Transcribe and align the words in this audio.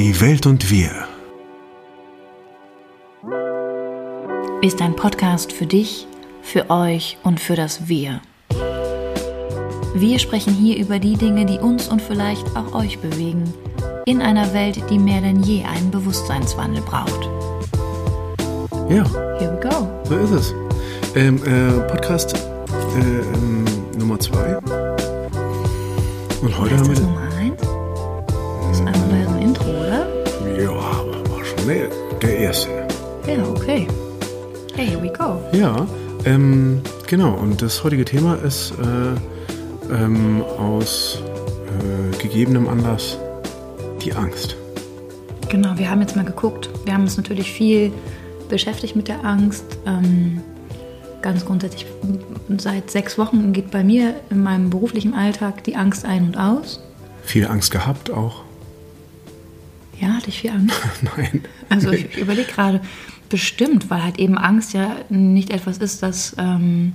Die 0.00 0.18
Welt 0.18 0.46
und 0.46 0.70
wir. 0.70 0.90
Ist 4.62 4.80
ein 4.80 4.96
Podcast 4.96 5.52
für 5.52 5.66
dich, 5.66 6.06
für 6.40 6.70
euch 6.70 7.18
und 7.22 7.38
für 7.38 7.54
das 7.54 7.86
Wir. 7.86 8.22
Wir 9.94 10.18
sprechen 10.18 10.54
hier 10.54 10.78
über 10.78 10.98
die 10.98 11.18
Dinge, 11.18 11.44
die 11.44 11.58
uns 11.58 11.86
und 11.88 12.00
vielleicht 12.00 12.46
auch 12.56 12.72
euch 12.72 12.98
bewegen, 13.00 13.52
in 14.06 14.22
einer 14.22 14.54
Welt, 14.54 14.82
die 14.88 14.98
mehr 14.98 15.20
denn 15.20 15.42
je 15.42 15.64
einen 15.64 15.90
Bewusstseinswandel 15.90 16.80
braucht. 16.80 17.28
Ja, 18.88 19.04
Here 19.38 19.52
we 19.52 19.68
go. 19.68 19.86
so 20.08 20.16
ist 20.16 20.30
es. 20.30 20.54
Ähm, 21.14 21.36
äh, 21.44 21.78
Podcast 21.92 22.32
äh, 22.32 23.18
ähm, 23.34 23.66
Nummer 23.98 24.18
zwei. 24.18 24.56
Und 26.40 26.58
heute 26.58 26.78
haben 26.78 26.88
wir. 26.88 27.29
Ja, 33.30 33.46
okay. 33.46 33.86
Hey, 34.74 34.88
here 34.88 35.00
we 35.00 35.08
go. 35.08 35.40
Ja, 35.52 35.86
ähm, 36.24 36.82
genau. 37.06 37.34
Und 37.34 37.62
das 37.62 37.84
heutige 37.84 38.04
Thema 38.04 38.34
ist 38.34 38.72
äh, 38.72 39.94
ähm, 39.94 40.42
aus 40.42 41.22
äh, 41.78 42.16
gegebenem 42.20 42.66
Anlass 42.66 43.18
die 44.02 44.12
Angst. 44.12 44.56
Genau, 45.48 45.78
wir 45.78 45.88
haben 45.88 46.00
jetzt 46.00 46.16
mal 46.16 46.24
geguckt. 46.24 46.70
Wir 46.84 46.92
haben 46.92 47.02
uns 47.02 47.16
natürlich 47.16 47.52
viel 47.52 47.92
beschäftigt 48.48 48.96
mit 48.96 49.06
der 49.06 49.24
Angst. 49.24 49.64
Ähm, 49.86 50.40
ganz 51.22 51.46
grundsätzlich, 51.46 51.86
seit 52.58 52.90
sechs 52.90 53.16
Wochen 53.16 53.52
geht 53.52 53.70
bei 53.70 53.84
mir 53.84 54.16
in 54.30 54.42
meinem 54.42 54.70
beruflichen 54.70 55.14
Alltag 55.14 55.62
die 55.62 55.76
Angst 55.76 56.04
ein 56.04 56.24
und 56.24 56.36
aus. 56.36 56.80
Viel 57.22 57.46
Angst 57.46 57.70
gehabt 57.70 58.10
auch. 58.10 58.42
Ja, 60.00 60.08
hatte 60.08 60.30
ich 60.30 60.40
viel 60.40 60.50
Angst. 60.50 60.74
Nein. 61.16 61.44
Also 61.68 61.92
ich, 61.92 62.06
ich 62.06 62.18
überlege 62.18 62.50
gerade, 62.50 62.80
bestimmt, 63.30 63.88
weil 63.90 64.02
halt 64.04 64.18
eben 64.18 64.36
Angst 64.36 64.74
ja 64.74 64.94
nicht 65.08 65.50
etwas 65.50 65.78
ist, 65.78 66.02
das, 66.02 66.34
ähm, 66.38 66.92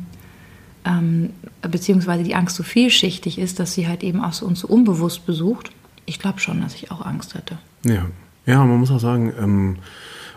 ähm, 0.86 1.31
beziehungsweise 1.61 2.23
die 2.23 2.36
Angst 2.36 2.55
so 2.55 2.64
vielschichtig 2.64 3.39
ist, 3.39 3.59
dass 3.59 3.73
sie 3.73 3.88
halt 3.88 4.03
eben 4.03 4.23
auch 4.23 4.33
so 4.33 4.45
uns 4.45 4.59
so 4.59 4.67
unbewusst 4.67 5.25
besucht. 5.25 5.72
Ich 6.06 6.19
glaube 6.19 6.39
schon, 6.39 6.61
dass 6.61 6.75
ich 6.75 6.91
auch 6.91 7.03
Angst 7.03 7.33
hatte. 7.33 7.58
Ja, 7.83 8.06
ja, 8.45 8.63
man 8.63 8.78
muss 8.80 8.91
auch 8.91 9.00
sagen, 9.00 9.33
ähm, 9.41 9.78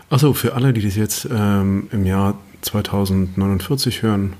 achso, 0.09 0.33
für 0.33 0.55
alle, 0.55 0.73
die 0.73 0.81
das 0.81 0.95
jetzt 0.95 1.27
ähm, 1.31 1.87
im 1.91 2.05
Jahr 2.05 2.39
2049 2.61 4.01
hören, 4.01 4.33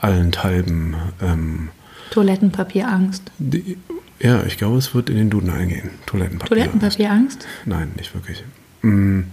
allenthalben. 0.00 0.96
Ähm, 1.20 1.68
Toilettenpapierangst. 2.12 3.30
die, 3.36 3.76
ja, 4.20 4.42
ich 4.44 4.56
glaube, 4.56 4.78
es 4.78 4.94
wird 4.94 5.10
in 5.10 5.16
den 5.16 5.28
Duden 5.28 5.50
eingehen. 5.50 5.90
Toilettenpapier. 6.06 6.56
Toilettenpapierangst? 6.56 7.46
Nein, 7.66 7.92
nicht 7.96 8.14
wirklich. 8.14 8.42
Mm. 8.80 9.24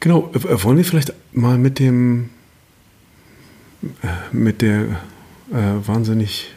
Genau, 0.00 0.28
wollen 0.32 0.76
wir 0.76 0.84
vielleicht 0.84 1.12
mal 1.32 1.56
mit 1.56 1.78
dem, 1.78 2.30
äh, 4.02 4.08
mit 4.32 4.60
der 4.60 4.86
äh, 5.52 5.86
wahnsinnig 5.86 6.52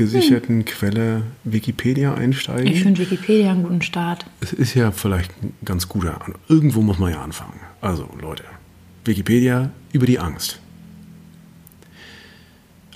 gesicherten 0.00 0.64
Quelle 0.64 1.22
Wikipedia 1.44 2.14
einsteigen? 2.14 2.66
Ich 2.66 2.82
finde 2.82 3.00
Wikipedia 3.00 3.50
einen 3.50 3.62
guten 3.62 3.82
Start. 3.82 4.24
Es 4.40 4.52
ist 4.52 4.74
ja 4.74 4.92
vielleicht 4.92 5.30
ein 5.42 5.52
ganz 5.64 5.88
guter 5.88 6.18
Irgendwo 6.48 6.80
muss 6.80 6.98
man 6.98 7.12
ja 7.12 7.22
anfangen. 7.22 7.60
Also, 7.80 8.08
Leute, 8.20 8.44
Wikipedia 9.04 9.70
über 9.92 10.06
die 10.06 10.18
Angst. 10.18 10.58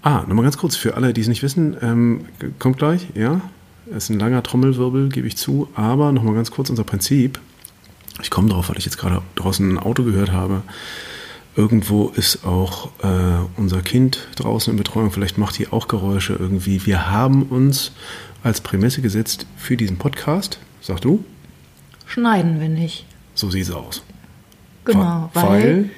Ah, 0.03 0.25
nochmal 0.27 0.45
ganz 0.45 0.57
kurz 0.57 0.77
für 0.77 0.97
alle, 0.97 1.13
die 1.13 1.21
es 1.21 1.29
nicht 1.29 1.43
wissen, 1.43 1.77
ähm, 1.83 2.25
kommt 2.59 2.79
gleich, 2.79 3.07
ja. 3.15 3.41
Es 3.91 4.05
ist 4.05 4.11
ein 4.11 4.19
langer 4.19 4.43
Trommelwirbel, 4.43 5.11
gebe 5.11 5.27
ich 5.27 5.37
zu, 5.37 5.69
aber 5.75 6.11
nochmal 6.13 6.35
ganz 6.35 6.51
kurz 6.51 6.71
unser 6.71 6.85
Prinzip. 6.85 7.39
Ich 8.23 8.31
komme 8.31 8.49
drauf, 8.49 8.71
weil 8.71 8.79
ich 8.79 8.87
jetzt 8.87 8.97
gerade 8.97 9.21
draußen 9.35 9.73
ein 9.73 9.79
Auto 9.79 10.05
gehört 10.05 10.33
habe. 10.33 10.63
Irgendwo 11.57 12.09
ist 12.09 12.45
auch 12.45 12.89
äh, 13.03 13.47
unser 13.57 13.81
Kind 13.81 14.27
draußen 14.37 14.73
in 14.73 14.77
Betreuung. 14.77 15.13
Vielleicht 15.13 15.39
macht 15.39 15.57
die 15.59 15.69
auch 15.69 15.87
Geräusche 15.87 16.33
irgendwie. 16.33 16.85
Wir 16.85 17.11
haben 17.11 17.45
uns 17.45 17.93
als 18.43 18.61
Prämisse 18.61 19.03
gesetzt 19.03 19.47
für 19.57 19.77
diesen 19.77 19.97
Podcast. 19.97 20.59
Sag 20.81 21.01
du? 21.01 21.25
Schneiden 22.07 22.61
wir 22.61 22.69
nicht. 22.69 23.07
So 23.35 23.51
sieht 23.51 23.65
es 23.65 23.71
aus. 23.71 24.03
Genau, 24.85 25.31
Weil, 25.33 25.45
weil 25.45 25.91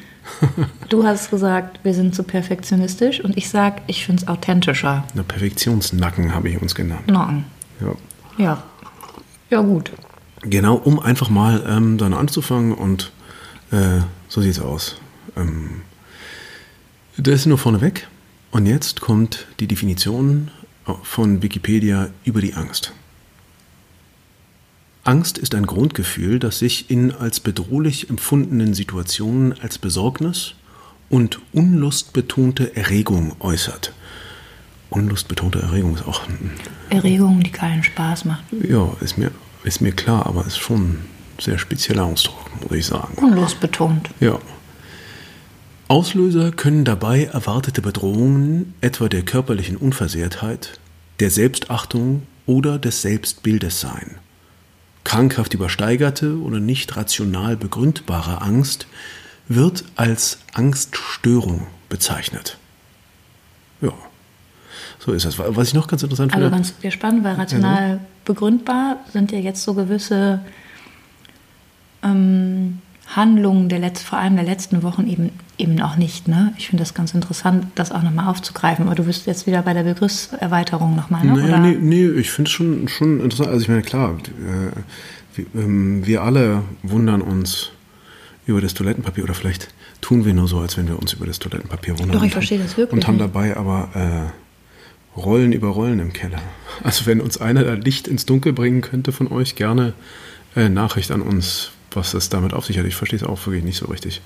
du 0.88 1.04
hast 1.04 1.30
gesagt, 1.30 1.80
wir 1.82 1.94
sind 1.94 2.14
zu 2.14 2.22
perfektionistisch 2.22 3.20
und 3.20 3.36
ich 3.36 3.48
sag, 3.48 3.82
ich 3.86 4.04
finde 4.04 4.22
es 4.22 4.28
authentischer. 4.28 5.04
Na, 5.14 5.22
Perfektionsnacken 5.22 6.34
habe 6.34 6.50
ich 6.50 6.60
uns 6.60 6.74
genannt. 6.74 7.04
Nein. 7.06 7.44
Ja. 7.80 7.94
Ja. 8.38 8.62
Ja, 9.50 9.60
gut. 9.62 9.90
Genau, 10.42 10.74
um 10.76 11.00
einfach 11.00 11.30
mal 11.30 11.64
ähm, 11.66 11.98
dann 11.98 12.12
anzufangen 12.12 12.72
und 12.72 13.10
äh, 13.70 14.00
so 14.28 14.40
sieht's 14.40 14.60
aus. 14.60 14.96
Ähm, 15.36 15.82
das 17.16 17.34
ist 17.34 17.46
nur 17.46 17.58
vorneweg. 17.58 18.08
Und 18.50 18.66
jetzt 18.66 19.00
kommt 19.00 19.46
die 19.60 19.66
Definition 19.66 20.50
von 21.02 21.42
Wikipedia 21.42 22.10
über 22.24 22.40
die 22.40 22.54
Angst. 22.54 22.92
Angst 25.04 25.38
ist 25.38 25.54
ein 25.54 25.66
Grundgefühl, 25.66 26.38
das 26.38 26.58
sich 26.58 26.90
in 26.90 27.12
als 27.12 27.38
bedrohlich 27.38 28.10
empfundenen 28.10 28.74
Situationen 28.74 29.52
als 29.60 29.78
Besorgnis 29.78 30.54
und 31.08 31.40
unlustbetonte 31.52 32.74
Erregung 32.76 33.36
äußert. 33.38 33.92
Unlustbetonte 34.90 35.60
Erregung 35.60 35.94
ist 35.94 36.06
auch 36.06 36.22
Erregung, 36.90 37.40
die 37.42 37.50
keinen 37.50 37.82
Spaß 37.82 38.24
macht. 38.24 38.44
ja, 38.68 38.92
ist 39.00 39.18
mir, 39.18 39.30
ist 39.64 39.80
mir 39.80 39.92
klar, 39.92 40.26
aber 40.26 40.46
ist 40.46 40.58
schon 40.58 40.82
ein 40.82 41.04
sehr 41.40 41.58
spezieller 41.58 42.04
Ausdruck, 42.04 42.50
muss 42.62 42.72
ich 42.72 42.86
sagen. 42.86 43.14
Unlustbetont. 43.18 44.10
Ja. 44.20 44.38
Auslöser 45.88 46.50
können 46.50 46.84
dabei 46.84 47.24
erwartete 47.24 47.80
Bedrohungen, 47.80 48.74
etwa 48.80 49.08
der 49.08 49.22
körperlichen 49.22 49.76
Unversehrtheit, 49.76 50.80
der 51.20 51.30
Selbstachtung 51.30 52.22
oder 52.44 52.78
des 52.78 53.02
Selbstbildes 53.02 53.80
sein. 53.80 54.16
Krankhaft 55.04 55.54
übersteigerte 55.54 56.40
oder 56.40 56.58
nicht 56.58 56.96
rational 56.96 57.56
begründbare 57.56 58.42
Angst 58.42 58.88
wird 59.46 59.84
als 59.94 60.40
Angststörung 60.52 61.68
bezeichnet. 61.88 62.58
Ja, 63.80 63.92
so 64.98 65.12
ist 65.12 65.24
das. 65.24 65.38
Was 65.38 65.68
ich 65.68 65.74
noch 65.74 65.86
ganz 65.86 66.02
interessant 66.02 66.32
Also 66.32 66.46
finde. 66.46 66.56
ganz 66.56 66.74
sehr 66.80 66.90
spannend, 66.90 67.22
weil 67.22 67.36
rational 67.36 68.00
begründbar 68.24 68.96
sind 69.12 69.30
ja 69.30 69.38
jetzt 69.38 69.62
so 69.62 69.74
gewisse 69.74 70.40
ähm, 72.02 72.80
Handlungen 73.14 73.68
der 73.68 73.78
Letz-, 73.78 74.02
vor 74.02 74.18
allem 74.18 74.36
der 74.36 74.44
letzten 74.44 74.82
Wochen 74.82 75.06
eben, 75.06 75.30
eben 75.58 75.80
auch 75.80 75.96
nicht. 75.96 76.28
Ne? 76.28 76.52
Ich 76.58 76.68
finde 76.68 76.82
das 76.82 76.94
ganz 76.94 77.14
interessant, 77.14 77.66
das 77.74 77.92
auch 77.92 78.02
nochmal 78.02 78.28
aufzugreifen. 78.28 78.86
Aber 78.86 78.94
du 78.94 79.04
bist 79.04 79.26
jetzt 79.26 79.46
wieder 79.46 79.62
bei 79.62 79.74
der 79.74 79.84
Begriffserweiterung 79.84 80.96
nochmal, 80.96 81.24
ne? 81.24 81.34
Naja, 81.34 81.58
nee, 81.58 81.76
nee, 81.80 82.08
ich 82.18 82.30
finde 82.30 82.48
es 82.48 82.52
schon, 82.52 82.88
schon 82.88 83.20
interessant. 83.20 83.50
Also 83.50 83.62
ich 83.62 83.68
meine, 83.68 83.82
klar, 83.82 84.16
äh, 84.16 84.80
wir, 85.36 85.46
ähm, 85.54 86.06
wir 86.06 86.22
alle 86.22 86.62
wundern 86.82 87.22
uns 87.22 87.70
über 88.46 88.60
das 88.60 88.74
Toilettenpapier 88.74 89.24
oder 89.24 89.34
vielleicht 89.34 89.68
tun 90.00 90.24
wir 90.24 90.34
nur 90.34 90.48
so, 90.48 90.58
als 90.58 90.76
wenn 90.76 90.88
wir 90.88 90.98
uns 90.98 91.12
über 91.12 91.26
das 91.26 91.38
Toilettenpapier 91.38 91.98
wundern. 91.98 92.18
Doch, 92.18 92.24
ich 92.24 92.32
verstehe 92.32 92.58
das 92.58 92.76
wirklich 92.76 92.92
Und 92.92 93.06
haben 93.06 93.18
dabei 93.18 93.56
aber 93.56 93.88
äh, 93.94 95.18
Rollen 95.18 95.52
über 95.52 95.68
Rollen 95.68 95.98
im 96.00 96.12
Keller. 96.12 96.40
Also 96.82 97.06
wenn 97.06 97.20
uns 97.20 97.40
einer 97.40 97.64
da 97.64 97.74
Licht 97.74 98.06
ins 98.06 98.26
Dunkel 98.26 98.52
bringen 98.52 98.82
könnte 98.82 99.12
von 99.12 99.28
euch, 99.28 99.56
gerne 99.56 99.94
äh, 100.54 100.68
Nachricht 100.68 101.10
an 101.10 101.22
uns, 101.22 101.70
was 101.96 102.12
das 102.12 102.28
damit 102.28 102.52
auf 102.52 102.66
sich 102.66 102.78
hat. 102.78 102.86
Ich 102.86 102.94
verstehe 102.94 103.18
es 103.18 103.24
auch 103.24 103.44
wirklich 103.46 103.64
nicht 103.64 103.78
so 103.78 103.86
richtig. 103.86 104.20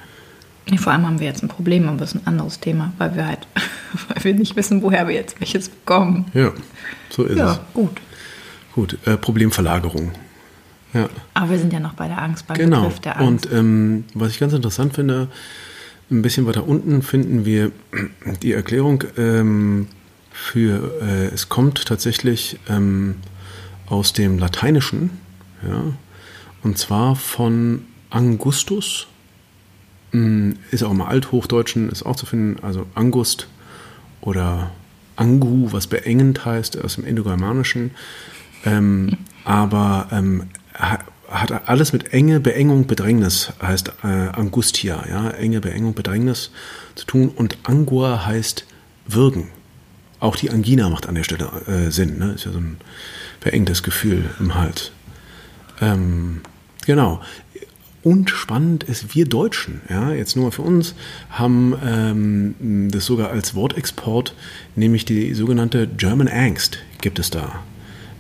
Vor 0.77 0.93
allem 0.93 1.07
haben 1.07 1.19
wir 1.19 1.27
jetzt 1.27 1.43
ein 1.43 1.49
Problem, 1.49 1.89
aber 1.89 2.03
es 2.03 2.15
ist 2.15 2.23
ein 2.23 2.27
anderes 2.27 2.61
Thema, 2.61 2.93
weil 2.99 3.17
wir 3.17 3.27
halt, 3.27 3.47
weil 4.09 4.25
wir 4.25 4.35
nicht 4.35 4.57
wissen, 4.57 4.83
woher 4.83 5.09
wir 5.09 5.15
jetzt 5.15 5.41
welches 5.41 5.69
bekommen. 5.69 6.27
Ja, 6.35 6.53
so 7.09 7.25
ist 7.25 7.33
es. 7.33 7.39
Ja, 7.39 7.61
gut. 7.75 8.01
Gut, 8.75 8.99
äh, 9.05 9.17
Problemverlagerung. 9.17 10.13
Ja. 10.93 11.09
Aber 11.35 11.51
wir 11.51 11.59
sind 11.59 11.73
ja 11.73 11.81
noch 11.81 11.95
bei 11.95 12.09
der 12.09 12.21
Angst, 12.21 12.47
beim 12.47 12.57
Genau. 12.57 12.83
Begriff 12.83 13.01
der 13.01 13.19
Angst. 13.21 13.47
Und 13.47 13.53
ähm, 13.53 14.05
was 14.15 14.31
ich 14.31 14.39
ganz 14.39 14.53
interessant 14.53 14.95
finde, 14.95 15.29
ein 16.11 16.23
bisschen 16.23 16.47
weiter 16.47 16.67
unten 16.67 17.03
finden 17.03 17.45
wir 17.45 17.73
die 18.43 18.53
Erklärung 18.53 19.05
ähm, 19.17 19.89
für, 20.33 21.01
äh, 21.03 21.27
es 21.35 21.49
kommt 21.49 21.85
tatsächlich 21.87 22.59
ähm, 22.69 23.17
aus 23.87 24.13
dem 24.13 24.39
Lateinischen, 24.39 25.11
ja, 25.67 25.83
und 26.63 26.79
zwar 26.79 27.17
von 27.17 27.87
Angustus, 28.11 29.07
Mm, 30.13 30.53
ist 30.71 30.83
auch 30.83 30.91
im 30.91 31.03
Althochdeutschen, 31.03 31.89
ist 31.89 32.05
auch 32.05 32.17
zu 32.17 32.27
finden, 32.27 32.63
also 32.63 32.87
Angust 32.95 33.47
oder 34.21 34.71
Angu, 35.17 35.69
was 35.73 35.87
beengend 35.87 36.45
heißt, 36.45 36.83
aus 36.83 36.97
dem 36.97 37.05
Indogermanischen. 37.05 37.93
Ähm, 38.65 39.17
aber 39.45 40.09
ähm, 40.11 40.45
hat 40.75 41.69
alles 41.69 41.93
mit 41.93 42.13
Enge, 42.13 42.41
Beengung, 42.41 42.87
Bedrängnis, 42.87 43.53
heißt 43.63 43.93
äh, 44.03 44.07
Angustia, 44.07 45.05
ja, 45.09 45.31
Enge, 45.31 45.61
Beengung, 45.61 45.95
Bedrängnis 45.95 46.51
zu 46.97 47.07
tun. 47.07 47.29
Und 47.29 47.59
Angua 47.63 48.27
heißt 48.27 48.67
würgen. 49.07 49.49
Auch 50.19 50.37
die 50.37 50.51
Angina 50.51 50.91
macht 50.91 51.07
an 51.07 51.15
der 51.15 51.25
Stelle 51.25 51.49
äh, 51.67 51.91
Sinn, 51.91 52.19
ne? 52.19 52.33
Ist 52.33 52.45
ja 52.45 52.53
so 52.53 52.59
ein 52.59 52.79
beengtes 53.41 53.83
Gefühl 53.83 54.29
im 54.39 54.55
Hals. 54.55 54.93
Ähm, 55.81 56.41
genau. 56.87 57.21
Und 58.03 58.31
spannend 58.31 58.85
ist, 58.85 59.15
wir 59.15 59.27
Deutschen, 59.27 59.83
ja, 59.91 60.13
jetzt 60.13 60.35
nur 60.35 60.47
mal 60.47 60.51
für 60.51 60.63
uns, 60.63 60.95
haben 61.29 61.75
ähm, 61.85 62.89
das 62.91 63.05
sogar 63.05 63.31
als 63.31 63.55
Wortexport, 63.55 64.35
nämlich 64.75 65.05
die 65.05 65.35
sogenannte 65.35 65.87
German 65.87 66.29
Angst 66.29 66.79
gibt 67.03 67.19
es 67.19 67.29
da. 67.29 67.63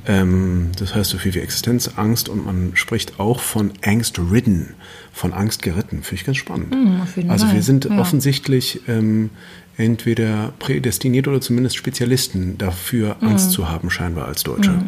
Ähm, 0.06 0.70
das 0.78 0.94
heißt 0.94 1.10
so 1.10 1.18
viel 1.18 1.34
wie 1.34 1.40
Existenzangst 1.40 2.28
und 2.28 2.44
man 2.44 2.72
spricht 2.74 3.20
auch 3.20 3.40
von 3.40 3.72
Angst-ridden, 3.82 4.74
von 5.12 5.32
Angst 5.32 5.62
geritten. 5.62 6.02
Finde 6.02 6.20
ich 6.20 6.24
ganz 6.24 6.36
spannend. 6.36 6.74
Mm, 6.74 7.30
also 7.30 7.50
wir 7.52 7.62
sind 7.62 7.86
ja. 7.86 7.98
offensichtlich 7.98 8.80
ähm, 8.88 9.30
entweder 9.76 10.52
prädestiniert 10.58 11.26
oder 11.26 11.40
zumindest 11.40 11.76
Spezialisten 11.76 12.58
dafür. 12.58 13.16
Angst 13.20 13.52
zu 13.52 13.68
haben, 13.68 13.90
scheinbar 13.90 14.26
als 14.26 14.42
Deutsche. 14.42 14.84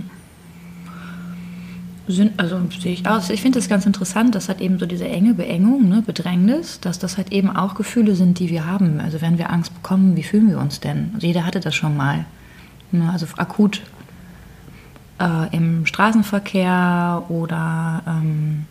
Mm. 2.06 2.28
Also 2.36 2.60
sehe 2.80 2.92
ich 2.92 3.06
aus. 3.06 3.30
Ich 3.30 3.42
finde 3.42 3.58
das 3.58 3.68
ganz 3.68 3.86
interessant, 3.86 4.34
dass 4.34 4.48
halt 4.48 4.60
eben 4.60 4.78
so 4.78 4.86
diese 4.86 5.06
enge 5.06 5.34
Beengung, 5.34 5.88
ne, 5.88 6.02
Bedrängnis, 6.04 6.80
dass 6.80 6.98
das 6.98 7.16
halt 7.16 7.32
eben 7.32 7.54
auch 7.54 7.74
Gefühle 7.74 8.14
sind, 8.14 8.38
die 8.38 8.50
wir 8.50 8.66
haben. 8.66 9.00
Also 9.00 9.20
wenn 9.20 9.38
wir 9.38 9.50
Angst 9.50 9.74
bekommen, 9.74 10.16
wie 10.16 10.22
fühlen 10.22 10.48
wir 10.48 10.58
uns 10.58 10.80
denn? 10.80 11.10
Also 11.14 11.26
jeder 11.26 11.46
hatte 11.46 11.60
das 11.60 11.74
schon 11.74 11.96
mal. 11.96 12.24
Ne, 12.90 13.10
also 13.10 13.26
akut 13.36 13.82
äh, 15.20 15.56
im 15.56 15.86
Straßenverkehr 15.86 17.24
oder 17.28 18.02
ähm, 18.06 18.66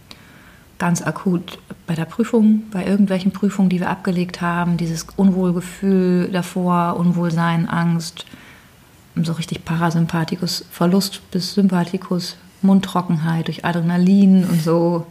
ganz 0.77 1.01
akut 1.01 1.59
bei 1.87 1.95
der 1.95 2.05
Prüfung, 2.05 2.63
bei 2.71 2.85
irgendwelchen 2.85 3.31
Prüfungen, 3.31 3.69
die 3.69 3.79
wir 3.79 3.89
abgelegt 3.89 4.41
haben, 4.41 4.77
dieses 4.77 5.05
Unwohlgefühl 5.15 6.29
davor, 6.31 6.97
Unwohlsein, 6.97 7.69
Angst, 7.69 8.25
so 9.15 9.33
richtig 9.33 9.63
Parasympathikus, 9.63 10.65
Verlust 10.71 11.21
bis 11.31 11.53
Sympathikus, 11.53 12.37
Mundtrockenheit 12.63 13.47
durch 13.47 13.65
Adrenalin 13.65 14.45
und 14.45 14.61
so. 14.61 15.05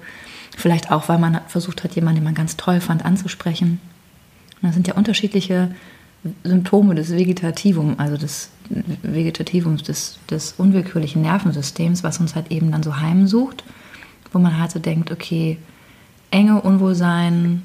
Vielleicht 0.57 0.91
auch, 0.91 1.09
weil 1.09 1.19
man 1.19 1.41
versucht 1.49 1.85
hat, 1.85 1.95
jemanden, 1.95 2.21
den 2.21 2.25
man 2.25 2.35
ganz 2.35 2.57
toll 2.57 2.81
fand, 2.81 3.05
anzusprechen. 3.05 3.81
Und 4.61 4.69
das 4.69 4.75
sind 4.75 4.87
ja 4.87 4.95
unterschiedliche 4.95 5.71
Symptome 6.45 6.95
des 6.95 7.13
Vegetativum, 7.13 7.95
also 7.99 8.17
des 8.17 8.51
Vegetativums, 9.03 9.83
des, 9.83 10.19
des 10.31 10.55
unwillkürlichen 10.59 11.23
Nervensystems, 11.23 12.05
was 12.05 12.21
uns 12.21 12.35
halt 12.35 12.51
eben 12.51 12.71
dann 12.73 12.83
so 12.83 12.99
heimsucht, 12.99 13.65
wo 14.33 14.39
man 14.39 14.59
halt 14.59 14.71
so 14.71 14.79
denkt, 14.79 15.11
okay, 15.11 15.59
enge 16.31 16.61
Unwohlsein, 16.61 17.63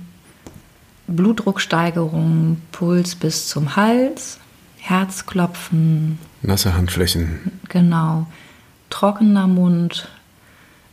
Blutdrucksteigerung, 1.08 2.62
Puls 2.72 3.16
bis 3.16 3.48
zum 3.50 3.76
Hals, 3.76 4.40
Herzklopfen. 4.80 6.18
Nasse 6.42 6.76
Handflächen. 6.76 7.52
Genau. 7.70 8.28
Trockener 8.90 9.48
Mund, 9.48 10.08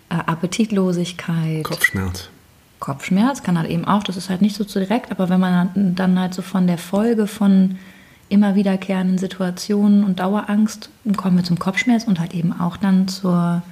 äh, 0.08 0.14
Appetitlosigkeit. 0.14 1.64
Kopfschmerz. 1.64 2.28
Kopfschmerz 2.80 3.42
kann 3.42 3.56
halt 3.56 3.70
eben 3.70 3.84
auch, 3.84 4.02
das 4.02 4.16
ist 4.16 4.28
halt 4.28 4.42
nicht 4.42 4.56
so 4.56 4.64
direkt, 4.64 5.12
aber 5.12 5.28
wenn 5.28 5.38
man 5.38 5.94
dann 5.94 6.18
halt 6.18 6.34
so 6.34 6.42
von 6.42 6.66
der 6.66 6.78
Folge 6.78 7.26
von 7.26 7.78
immer 8.28 8.54
wiederkehrenden 8.54 9.18
Situationen 9.18 10.04
und 10.04 10.18
Dauerangst, 10.18 10.90
kommen 11.16 11.36
wir 11.36 11.44
zum 11.44 11.58
Kopfschmerz 11.58 12.04
und 12.04 12.18
halt 12.18 12.34
eben 12.34 12.58
auch 12.58 12.76
dann 12.76 13.06
zur, 13.06 13.62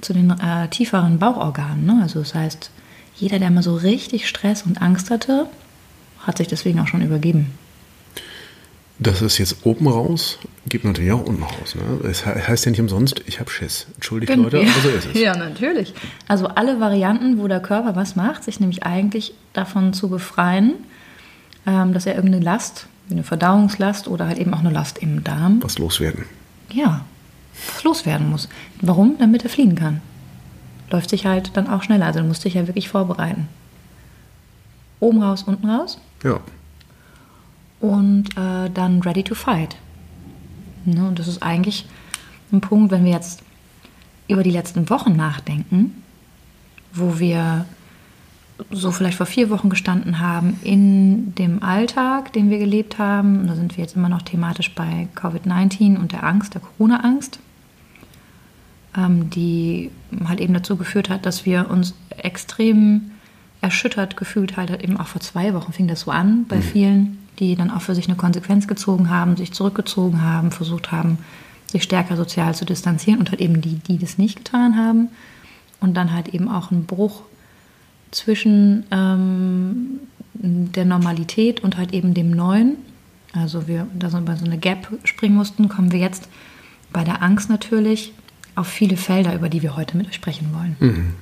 zu 0.00 0.12
den 0.12 0.30
äh, 0.30 0.68
tieferen 0.68 1.18
Bauchorganen. 1.18 1.86
Ne? 1.86 2.00
Also 2.02 2.20
das 2.20 2.34
heißt, 2.34 2.70
jeder, 3.14 3.38
der 3.38 3.50
mal 3.50 3.62
so 3.62 3.76
richtig 3.76 4.26
Stress 4.26 4.62
und 4.62 4.82
Angst 4.82 5.10
hatte, 5.10 5.46
hat 6.26 6.38
sich 6.38 6.48
deswegen 6.48 6.80
auch 6.80 6.88
schon 6.88 7.02
übergeben. 7.02 7.52
Das 9.04 9.20
ist 9.20 9.36
jetzt 9.36 9.66
oben 9.66 9.86
raus, 9.86 10.38
gibt 10.66 10.86
natürlich 10.86 11.12
auch 11.12 11.26
unten 11.26 11.42
raus. 11.42 11.74
Ne? 11.74 12.08
Es 12.08 12.24
heißt 12.24 12.64
ja 12.64 12.70
nicht 12.70 12.80
umsonst, 12.80 13.20
ich 13.26 13.38
habe 13.38 13.50
Schiss. 13.50 13.86
Entschuldigt 13.96 14.32
Gen 14.32 14.42
Leute, 14.42 14.60
aber 14.60 14.66
so 14.82 14.88
ist 14.96 15.08
es. 15.14 15.20
Ja, 15.20 15.36
natürlich. 15.36 15.92
Also 16.26 16.48
alle 16.48 16.80
Varianten, 16.80 17.38
wo 17.38 17.46
der 17.46 17.60
Körper 17.60 17.96
was 17.96 18.16
macht, 18.16 18.44
sich 18.44 18.60
nämlich 18.60 18.82
eigentlich 18.82 19.34
davon 19.52 19.92
zu 19.92 20.08
befreien, 20.08 20.72
ähm, 21.66 21.92
dass 21.92 22.06
er 22.06 22.14
irgendeine 22.14 22.42
Last, 22.42 22.86
eine 23.10 23.24
Verdauungslast 23.24 24.08
oder 24.08 24.26
halt 24.26 24.38
eben 24.38 24.54
auch 24.54 24.60
eine 24.60 24.70
Last 24.70 24.96
im 24.96 25.22
Darm. 25.22 25.62
Was 25.62 25.78
loswerden. 25.78 26.24
Ja, 26.72 27.04
was 27.74 27.84
loswerden 27.84 28.30
muss. 28.30 28.48
Warum? 28.80 29.16
Damit 29.18 29.44
er 29.44 29.50
fliehen 29.50 29.74
kann. 29.74 30.00
Läuft 30.90 31.10
sich 31.10 31.26
halt 31.26 31.50
dann 31.58 31.68
auch 31.68 31.82
schneller. 31.82 32.06
Also 32.06 32.20
du 32.20 32.24
musst 32.24 32.42
dich 32.42 32.54
ja 32.54 32.66
wirklich 32.66 32.88
vorbereiten. 32.88 33.48
Oben 34.98 35.22
raus, 35.22 35.42
unten 35.42 35.68
raus. 35.68 35.98
Ja 36.22 36.40
und 37.84 38.30
äh, 38.36 38.70
dann 38.70 39.02
ready 39.02 39.22
to 39.22 39.34
fight. 39.34 39.76
Ne? 40.86 41.06
Und 41.06 41.18
das 41.18 41.28
ist 41.28 41.42
eigentlich 41.42 41.86
ein 42.50 42.62
Punkt, 42.62 42.90
wenn 42.90 43.04
wir 43.04 43.12
jetzt 43.12 43.42
über 44.26 44.42
die 44.42 44.50
letzten 44.50 44.88
Wochen 44.88 45.14
nachdenken, 45.14 46.02
wo 46.94 47.18
wir 47.18 47.66
so 48.70 48.90
vielleicht 48.90 49.18
vor 49.18 49.26
vier 49.26 49.50
Wochen 49.50 49.68
gestanden 49.68 50.20
haben 50.20 50.58
in 50.62 51.34
dem 51.34 51.62
Alltag, 51.62 52.32
den 52.32 52.48
wir 52.48 52.58
gelebt 52.58 52.98
haben. 52.98 53.40
Und 53.40 53.48
da 53.48 53.54
sind 53.54 53.76
wir 53.76 53.84
jetzt 53.84 53.96
immer 53.96 54.08
noch 54.08 54.22
thematisch 54.22 54.74
bei 54.74 55.08
Covid-19 55.14 55.98
und 55.98 56.12
der 56.12 56.24
Angst, 56.24 56.54
der 56.54 56.62
Corona-Angst, 56.62 57.38
ähm, 58.96 59.28
die 59.28 59.90
halt 60.26 60.40
eben 60.40 60.54
dazu 60.54 60.76
geführt 60.76 61.10
hat, 61.10 61.26
dass 61.26 61.44
wir 61.44 61.68
uns 61.68 61.94
extrem 62.16 63.10
erschüttert 63.60 64.16
gefühlt 64.16 64.56
halt 64.56 64.82
eben 64.82 64.98
auch 64.98 65.06
vor 65.06 65.22
zwei 65.22 65.54
Wochen 65.54 65.72
fing 65.72 65.88
das 65.88 66.00
so 66.00 66.10
an 66.10 66.44
bei 66.46 66.56
mhm. 66.56 66.62
vielen, 66.62 67.18
die 67.38 67.56
dann 67.56 67.70
auch 67.70 67.82
für 67.82 67.94
sich 67.94 68.06
eine 68.06 68.16
Konsequenz 68.16 68.66
gezogen 68.66 69.10
haben, 69.10 69.36
sich 69.36 69.52
zurückgezogen 69.52 70.22
haben, 70.22 70.50
versucht 70.50 70.92
haben, 70.92 71.18
sich 71.66 71.82
stärker 71.82 72.16
sozial 72.16 72.54
zu 72.54 72.64
distanzieren 72.64 73.18
und 73.18 73.30
halt 73.30 73.40
eben 73.40 73.60
die, 73.60 73.76
die 73.76 73.98
das 73.98 74.18
nicht 74.18 74.36
getan 74.36 74.76
haben. 74.76 75.08
Und 75.80 75.94
dann 75.94 76.12
halt 76.12 76.28
eben 76.28 76.48
auch 76.48 76.70
ein 76.70 76.84
Bruch 76.84 77.22
zwischen 78.10 78.84
ähm, 78.90 80.00
der 80.34 80.84
Normalität 80.84 81.60
und 81.60 81.76
halt 81.76 81.92
eben 81.92 82.14
dem 82.14 82.30
Neuen. 82.30 82.76
Also 83.32 83.66
wir 83.66 83.86
da 83.98 84.10
so 84.10 84.18
über 84.18 84.36
so 84.36 84.44
eine 84.44 84.58
Gap 84.58 84.88
springen 85.04 85.34
mussten, 85.34 85.68
kommen 85.68 85.92
wir 85.92 85.98
jetzt 85.98 86.28
bei 86.92 87.02
der 87.02 87.22
Angst 87.22 87.50
natürlich 87.50 88.12
auf 88.54 88.68
viele 88.68 88.96
Felder, 88.96 89.34
über 89.34 89.48
die 89.48 89.62
wir 89.62 89.76
heute 89.76 89.96
mit 89.96 90.06
euch 90.06 90.14
sprechen 90.14 90.50
wollen. 90.54 90.76
Mhm. 90.78 91.14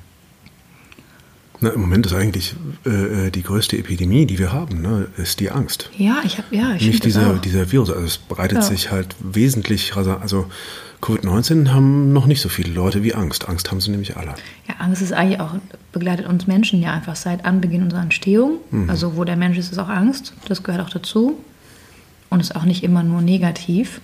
Na, 1.62 1.70
Im 1.70 1.80
Moment 1.80 2.06
ist 2.06 2.12
eigentlich 2.12 2.56
äh, 2.84 3.26
äh, 3.26 3.30
die 3.30 3.44
größte 3.44 3.78
Epidemie, 3.78 4.26
die 4.26 4.40
wir 4.40 4.52
haben, 4.52 4.82
ne, 4.82 5.06
ist 5.16 5.38
die 5.38 5.52
Angst. 5.52 5.90
Ja, 5.96 6.16
ich 6.24 6.38
habe 6.38 6.54
ja, 6.54 6.74
ich 6.74 6.84
nicht 6.84 7.04
dieser, 7.04 7.34
dieser 7.34 7.70
Virus. 7.70 7.90
Also 7.90 8.04
es 8.04 8.18
breitet 8.18 8.58
ja. 8.58 8.62
sich 8.62 8.90
halt 8.90 9.14
wesentlich 9.20 9.94
Also 9.96 10.46
Covid-19 11.00 11.70
haben 11.70 12.12
noch 12.12 12.26
nicht 12.26 12.40
so 12.40 12.48
viele 12.48 12.72
Leute 12.72 13.04
wie 13.04 13.14
Angst. 13.14 13.48
Angst 13.48 13.70
haben 13.70 13.80
sie 13.80 13.92
nämlich 13.92 14.16
alle. 14.16 14.34
Ja, 14.66 14.74
Angst 14.80 15.02
ist 15.02 15.12
eigentlich 15.12 15.38
auch 15.38 15.54
begleitet 15.92 16.26
uns 16.26 16.48
Menschen 16.48 16.82
ja 16.82 16.92
einfach 16.92 17.14
seit 17.14 17.44
Anbeginn 17.44 17.84
unserer 17.84 18.02
Entstehung. 18.02 18.58
Mhm. 18.72 18.90
Also 18.90 19.16
wo 19.16 19.22
der 19.22 19.36
Mensch 19.36 19.56
ist, 19.56 19.70
ist 19.70 19.78
auch 19.78 19.88
Angst. 19.88 20.34
Das 20.48 20.64
gehört 20.64 20.84
auch 20.84 20.90
dazu 20.90 21.38
und 22.28 22.40
ist 22.40 22.56
auch 22.56 22.64
nicht 22.64 22.82
immer 22.82 23.04
nur 23.04 23.22
negativ 23.22 24.00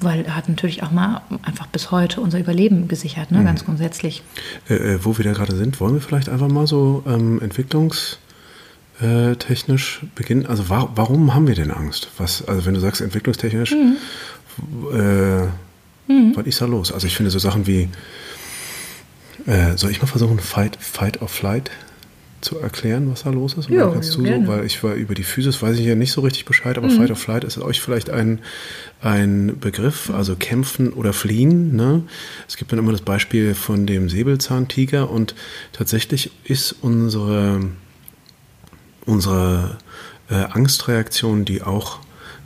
weil 0.00 0.24
er 0.24 0.36
hat 0.36 0.48
natürlich 0.48 0.82
auch 0.82 0.90
mal 0.90 1.20
einfach 1.42 1.66
bis 1.66 1.90
heute 1.90 2.20
unser 2.20 2.38
Überleben 2.38 2.88
gesichert, 2.88 3.30
ne? 3.30 3.40
Mhm. 3.40 3.44
ganz 3.44 3.64
grundsätzlich. 3.64 4.22
Äh, 4.68 4.74
äh, 4.74 5.04
wo 5.04 5.16
wir 5.18 5.24
da 5.24 5.32
gerade 5.32 5.56
sind, 5.56 5.80
wollen 5.80 5.94
wir 5.94 6.00
vielleicht 6.00 6.28
einfach 6.28 6.48
mal 6.48 6.66
so 6.66 7.02
ähm, 7.06 7.40
entwicklungstechnisch 7.42 10.00
beginnen? 10.14 10.46
Also 10.46 10.68
wa 10.68 10.90
warum 10.94 11.34
haben 11.34 11.48
wir 11.48 11.54
denn 11.54 11.70
Angst? 11.70 12.10
Was, 12.16 12.46
also 12.46 12.64
wenn 12.66 12.74
du 12.74 12.80
sagst 12.80 13.00
entwicklungstechnisch, 13.00 13.72
mhm. 13.72 13.96
äh, 14.92 15.46
mhm. 16.12 16.36
was 16.36 16.46
ist 16.46 16.60
da 16.60 16.66
los? 16.66 16.92
Also 16.92 17.06
ich 17.06 17.16
finde 17.16 17.30
so 17.30 17.40
Sachen 17.40 17.66
wie, 17.66 17.88
äh, 19.46 19.76
soll 19.76 19.90
ich 19.90 20.00
mal 20.00 20.06
versuchen, 20.06 20.38
Fight, 20.38 20.78
Fight 20.80 21.20
or 21.22 21.28
Flight 21.28 21.70
zu 22.40 22.58
erklären, 22.58 23.10
was 23.10 23.24
da 23.24 23.30
los 23.30 23.54
ist? 23.54 23.68
Ja, 23.68 23.88
kannst 23.88 24.14
du 24.16 24.24
so, 24.24 24.46
weil 24.46 24.64
ich 24.64 24.82
war 24.84 24.94
über 24.94 25.14
die 25.14 25.22
Physis 25.22 25.60
weiß 25.60 25.78
ich 25.78 25.86
ja 25.86 25.94
nicht 25.94 26.12
so 26.12 26.20
richtig 26.20 26.44
Bescheid, 26.44 26.78
aber 26.78 26.88
mhm. 26.88 26.96
Fight 26.96 27.10
or 27.10 27.16
Flight 27.16 27.44
ist 27.44 27.58
euch 27.58 27.80
vielleicht 27.80 28.10
ein, 28.10 28.40
ein 29.00 29.58
Begriff, 29.58 30.10
also 30.10 30.36
kämpfen 30.36 30.92
oder 30.92 31.12
fliehen. 31.12 31.74
Ne? 31.74 32.02
Es 32.46 32.56
gibt 32.56 32.72
dann 32.72 32.78
immer 32.78 32.92
das 32.92 33.02
Beispiel 33.02 33.54
von 33.54 33.86
dem 33.86 34.08
Säbelzahntiger 34.08 35.10
und 35.10 35.34
tatsächlich 35.72 36.30
ist 36.44 36.76
unsere, 36.80 37.60
unsere 39.04 39.78
äh, 40.30 40.34
Angstreaktion, 40.34 41.44
die 41.44 41.62
auch 41.62 41.98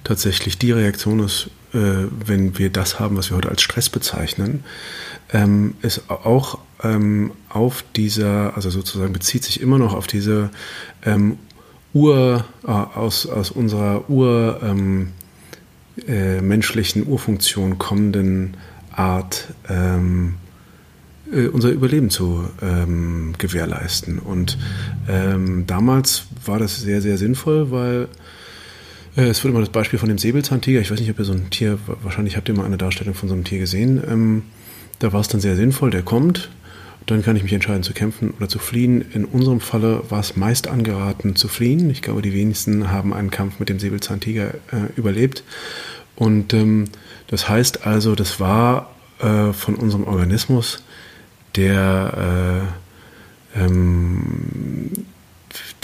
tatsächlich 0.05 0.59
die 0.59 0.73
Reaktion 0.73 1.21
ist, 1.21 1.51
äh, 1.75 2.07
wenn 2.27 2.59
wir 2.59 2.71
das 2.71 2.99
haben, 2.99 3.17
was 3.17 3.31
wir 3.31 3.37
heute 3.37 3.49
als 3.49 3.63
Stress 3.63 3.89
bezeichnen, 3.89 4.65
ähm, 5.33 5.75
ist 5.83 6.11
auch 6.11 6.59
ähm, 6.85 7.33
auf 7.49 7.85
dieser, 7.97 8.57
also 8.57 8.71
sozusagen 8.71 9.13
bezieht 9.13 9.45
sich 9.45 9.61
immer 9.61 9.79
noch 9.79 9.95
auf 9.95 10.07
diese 10.07 10.51
ähm, 11.05 11.39
Ur, 11.95 12.45
äh, 12.65 12.71
aus, 12.71 13.27
aus 13.27 13.51
unserer 13.51 14.09
Ur, 14.09 14.61
ähm, 14.63 15.09
äh, 16.07 16.41
Urfunktion 17.03 17.79
kommenden 17.79 18.57
Art 18.91 19.49
ähm, 19.69 20.35
äh, 21.33 21.47
unser 21.49 21.71
Überleben 21.71 22.11
zu 22.11 22.45
ähm, 22.61 23.35
gewährleisten. 23.39 24.19
Und 24.19 24.59
ähm, 25.09 25.67
damals 25.67 26.27
war 26.45 26.59
das 26.59 26.81
sehr, 26.81 27.01
sehr 27.01 27.19
sinnvoll, 27.19 27.71
weil 27.71 28.09
äh, 29.17 29.29
es 29.29 29.43
wird 29.43 29.53
immer 29.53 29.61
das 29.61 29.71
Beispiel 29.71 29.99
von 29.99 30.09
dem 30.09 30.19
Säbelzahntiger, 30.19 30.81
ich 30.81 30.91
weiß 30.91 31.01
nicht, 31.01 31.11
ob 31.11 31.19
ihr 31.19 31.25
so 31.25 31.33
ein 31.33 31.51
Tier, 31.51 31.79
wahrscheinlich 32.03 32.37
habt 32.37 32.49
ihr 32.49 32.57
mal 32.57 32.67
eine 32.67 32.79
Darstellung 32.79 33.15
von 33.15 33.29
so 33.29 33.35
einem 33.35 33.45
Tier 33.45 33.59
gesehen, 33.59 34.03
ähm, 34.09 34.43
da 34.99 35.13
war 35.13 35.21
es 35.21 35.29
dann 35.29 35.41
sehr 35.41 35.57
sinnvoll, 35.57 35.91
der 35.91 36.03
kommt, 36.03 36.51
dann 37.07 37.23
kann 37.23 37.37
ich 37.37 37.43
mich 37.43 37.53
entscheiden 37.53 37.83
zu 37.83 37.93
kämpfen 37.93 38.31
oder 38.31 38.49
zu 38.49 38.59
fliehen. 38.59 39.05
In 39.13 39.25
unserem 39.25 39.61
Falle 39.61 40.03
war 40.11 40.21
es 40.21 40.37
meist 40.37 40.69
angeraten 40.69 41.37
zu 41.37 41.49
fliehen. 41.49 41.91
Ich 41.91 42.03
glaube, 42.03 42.23
die 42.23 42.33
wenigsten 42.33 42.91
haben 42.91 43.13
einen 43.13 43.31
Kampf 43.31 43.59
mit 43.59 43.69
dem 43.69 43.79
Säbelzahntiger 43.79 44.55
äh, 44.55 44.93
überlebt. 44.97 45.43
Und 46.17 46.55
ähm, 46.55 46.85
das 47.27 47.49
heißt 47.49 47.87
also, 47.87 48.15
das 48.15 48.39
war 48.39 48.95
äh, 49.19 49.53
von 49.53 49.75
unserem 49.75 50.05
Organismus 50.05 50.83
der, 51.57 52.69
äh, 53.57 53.65
ähm, 53.65 54.91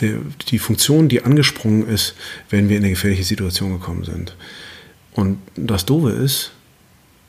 der, 0.01 0.19
die 0.49 0.59
Funktion, 0.59 1.09
die 1.09 1.23
angesprungen 1.23 1.89
ist, 1.89 2.15
wenn 2.51 2.69
wir 2.69 2.77
in 2.77 2.85
eine 2.85 2.93
gefährliche 2.93 3.25
Situation 3.25 3.73
gekommen 3.73 4.05
sind. 4.05 4.37
Und 5.13 5.39
das 5.57 5.85
Doofe 5.85 6.11
ist, 6.11 6.53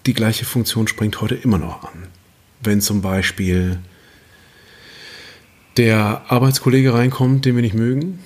die 0.05 0.13
gleiche 0.13 0.45
Funktion 0.45 0.87
springt 0.87 1.21
heute 1.21 1.35
immer 1.35 1.57
noch 1.57 1.83
an. 1.83 2.07
Wenn 2.61 2.81
zum 2.81 3.01
Beispiel 3.01 3.79
der 5.77 6.23
Arbeitskollege 6.27 6.93
reinkommt, 6.93 7.45
den 7.45 7.55
wir 7.55 7.61
nicht 7.61 7.75
mögen, 7.75 8.19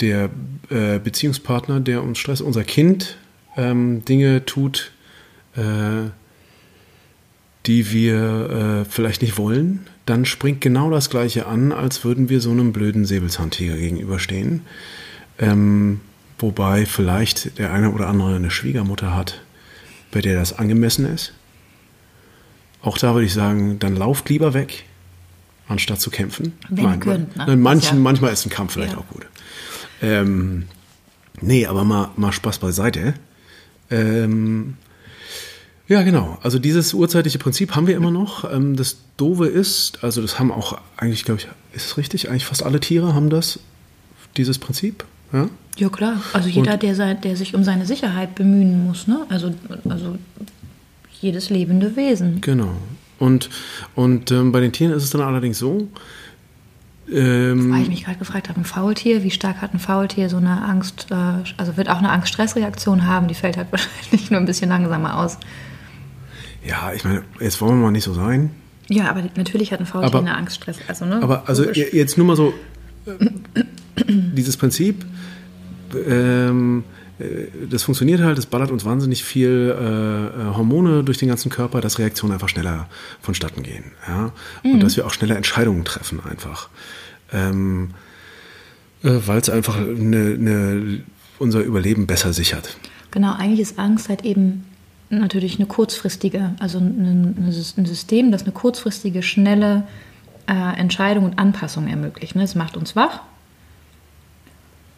der 0.00 0.30
äh, 0.70 0.98
Beziehungspartner, 0.98 1.80
der 1.80 2.02
uns 2.02 2.18
stresst, 2.18 2.42
unser 2.42 2.64
Kind 2.64 3.18
ähm, 3.56 4.04
Dinge 4.04 4.44
tut, 4.44 4.92
äh, 5.56 6.10
die 7.66 7.92
wir 7.92 8.50
äh, 8.50 8.84
vielleicht 8.84 9.22
nicht 9.22 9.36
wollen, 9.36 9.86
dann 10.06 10.24
springt 10.24 10.60
genau 10.60 10.90
das 10.90 11.10
Gleiche 11.10 11.46
an, 11.46 11.72
als 11.72 12.04
würden 12.04 12.28
wir 12.28 12.40
so 12.40 12.50
einem 12.50 12.72
blöden 12.72 13.04
Säbelzahntiger 13.04 13.76
gegenüberstehen. 13.76 14.62
Ähm, 15.38 16.00
wobei 16.38 16.86
vielleicht 16.86 17.58
der 17.58 17.72
eine 17.72 17.90
oder 17.90 18.08
andere 18.08 18.34
eine 18.34 18.50
Schwiegermutter 18.50 19.14
hat, 19.14 19.42
bei 20.10 20.20
der 20.20 20.38
das 20.38 20.58
angemessen 20.58 21.04
ist. 21.04 21.34
Auch 22.82 22.98
da 22.98 23.14
würde 23.14 23.26
ich 23.26 23.34
sagen, 23.34 23.78
dann 23.78 23.96
lauft 23.96 24.28
lieber 24.28 24.54
weg, 24.54 24.84
anstatt 25.68 26.00
zu 26.00 26.10
kämpfen. 26.10 26.54
Wenn 26.68 26.84
Nein, 26.84 27.00
könnt, 27.00 27.36
ne? 27.36 27.56
manchen, 27.56 27.98
ja. 27.98 28.02
Manchmal 28.02 28.32
ist 28.32 28.46
ein 28.46 28.50
Kampf 28.50 28.72
vielleicht 28.72 28.92
ja. 28.92 28.98
auch 28.98 29.08
gut. 29.08 29.26
Ähm, 30.02 30.66
nee, 31.40 31.66
aber 31.66 31.84
mal, 31.84 32.10
mal 32.16 32.32
Spaß 32.32 32.58
beiseite. 32.58 33.14
Ähm, 33.90 34.76
ja, 35.88 36.02
genau. 36.02 36.38
Also 36.42 36.58
dieses 36.58 36.94
urzeitliche 36.94 37.38
Prinzip 37.38 37.74
haben 37.74 37.86
wir 37.86 37.96
immer 37.96 38.12
noch. 38.12 38.50
Ähm, 38.50 38.76
das 38.76 38.98
Dove 39.16 39.48
ist, 39.48 40.02
also 40.04 40.22
das 40.22 40.38
haben 40.38 40.52
auch 40.52 40.78
eigentlich, 40.96 41.24
glaube 41.24 41.40
ich, 41.40 41.48
ist 41.72 41.86
es 41.86 41.96
richtig? 41.96 42.30
Eigentlich 42.30 42.46
fast 42.46 42.62
alle 42.62 42.80
Tiere 42.80 43.12
haben 43.14 43.28
das, 43.28 43.58
dieses 44.36 44.58
Prinzip. 44.58 45.04
Ja, 45.32 45.48
ja 45.76 45.88
klar. 45.88 46.22
Also 46.32 46.48
jeder, 46.48 46.76
der, 46.76 47.14
der 47.14 47.36
sich 47.36 47.54
um 47.54 47.64
seine 47.64 47.86
Sicherheit 47.86 48.36
bemühen 48.36 48.86
muss. 48.86 49.06
Ne? 49.06 49.26
Also, 49.28 49.52
also 49.88 50.16
jedes 51.20 51.50
lebende 51.50 51.96
Wesen. 51.96 52.40
Genau. 52.40 52.72
Und, 53.18 53.50
und 53.94 54.30
ähm, 54.30 54.52
bei 54.52 54.60
den 54.60 54.72
Tieren 54.72 54.92
ist 54.92 55.04
es 55.04 55.10
dann 55.10 55.20
allerdings 55.20 55.58
so, 55.58 55.88
ähm, 57.12 57.72
Weil 57.72 57.82
ich 57.82 57.88
mich 57.88 58.04
gerade 58.04 58.18
gefragt 58.18 58.48
habe, 58.48 58.60
ein 58.60 58.64
Faultier, 58.64 59.24
wie 59.24 59.30
stark 59.30 59.60
hat 59.60 59.74
ein 59.74 59.80
Faultier 59.80 60.28
so 60.28 60.36
eine 60.36 60.62
Angst, 60.62 61.08
äh, 61.10 61.14
also 61.56 61.76
wird 61.76 61.88
auch 61.88 61.98
eine 61.98 62.10
Angst-Stress-Reaktion 62.10 63.06
haben, 63.06 63.26
die 63.26 63.34
fällt 63.34 63.56
halt 63.56 63.68
wahrscheinlich 63.72 64.30
nur 64.30 64.38
ein 64.38 64.46
bisschen 64.46 64.68
langsamer 64.68 65.18
aus. 65.18 65.38
Ja, 66.64 66.92
ich 66.94 67.04
meine, 67.04 67.24
jetzt 67.40 67.60
wollen 67.60 67.78
wir 67.78 67.84
mal 67.86 67.90
nicht 67.90 68.04
so 68.04 68.12
sein. 68.12 68.50
Ja, 68.88 69.08
aber 69.08 69.22
natürlich 69.36 69.72
hat 69.72 69.80
ein 69.80 69.86
Faultier 69.86 70.18
eine 70.18 70.36
Angststress. 70.36 70.78
Also, 70.88 71.04
ne? 71.04 71.20
Aber 71.22 71.48
also 71.48 71.68
jetzt 71.70 72.16
nur 72.16 72.26
mal 72.26 72.36
so, 72.36 72.52
äh, 73.06 73.12
dieses 74.06 74.56
Prinzip, 74.56 75.04
ähm, 75.94 76.84
äh, 76.84 76.99
das 77.70 77.82
funktioniert 77.82 78.20
halt, 78.20 78.38
es 78.38 78.46
ballert 78.46 78.70
uns 78.70 78.84
wahnsinnig 78.84 79.24
viel 79.24 79.74
äh, 79.78 80.50
äh, 80.50 80.54
Hormone 80.56 81.04
durch 81.04 81.18
den 81.18 81.28
ganzen 81.28 81.50
Körper, 81.50 81.80
dass 81.80 81.98
Reaktionen 81.98 82.32
einfach 82.32 82.48
schneller 82.48 82.88
vonstatten 83.20 83.62
gehen. 83.62 83.84
Ja? 84.06 84.32
Und 84.62 84.74
mhm. 84.74 84.80
dass 84.80 84.96
wir 84.96 85.06
auch 85.06 85.12
schneller 85.12 85.36
Entscheidungen 85.36 85.84
treffen 85.84 86.20
einfach. 86.24 86.68
Ähm, 87.32 87.90
äh, 89.02 89.10
Weil 89.26 89.38
es 89.38 89.50
einfach 89.50 89.76
eine, 89.76 90.36
eine, 90.38 91.00
unser 91.38 91.60
Überleben 91.60 92.06
besser 92.06 92.32
sichert. 92.32 92.76
Genau, 93.10 93.34
eigentlich 93.34 93.60
ist 93.60 93.78
Angst 93.78 94.08
halt 94.08 94.24
eben 94.24 94.64
natürlich 95.10 95.56
eine 95.58 95.66
kurzfristige, 95.66 96.54
also 96.60 96.78
ein, 96.78 97.36
ein 97.76 97.86
System, 97.86 98.30
das 98.30 98.42
eine 98.42 98.52
kurzfristige, 98.52 99.22
schnelle 99.22 99.84
äh, 100.46 100.78
Entscheidung 100.78 101.24
und 101.24 101.38
Anpassung 101.38 101.88
ermöglicht. 101.88 102.36
Ne? 102.36 102.44
Es 102.44 102.54
macht 102.54 102.76
uns 102.76 102.96
wach. 102.96 103.20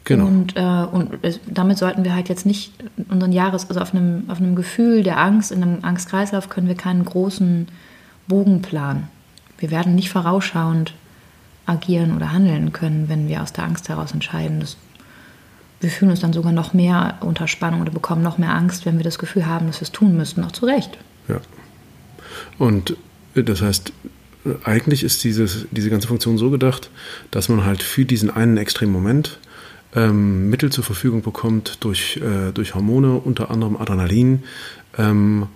Genau. 0.04 0.26
Und, 0.26 0.56
äh, 0.56 0.60
und 0.60 1.10
damit 1.46 1.78
sollten 1.78 2.04
wir 2.04 2.14
halt 2.14 2.28
jetzt 2.28 2.44
nicht 2.44 2.72
unseren 3.08 3.32
Jahres, 3.32 3.68
also 3.68 3.80
auf 3.80 3.94
einem, 3.94 4.24
auf 4.28 4.38
einem 4.38 4.56
Gefühl 4.56 5.02
der 5.02 5.18
Angst, 5.18 5.52
in 5.52 5.62
einem 5.62 5.84
Angstkreislauf 5.84 6.48
können 6.48 6.66
wir 6.66 6.74
keinen 6.74 7.04
großen 7.04 7.68
Bogen 8.26 8.62
planen. 8.62 9.08
Wir 9.58 9.70
werden 9.70 9.94
nicht 9.94 10.10
vorausschauend 10.10 10.94
agieren 11.66 12.16
oder 12.16 12.32
handeln 12.32 12.72
können, 12.72 13.08
wenn 13.08 13.28
wir 13.28 13.42
aus 13.42 13.52
der 13.52 13.64
Angst 13.64 13.88
heraus 13.88 14.12
entscheiden. 14.12 14.58
Das 14.58 14.76
wir 15.82 15.90
fühlen 15.90 16.12
uns 16.12 16.20
dann 16.20 16.32
sogar 16.32 16.52
noch 16.52 16.74
mehr 16.74 17.18
unter 17.20 17.48
Spannung 17.48 17.80
oder 17.80 17.90
bekommen 17.90 18.22
noch 18.22 18.38
mehr 18.38 18.54
Angst, 18.54 18.86
wenn 18.86 18.98
wir 18.98 19.04
das 19.04 19.18
Gefühl 19.18 19.46
haben, 19.46 19.66
dass 19.66 19.80
wir 19.80 19.82
es 19.82 19.92
tun 19.92 20.16
müssten, 20.16 20.44
auch 20.44 20.52
zu 20.52 20.64
Recht. 20.64 20.96
Ja. 21.28 21.40
Und 22.56 22.96
das 23.34 23.60
heißt, 23.60 23.92
eigentlich 24.62 25.02
ist 25.02 25.24
dieses, 25.24 25.66
diese 25.72 25.90
ganze 25.90 26.06
Funktion 26.06 26.38
so 26.38 26.50
gedacht, 26.50 26.88
dass 27.32 27.48
man 27.48 27.64
halt 27.64 27.82
für 27.82 28.04
diesen 28.04 28.30
einen 28.30 28.56
extremen 28.58 28.92
Moment 28.92 29.38
ähm, 29.94 30.48
Mittel 30.48 30.70
zur 30.70 30.84
Verfügung 30.84 31.22
bekommt 31.22 31.78
durch, 31.80 32.16
äh, 32.18 32.52
durch 32.52 32.74
Hormone, 32.74 33.14
unter 33.16 33.50
anderem 33.50 33.76
Adrenalin, 33.76 34.44
ähm, 34.96 35.46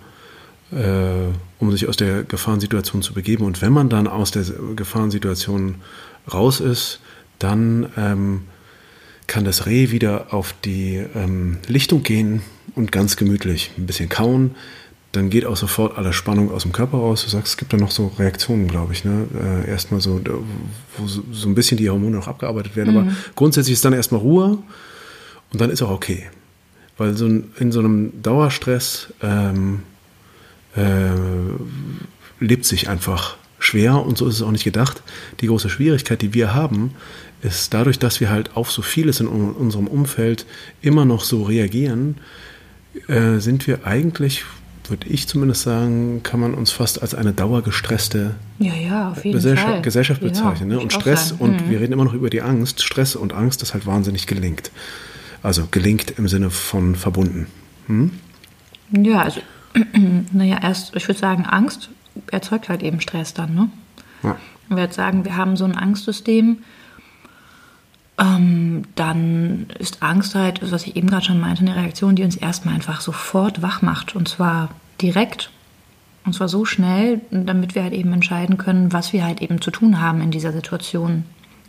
äh, 0.71 1.33
um 1.59 1.71
sich 1.71 1.87
aus 1.87 1.97
der 1.97 2.23
Gefahrensituation 2.23 3.01
zu 3.01 3.13
begeben. 3.13 3.45
Und 3.45 3.61
wenn 3.61 3.73
man 3.73 3.89
dann 3.89 4.07
aus 4.07 4.31
der 4.31 4.43
Gefahrensituation 4.75 5.75
raus 6.31 6.59
ist, 6.59 6.99
dann 7.39 7.89
ähm, 7.97 8.41
kann 9.27 9.43
das 9.43 9.65
Reh 9.65 9.91
wieder 9.91 10.33
auf 10.33 10.53
die 10.63 11.03
ähm, 11.15 11.57
Lichtung 11.67 12.03
gehen 12.03 12.41
und 12.75 12.91
ganz 12.91 13.17
gemütlich 13.17 13.71
ein 13.77 13.85
bisschen 13.85 14.09
kauen. 14.09 14.55
Dann 15.13 15.29
geht 15.29 15.45
auch 15.45 15.55
sofort 15.55 15.97
alle 15.97 16.13
Spannung 16.13 16.51
aus 16.51 16.63
dem 16.63 16.73
Körper 16.73 16.97
raus. 16.97 17.23
Du 17.23 17.29
sagst, 17.29 17.53
es 17.53 17.57
gibt 17.57 17.73
da 17.73 17.77
noch 17.77 17.91
so 17.91 18.11
Reaktionen, 18.19 18.67
glaube 18.67 18.93
ich. 18.93 19.05
Ne? 19.05 19.27
Äh, 19.65 19.69
erstmal 19.69 20.01
so, 20.01 20.19
wo 20.97 21.07
so, 21.07 21.23
so, 21.31 21.47
ein 21.47 21.55
bisschen 21.55 21.77
die 21.77 21.89
Hormone 21.89 22.17
noch 22.17 22.27
abgearbeitet 22.27 22.75
werden. 22.75 22.93
Mhm. 22.93 22.99
Aber 22.99 23.11
grundsätzlich 23.35 23.73
ist 23.73 23.85
dann 23.85 23.93
erstmal 23.93 24.21
Ruhe 24.21 24.57
und 25.51 25.61
dann 25.61 25.69
ist 25.69 25.81
auch 25.81 25.91
okay. 25.91 26.27
Weil 26.97 27.15
so 27.15 27.25
ein, 27.25 27.51
in 27.59 27.71
so 27.71 27.79
einem 27.79 28.21
Dauerstress 28.21 29.13
ähm, 29.21 29.83
äh, 30.75 31.11
lebt 32.39 32.65
sich 32.65 32.89
einfach 32.89 33.37
schwer 33.59 34.05
und 34.05 34.17
so 34.17 34.27
ist 34.27 34.35
es 34.35 34.41
auch 34.41 34.51
nicht 34.51 34.63
gedacht. 34.63 35.01
Die 35.41 35.47
große 35.47 35.69
Schwierigkeit, 35.69 36.21
die 36.21 36.33
wir 36.33 36.53
haben, 36.53 36.91
ist 37.41 37.73
dadurch, 37.73 37.99
dass 37.99 38.19
wir 38.19 38.29
halt 38.29 38.55
auf 38.55 38.71
so 38.71 38.81
vieles 38.81 39.19
in 39.19 39.27
unserem 39.27 39.87
Umfeld 39.87 40.45
immer 40.81 41.05
noch 41.05 41.23
so 41.23 41.43
reagieren, 41.43 42.17
äh, 43.07 43.39
sind 43.39 43.67
wir 43.67 43.85
eigentlich, 43.85 44.43
würde 44.89 45.07
ich 45.07 45.27
zumindest 45.27 45.63
sagen, 45.63 46.21
kann 46.23 46.39
man 46.39 46.53
uns 46.53 46.71
fast 46.71 47.01
als 47.01 47.15
eine 47.15 47.33
dauergestresste 47.33 48.35
ja, 48.59 48.73
ja, 48.73 49.13
Gesellschaft, 49.23 49.83
Gesellschaft, 49.83 50.21
bezeichnen. 50.21 50.71
Ja, 50.71 50.77
ne? 50.77 50.81
Und 50.81 50.93
Stress, 50.93 51.31
und 51.31 51.65
mhm. 51.65 51.69
wir 51.69 51.79
reden 51.79 51.93
immer 51.93 52.05
noch 52.05 52.13
über 52.13 52.29
die 52.29 52.41
Angst, 52.41 52.81
Stress 52.81 53.15
und 53.15 53.33
Angst 53.33 53.61
ist 53.61 53.73
halt 53.73 53.85
wahnsinnig 53.85 54.27
gelingt. 54.27 54.71
Also 55.43 55.67
gelingt 55.69 56.11
im 56.17 56.27
Sinne 56.27 56.49
von 56.49 56.95
verbunden. 56.95 57.47
Hm? 57.87 58.11
Ja, 58.91 59.21
also, 59.21 59.41
naja, 60.31 60.59
erst, 60.61 60.95
ich 60.95 61.07
würde 61.07 61.19
sagen, 61.19 61.45
Angst 61.45 61.89
erzeugt 62.31 62.69
halt 62.69 62.83
eben 62.83 63.01
Stress 63.01 63.33
dann, 63.33 63.53
ne? 63.53 63.69
Ja. 64.23 64.35
Wir 64.69 64.83
jetzt 64.83 64.95
sagen, 64.95 65.23
wir 65.23 65.37
haben 65.37 65.55
so 65.55 65.65
ein 65.65 65.77
Angstsystem, 65.77 66.57
ähm, 68.19 68.83
dann 68.95 69.67
ist 69.77 70.01
Angst 70.01 70.33
halt, 70.33 70.71
was 70.71 70.87
ich 70.87 70.95
eben 70.95 71.07
gerade 71.07 71.25
schon 71.25 71.39
meinte, 71.39 71.61
eine 71.61 71.75
Reaktion, 71.75 72.15
die 72.15 72.23
uns 72.23 72.35
erstmal 72.35 72.75
einfach 72.75 73.01
sofort 73.01 73.61
wach 73.61 73.81
macht. 73.81 74.15
Und 74.15 74.27
zwar 74.27 74.69
direkt. 75.01 75.51
Und 76.25 76.33
zwar 76.33 76.49
so 76.49 76.65
schnell, 76.65 77.21
damit 77.31 77.75
wir 77.75 77.83
halt 77.83 77.93
eben 77.93 78.11
entscheiden 78.11 78.57
können, 78.57 78.91
was 78.91 79.13
wir 79.13 79.23
halt 79.23 79.41
eben 79.41 79.61
zu 79.61 79.71
tun 79.71 80.01
haben 80.01 80.21
in 80.21 80.31
dieser 80.31 80.51
Situation, 80.51 81.23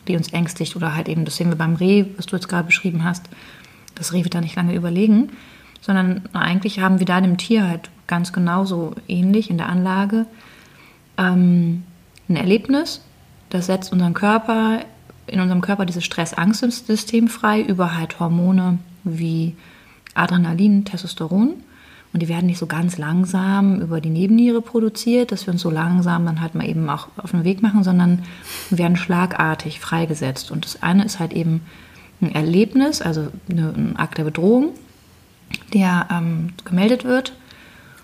die 0.08 0.16
uns 0.16 0.32
ängstigt. 0.32 0.74
Oder 0.74 0.94
halt 0.96 1.08
eben, 1.08 1.24
das 1.24 1.36
sehen 1.36 1.50
wir 1.50 1.56
beim 1.56 1.76
Reh, 1.76 2.06
was 2.16 2.26
du 2.26 2.36
jetzt 2.36 2.48
gerade 2.48 2.66
beschrieben 2.66 3.04
hast. 3.04 3.28
Das 3.94 4.12
Reh 4.12 4.24
wird 4.24 4.34
da 4.34 4.40
nicht 4.40 4.56
lange 4.56 4.74
überlegen, 4.74 5.30
sondern 5.80 6.22
eigentlich 6.32 6.80
haben 6.80 6.98
wir 6.98 7.06
da 7.06 7.20
dem 7.20 7.36
Tier 7.36 7.68
halt 7.68 7.90
ganz 8.06 8.32
genauso 8.32 8.94
ähnlich 9.06 9.50
in 9.50 9.58
der 9.58 9.68
Anlage 9.68 10.26
ähm, 11.18 11.82
ein 12.28 12.36
Erlebnis. 12.36 13.02
Das 13.50 13.66
setzt 13.66 13.92
unseren 13.92 14.14
Körper 14.14 14.80
in 15.30 15.40
unserem 15.40 15.60
Körper 15.60 15.86
dieses 15.86 16.04
Stress-Angst-System 16.04 17.28
frei 17.28 17.60
über 17.60 17.96
halt 17.96 18.20
Hormone 18.20 18.78
wie 19.04 19.54
Adrenalin, 20.14 20.84
Testosteron. 20.84 21.54
Und 22.12 22.20
die 22.20 22.28
werden 22.28 22.46
nicht 22.46 22.58
so 22.58 22.66
ganz 22.66 22.96
langsam 22.96 23.80
über 23.80 24.00
die 24.00 24.08
Nebenniere 24.08 24.62
produziert, 24.62 25.30
dass 25.30 25.46
wir 25.46 25.52
uns 25.52 25.60
so 25.60 25.70
langsam 25.70 26.24
dann 26.24 26.40
halt 26.40 26.54
mal 26.54 26.66
eben 26.66 26.88
auch 26.88 27.08
auf 27.18 27.32
den 27.32 27.44
Weg 27.44 27.60
machen, 27.60 27.84
sondern 27.84 28.22
werden 28.70 28.96
schlagartig 28.96 29.78
freigesetzt. 29.78 30.50
Und 30.50 30.64
das 30.64 30.82
eine 30.82 31.04
ist 31.04 31.20
halt 31.20 31.34
eben 31.34 31.60
ein 32.22 32.34
Erlebnis, 32.34 33.02
also 33.02 33.28
ein 33.50 33.96
Akt 33.96 34.16
der 34.18 34.24
Bedrohung, 34.24 34.70
der 35.74 36.08
ähm, 36.10 36.54
gemeldet 36.64 37.04
wird. 37.04 37.34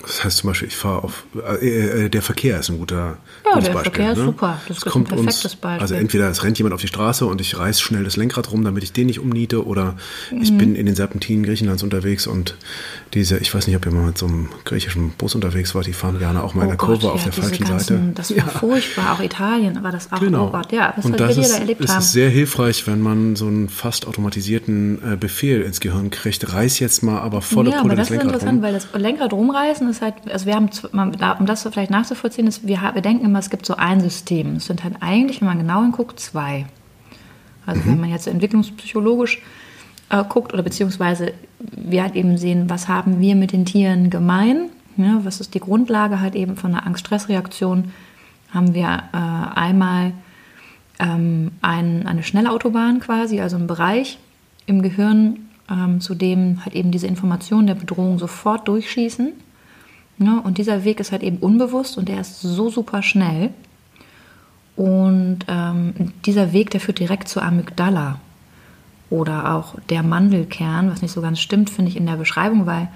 Das 0.06 0.22
heißt 0.24 0.36
zum 0.38 0.48
Beispiel, 0.50 0.68
ich 0.68 0.76
fahre 0.76 1.02
auf, 1.02 1.24
äh, 1.60 2.04
äh, 2.04 2.08
der 2.08 2.22
Verkehr 2.22 2.60
ist 2.60 2.68
ein 2.68 2.78
guter 2.78 3.16
Ja, 3.44 3.60
der 3.60 3.72
Verkehr 3.78 4.12
ist 4.12 4.18
ne? 4.18 4.24
super. 4.26 4.60
Das 4.68 4.78
es 4.78 4.82
ist 4.84 4.92
kommt 4.92 5.06
ein 5.10 5.16
perfektes 5.16 5.44
uns, 5.44 5.56
Beispiel. 5.56 5.80
Also 5.82 5.94
entweder 5.94 6.28
es 6.28 6.44
rennt 6.44 6.58
jemand 6.58 6.74
auf 6.74 6.80
die 6.80 6.88
Straße 6.88 7.24
und 7.26 7.40
ich 7.40 7.58
reiß 7.58 7.80
schnell 7.80 8.04
das 8.04 8.16
Lenkrad 8.16 8.50
rum, 8.52 8.64
damit 8.64 8.82
ich 8.82 8.92
den 8.92 9.06
nicht 9.06 9.20
umniete, 9.20 9.64
oder 9.66 9.96
ich 10.40 10.52
Mhm. 10.52 10.58
bin 10.58 10.74
in 10.76 10.86
den 10.86 10.94
Serpentinen 10.94 11.44
Griechenlands 11.44 11.82
unterwegs 11.82 12.26
und 12.26 12.56
diese, 13.14 13.38
ich 13.38 13.54
weiß 13.54 13.66
nicht, 13.66 13.76
ob 13.76 13.86
ihr 13.86 13.92
mal 13.92 14.06
mit 14.06 14.18
so 14.18 14.26
einem 14.26 14.48
griechischen 14.64 15.10
Bus 15.10 15.34
unterwegs 15.34 15.74
wart, 15.74 15.86
die 15.86 15.92
fahren 15.92 16.18
gerne 16.18 16.42
auch 16.42 16.54
mal 16.54 16.62
in 16.64 16.68
der 16.68 16.76
Kurve 16.76 17.10
auf 17.12 17.22
der 17.24 17.32
Oh 17.36 17.40
falschen 17.42 17.64
ganzen, 17.64 17.96
Seite. 17.96 18.12
Das 18.14 18.36
war 18.36 18.48
furchtbar, 18.48 19.12
auch 19.14 19.20
Italien, 19.22 19.76
aber 19.78 19.90
das 19.90 20.12
auch, 20.12 20.20
Genau. 20.20 20.48
oh 20.48 20.50
Gott, 20.50 20.70
ja, 20.72 20.92
das 20.94 21.04
und 21.04 21.18
das 21.18 21.36
ist, 21.36 21.50
erlebt 21.58 21.80
es 21.82 21.90
haben. 21.90 22.00
ist 22.00 22.12
sehr 22.12 22.28
hilfreich, 22.30 22.86
wenn 22.86 23.00
man 23.00 23.36
so 23.36 23.46
einen 23.46 23.68
fast 23.68 24.06
automatisierten 24.06 25.12
äh, 25.12 25.16
Befehl 25.16 25.62
ins 25.62 25.80
Gehirn 25.80 26.10
kriegt. 26.10 26.52
Reiß 26.52 26.78
jetzt 26.78 27.02
mal 27.02 27.20
aber 27.20 27.40
volle 27.40 27.70
ja, 27.70 27.80
Pulle 27.80 27.92
aber 27.92 27.96
das 27.96 28.08
das 28.08 28.16
ist 28.16 28.22
Lenkrad 28.22 28.34
interessant, 28.34 28.56
rum. 28.58 28.62
weil 28.62 28.72
das 28.74 28.88
Lenkrad 28.94 29.32
rumreißen 29.32 29.86
ist 29.96 30.02
halt, 30.02 30.14
also 30.30 30.46
wir 30.46 30.54
haben, 30.54 30.68
um 31.38 31.46
das 31.46 31.62
vielleicht 31.62 31.90
nachzuvollziehen, 31.90 32.46
ist, 32.46 32.66
wir, 32.66 32.80
wir 32.94 33.02
denken 33.02 33.24
immer, 33.24 33.38
es 33.38 33.50
gibt 33.50 33.66
so 33.66 33.76
ein 33.76 34.00
System. 34.00 34.56
Es 34.56 34.66
sind 34.66 34.84
halt 34.84 34.96
eigentlich, 35.00 35.40
wenn 35.40 35.48
man 35.48 35.58
genau 35.58 35.82
hinguckt, 35.82 36.20
zwei. 36.20 36.66
Also 37.66 37.80
Mhm. 37.82 37.92
wenn 37.92 38.00
man 38.00 38.10
jetzt 38.10 38.26
entwicklungspsychologisch 38.26 39.40
äh, 40.10 40.24
guckt 40.28 40.52
oder 40.52 40.62
beziehungsweise 40.62 41.32
wir 41.58 42.02
halt 42.02 42.14
eben 42.14 42.36
sehen, 42.36 42.68
was 42.68 42.88
haben 42.88 43.20
wir 43.20 43.36
mit 43.36 43.52
den 43.52 43.64
Tieren 43.64 44.10
gemein, 44.10 44.70
ja, 44.96 45.20
was 45.24 45.40
ist 45.40 45.54
die 45.54 45.60
Grundlage 45.60 46.20
halt 46.20 46.34
eben 46.34 46.56
von 46.56 46.74
einer 46.74 46.86
Angst-Stress-Reaktion, 46.86 47.92
haben 48.52 48.74
wir 48.74 49.04
äh, 49.12 49.58
einmal 49.58 50.12
ähm, 50.98 51.52
ein, 51.62 52.06
eine 52.06 52.22
Schnellautobahn 52.22 53.00
quasi, 53.00 53.40
also 53.40 53.56
ein 53.56 53.66
Bereich 53.66 54.18
im 54.66 54.82
Gehirn, 54.82 55.48
ähm, 55.70 56.00
zu 56.00 56.14
dem 56.14 56.64
halt 56.64 56.74
eben 56.74 56.90
diese 56.90 57.06
Informationen 57.06 57.66
der 57.66 57.74
Bedrohung 57.74 58.18
sofort 58.18 58.68
durchschießen. 58.68 59.32
Ja, 60.18 60.38
und 60.38 60.58
dieser 60.58 60.84
Weg 60.84 61.00
ist 61.00 61.12
halt 61.12 61.22
eben 61.22 61.38
unbewusst 61.38 61.98
und 61.98 62.08
der 62.08 62.20
ist 62.20 62.40
so 62.40 62.70
super 62.70 63.02
schnell. 63.02 63.50
Und 64.76 65.40
ähm, 65.48 66.12
dieser 66.24 66.52
Weg, 66.52 66.70
der 66.70 66.80
führt 66.80 66.98
direkt 66.98 67.28
zur 67.28 67.42
Amygdala 67.42 68.20
oder 69.10 69.54
auch 69.54 69.76
der 69.90 70.02
Mandelkern, 70.02 70.90
was 70.90 71.02
nicht 71.02 71.12
so 71.12 71.20
ganz 71.20 71.40
stimmt, 71.40 71.70
finde 71.70 71.90
ich 71.90 71.96
in 71.96 72.06
der 72.06 72.16
Beschreibung, 72.16 72.66
weil 72.66 72.88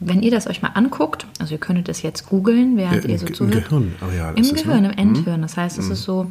wenn 0.00 0.22
ihr 0.22 0.32
das 0.32 0.48
euch 0.48 0.62
mal 0.62 0.72
anguckt, 0.74 1.26
also 1.38 1.54
ihr 1.54 1.60
könntet 1.60 1.88
das 1.88 2.02
jetzt 2.02 2.26
googeln, 2.28 2.76
während 2.76 3.04
Ja, 3.04 3.08
ihr 3.10 3.14
im 3.14 3.18
so 3.18 3.26
im 3.26 3.34
zuhört. 3.34 3.70
Im 3.70 4.42
ist 4.42 4.52
es, 4.52 4.52
ne? 4.52 4.62
Gehirn, 4.62 4.84
im 4.84 4.98
Endhirn. 4.98 5.42
Das 5.42 5.56
heißt, 5.56 5.78
es 5.78 5.88
ist 5.88 6.02
so 6.02 6.26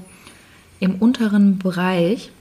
im 0.82 0.96
unteren 0.96 1.58
Bereich 1.58 2.32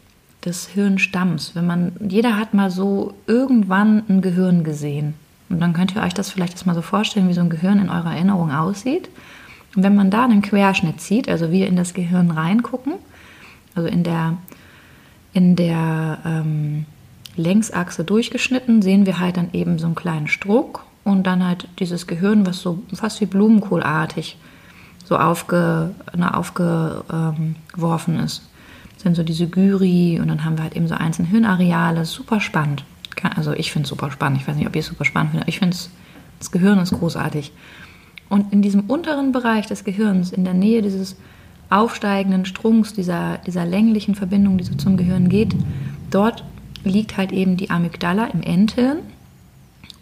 des 0.44 0.66
Hirnstamms. 0.66 1.54
Wenn 1.54 1.66
man, 1.66 1.92
jeder 2.08 2.36
hat 2.36 2.54
mal 2.54 2.70
so 2.70 3.14
irgendwann 3.26 4.02
ein 4.08 4.22
Gehirn 4.22 4.64
gesehen. 4.64 5.14
Und 5.50 5.60
dann 5.60 5.72
könnt 5.72 5.94
ihr 5.94 6.02
euch 6.02 6.14
das 6.14 6.30
vielleicht 6.30 6.54
jetzt 6.54 6.66
mal 6.66 6.74
so 6.74 6.82
vorstellen, 6.82 7.28
wie 7.28 7.34
so 7.34 7.40
ein 7.40 7.50
Gehirn 7.50 7.80
in 7.80 7.90
eurer 7.90 8.14
Erinnerung 8.14 8.52
aussieht. 8.52 9.10
Und 9.74 9.82
wenn 9.82 9.94
man 9.94 10.10
da 10.10 10.24
einen 10.24 10.42
Querschnitt 10.42 11.00
zieht, 11.00 11.28
also 11.28 11.50
wir 11.50 11.66
in 11.66 11.76
das 11.76 11.92
Gehirn 11.92 12.30
reingucken, 12.30 12.94
also 13.74 13.88
in 13.88 14.02
der, 14.02 14.36
in 15.32 15.56
der 15.56 16.18
ähm, 16.24 16.86
Längsachse 17.36 18.04
durchgeschnitten, 18.04 18.82
sehen 18.82 19.06
wir 19.06 19.18
halt 19.18 19.36
dann 19.36 19.50
eben 19.52 19.78
so 19.78 19.86
einen 19.86 19.94
kleinen 19.94 20.28
Struck 20.28 20.84
und 21.04 21.26
dann 21.26 21.44
halt 21.46 21.68
dieses 21.78 22.06
Gehirn, 22.06 22.46
was 22.46 22.60
so 22.60 22.82
fast 22.94 23.20
wie 23.20 23.26
Blumenkohlartig 23.26 24.36
so 25.04 25.18
aufge, 25.18 25.90
na, 26.16 26.34
aufgeworfen 26.34 28.20
ist. 28.20 28.48
Das 28.94 29.02
sind 29.02 29.16
so 29.16 29.22
diese 29.22 29.48
Gyri 29.48 30.20
und 30.20 30.28
dann 30.28 30.44
haben 30.44 30.56
wir 30.56 30.64
halt 30.64 30.76
eben 30.76 30.86
so 30.86 30.94
einzelne 30.94 31.28
Hirnareale. 31.28 32.04
Super 32.04 32.40
spannend. 32.40 32.84
Also 33.22 33.52
ich 33.52 33.72
finde 33.72 33.84
es 33.84 33.90
super 33.90 34.10
spannend. 34.10 34.40
Ich 34.40 34.48
weiß 34.48 34.56
nicht, 34.56 34.66
ob 34.66 34.74
ihr 34.74 34.80
es 34.80 34.86
super 34.86 35.04
spannend 35.04 35.30
findet. 35.30 35.44
aber 35.44 35.48
Ich 35.48 35.58
finde 35.58 35.74
es, 35.74 35.90
das 36.38 36.50
Gehirn 36.50 36.78
ist 36.78 36.92
großartig. 36.92 37.52
Und 38.28 38.52
in 38.52 38.62
diesem 38.62 38.82
unteren 38.82 39.32
Bereich 39.32 39.66
des 39.66 39.84
Gehirns, 39.84 40.32
in 40.32 40.44
der 40.44 40.54
Nähe 40.54 40.82
dieses 40.82 41.16
aufsteigenden 41.68 42.44
Strunks, 42.44 42.92
dieser, 42.92 43.38
dieser 43.38 43.64
länglichen 43.64 44.14
Verbindung, 44.14 44.58
die 44.58 44.64
so 44.64 44.74
zum 44.74 44.96
Gehirn 44.96 45.28
geht, 45.28 45.54
dort 46.10 46.44
liegt 46.84 47.16
halt 47.16 47.32
eben 47.32 47.56
die 47.56 47.70
Amygdala 47.70 48.26
im 48.26 48.42
Endhirn. 48.42 48.98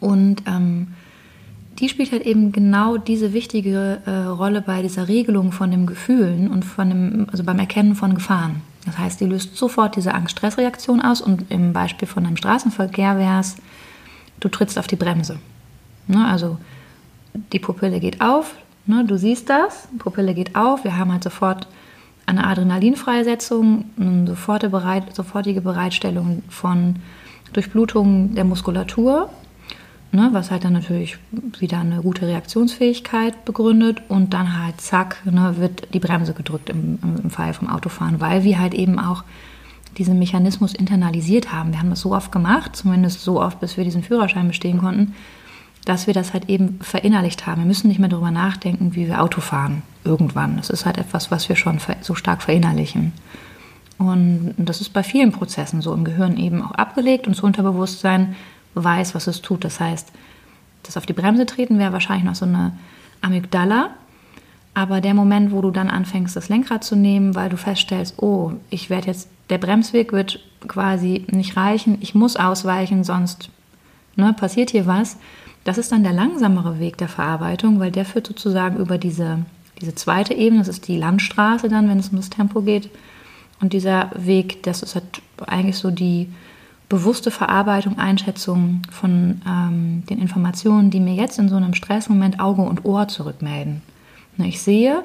Und 0.01 0.43
ähm, 0.47 0.89
die 1.79 1.89
spielt 1.89 2.13
halt 2.13 2.23
eben 2.27 2.53
genau 2.53 2.97
diese 2.97 3.33
wichtige 3.33 4.01
äh, 4.05 4.11
Rolle 4.11 4.63
bei 4.63 4.83
dieser 4.83 5.09
Regelung 5.09 5.53
von 5.53 5.71
den 5.71 5.87
Gefühlen 5.87 6.49
und 6.49 6.65
von 6.65 6.89
dem, 6.89 7.27
also 7.31 7.45
beim 7.45 7.59
Erkennen 7.59 7.95
von 7.95 8.15
Gefahren. 8.15 8.63
Das 8.87 8.99
heißt, 8.99 9.21
die 9.21 9.27
löst 9.27 9.57
sofort 9.57 9.97
diese 9.97 10.15
Angst-Stress-Reaktion 10.15 11.01
aus 11.01 11.21
und 11.21 11.51
im 11.51 11.73
Beispiel 11.73 12.09
von 12.09 12.25
einem 12.25 12.37
Straßenverkehr 12.37 13.19
wäre 13.19 13.41
es, 13.41 13.57
du 14.41 14.49
trittst 14.49 14.79
auf 14.79 14.87
die 14.87 14.97
Bremse. 14.97 15.39
Ne, 16.07 16.27
also 16.27 16.59
die 17.53 17.59
Pupille 17.59 18.01
geht 18.01 18.21
auf, 18.21 18.55
ne, 18.87 19.05
du 19.05 19.19
siehst 19.19 19.51
das, 19.51 19.89
die 19.93 19.99
Pupille 19.99 20.35
geht 20.35 20.57
auf, 20.57 20.85
wir 20.85 20.97
haben 20.97 21.13
halt 21.13 21.25
sofort 21.25 21.69
eine 22.25 22.47
Adrenalinfreisetzung, 22.47 23.85
eine 23.99 24.27
sofortige, 24.27 24.71
Bereit, 24.71 25.15
sofortige 25.15 25.61
Bereitstellung 25.61 26.43
von 26.49 26.97
Durchblutung 27.53 28.35
der 28.35 28.45
Muskulatur, 28.45 29.31
ne, 30.13 30.31
was 30.33 30.51
halt 30.51 30.65
dann 30.65 30.73
natürlich 30.73 31.19
wieder 31.59 31.81
eine 31.81 32.03
gute 32.03 32.27
Reaktionsfähigkeit 32.27 33.45
begründet 33.45 34.03
und 34.09 34.35
dann 34.35 34.63
halt 34.63 34.81
zack, 34.81 35.19
ne, 35.25 35.55
wird 35.59 35.95
die 35.95 36.01
Bremse 36.01 36.33
gedrückt 36.33 36.71
im, 36.71 36.99
im, 37.03 37.31
Fall 37.31 37.53
vom 37.55 37.69
Autofahren, 37.69 38.21
weil 38.21 38.45
wir 38.45 38.59
halt 38.59 38.75
eben 38.75 38.99
auch 38.99 39.25
diesen 39.97 40.19
Mechanismus 40.19 40.75
internalisiert 40.75 41.53
haben. 41.53 41.73
Wir 41.73 41.81
haben 41.81 41.91
das 41.91 42.01
so 42.01 42.15
oft 42.15 42.33
gemacht, 42.33 42.77
zumindest 42.77 43.23
so 43.23 43.41
oft, 43.41 43.61
bis 43.61 43.77
wir 43.77 43.85
diesen 43.85 44.03
Führerschein 44.03 44.49
bestehen 44.49 44.79
konnten, 44.79 45.15
dass 45.85 46.07
wir 46.07 46.15
das 46.15 46.33
halt 46.33 46.49
eben 46.49 46.79
verinnerlicht 46.81 47.47
haben. 47.47 47.63
Wir 47.63 47.67
müssen 47.67 47.89
nicht 47.89 47.99
mehr 47.99 48.09
darüber 48.09 48.31
nachdenken, 48.31 48.95
wie 48.95 49.09
wir 49.09 49.23
Auto 49.23 49.41
fahren 49.41 49.83
irgendwann. 50.05 50.57
Das 50.57 50.71
ist 50.71 50.87
halt 50.87 50.99
etwas, 50.99 51.31
was 51.31 51.49
wir 51.49 51.57
schon 51.57 51.79
so 52.01 52.15
stark 52.15 52.43
verinnerlichen. 52.43 53.13
Und 53.99 54.55
das 54.59 54.81
ist 54.81 54.91
bei 54.91 55.03
vielen 55.03 55.33
Prozessen 55.33 55.81
so 55.81 55.93
im 55.93 56.05
Gehirn 56.05 56.37
eben 56.37 56.63
auch 56.63 56.73
abgelegt 56.73 57.27
und 57.27 57.37
das 57.37 57.43
Unterbewusstsein 57.43 58.37
weiß, 58.83 59.15
was 59.15 59.27
es 59.27 59.43
tut. 59.43 59.65
Das 59.65 59.81
heißt, 59.81 60.13
das 60.83 60.97
auf 60.97 61.07
die 61.07 61.13
Bremse 61.13 61.47
treten 61.47 61.79
wäre 61.79 61.93
wahrscheinlich 61.93 62.25
noch 62.25 62.35
so 62.35 62.45
eine 62.45 62.73
Amygdala. 63.21 63.91
Aber 64.75 65.01
der 65.01 65.15
Moment, 65.15 65.51
wo 65.51 65.61
du 65.61 65.71
dann 65.71 65.91
anfängst, 65.91 66.37
das 66.37 66.49
Lenkrad 66.49 66.85
zu 66.85 66.95
nehmen, 66.95 67.35
weil 67.35 67.49
du 67.49 67.57
feststellst, 67.57 68.23
oh, 68.23 68.53
ich 68.71 68.91
werde 68.91 69.09
jetzt, 69.09 69.29
der 69.51 69.59
Bremsweg 69.59 70.13
wird 70.13 70.41
quasi 70.69 71.27
nicht 71.31 71.57
reichen, 71.57 71.99
ich 72.01 72.15
muss 72.15 72.37
ausweichen, 72.37 73.03
sonst 73.03 73.51
ne, 74.17 74.33
passiert 74.35 74.71
hier 74.71 74.87
was. 74.87 75.17
Das 75.65 75.79
ist 75.79 75.91
dann 75.91 76.05
der 76.05 76.13
langsamere 76.13 76.79
Weg 76.79 76.97
der 76.99 77.09
Verarbeitung, 77.09 77.81
weil 77.81 77.91
der 77.91 78.05
führt 78.05 78.27
sozusagen 78.27 78.77
über 78.77 78.99
diese, 78.99 79.41
diese 79.81 79.95
zweite 79.95 80.35
Ebene, 80.35 80.61
das 80.61 80.69
ist 80.69 80.89
die 80.89 80.97
Landstraße 80.97 81.69
dann, 81.69 81.89
wenn 81.89 81.99
es 81.99 82.11
um 82.11 82.17
das 82.17 82.31
Tempo 82.31 82.63
geht. 82.63 82.89
Und 83.61 83.73
dieser 83.73 84.11
Weg, 84.15 84.63
das 84.63 84.83
ist 84.83 84.95
halt 84.95 85.23
eigentlich 85.47 85.77
so 85.77 85.91
die 85.91 86.29
bewusste 86.89 87.31
Verarbeitung, 87.31 87.99
Einschätzung 87.99 88.83
von 88.91 89.43
ähm, 89.47 90.05
den 90.09 90.19
Informationen, 90.19 90.91
die 90.91 91.01
mir 91.01 91.15
jetzt 91.15 91.39
in 91.39 91.49
so 91.49 91.57
einem 91.57 91.75
Stressmoment 91.75 92.41
Auge 92.41 92.63
und 92.63 92.85
Ohr 92.85 93.09
zurückmelden. 93.09 93.83
Ne, 94.37 94.49
Ich 94.49 94.63
sehe 94.63 95.03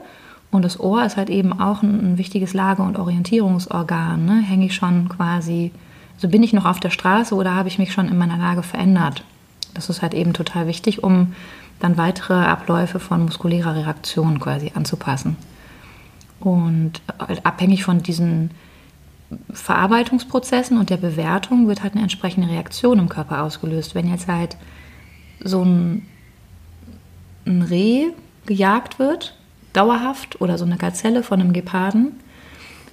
und 0.52 0.64
das 0.64 0.80
Ohr 0.80 1.04
ist 1.04 1.18
halt 1.18 1.30
eben 1.30 1.60
auch 1.60 1.82
ein, 1.82 2.14
ein 2.14 2.18
wichtiges 2.18 2.54
Lage- 2.54 2.84
und 2.84 2.98
Orientierungsorgan. 2.98 4.26
Ne? 4.26 4.42
Hänge 4.42 4.68
ich 4.68 4.76
schon 4.76 5.10
quasi, 5.10 5.72
also 6.16 6.30
bin 6.30 6.44
ich 6.44 6.54
noch 6.54 6.66
auf 6.66 6.80
der 6.80 6.92
Straße 6.92 7.36
oder 7.36 7.56
habe 7.56 7.68
ich 7.68 7.80
mich 7.80 7.92
schon 7.92 8.08
in 8.08 8.18
meiner 8.18 8.38
Lage 8.38 8.64
verändert? 8.64 9.26
Das 9.74 9.90
ist 9.90 10.02
halt 10.02 10.14
eben 10.14 10.34
total 10.34 10.68
wichtig, 10.68 11.04
um 11.04 11.34
dann 11.80 11.98
weitere 11.98 12.36
Abläufe 12.36 13.00
von 13.00 13.26
muskulärer 13.26 13.76
Reaktion 13.76 14.40
quasi 14.40 14.72
anzupassen. 14.74 15.36
Und 16.40 17.02
äh, 17.28 17.38
abhängig 17.44 17.84
von 17.84 18.04
diesen 18.04 18.52
Verarbeitungsprozessen 19.52 20.78
und 20.78 20.90
der 20.90 20.98
Bewertung 20.98 21.68
wird 21.68 21.84
halt 21.84 21.94
eine 21.94 22.04
entsprechende 22.04 22.50
Reaktion 22.50 23.00
im 23.00 23.10
Körper 23.10 23.44
ausgelöst. 23.44 23.96
Wenn 23.96 24.10
jetzt 24.10 24.28
halt 24.28 24.58
so 25.44 25.64
ein, 25.64 26.06
ein 27.46 27.62
Reh 27.62 28.08
gejagt 28.46 29.00
wird, 29.00 29.36
dauerhaft, 29.74 30.40
oder 30.40 30.58
so 30.58 30.66
eine 30.66 30.78
Gazelle 30.78 31.24
von 31.24 31.42
einem 31.42 31.54
Geparden, 31.54 32.14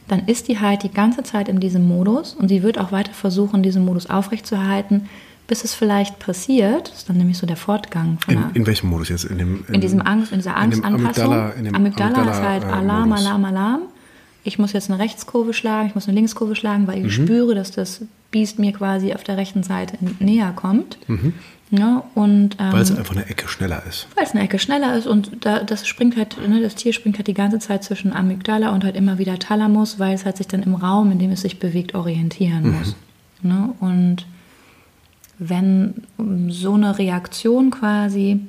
dann 0.08 0.26
ist 0.26 0.48
die 0.48 0.58
halt 0.58 0.82
die 0.82 0.90
ganze 0.90 1.22
Zeit 1.22 1.48
in 1.48 1.60
diesem 1.60 1.86
Modus 1.86 2.34
und 2.34 2.48
sie 2.48 2.62
wird 2.62 2.78
auch 2.78 2.90
weiter 2.90 3.12
versuchen, 3.12 3.62
diesen 3.62 3.84
Modus 3.84 4.08
aufrechtzuerhalten, 4.08 5.08
bis 5.46 5.62
es 5.62 5.74
vielleicht 5.74 6.18
passiert. 6.18 6.90
Das 6.90 6.98
ist 6.98 7.08
dann 7.08 7.16
nämlich 7.16 7.38
so 7.38 7.46
der 7.46 7.56
Fortgang 7.56 8.18
von 8.18 8.34
In, 8.34 8.44
in 8.54 8.66
welchem 8.66 8.88
Modus 8.88 9.08
jetzt? 9.08 9.24
In, 9.24 9.38
dem, 9.38 9.64
in 9.70 9.80
diesem 9.80 10.00
Angst, 10.00 10.32
in 10.32 10.38
dieser 10.38 10.56
in 10.56 10.70
dem 10.70 10.84
Angstanpassung. 10.84 11.34
Amygdala- 11.34 11.54
in 11.54 11.64
dem 11.64 11.74
Amygdala, 11.74 12.22
ist 12.22 12.42
halt 12.42 12.64
Amygdala, 12.64 12.70
äh, 12.70 12.72
Alarm, 12.72 13.08
Modus. 13.08 13.24
Alarm, 13.26 13.44
Alarm. 13.44 13.80
Ich 14.44 14.58
muss 14.58 14.72
jetzt 14.72 14.90
eine 14.90 14.98
Rechtskurve 15.00 15.52
schlagen, 15.52 15.88
ich 15.88 15.94
muss 15.94 16.06
eine 16.08 16.14
Linkskurve 16.14 16.56
schlagen, 16.56 16.86
weil 16.86 17.04
ich 17.04 17.14
spüre, 17.14 17.54
dass 17.54 17.70
das 17.70 18.02
Biest 18.30 18.58
mir 18.58 18.72
quasi 18.72 19.12
auf 19.12 19.22
der 19.24 19.36
rechten 19.36 19.62
Seite 19.62 19.98
näher 20.18 20.52
kommt. 20.54 20.98
Ja, 21.72 22.02
und, 22.16 22.56
ähm, 22.58 22.72
Weil 22.72 22.82
es 22.82 22.90
einfach 22.96 23.14
eine 23.14 23.26
Ecke 23.26 23.46
schneller 23.46 23.82
ist. 23.88 24.08
weil 24.16 24.24
es 24.24 24.32
eine 24.32 24.42
Ecke 24.42 24.58
schneller 24.58 24.96
ist 24.96 25.06
und 25.06 25.30
da, 25.44 25.62
das 25.62 25.86
springt 25.86 26.16
halt, 26.16 26.36
ne, 26.48 26.60
das 26.60 26.74
Tier 26.74 26.92
springt 26.92 27.16
halt 27.16 27.28
die 27.28 27.34
ganze 27.34 27.60
Zeit 27.60 27.84
zwischen 27.84 28.12
Amygdala 28.12 28.70
und 28.70 28.82
halt 28.82 28.96
immer 28.96 29.18
wieder 29.18 29.38
Thalamus, 29.38 30.00
weil 30.00 30.14
es 30.14 30.24
halt 30.24 30.36
sich 30.36 30.48
dann 30.48 30.64
im 30.64 30.74
Raum, 30.74 31.12
in 31.12 31.20
dem 31.20 31.30
es 31.30 31.42
sich 31.42 31.60
bewegt, 31.60 31.94
orientieren 31.94 32.72
muss. 32.72 32.96
Ne? 33.42 33.72
Und 33.78 34.26
wenn 35.38 36.02
so 36.48 36.74
eine 36.74 36.98
Reaktion 36.98 37.70
quasi 37.70 38.40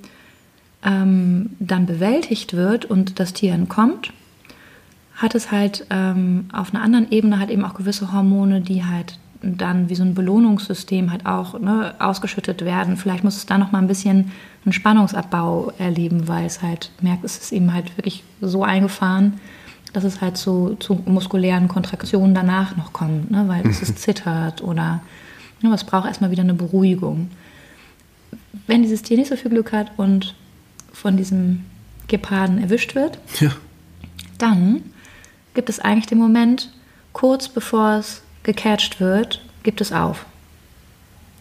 ähm, 0.83 1.51
dann 1.59 1.85
bewältigt 1.85 2.53
wird 2.55 2.85
und 2.85 3.19
das 3.19 3.33
Tier 3.33 3.53
entkommt, 3.53 4.11
hat 5.21 5.35
es 5.35 5.51
halt 5.51 5.85
ähm, 5.89 6.45
auf 6.51 6.73
einer 6.73 6.83
anderen 6.83 7.11
Ebene 7.11 7.39
halt 7.39 7.49
eben 7.49 7.63
auch 7.65 7.75
gewisse 7.75 8.11
Hormone, 8.11 8.61
die 8.61 8.83
halt 8.85 9.17
dann 9.43 9.89
wie 9.89 9.95
so 9.95 10.03
ein 10.03 10.13
Belohnungssystem 10.13 11.11
halt 11.11 11.25
auch 11.25 11.59
ne, 11.59 11.95
ausgeschüttet 11.99 12.63
werden. 12.63 12.95
Vielleicht 12.97 13.23
muss 13.23 13.37
es 13.37 13.45
da 13.45 13.57
noch 13.57 13.71
mal 13.71 13.79
ein 13.79 13.87
bisschen 13.87 14.31
einen 14.65 14.73
Spannungsabbau 14.73 15.73
erleben, 15.79 16.27
weil 16.27 16.45
es 16.45 16.61
halt 16.61 16.91
merkt, 17.01 17.23
es 17.23 17.37
ist 17.37 17.51
eben 17.51 17.73
halt 17.73 17.95
wirklich 17.97 18.23
so 18.39 18.63
eingefahren, 18.63 19.33
dass 19.93 20.03
es 20.03 20.21
halt 20.21 20.37
zu, 20.37 20.75
zu 20.79 21.01
muskulären 21.05 21.67
Kontraktionen 21.67 22.33
danach 22.35 22.77
noch 22.77 22.93
kommt, 22.93 23.31
ne, 23.31 23.45
weil 23.47 23.65
es 23.67 23.79
zittert 23.95 24.61
oder 24.63 25.01
ne, 25.61 25.73
es 25.73 25.83
braucht 25.83 26.07
erstmal 26.07 26.31
wieder 26.31 26.43
eine 26.43 26.53
Beruhigung. 26.53 27.29
Wenn 28.67 28.83
dieses 28.83 29.01
Tier 29.01 29.17
nicht 29.17 29.29
so 29.29 29.35
viel 29.35 29.51
Glück 29.51 29.71
hat 29.73 29.91
und 29.97 30.35
von 30.93 31.17
diesem 31.17 31.65
Geparden 32.07 32.59
erwischt 32.61 32.95
wird, 32.95 33.17
Ja. 33.39 33.51
dann 34.37 34.83
gibt 35.53 35.69
es 35.69 35.79
eigentlich 35.79 36.07
den 36.07 36.17
Moment, 36.17 36.71
kurz 37.13 37.49
bevor 37.49 37.95
es 37.95 38.21
gecatcht 38.43 38.99
wird, 38.99 39.43
gibt 39.63 39.81
es 39.81 39.91
auf. 39.91 40.25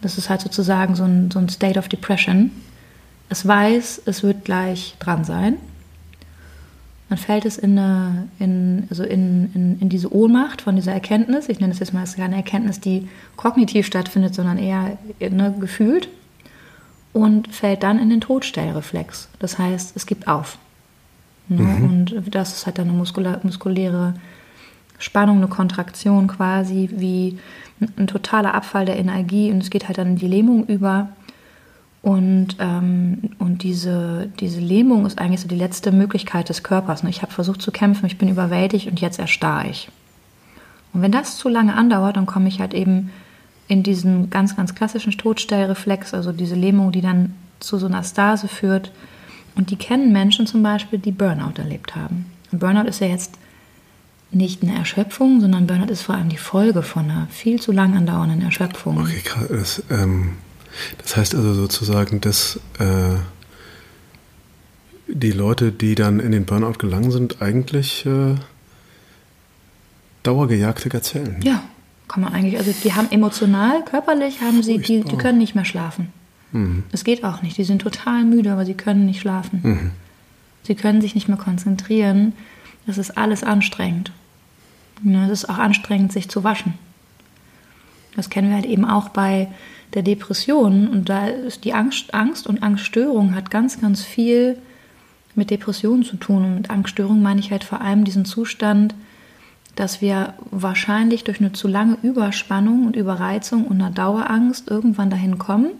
Das 0.03 0.19
ist 0.19 0.31
halt 0.31 0.41
sozusagen 0.41 0.95
so 0.95 1.05
ein, 1.05 1.31
so 1.31 1.39
ein 1.39 1.49
State 1.49 1.79
of 1.79 1.89
Depression. 1.89 2.51
Es 3.29 3.47
weiß, 3.47 4.03
es 4.07 4.23
wird 4.23 4.45
gleich 4.45 4.97
dran 4.99 5.25
sein. 5.25 5.57
Dann 7.09 7.19
fällt 7.19 7.45
es 7.45 7.59
in, 7.59 7.77
eine, 7.77 8.29
in, 8.39 8.87
also 8.89 9.03
in, 9.03 9.51
in, 9.55 9.81
in 9.81 9.89
diese 9.89 10.15
Ohnmacht 10.15 10.63
von 10.63 10.77
dieser 10.77 10.93
Erkenntnis. 10.93 11.49
Ich 11.49 11.59
nenne 11.59 11.73
es 11.73 11.81
jetzt 11.81 11.93
mal 11.93 12.01
als 12.01 12.17
keine 12.17 12.37
Erkenntnis, 12.37 12.81
die 12.81 13.09
kognitiv 13.37 13.87
stattfindet, 13.87 14.35
sondern 14.35 14.59
eher 14.59 14.97
ne, 15.19 15.55
gefühlt. 15.59 16.09
Und 17.13 17.53
fällt 17.53 17.83
dann 17.83 17.99
in 17.99 18.09
den 18.09 18.21
Todstellreflex. 18.21 19.29
Das 19.41 19.59
heißt, 19.59 19.97
es 19.97 20.07
gibt 20.07 20.29
auf. 20.29 20.59
Ne? 21.51 21.63
Und 21.83 22.35
das 22.35 22.55
ist 22.55 22.67
halt 22.67 22.79
dann 22.79 22.89
eine 22.89 22.97
muskula 22.97 23.41
muskuläre 23.43 24.15
Spannung, 24.99 25.39
eine 25.39 25.49
Kontraktion 25.49 26.29
quasi, 26.29 26.91
wie 26.93 27.39
ein, 27.81 27.93
ein 27.97 28.07
totaler 28.07 28.55
Abfall 28.55 28.87
der 28.87 28.99
Energie 28.99 29.51
und 29.51 29.63
es 29.63 29.71
geht 29.71 29.89
halt 29.89 29.99
dann 29.99 30.09
in 30.09 30.17
die 30.17 30.29
Lähmung 30.29 30.67
über. 30.67 31.09
Und, 32.03 32.57
ähm, 32.61 33.31
und 33.39 33.63
diese, 33.63 34.31
diese 34.41 34.61
Lähmung 34.61 35.05
ist 35.05 35.19
eigentlich 35.19 35.41
so 35.41 35.49
die 35.49 35.57
letzte 35.57 35.93
Möglichkeit 35.93 36.49
des 36.49 36.63
Körpers. 36.63 37.03
Ne? 37.03 37.11
Ich 37.11 37.23
habe 37.23 37.33
versucht 37.33 37.61
zu 37.61 37.73
kämpfen, 37.73 38.07
ich 38.07 38.17
bin 38.17 38.29
überwältigt 38.29 38.87
und 38.87 39.01
jetzt 39.01 39.19
erstarre 39.19 39.69
ich. 39.69 39.91
Und 40.93 41.03
wenn 41.03 41.13
das 41.13 41.37
zu 41.37 41.49
lange 41.49 41.75
andauert, 41.75 42.17
dann 42.17 42.27
komme 42.27 42.49
ich 42.49 42.61
halt 42.61 42.75
eben 42.75 43.11
in 43.69 43.83
diesen 43.83 44.31
ganz, 44.31 44.57
ganz 44.57 44.75
klassischen 44.75 45.13
Todstellreflex, 45.13 46.15
also 46.15 46.33
diese 46.33 46.57
Lähmung, 46.57 46.91
die 46.91 47.03
dann 47.03 47.35
zu 47.61 47.79
so 47.79 47.87
einer 47.87 48.03
Stase 48.03 48.49
führt. 48.49 48.93
Und 49.61 49.71
die 49.71 49.77
kennen 49.77 50.11
Menschen 50.11 50.47
zum 50.47 50.63
Beispiel, 50.63 50.99
die 50.99 51.13
Burnout 51.13 51.59
erlebt 51.59 51.95
haben. 51.95 52.25
Und 52.51 52.61
Burnout 52.61 52.89
ist 52.89 53.01
ja 53.01 53.09
jetzt 53.09 53.35
nicht 54.31 54.63
eine 54.63 54.75
Erschöpfung, 54.75 55.43
sondern 55.43 55.67
Burnout 55.67 55.93
ist 55.93 56.01
vor 56.01 56.15
allem 56.15 56.31
die 56.31 56.39
Folge 56.39 56.83
von 56.83 57.11
einer 57.11 57.27
viel 57.31 57.61
zu 57.61 57.71
lang 57.71 57.95
andauernden 57.95 58.41
Erschöpfung. 58.41 58.97
Okay, 59.03 59.21
krass. 59.23 59.49
Das, 59.51 59.83
ähm, 59.91 60.39
das 60.97 61.15
heißt 61.15 61.35
also 61.35 61.53
sozusagen, 61.53 62.23
dass 62.23 62.59
äh, 62.79 63.17
die 65.09 65.33
Leute, 65.33 65.73
die 65.73 65.95
dann 65.95 66.21
in 66.21 66.33
den 66.33 66.47
Burnout 66.47 66.79
gelangen 66.79 67.11
sind, 67.11 67.43
eigentlich 67.43 68.07
äh, 68.07 68.37
dauergejagte 70.23 70.89
Gazellen. 70.89 71.43
Ja, 71.43 71.63
kann 72.09 72.23
man 72.23 72.33
eigentlich. 72.33 72.57
Also 72.57 72.73
die 72.83 72.95
haben 72.95 73.11
emotional, 73.11 73.85
körperlich 73.85 74.41
haben 74.41 74.63
sie, 74.63 74.79
die, 74.79 75.05
die 75.05 75.17
können 75.19 75.37
nicht 75.37 75.55
mehr 75.55 75.67
schlafen. 75.67 76.15
Das 76.91 77.05
geht 77.05 77.25
auch 77.25 77.43
nicht. 77.43 77.57
Die 77.57 77.65
sind 77.65 77.83
total 77.83 78.25
müde, 78.25 78.53
aber 78.53 78.65
sie 78.65 78.75
können 78.75 79.07
nicht 79.07 79.21
schlafen. 79.21 79.93
Sie 80.63 80.75
können 80.75 81.01
sich 81.01 81.15
nicht 81.15 81.29
mehr 81.29 81.37
konzentrieren. 81.37 82.33
Das 82.87 82.99
ist 82.99 83.17
alles 83.17 83.45
anstrengend. 83.45 84.13
Ja, 85.05 85.27
Es 85.27 85.31
ist 85.31 85.49
auch 85.49 85.59
anstrengend, 85.59 86.13
sich 86.13 86.29
zu 86.29 86.45
waschen. 86.45 86.75
Das 88.17 88.31
kennen 88.31 88.49
wir 88.49 88.57
halt 88.57 88.67
eben 88.67 88.85
auch 88.85 89.11
bei 89.11 89.49
der 89.95 90.03
Depression. 90.03 90.89
Und 90.89 91.09
da 91.09 91.27
ist 91.27 91.65
die 91.65 91.73
Angst, 91.73 92.15
Angst 92.15 92.47
und 92.47 92.63
Angststörung 92.63 93.35
hat 93.35 93.51
ganz, 93.51 93.81
ganz 93.81 94.03
viel 94.03 94.59
mit 95.35 95.51
Depressionen 95.51 96.05
zu 96.05 96.17
tun. 96.17 96.45
Und 96.45 96.55
mit 96.57 96.71
Angststörung 96.71 97.23
meine 97.23 97.41
ich 97.41 97.51
halt 97.51 97.65
vor 97.65 97.81
allem 97.81 98.05
diesen 98.05 98.25
Zustand, 98.25 98.95
dass 99.77 100.01
wir 100.01 100.35
wahrscheinlich 100.51 101.25
durch 101.25 101.41
eine 101.41 101.53
zu 101.53 101.69
lange 101.69 101.97
Überspannung 102.03 102.87
und 102.87 102.97
Überreizung 102.97 103.67
und 103.67 103.81
eine 103.81 103.93
Dauerangst 103.93 104.69
irgendwann 104.69 105.11
dahin 105.11 105.39
kommen, 105.39 105.71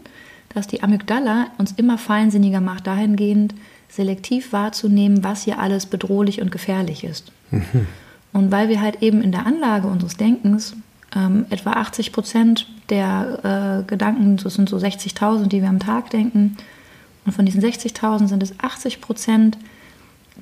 dass 0.53 0.67
die 0.67 0.83
Amygdala 0.83 1.47
uns 1.57 1.71
immer 1.73 1.97
feinsinniger 1.97 2.61
macht, 2.61 2.87
dahingehend 2.87 3.53
selektiv 3.89 4.53
wahrzunehmen, 4.53 5.23
was 5.23 5.43
hier 5.43 5.59
alles 5.59 5.85
bedrohlich 5.85 6.41
und 6.41 6.51
gefährlich 6.51 7.03
ist. 7.03 7.31
Und 8.33 8.51
weil 8.51 8.69
wir 8.69 8.79
halt 8.79 9.01
eben 9.01 9.21
in 9.21 9.31
der 9.31 9.45
Anlage 9.45 9.87
unseres 9.87 10.15
Denkens 10.15 10.75
ähm, 11.13 11.45
etwa 11.49 11.73
80 11.73 12.13
Prozent 12.13 12.67
der 12.89 13.83
äh, 13.83 13.89
Gedanken, 13.89 14.37
das 14.37 14.53
sind 14.53 14.69
so 14.69 14.77
60.000, 14.77 15.47
die 15.47 15.61
wir 15.61 15.69
am 15.69 15.79
Tag 15.79 16.09
denken, 16.11 16.55
und 17.25 17.33
von 17.33 17.45
diesen 17.45 17.61
60.000 17.61 18.27
sind 18.27 18.41
es 18.41 18.59
80 18.59 19.01
Prozent, 19.01 19.57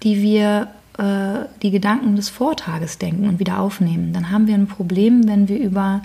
die 0.02 0.22
wir 0.22 0.70
äh, 0.98 1.46
die 1.62 1.72
Gedanken 1.72 2.16
des 2.16 2.30
Vortages 2.30 2.98
denken 2.98 3.28
und 3.28 3.40
wieder 3.40 3.60
aufnehmen. 3.60 4.14
Dann 4.14 4.32
haben 4.32 4.48
wir 4.48 4.56
ein 4.56 4.68
Problem, 4.68 5.28
wenn 5.28 5.48
wir 5.50 5.60
über 5.60 6.02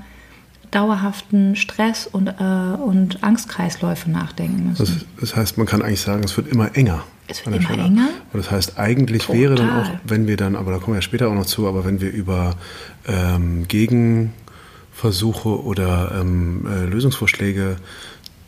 dauerhaften 0.74 1.56
Stress 1.56 2.06
und, 2.06 2.28
äh, 2.28 2.32
und 2.32 3.22
Angstkreisläufe 3.22 4.10
nachdenken 4.10 4.68
müssen. 4.70 4.84
Das, 4.84 5.06
das 5.20 5.36
heißt, 5.36 5.58
man 5.58 5.66
kann 5.66 5.82
eigentlich 5.82 6.00
sagen, 6.00 6.24
es 6.24 6.36
wird 6.36 6.48
immer 6.48 6.76
enger. 6.76 7.04
Es 7.26 7.44
wird 7.46 7.56
immer 7.56 7.64
Stelle. 7.64 7.84
enger? 7.84 8.08
Und 8.32 8.38
das 8.38 8.50
heißt, 8.50 8.78
eigentlich 8.78 9.28
wäre 9.30 9.54
dann 9.54 9.70
auch, 9.70 9.84
Total. 9.84 10.00
wenn 10.04 10.26
wir 10.26 10.36
dann, 10.36 10.56
aber 10.56 10.72
da 10.72 10.78
kommen 10.78 10.94
wir 10.94 10.96
ja 10.96 11.02
später 11.02 11.28
auch 11.28 11.34
noch 11.34 11.46
zu, 11.46 11.66
aber 11.68 11.84
wenn 11.84 12.00
wir 12.00 12.10
über 12.10 12.56
ähm, 13.06 13.66
Gegenversuche 13.68 15.62
oder 15.62 16.12
ähm, 16.20 16.66
äh, 16.66 16.84
Lösungsvorschläge 16.86 17.76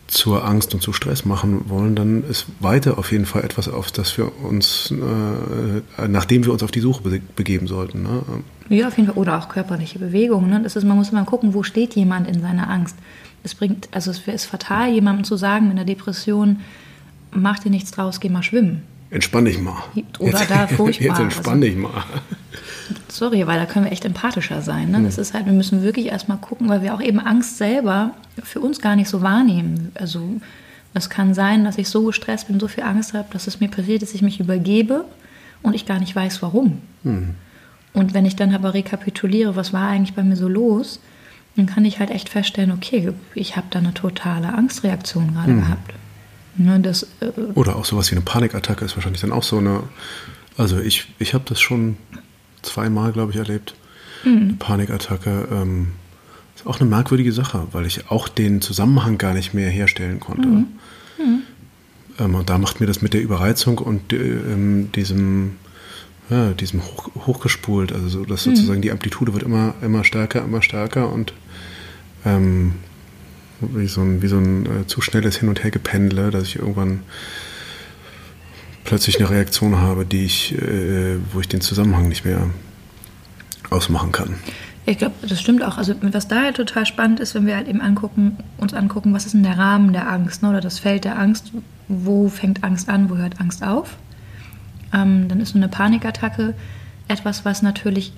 zur 0.07 0.45
Angst 0.45 0.73
und 0.75 0.81
zu 0.83 0.93
Stress 0.93 1.25
machen 1.25 1.69
wollen, 1.69 1.97
dann 1.97 2.23
ist 2.25 2.47
weiter 2.61 2.97
auf 2.99 3.11
jeden 3.11 3.27
Fall 3.27 3.43
etwas, 3.45 3.69
auf 3.69 3.91
das 3.91 4.17
wir 4.17 4.31
uns, 4.45 4.93
äh, 4.93 6.07
nachdem 6.09 6.45
wir 6.45 6.53
uns 6.53 6.63
auf 6.63 6.71
die 6.71 6.81
Suche 6.81 7.03
be 7.03 7.21
begeben 7.35 7.67
sollten. 7.67 8.03
Ne? 8.05 8.23
Ja, 8.69 8.89
auf 8.89 8.97
jeden 8.97 9.09
Fall. 9.09 9.17
Oder 9.17 9.39
auch 9.39 9.49
körperliche 9.49 9.99
Bewegungen. 9.99 10.49
Ne? 10.51 10.61
Das 10.63 10.77
ist, 10.77 10.85
man 10.85 10.97
muss 10.97 11.11
mal 11.13 11.25
gucken, 11.25 11.55
wo 11.55 11.63
steht 11.63 11.95
jemand 11.97 12.29
in 12.29 12.41
seiner 12.41 12.71
Angst. 12.71 12.97
Es 13.43 13.55
bringt, 13.55 13.89
also 13.93 14.11
es 14.11 14.21
ist 14.27 14.45
fatal, 14.47 14.91
jemandem 14.91 15.25
zu 15.25 15.37
sagen 15.37 15.67
mit 15.69 15.77
einer 15.77 15.85
Depression, 15.85 16.61
mach 17.33 17.59
dir 17.59 17.71
nichts 17.71 17.91
draus, 17.91 18.21
geh 18.21 18.29
mal 18.29 18.43
schwimmen. 18.43 18.83
Entspann 19.11 19.45
dich 19.45 19.61
mal. 19.61 19.83
Oder 20.19 20.39
jetzt, 20.41 20.51
da 20.51 20.67
furchtbar. 20.69 21.07
Jetzt 21.09 21.21
entspann 21.21 21.55
Also- 21.55 21.67
dich 21.67 21.77
mal. 21.77 22.05
Sorry, 23.09 23.47
weil 23.47 23.59
da 23.59 23.67
können 23.67 23.85
wir 23.85 23.93
echt 23.93 24.05
empathischer 24.05 24.63
sein. 24.63 24.91
Ne? 24.91 25.03
Das 25.03 25.19
ist 25.19 25.35
halt, 25.35 25.47
wir 25.47 25.53
müssen 25.53 25.83
wirklich 25.83 26.07
erstmal 26.07 26.39
gucken, 26.39 26.69
weil 26.69 26.83
wir 26.83 26.95
auch 26.95 27.01
eben 27.01 27.21
Angst 27.21 27.59
selber 27.59 28.13
für 28.43 28.61
uns 28.61 28.81
gar 28.81 28.97
nicht 28.97 29.09
so 29.09 29.23
wahrnehmen. 29.23 29.93
Also 29.95 30.41
es 30.95 31.11
kann 31.11 31.35
sein, 31.35 31.65
dass 31.65 31.79
ich 31.79 31.89
so 31.89 32.05
gestresst 32.05 32.49
bin, 32.49 32.59
so 32.59 32.69
viel 32.69 32.85
Angst 32.85 33.15
habe, 33.15 33.29
dass 33.33 33.47
es 33.47 33.61
mir 33.61 33.69
passiert, 33.69 34.03
dass 34.03 34.15
ich 34.15 34.23
mich 34.23 34.41
übergebe 34.41 35.05
und 35.63 35.75
ich 35.75 35.87
gar 35.87 35.99
nicht 35.99 36.15
weiß, 36.15 36.43
warum. 36.43 36.81
Und 37.93 38.15
wenn 38.15 38.27
ich 38.27 38.37
dann 38.37 38.55
aber 38.55 38.75
rekapituliere, 38.75 39.57
was 39.57 39.73
war 39.73 39.89
eigentlich 39.89 40.15
bei 40.15 40.23
mir 40.23 40.37
so 40.37 40.49
los, 40.49 41.01
dann 41.57 41.67
kann 41.67 41.85
ich 41.85 41.99
halt 41.99 42.11
echt 42.11 42.29
feststellen, 42.29 42.71
okay, 42.71 43.13
ich 43.35 43.57
habe 43.57 43.67
da 43.71 43.79
eine 43.79 43.95
totale 43.95 44.53
Angstreaktion 44.53 45.33
gerade 45.35 45.55
gehabt. 45.55 45.93
Ne, 46.59 46.81
das, 46.81 47.05
äh, 47.21 47.31
Oder 47.55 47.77
auch 47.77 47.85
sowas 47.85 48.11
wie 48.11 48.17
eine 48.17 48.25
Panikattacke 48.25 48.85
ist 48.85 48.97
wahrscheinlich 48.97 49.21
dann 49.21 49.33
auch 49.33 49.43
so 49.43 49.59
eine. 49.59 49.83
Also 50.57 50.79
ich, 50.79 51.13
ich 51.19 51.35
habe 51.35 51.45
das 51.47 51.61
schon 51.61 51.99
zweimal, 52.63 53.13
glaube 53.13 53.33
ich, 53.33 53.39
erlebt. 53.39 53.75
Eine 54.25 54.55
Panikattacke 54.59 55.49
ähm, 55.53 55.89
ist 56.55 56.67
auch 56.67 56.81
eine 56.81 56.89
merkwürdige 56.89 57.33
Sache, 57.33 57.67
weil 57.73 57.87
ich 57.87 58.11
auch 58.11 58.29
den 58.29 58.61
Zusammenhang 58.61 59.19
gar 59.19 59.35
nicht 59.35 59.55
mehr 59.55 59.71
herstellen 59.71 60.21
konnte. 60.21 60.49
Ähm, 62.19 62.35
und 62.35 62.51
da 62.51 62.59
macht 62.59 62.81
mir 62.81 62.87
das 62.87 63.03
mit 63.03 63.15
der 63.15 63.23
Überreizung 63.23 63.79
und 63.79 64.13
äh, 64.13 64.17
ähm, 64.17 64.91
diesem, 64.93 65.53
ja, 66.31 66.53
diesem 66.53 66.83
hoch, 66.83 67.11
hochgespult, 67.27 67.93
also 67.93 68.09
so, 68.09 68.25
dass 68.25 68.45
sozusagen 68.45 68.83
die 68.83 68.91
Amplitude 68.91 69.33
wird 69.33 69.43
immer, 69.45 69.75
immer 69.83 70.03
stärker, 70.05 70.43
immer 70.43 70.63
stärker 70.63 71.13
und 71.13 71.33
ähm, 72.25 72.73
wie 73.61 73.87
so 73.87 74.03
ein, 74.03 74.23
wie 74.23 74.29
so 74.29 74.39
ein 74.39 74.67
äh, 74.67 74.87
zu 74.87 75.01
schnelles 75.01 75.37
Hin- 75.39 75.49
und 75.49 75.63
Hergependle, 75.63 76.31
dass 76.31 76.45
ich 76.45 76.57
irgendwann 76.57 77.01
plötzlich 78.87 79.19
eine 79.19 79.29
Reaktion 79.29 79.77
habe, 79.77 80.07
die 80.07 80.25
ich, 80.25 80.55
äh, 80.55 81.17
wo 81.33 81.41
ich 81.41 81.49
den 81.49 81.61
Zusammenhang 81.61 82.09
nicht 82.09 82.25
mehr 82.25 82.49
ausmachen 83.71 84.13
kann. 84.13 84.37
Ich 84.87 84.99
glaube, 84.99 85.15
das 85.29 85.41
stimmt 85.41 85.65
auch. 85.65 85.79
Also 85.79 85.95
was 86.01 86.29
da 86.29 86.43
halt 86.43 86.57
total 86.57 86.87
spannend 86.87 87.19
ist, 87.19 87.35
wenn 87.35 87.45
wir 87.47 87.57
halt 87.57 87.67
eben 87.69 87.81
angucken, 87.81 88.39
uns 88.57 88.73
angucken, 88.73 89.13
was 89.13 89.27
ist 89.27 89.35
denn 89.35 89.43
der 89.43 89.59
Rahmen 89.59 89.93
der 89.93 90.09
Angst 90.09 90.43
ne? 90.43 90.49
oder 90.51 90.61
das 90.61 90.79
Feld 90.79 91.05
der 91.05 91.19
Angst, 91.19 91.51
wo 91.89 92.29
fängt 92.29 92.63
Angst 92.63 92.89
an, 92.89 93.11
wo 93.11 93.17
hört 93.17 93.41
Angst 93.41 93.65
auf? 93.65 93.97
Ähm, 94.95 95.29
dann 95.29 95.41
ist 95.41 95.53
so 95.53 95.59
eine 95.59 95.69
Panikattacke 95.69 96.55
etwas, 97.09 97.45
was 97.45 97.63
natürlich 97.63 98.13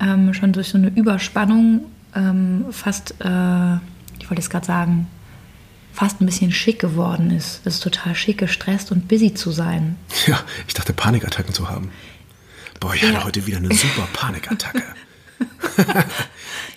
ähm, 0.00 0.32
schon 0.32 0.52
durch 0.52 0.68
so 0.68 0.78
eine 0.78 0.88
Überspannung 0.88 1.86
ähm, 2.14 2.66
fast, 2.70 3.14
äh, 3.20 3.74
ich 4.20 4.30
wollte 4.30 4.40
es 4.40 4.50
gerade 4.50 4.66
sagen, 4.66 5.08
fast 5.96 6.20
ein 6.20 6.26
bisschen 6.26 6.52
schick 6.52 6.78
geworden 6.78 7.30
ist. 7.30 7.60
Es 7.64 7.76
ist 7.76 7.82
total 7.82 8.14
schick, 8.14 8.38
gestresst 8.38 8.92
und 8.92 9.08
busy 9.08 9.32
zu 9.32 9.50
sein. 9.50 9.96
Ja, 10.26 10.38
ich 10.68 10.74
dachte 10.74 10.92
Panikattacken 10.92 11.54
zu 11.54 11.70
haben. 11.70 11.90
Boah, 12.80 12.94
ich 12.94 13.02
ja. 13.02 13.08
hatte 13.08 13.24
heute 13.24 13.46
wieder 13.46 13.56
eine 13.56 13.74
super 13.74 14.06
Panikattacke. 14.12 14.82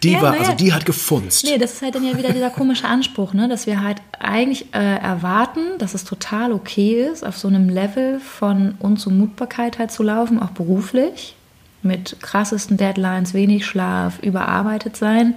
die 0.04 0.14
ja, 0.14 0.22
war, 0.22 0.34
also 0.34 0.54
die 0.54 0.74
hat 0.74 0.86
gefunzt. 0.86 1.46
Nee, 1.46 1.58
das 1.58 1.74
ist 1.74 1.82
halt 1.82 1.96
dann 1.96 2.06
ja 2.06 2.18
wieder 2.18 2.32
dieser 2.32 2.50
komische 2.50 2.86
Anspruch, 2.86 3.34
ne? 3.34 3.50
dass 3.50 3.68
wir 3.68 3.82
halt 3.82 4.02
eigentlich 4.18 4.74
äh, 4.74 4.98
erwarten, 4.98 5.78
dass 5.80 5.94
es 5.94 6.06
total 6.06 6.54
okay 6.54 7.04
ist, 7.04 7.26
auf 7.26 7.38
so 7.38 7.48
einem 7.48 7.70
Level 7.70 8.20
von 8.20 8.76
Unzumutbarkeit 8.80 9.80
halt 9.80 9.92
zu 9.92 10.04
laufen, 10.04 10.42
auch 10.42 10.52
beruflich, 10.52 11.36
mit 11.82 12.18
krassesten 12.22 12.78
Deadlines, 12.78 13.34
wenig 13.34 13.66
Schlaf, 13.66 14.20
überarbeitet 14.20 14.98
sein. 14.98 15.36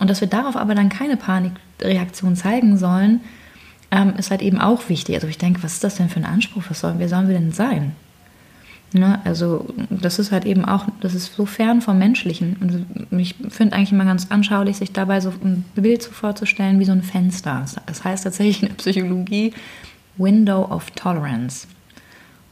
Und 0.00 0.10
dass 0.10 0.20
wir 0.20 0.28
darauf 0.28 0.56
aber 0.56 0.74
dann 0.74 0.88
keine 0.88 1.16
Panikreaktion 1.16 2.34
zeigen 2.34 2.76
sollen, 2.76 3.20
ähm, 3.90 4.14
ist 4.16 4.30
halt 4.30 4.42
eben 4.42 4.58
auch 4.58 4.88
wichtig. 4.88 5.14
Also 5.14 5.28
ich 5.28 5.38
denke, 5.38 5.62
was 5.62 5.74
ist 5.74 5.84
das 5.84 5.96
denn 5.96 6.08
für 6.08 6.18
ein 6.18 6.24
Anspruch? 6.24 6.64
Was 6.68 6.80
sollen, 6.80 6.98
wer 6.98 7.08
sollen 7.08 7.28
wir 7.28 7.38
denn 7.38 7.52
sein? 7.52 7.92
Ne? 8.92 9.20
Also 9.24 9.66
das 9.90 10.18
ist 10.18 10.32
halt 10.32 10.46
eben 10.46 10.64
auch, 10.64 10.86
das 11.00 11.14
ist 11.14 11.34
so 11.34 11.46
fern 11.46 11.80
vom 11.80 11.98
Menschlichen. 11.98 12.56
Und 12.60 13.20
ich 13.20 13.34
finde 13.50 13.76
eigentlich 13.76 13.92
immer 13.92 14.04
ganz 14.04 14.28
anschaulich, 14.30 14.78
sich 14.78 14.92
dabei 14.92 15.20
so 15.20 15.30
ein 15.44 15.64
Bild 15.74 16.02
so 16.02 16.10
vorzustellen 16.10 16.80
wie 16.80 16.84
so 16.84 16.92
ein 16.92 17.02
Fenster. 17.02 17.64
Das 17.86 18.04
heißt 18.04 18.24
tatsächlich 18.24 18.62
in 18.62 18.68
der 18.68 18.74
Psychologie 18.76 19.52
Window 20.16 20.64
of 20.70 20.90
Tolerance. 20.92 21.68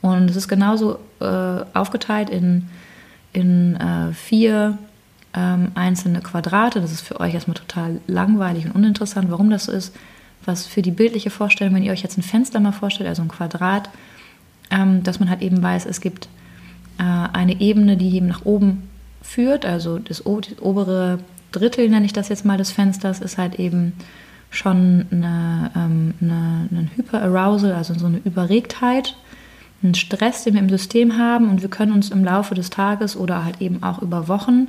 Und 0.00 0.30
es 0.30 0.36
ist 0.36 0.48
genauso 0.48 0.98
äh, 1.20 1.64
aufgeteilt 1.74 2.30
in, 2.30 2.68
in 3.32 3.76
äh, 3.76 4.12
vier 4.12 4.78
ähm, 5.38 5.70
einzelne 5.74 6.20
Quadrate. 6.20 6.80
Das 6.80 6.92
ist 6.92 7.02
für 7.02 7.20
euch 7.20 7.34
erstmal 7.34 7.56
total 7.56 8.00
langweilig 8.06 8.66
und 8.66 8.72
uninteressant, 8.72 9.30
warum 9.30 9.50
das 9.50 9.66
so 9.66 9.72
ist. 9.72 9.94
Was 10.44 10.66
für 10.66 10.82
die 10.82 10.90
bildliche 10.90 11.30
Vorstellung, 11.30 11.74
wenn 11.74 11.82
ihr 11.82 11.92
euch 11.92 12.02
jetzt 12.02 12.18
ein 12.18 12.22
Fenster 12.22 12.58
mal 12.58 12.72
vorstellt, 12.72 13.08
also 13.08 13.22
ein 13.22 13.28
Quadrat, 13.28 13.90
ähm, 14.70 15.02
dass 15.02 15.20
man 15.20 15.30
halt 15.30 15.42
eben 15.42 15.62
weiß, 15.62 15.86
es 15.86 16.00
gibt 16.00 16.28
äh, 16.98 17.02
eine 17.02 17.60
Ebene, 17.60 17.96
die 17.96 18.14
eben 18.14 18.26
nach 18.26 18.44
oben 18.44 18.88
führt, 19.22 19.64
also 19.64 19.98
das, 19.98 20.22
das, 20.24 20.26
obere 20.26 21.18
Drittel, 21.52 21.88
nenne 21.88 22.06
ich 22.06 22.12
das 22.12 22.28
jetzt 22.28 22.44
mal, 22.44 22.58
des 22.58 22.70
Fensters, 22.70 23.20
ist 23.20 23.38
halt 23.38 23.56
eben 23.56 23.92
schon 24.50 25.06
eine, 25.10 25.70
ähm, 25.76 26.14
eine, 26.20 26.68
eine 26.70 26.88
Hyperarousal, 26.96 27.72
also 27.72 27.94
so 27.94 28.06
eine 28.06 28.20
Überregtheit, 28.24 29.16
ein 29.82 29.94
Stress, 29.94 30.44
den 30.44 30.54
wir 30.54 30.60
im 30.60 30.68
System 30.68 31.18
haben 31.18 31.48
und 31.48 31.62
wir 31.62 31.68
können 31.68 31.92
uns 31.92 32.10
im 32.10 32.24
Laufe 32.24 32.54
des 32.54 32.70
Tages 32.70 33.16
oder 33.16 33.44
halt 33.44 33.60
eben 33.60 33.82
auch 33.82 34.02
über 34.02 34.28
Wochen, 34.28 34.68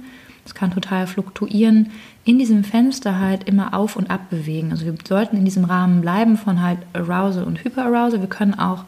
das 0.49 0.55
kann 0.55 0.71
total 0.71 1.05
fluktuieren, 1.05 1.91
in 2.25 2.39
diesem 2.39 2.63
Fenster 2.63 3.19
halt 3.19 3.43
immer 3.43 3.75
auf 3.75 3.95
und 3.95 4.09
ab 4.09 4.31
bewegen. 4.31 4.71
Also 4.71 4.83
wir 4.85 4.95
sollten 5.07 5.37
in 5.37 5.45
diesem 5.45 5.63
Rahmen 5.63 6.01
bleiben 6.01 6.37
von 6.37 6.63
halt 6.63 6.79
Arousal 6.93 7.43
und 7.43 7.63
Hyperarousal. 7.63 8.21
Wir 8.21 8.29
können 8.29 8.55
auch 8.55 8.85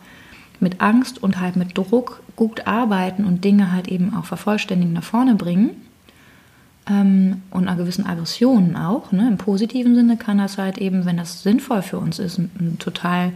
mit 0.59 0.81
Angst 0.81 1.21
und 1.21 1.39
halt 1.39 1.57
mit 1.57 1.77
Druck 1.77 2.23
gut 2.35 2.65
arbeiten 2.65 3.25
und 3.25 3.43
Dinge 3.45 3.71
halt 3.71 3.89
eben 3.89 4.15
auch 4.15 4.25
vervollständigen 4.25 4.93
nach 4.93 5.03
vorne 5.03 5.35
bringen. 5.35 5.69
Ähm, 6.89 7.43
und 7.51 7.67
einer 7.67 7.77
gewissen 7.77 8.07
Aggression 8.07 8.75
auch. 8.75 9.11
Ne? 9.11 9.27
Im 9.27 9.37
positiven 9.37 9.93
Sinne 9.93 10.17
kann 10.17 10.39
das 10.39 10.57
halt 10.57 10.79
eben, 10.79 11.05
wenn 11.05 11.17
das 11.17 11.43
sinnvoll 11.43 11.83
für 11.83 11.99
uns 11.99 12.17
ist, 12.17 12.39
ein, 12.39 12.49
ein 12.59 12.79
total 12.79 13.33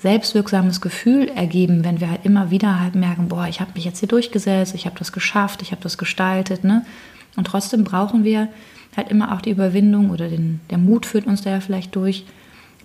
selbstwirksames 0.00 0.80
Gefühl 0.80 1.28
ergeben, 1.28 1.84
wenn 1.84 2.00
wir 2.00 2.10
halt 2.10 2.24
immer 2.24 2.50
wieder 2.50 2.80
halt 2.80 2.96
merken, 2.96 3.28
boah, 3.28 3.46
ich 3.46 3.60
habe 3.60 3.70
mich 3.76 3.84
jetzt 3.84 4.00
hier 4.00 4.08
durchgesetzt, 4.08 4.74
ich 4.74 4.86
habe 4.86 4.98
das 4.98 5.12
geschafft, 5.12 5.62
ich 5.62 5.70
habe 5.70 5.80
das 5.80 5.96
gestaltet. 5.96 6.64
Ne? 6.64 6.84
Und 7.36 7.46
trotzdem 7.46 7.84
brauchen 7.84 8.24
wir 8.24 8.48
halt 8.96 9.08
immer 9.08 9.32
auch 9.32 9.40
die 9.40 9.50
Überwindung 9.50 10.10
oder 10.10 10.28
den, 10.28 10.60
der 10.70 10.78
Mut 10.78 11.06
führt 11.06 11.26
uns 11.26 11.42
da 11.42 11.50
ja 11.50 11.60
vielleicht 11.60 11.96
durch, 11.96 12.24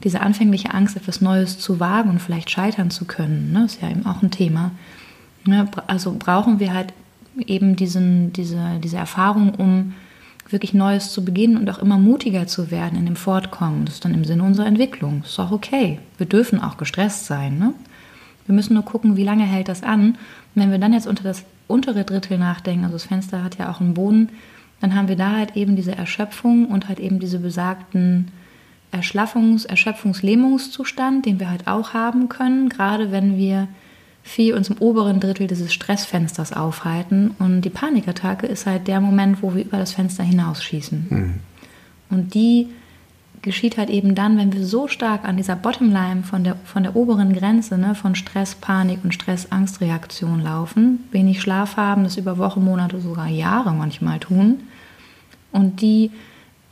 diese 0.03 0.21
anfängliche 0.21 0.73
Angst, 0.73 0.95
etwas 0.95 1.21
Neues 1.21 1.59
zu 1.59 1.79
wagen 1.79 2.11
und 2.11 2.21
vielleicht 2.21 2.49
scheitern 2.49 2.91
zu 2.91 3.05
können, 3.05 3.51
ne, 3.51 3.65
ist 3.65 3.81
ja 3.81 3.89
eben 3.89 4.05
auch 4.05 4.21
ein 4.21 4.31
Thema. 4.31 4.71
Ne, 5.45 5.67
also 5.87 6.15
brauchen 6.17 6.59
wir 6.59 6.73
halt 6.73 6.93
eben 7.45 7.75
diesen, 7.75 8.33
diese, 8.33 8.79
diese 8.83 8.97
Erfahrung, 8.97 9.55
um 9.55 9.93
wirklich 10.49 10.73
Neues 10.73 11.11
zu 11.11 11.25
beginnen 11.25 11.57
und 11.57 11.69
auch 11.69 11.79
immer 11.79 11.97
mutiger 11.97 12.47
zu 12.47 12.71
werden 12.71 12.97
in 12.97 13.05
dem 13.05 13.15
Fortkommen. 13.15 13.85
Das 13.85 13.95
ist 13.95 14.05
dann 14.05 14.13
im 14.13 14.23
Sinne 14.23 14.43
unserer 14.43 14.67
Entwicklung. 14.67 15.21
Das 15.21 15.31
ist 15.31 15.39
auch 15.39 15.51
okay. 15.51 15.99
Wir 16.17 16.25
dürfen 16.25 16.61
auch 16.61 16.77
gestresst 16.77 17.25
sein. 17.25 17.57
Ne? 17.57 17.73
Wir 18.45 18.55
müssen 18.55 18.73
nur 18.73 18.85
gucken, 18.85 19.17
wie 19.17 19.25
lange 19.25 19.43
hält 19.43 19.67
das 19.67 19.83
an. 19.83 20.17
Wenn 20.57 20.71
wir 20.71 20.79
dann 20.79 20.93
jetzt 20.93 21.07
unter 21.07 21.23
das 21.23 21.43
untere 21.67 22.03
Drittel 22.03 22.37
nachdenken, 22.37 22.83
also 22.83 22.95
das 22.95 23.05
Fenster 23.05 23.43
hat 23.43 23.57
ja 23.57 23.71
auch 23.71 23.79
einen 23.79 23.93
Boden, 23.93 24.29
dann 24.81 24.95
haben 24.95 25.07
wir 25.07 25.15
da 25.15 25.35
halt 25.35 25.55
eben 25.55 25.75
diese 25.75 25.95
Erschöpfung 25.95 26.65
und 26.65 26.87
halt 26.87 26.99
eben 26.99 27.19
diese 27.19 27.39
besagten 27.39 28.31
Erschlaffungs-, 28.91 29.67
Erschöpfungslähmungszustand, 29.67 31.25
den 31.25 31.39
wir 31.39 31.49
halt 31.49 31.67
auch 31.67 31.93
haben 31.93 32.29
können, 32.29 32.69
gerade 32.69 33.11
wenn 33.11 33.37
wir 33.37 33.67
viel 34.23 34.55
uns 34.55 34.69
im 34.69 34.77
oberen 34.79 35.19
Drittel 35.19 35.47
dieses 35.47 35.73
Stressfensters 35.73 36.53
aufhalten. 36.53 37.35
Und 37.39 37.61
die 37.61 37.69
Panikattacke 37.69 38.47
ist 38.47 38.65
halt 38.65 38.87
der 38.87 38.99
Moment, 38.99 39.41
wo 39.41 39.55
wir 39.55 39.63
über 39.63 39.77
das 39.77 39.93
Fenster 39.93 40.23
hinausschießen. 40.23 41.07
Mhm. 41.09 41.33
Und 42.09 42.33
die 42.33 42.67
geschieht 43.41 43.77
halt 43.77 43.89
eben 43.89 44.15
dann, 44.15 44.37
wenn 44.37 44.53
wir 44.53 44.65
so 44.65 44.87
stark 44.87 45.25
an 45.25 45.37
dieser 45.37 45.55
Bottomline 45.55 46.23
von 46.23 46.43
der, 46.43 46.55
von 46.65 46.83
der 46.83 46.95
oberen 46.95 47.33
Grenze 47.33 47.77
ne, 47.77 47.95
von 47.95 48.15
Stress, 48.15 48.55
Panik 48.55 48.99
und 49.03 49.13
Stress-Angst-Reaktion 49.13 50.41
laufen, 50.41 51.05
wenig 51.11 51.41
Schlaf 51.41 51.77
haben, 51.77 52.03
das 52.03 52.17
über 52.17 52.37
Wochen, 52.37 52.63
Monate, 52.63 52.99
sogar 52.99 53.27
Jahre 53.27 53.71
manchmal 53.71 54.19
tun. 54.19 54.61
Und 55.51 55.81
die 55.81 56.11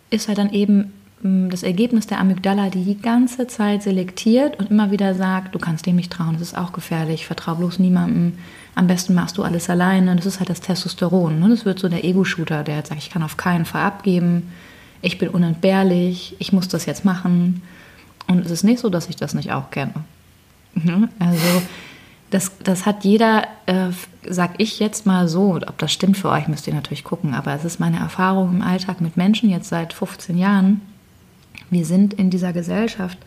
ist 0.10 0.28
halt 0.28 0.38
dann 0.38 0.51
eben 0.51 0.91
das 1.23 1.63
Ergebnis 1.63 2.06
der 2.06 2.19
Amygdala, 2.19 2.69
die 2.69 2.84
die 2.84 3.01
ganze 3.01 3.47
Zeit 3.47 3.82
selektiert 3.82 4.60
und 4.60 4.69
immer 4.69 4.91
wieder 4.91 5.15
sagt, 5.15 5.56
du 5.56 5.60
kannst 5.60 5.86
dem 5.88 5.95
nicht 5.95 6.12
trauen, 6.12 6.34
das 6.34 6.41
ist 6.49 6.58
auch 6.58 6.71
gefährlich, 6.71 7.25
vertrau 7.25 7.56
bloß 7.56 7.80
niemandem, 7.80 8.34
am 8.75 8.88
besten 8.88 9.15
machst 9.15 9.38
du 9.38 9.43
alles 9.43 9.69
alleine. 9.69 10.15
Das 10.15 10.25
ist 10.25 10.39
halt 10.39 10.49
das 10.49 10.62
Testosteron. 10.62 11.39
Ne? 11.39 11.49
Das 11.49 11.65
wird 11.65 11.80
so 11.80 11.88
der 11.88 12.04
Ego-Shooter, 12.04 12.63
der 12.63 12.75
halt 12.75 12.88
sagt, 12.88 13.01
ich 13.01 13.10
kann 13.10 13.23
auf 13.23 13.38
keinen 13.38 13.65
Fall 13.65 13.84
abgeben, 13.84 14.51
ich 15.05 15.19
bin 15.19 15.29
unentbehrlich, 15.29 16.35
ich 16.39 16.51
muss 16.51 16.67
das 16.67 16.85
jetzt 16.87 17.05
machen. 17.05 17.61
Und 18.27 18.43
es 18.43 18.49
ist 18.49 18.63
nicht 18.63 18.79
so, 18.79 18.89
dass 18.89 19.07
ich 19.07 19.15
das 19.15 19.35
nicht 19.35 19.51
auch 19.51 19.69
kenne. 19.69 19.93
Ne? 20.73 21.09
Also 21.19 21.61
das, 22.31 22.51
das 22.63 22.87
hat 22.87 23.03
jeder, 23.03 23.43
äh, 23.67 23.89
sag 24.27 24.55
ich 24.57 24.79
jetzt 24.79 25.05
mal 25.05 25.27
so, 25.27 25.55
ob 25.55 25.77
das 25.77 25.93
stimmt 25.93 26.17
für 26.17 26.29
euch, 26.29 26.47
müsst 26.47 26.67
ihr 26.67 26.73
natürlich 26.73 27.03
gucken, 27.03 27.35
aber 27.35 27.53
es 27.53 27.63
ist 27.63 27.79
meine 27.79 27.99
Erfahrung 27.99 28.55
im 28.55 28.61
Alltag 28.63 28.99
mit 28.99 29.15
Menschen 29.15 29.49
jetzt 29.49 29.69
seit 29.69 29.93
15 29.93 30.37
Jahren, 30.37 30.81
wir 31.69 31.85
sind 31.85 32.15
in 32.15 32.31
dieser 32.31 32.51
Gesellschaft 32.51 33.17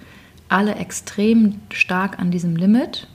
alle 0.48 0.74
extrem 0.74 1.60
stark 1.70 2.18
an 2.18 2.30
diesem 2.30 2.56
Limit 2.56 3.06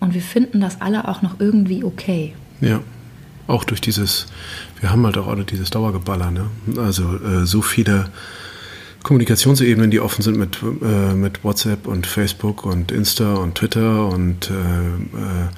und 0.00 0.14
wir 0.14 0.22
finden 0.22 0.60
das 0.60 0.80
alle 0.80 1.06
auch 1.08 1.20
noch 1.20 1.40
irgendwie 1.40 1.84
okay. 1.84 2.34
Ja, 2.60 2.80
auch 3.46 3.64
durch 3.64 3.80
dieses, 3.80 4.26
wir 4.80 4.90
haben 4.90 5.04
halt 5.04 5.18
auch 5.18 5.28
alle 5.28 5.44
dieses 5.44 5.70
Dauergeballer, 5.70 6.30
ne? 6.30 6.46
Also 6.76 7.16
äh, 7.16 7.46
so 7.46 7.62
viele 7.62 8.10
Kommunikationsebenen, 9.02 9.90
die 9.90 10.00
offen 10.00 10.22
sind 10.22 10.38
mit, 10.38 10.58
äh, 10.82 11.14
mit 11.14 11.42
WhatsApp 11.44 11.86
und 11.86 12.06
Facebook 12.06 12.64
und 12.64 12.92
Insta 12.92 13.34
und 13.34 13.56
Twitter 13.56 14.06
und 14.06 14.50
äh, 14.50 14.54
äh 14.54 15.48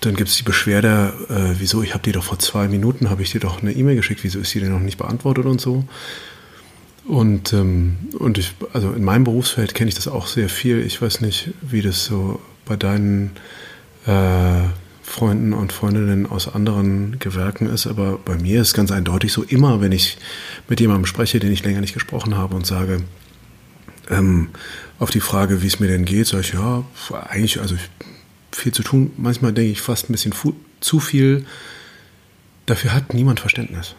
dann 0.00 0.16
gibt 0.16 0.30
es 0.30 0.36
die 0.36 0.42
Beschwerde, 0.42 1.12
äh, 1.28 1.58
wieso, 1.58 1.82
ich 1.82 1.92
habe 1.92 2.02
dir 2.02 2.14
doch 2.14 2.24
vor 2.24 2.38
zwei 2.38 2.66
Minuten, 2.68 3.10
habe 3.10 3.22
ich 3.22 3.32
dir 3.32 3.40
doch 3.40 3.60
eine 3.60 3.72
E-Mail 3.72 3.96
geschickt, 3.96 4.24
wieso 4.24 4.38
ist 4.38 4.54
die 4.54 4.60
denn 4.60 4.72
noch 4.72 4.80
nicht 4.80 4.96
beantwortet 4.96 5.44
und 5.44 5.60
so. 5.60 5.84
Und, 7.06 7.52
ähm, 7.52 7.98
und 8.18 8.38
ich, 8.38 8.54
also 8.72 8.92
in 8.92 9.04
meinem 9.04 9.24
Berufsfeld 9.24 9.74
kenne 9.74 9.88
ich 9.88 9.94
das 9.94 10.08
auch 10.08 10.26
sehr 10.26 10.48
viel. 10.48 10.84
Ich 10.86 11.02
weiß 11.02 11.20
nicht, 11.20 11.50
wie 11.60 11.82
das 11.82 12.04
so 12.04 12.40
bei 12.64 12.76
deinen 12.76 13.32
äh, 14.06 14.62
Freunden 15.02 15.52
und 15.52 15.72
Freundinnen 15.72 16.26
aus 16.26 16.52
anderen 16.52 17.18
Gewerken 17.18 17.68
ist, 17.68 17.86
aber 17.86 18.18
bei 18.18 18.36
mir 18.36 18.60
ist 18.62 18.74
ganz 18.74 18.90
eindeutig 18.90 19.32
so, 19.32 19.42
immer 19.42 19.80
wenn 19.80 19.92
ich 19.92 20.18
mit 20.68 20.80
jemandem 20.80 21.06
spreche, 21.06 21.40
den 21.40 21.52
ich 21.52 21.64
länger 21.64 21.80
nicht 21.80 21.94
gesprochen 21.94 22.36
habe 22.36 22.54
und 22.54 22.66
sage, 22.66 23.02
ähm, 24.08 24.48
auf 24.98 25.10
die 25.10 25.20
Frage, 25.20 25.62
wie 25.62 25.66
es 25.66 25.80
mir 25.80 25.88
denn 25.88 26.04
geht, 26.04 26.26
sage 26.26 26.42
ich, 26.42 26.52
ja, 26.52 26.84
eigentlich, 27.28 27.60
also 27.60 27.76
viel 28.52 28.72
zu 28.72 28.82
tun. 28.82 29.12
Manchmal 29.16 29.52
denke 29.52 29.72
ich 29.72 29.80
fast 29.80 30.10
ein 30.10 30.12
bisschen 30.12 30.34
zu 30.80 31.00
viel. 31.00 31.46
Dafür 32.66 32.92
hat 32.92 33.14
niemand 33.14 33.40
Verständnis 33.40 33.94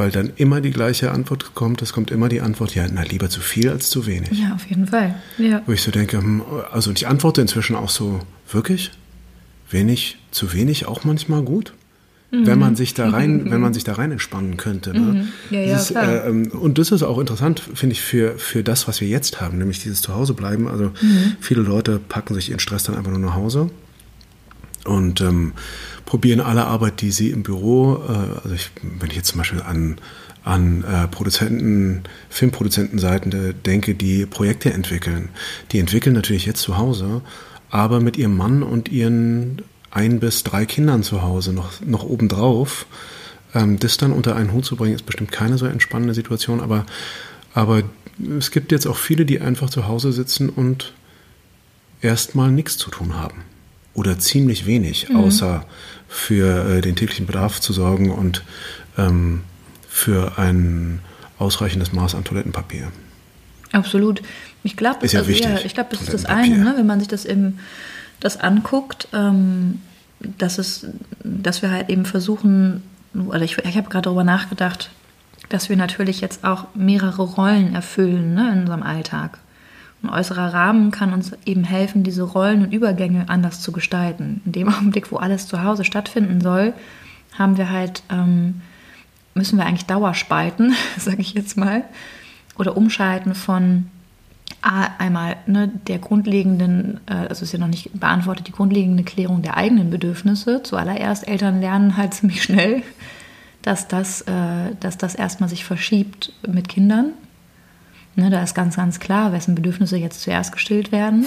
weil 0.00 0.10
dann 0.10 0.32
immer 0.36 0.62
die 0.62 0.70
gleiche 0.70 1.10
Antwort 1.10 1.54
kommt. 1.54 1.82
Es 1.82 1.92
kommt 1.92 2.10
immer 2.10 2.30
die 2.30 2.40
Antwort, 2.40 2.74
ja, 2.74 2.86
na, 2.90 3.02
lieber 3.02 3.28
zu 3.28 3.42
viel 3.42 3.68
als 3.68 3.90
zu 3.90 4.06
wenig. 4.06 4.30
Ja, 4.32 4.54
auf 4.54 4.66
jeden 4.66 4.86
Fall. 4.86 5.14
Ja. 5.36 5.62
Wo 5.66 5.72
ich 5.72 5.82
so 5.82 5.90
denke, 5.90 6.16
hm, 6.16 6.42
also 6.72 6.90
ich 6.90 7.06
antworte 7.06 7.42
inzwischen 7.42 7.76
auch 7.76 7.90
so, 7.90 8.20
wirklich? 8.50 8.92
Wenig, 9.68 10.16
zu 10.30 10.52
wenig 10.52 10.86
auch 10.86 11.04
manchmal 11.04 11.42
gut? 11.42 11.72
Mhm. 12.30 12.46
Wenn 12.46 12.58
man 12.58 12.76
sich 12.76 12.94
da 12.94 13.10
rein, 13.10 13.44
mhm. 13.44 13.50
wenn 13.50 13.60
man 13.60 13.74
sich 13.74 13.82
da 13.82 13.94
rein 13.94 14.12
entspannen 14.12 14.56
könnte. 14.56 14.92
Ne? 14.92 15.00
Mhm. 15.00 15.28
Ja, 15.50 15.60
ja, 15.60 15.76
ist, 15.76 15.90
äh, 15.90 16.28
ähm, 16.28 16.48
und 16.52 16.78
das 16.78 16.92
ist 16.92 17.02
auch 17.02 17.18
interessant, 17.18 17.60
finde 17.74 17.94
ich, 17.94 18.02
für, 18.02 18.38
für 18.38 18.62
das, 18.62 18.86
was 18.86 19.00
wir 19.00 19.08
jetzt 19.08 19.40
haben, 19.40 19.58
nämlich 19.58 19.82
dieses 19.82 20.00
Zuhausebleiben. 20.02 20.68
Also 20.68 20.92
mhm. 21.00 21.36
viele 21.40 21.62
Leute 21.62 21.98
packen 21.98 22.34
sich 22.34 22.50
ihren 22.50 22.60
Stress 22.60 22.84
dann 22.84 22.96
einfach 22.96 23.10
nur 23.10 23.20
nach 23.20 23.34
Hause 23.34 23.70
und 24.84 25.20
ähm, 25.20 25.52
probieren 26.06 26.40
alle 26.40 26.66
Arbeit, 26.66 27.00
die 27.00 27.10
sie 27.10 27.30
im 27.30 27.42
Büro, 27.42 27.96
äh, 27.96 28.42
also 28.44 28.54
ich, 28.54 28.70
wenn 28.82 29.10
ich 29.10 29.16
jetzt 29.16 29.28
zum 29.28 29.38
Beispiel 29.38 29.62
an 29.62 29.96
an 30.42 30.84
äh, 30.84 31.06
Produzenten, 31.08 32.02
Filmproduzentenseiten 32.30 33.54
denke, 33.64 33.94
die 33.94 34.24
Projekte 34.24 34.72
entwickeln. 34.72 35.28
Die 35.72 35.78
entwickeln 35.78 36.14
natürlich 36.14 36.46
jetzt 36.46 36.62
zu 36.62 36.78
Hause, 36.78 37.20
aber 37.68 38.00
mit 38.00 38.16
ihrem 38.16 38.36
Mann 38.36 38.62
und 38.62 38.90
ihren 38.90 39.62
ein 39.90 40.20
bis 40.20 40.42
drei 40.44 40.66
Kindern 40.66 41.02
zu 41.02 41.22
Hause 41.22 41.52
noch, 41.52 41.80
noch 41.80 42.04
obendrauf. 42.04 42.86
Ähm, 43.54 43.78
das 43.78 43.96
dann 43.96 44.12
unter 44.12 44.36
einen 44.36 44.52
Hut 44.52 44.64
zu 44.64 44.76
bringen, 44.76 44.94
ist 44.94 45.06
bestimmt 45.06 45.32
keine 45.32 45.58
so 45.58 45.66
entspannende 45.66 46.14
Situation, 46.14 46.60
aber, 46.60 46.86
aber 47.52 47.82
es 48.38 48.50
gibt 48.50 48.70
jetzt 48.70 48.86
auch 48.86 48.96
viele, 48.96 49.24
die 49.24 49.40
einfach 49.40 49.70
zu 49.70 49.88
Hause 49.88 50.12
sitzen 50.12 50.48
und 50.48 50.92
erstmal 52.00 52.50
nichts 52.50 52.76
zu 52.76 52.90
tun 52.90 53.14
haben. 53.16 53.42
Oder 53.92 54.18
ziemlich 54.18 54.66
wenig, 54.66 55.08
mhm. 55.08 55.16
außer 55.16 55.64
für 56.08 56.76
äh, 56.76 56.80
den 56.80 56.94
täglichen 56.96 57.26
Bedarf 57.26 57.60
zu 57.60 57.72
sorgen 57.72 58.12
und 58.12 58.44
ähm, 58.96 59.42
für 59.88 60.38
ein 60.38 61.00
ausreichendes 61.38 61.92
Maß 61.92 62.14
an 62.14 62.22
Toilettenpapier. 62.22 62.92
Absolut. 63.72 64.22
Ich 64.62 64.76
glaube, 64.76 65.06
ja 65.06 65.20
also, 65.20 65.30
ja, 65.32 65.58
glaub, 65.72 65.90
das 65.90 66.02
ist 66.02 66.12
das 66.12 66.24
eine, 66.26 66.58
ne, 66.58 66.74
wenn 66.76 66.86
man 66.86 67.00
sich 67.00 67.08
das 67.08 67.24
im 67.24 67.58
das 68.20 68.38
anguckt, 68.38 69.08
ähm, 69.12 69.80
dass, 70.20 70.58
es, 70.58 70.86
dass 71.24 71.62
wir 71.62 71.70
halt 71.70 71.88
eben 71.88 72.04
versuchen, 72.04 72.82
oder 73.14 73.42
ich, 73.42 73.58
ich 73.58 73.76
habe 73.76 73.88
gerade 73.88 74.04
darüber 74.04 74.24
nachgedacht, 74.24 74.90
dass 75.48 75.68
wir 75.68 75.76
natürlich 75.76 76.20
jetzt 76.20 76.44
auch 76.44 76.66
mehrere 76.74 77.22
Rollen 77.22 77.74
erfüllen 77.74 78.34
ne, 78.34 78.52
in 78.52 78.60
unserem 78.60 78.82
Alltag. 78.82 79.38
Ein 80.02 80.10
äußerer 80.10 80.54
Rahmen 80.54 80.90
kann 80.90 81.12
uns 81.12 81.32
eben 81.44 81.64
helfen, 81.64 82.04
diese 82.04 82.22
Rollen 82.22 82.62
und 82.62 82.72
Übergänge 82.72 83.28
anders 83.28 83.60
zu 83.60 83.72
gestalten. 83.72 84.40
In 84.46 84.52
dem 84.52 84.68
Augenblick, 84.74 85.10
wo 85.10 85.16
alles 85.16 85.46
zu 85.46 85.62
Hause 85.62 85.84
stattfinden 85.84 86.40
soll, 86.40 86.72
haben 87.38 87.56
wir 87.56 87.70
halt, 87.70 88.02
ähm, 88.10 88.62
müssen 89.34 89.58
wir 89.58 89.66
eigentlich 89.66 89.86
Dauerspalten, 89.86 90.74
sage 90.98 91.20
ich 91.20 91.34
jetzt 91.34 91.56
mal, 91.56 91.84
oder 92.56 92.76
umschalten 92.76 93.34
von 93.34 93.86
einmal 94.62 95.36
ne, 95.46 95.68
der 95.86 95.98
grundlegenden, 95.98 97.00
äh, 97.06 97.14
also 97.14 97.44
ist 97.44 97.52
ja 97.52 97.58
noch 97.58 97.68
nicht 97.68 97.98
beantwortet, 97.98 98.48
die 98.48 98.52
grundlegende 98.52 99.04
Klärung 99.04 99.42
der 99.42 99.56
eigenen 99.56 99.90
Bedürfnisse. 99.90 100.62
Zuallererst, 100.62 101.26
Eltern 101.26 101.60
lernen 101.60 101.96
halt 101.96 102.14
ziemlich 102.14 102.42
schnell, 102.42 102.82
dass 103.62 103.88
das, 103.88 104.22
äh, 104.22 104.74
dass 104.80 104.98
das 104.98 105.14
erstmal 105.14 105.48
sich 105.48 105.64
verschiebt 105.64 106.32
mit 106.46 106.68
Kindern. 106.68 107.12
Ne, 108.16 108.28
da 108.28 108.42
ist 108.42 108.54
ganz, 108.54 108.76
ganz 108.76 109.00
klar, 109.00 109.32
wessen 109.32 109.54
Bedürfnisse 109.54 109.96
jetzt 109.96 110.20
zuerst 110.20 110.52
gestillt 110.52 110.92
werden. 110.92 111.26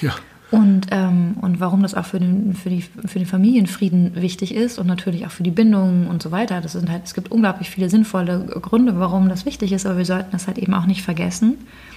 Ja. 0.00 0.14
Und, 0.50 0.88
ähm, 0.90 1.36
und 1.40 1.60
warum 1.60 1.82
das 1.82 1.94
auch 1.94 2.04
für 2.04 2.18
den, 2.18 2.54
für, 2.54 2.70
die, 2.70 2.82
für 2.82 3.18
den 3.20 3.26
Familienfrieden 3.26 4.16
wichtig 4.16 4.52
ist 4.52 4.78
und 4.78 4.86
natürlich 4.88 5.24
auch 5.24 5.30
für 5.30 5.44
die 5.44 5.52
Bindung 5.52 6.08
und 6.08 6.22
so 6.22 6.32
weiter. 6.32 6.60
Das 6.60 6.72
sind 6.72 6.90
halt, 6.90 7.02
es 7.04 7.14
gibt 7.14 7.30
unglaublich 7.30 7.70
viele 7.70 7.88
sinnvolle 7.88 8.46
Gründe, 8.60 8.98
warum 8.98 9.28
das 9.28 9.46
wichtig 9.46 9.70
ist, 9.70 9.86
aber 9.86 9.98
wir 9.98 10.04
sollten 10.04 10.32
das 10.32 10.48
halt 10.48 10.58
eben 10.58 10.74
auch 10.74 10.86
nicht 10.86 11.02
vergessen. 11.02 11.56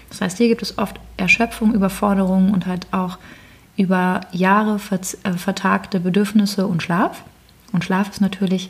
Das 0.09 0.21
heißt, 0.21 0.37
hier 0.37 0.49
gibt 0.49 0.61
es 0.61 0.77
oft 0.77 0.99
Erschöpfung, 1.17 1.73
Überforderung 1.73 2.51
und 2.51 2.67
halt 2.67 2.85
auch 2.91 3.17
über 3.75 4.21
Jahre 4.31 4.79
äh, 4.91 5.33
vertagte 5.33 5.99
Bedürfnisse 5.99 6.67
und 6.67 6.83
Schlaf. 6.83 7.23
Und 7.71 7.83
Schlaf 7.83 8.11
ist 8.11 8.21
natürlich 8.21 8.69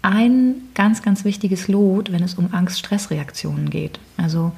ein 0.00 0.56
ganz, 0.74 1.02
ganz 1.02 1.24
wichtiges 1.24 1.68
Lot, 1.68 2.10
wenn 2.12 2.22
es 2.22 2.34
um 2.34 2.48
Angst-Stress-Reaktionen 2.52 3.68
geht. 3.68 3.98
Also 4.16 4.52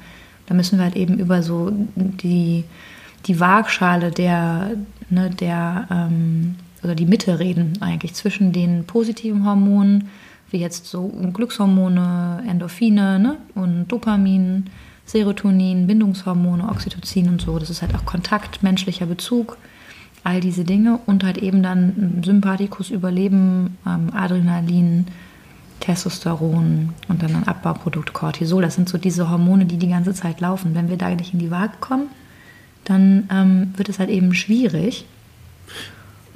da 0.45 0.53
müssen 0.53 0.77
wir 0.77 0.85
halt 0.85 0.95
eben 0.95 1.19
über 1.19 1.43
so 1.43 1.71
die, 1.95 2.63
die 3.25 3.39
Waagschale 3.39 4.11
der, 4.11 4.71
ne, 5.09 5.29
der 5.29 5.87
ähm, 5.91 6.55
oder 6.83 6.95
die 6.95 7.05
Mitte 7.05 7.39
reden 7.39 7.73
eigentlich 7.81 8.13
zwischen 8.13 8.51
den 8.51 8.85
positiven 8.85 9.45
Hormonen, 9.45 10.09
wie 10.51 10.57
jetzt 10.57 10.85
so 10.85 11.07
Glückshormone, 11.33 12.43
Endorphine 12.47 13.19
ne, 13.19 13.37
und 13.55 13.87
Dopamin, 13.87 14.69
Serotonin, 15.05 15.87
Bindungshormone, 15.87 16.69
Oxytocin 16.69 17.29
und 17.29 17.41
so. 17.41 17.57
Das 17.59 17.69
ist 17.69 17.81
halt 17.81 17.95
auch 17.95 18.05
Kontakt, 18.05 18.63
menschlicher 18.63 19.05
Bezug, 19.05 19.57
all 20.23 20.39
diese 20.39 20.63
Dinge 20.63 20.99
und 21.05 21.23
halt 21.23 21.37
eben 21.37 21.63
dann 21.63 22.21
Sympathikus, 22.23 22.89
Überleben, 22.89 23.77
ähm, 23.85 24.09
Adrenalin, 24.13 25.07
Testosteron 25.79 26.89
und 27.07 27.23
dann 27.23 27.35
ein 27.35 27.47
Abbauprodukt 27.47 28.13
Cortisol. 28.13 28.61
Das 28.61 28.75
sind 28.75 28.89
so 28.89 28.97
diese 28.97 29.29
Hormone, 29.29 29.65
die 29.65 29.77
die 29.77 29.89
ganze 29.89 30.13
Zeit 30.13 30.41
laufen. 30.41 30.75
Wenn 30.75 30.89
wir 30.89 30.97
da 30.97 31.09
nicht 31.09 31.33
in 31.33 31.39
die 31.39 31.51
Waage 31.51 31.77
kommen, 31.79 32.07
dann 32.87 33.27
ähm, 33.29 33.73
wird 33.75 33.89
es 33.89 33.99
halt 33.99 34.09
eben 34.09 34.33
schwierig. 34.33 35.05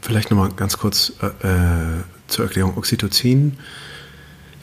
Vielleicht 0.01 0.31
nochmal 0.31 0.49
ganz 0.51 0.77
kurz 0.77 1.13
äh, 1.21 1.47
äh, 1.47 2.03
zur 2.27 2.45
Erklärung. 2.45 2.77
Oxytocin 2.77 3.57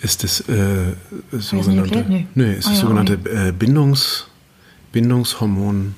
ist 0.03 0.23
das 0.23 0.41
äh, 0.49 0.95
sogenannte, 1.33 2.05
nee. 2.09 2.27
nee, 2.35 2.53
ist 2.55 2.67
oh, 2.67 2.71
das 2.71 2.79
ja, 2.79 2.83
sogenannte 2.83 3.15
äh, 3.31 3.53
Bindungs, 3.53 4.27
Bindungshormon. 4.93 5.95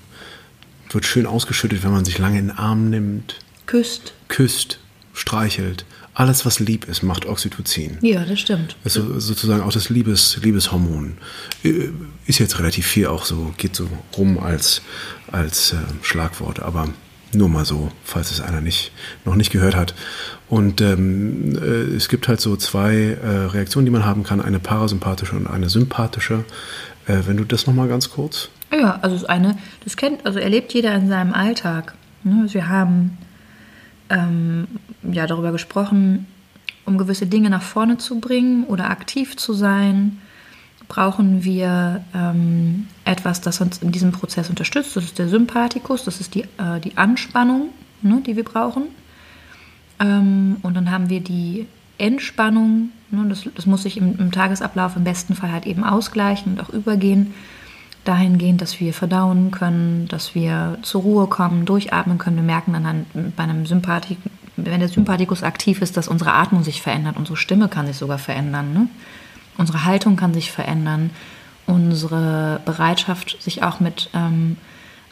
Wird 0.93 1.07
schön 1.07 1.27
ausgeschüttet, 1.27 1.83
wenn 1.85 1.93
man 1.93 2.05
sich 2.05 2.19
lange 2.19 2.39
in 2.39 2.49
den 2.49 2.57
Arm 2.57 2.91
nimmt. 2.91 3.37
Küsst. 3.67 4.13
Küsst, 4.29 4.81
streichelt. 5.13 5.85
Alles, 6.21 6.45
was 6.45 6.61
lieb 6.61 6.87
ist, 6.87 7.03
macht 7.03 7.25
Oxytocin. 7.25 7.97
Ja, 8.03 8.27
das 8.27 8.41
stimmt. 8.41 8.77
Ist 8.85 8.93
sozusagen 8.93 9.63
auch 9.63 9.73
das 9.73 9.89
Liebes, 9.89 10.39
Liebeshormon. 10.43 11.17
Ist 12.27 12.39
jetzt 12.39 12.59
relativ 12.59 12.87
viel 12.87 13.07
auch 13.07 13.25
so, 13.25 13.55
geht 13.57 13.75
so 13.75 13.89
rum 14.19 14.39
als, 14.39 14.83
als 15.33 15.73
äh, 15.73 15.77
Schlagwort, 16.03 16.61
aber 16.61 16.91
nur 17.33 17.49
mal 17.49 17.65
so, 17.65 17.91
falls 18.05 18.31
es 18.33 18.43
einer 18.43 18.61
nicht, 18.61 18.93
noch 19.25 19.35
nicht 19.35 19.51
gehört 19.51 19.75
hat. 19.75 19.95
Und 20.47 20.83
ähm, 20.83 21.57
äh, 21.57 21.97
es 21.97 22.11
gibt 22.11 22.29
halt 22.29 22.43
so 22.43 22.55
zwei 22.55 23.17
äh, 23.23 23.27
Reaktionen, 23.27 23.87
die 23.87 23.93
man 23.93 24.05
haben 24.05 24.23
kann, 24.23 24.43
eine 24.43 24.59
parasympathische 24.59 25.35
und 25.35 25.47
eine 25.47 25.71
sympathische. 25.71 26.45
Äh, 27.07 27.21
wenn 27.29 27.39
du 27.39 27.45
das 27.45 27.67
nochmal 27.67 27.89
ganz 27.89 28.11
kurz. 28.11 28.51
Ja, 28.71 28.99
also 29.01 29.17
das 29.17 29.25
eine, 29.25 29.57
das 29.85 29.97
kennt, 29.97 30.27
also 30.27 30.39
erlebt 30.39 30.75
jeder 30.75 30.95
in 30.97 31.09
seinem 31.09 31.33
Alltag. 31.33 31.95
Ne? 32.25 32.41
Also 32.43 32.53
wir 32.53 32.69
haben 32.69 33.17
ähm, 34.11 34.67
ja 35.03 35.27
darüber 35.27 35.53
gesprochen, 35.53 36.27
um 36.85 36.99
gewisse 36.99 37.27
Dinge 37.27 37.51
nach 37.51 37.63
vorne 37.63 37.99
zu 37.99 38.21
bringen 38.21 38.65
oder 38.65 38.91
aktiv 38.91 39.37
zu 39.37 39.53
sein, 39.53 40.19
brauchen 40.89 41.45
wir 41.45 42.05
ähm, 42.15 42.89
etwas, 43.05 43.41
das 43.41 43.61
uns 43.61 43.79
in 43.79 43.93
diesem 43.93 44.13
Prozess 44.13 44.51
unterstützt. 44.51 44.97
Das 44.97 45.05
ist 45.05 45.19
der 45.19 45.29
Sympathikus, 45.29 46.05
das 46.05 46.21
ist 46.21 46.35
die, 46.35 46.43
äh, 46.43 46.81
die 46.83 46.99
Anspannung, 46.99 47.71
ne, 48.03 48.21
die 48.27 48.37
wir 48.37 48.45
brauchen. 48.45 48.89
Ähm, 50.01 50.57
und 50.63 50.75
dann 50.75 50.91
haben 50.91 51.09
wir 51.09 51.21
die 51.21 51.67
Entspannung. 51.97 52.91
Ne, 53.11 53.27
das, 53.29 53.45
das, 53.55 53.67
muss 53.67 53.85
sich 53.85 53.97
im, 53.97 54.19
im, 54.19 54.33
Tagesablauf 54.33 54.97
im 54.97 55.05
besten 55.05 55.35
Fall 55.35 55.53
halt 55.53 55.67
eben 55.67 55.85
ausgleichen 55.85 56.53
und 56.53 56.61
auch 56.61 56.71
übergehen. 56.71 57.35
Dahingehend, 58.05 58.63
dass 58.63 58.81
wir 58.81 58.95
verdauen 58.95 59.51
können, 59.51 60.09
dass 60.09 60.35
wir 60.35 60.79
zur 60.83 61.03
Ruhe 61.03 61.27
kommen, 61.27 61.67
durchatmen 61.67 62.19
können. 62.19 62.37
Wir 62.37 62.43
merken 62.43 62.73
dann 62.73 63.07
bei 63.37 63.43
einem 63.43 63.67
Sympathik, 63.67 64.19
wenn 64.57 64.81
der 64.81 64.89
Sympathikus 64.89 65.43
aktiv 65.43 65.83
ist, 65.83 65.97
dass 65.97 66.09
unsere 66.09 66.33
Atmung 66.33 66.65
sich 66.65 66.83
verändert, 66.83 67.17
unsere 67.17 67.37
Stimme 67.37 67.69
kann 67.69 67.87
sich 67.87 67.97
sogar 67.97 68.19
verändern. 68.19 68.73
Ne? 68.73 68.89
Unsere 69.59 69.85
Haltung 69.85 70.17
kann 70.17 70.35
sich 70.35 70.51
verändern. 70.51 71.11
Unsere 71.67 72.61
Bereitschaft, 72.65 73.41
sich 73.41 73.63
auch 73.63 73.81
mit 73.81 74.11
ähm, 74.15 74.57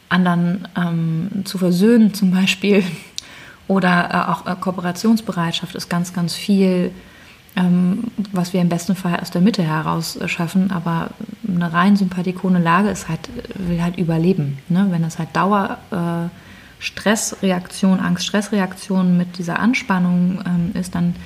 anderen 0.09 0.67
ähm, 0.77 1.45
zu 1.45 1.59
versöhnen, 1.59 2.15
zum 2.15 2.31
Beispiel, 2.31 2.83
oder 3.69 4.11
äh, 4.11 4.31
auch 4.31 4.47
äh, 4.47 4.57
Kooperationsbereitschaft 4.59 5.75
ist 5.75 5.89
ganz, 5.89 6.13
ganz 6.13 6.35
viel, 6.35 6.91
was 8.33 8.53
wir 8.53 8.61
im 8.61 8.69
besten 8.69 8.95
Fall 8.95 9.19
aus 9.21 9.33
der 9.33 9.41
Mitte 9.41 9.65
heraus 9.65 10.19
schaffen. 10.27 10.71
Aber 10.71 11.11
eine 11.47 11.73
rein 11.73 11.97
sympathikone 11.97 12.61
Lage 12.61 12.89
ist 12.89 13.09
halt, 13.09 13.29
will 13.55 13.83
halt 13.83 13.99
überleben. 13.99 14.59
Ne? 14.69 14.87
Wenn 14.91 15.03
es 15.03 15.19
halt 15.19 15.35
Dauer 15.35 15.79
äh, 15.91 16.29
Stressreaktion, 16.81 17.99
Angst-Stressreaktion 17.99 19.17
mit 19.17 19.39
dieser 19.39 19.59
Anspannung 19.59 20.41
ähm, 20.47 20.81
ist, 20.81 20.95
dann 20.95 21.17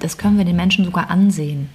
das 0.00 0.16
können 0.16 0.38
wir 0.38 0.44
den 0.44 0.56
Menschen 0.56 0.84
sogar 0.84 1.10
ansehen. 1.10 1.68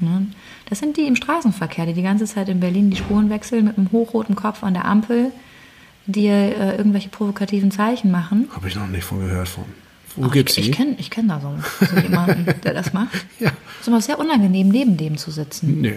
Ne? 0.00 0.26
Das 0.68 0.80
sind 0.80 0.96
die 0.96 1.06
im 1.06 1.16
Straßenverkehr, 1.16 1.86
die 1.86 1.94
die 1.94 2.02
ganze 2.02 2.26
Zeit 2.26 2.48
in 2.48 2.60
Berlin 2.60 2.90
die 2.90 2.96
Spuren 2.96 3.30
wechseln 3.30 3.66
mit 3.66 3.78
einem 3.78 3.92
hochroten 3.92 4.34
Kopf 4.36 4.64
an 4.64 4.74
der 4.74 4.84
Ampel 4.84 5.32
dir 6.06 6.32
äh, 6.32 6.76
irgendwelche 6.76 7.10
provokativen 7.10 7.70
Zeichen 7.70 8.10
machen. 8.10 8.48
Habe 8.54 8.68
ich 8.68 8.74
noch 8.74 8.86
nicht 8.88 9.04
von 9.04 9.20
gehört 9.20 9.48
von. 9.48 9.64
Wo 10.18 10.26
Ach, 10.26 10.32
gibt's 10.32 10.56
ich, 10.56 10.70
ich 10.70 10.76
kenne 10.76 10.96
ich 10.98 11.10
kenn 11.10 11.28
da 11.28 11.40
so, 11.40 11.54
so 11.86 11.96
jemanden, 11.96 12.46
der 12.62 12.74
das 12.74 12.92
macht. 12.92 13.24
ja. 13.38 13.50
Es 13.74 13.82
ist 13.82 13.88
immer 13.88 14.00
sehr 14.00 14.18
unangenehm, 14.18 14.68
neben 14.68 14.96
dem 14.96 15.16
zu 15.16 15.30
sitzen. 15.30 15.84
Ja. 15.84 15.92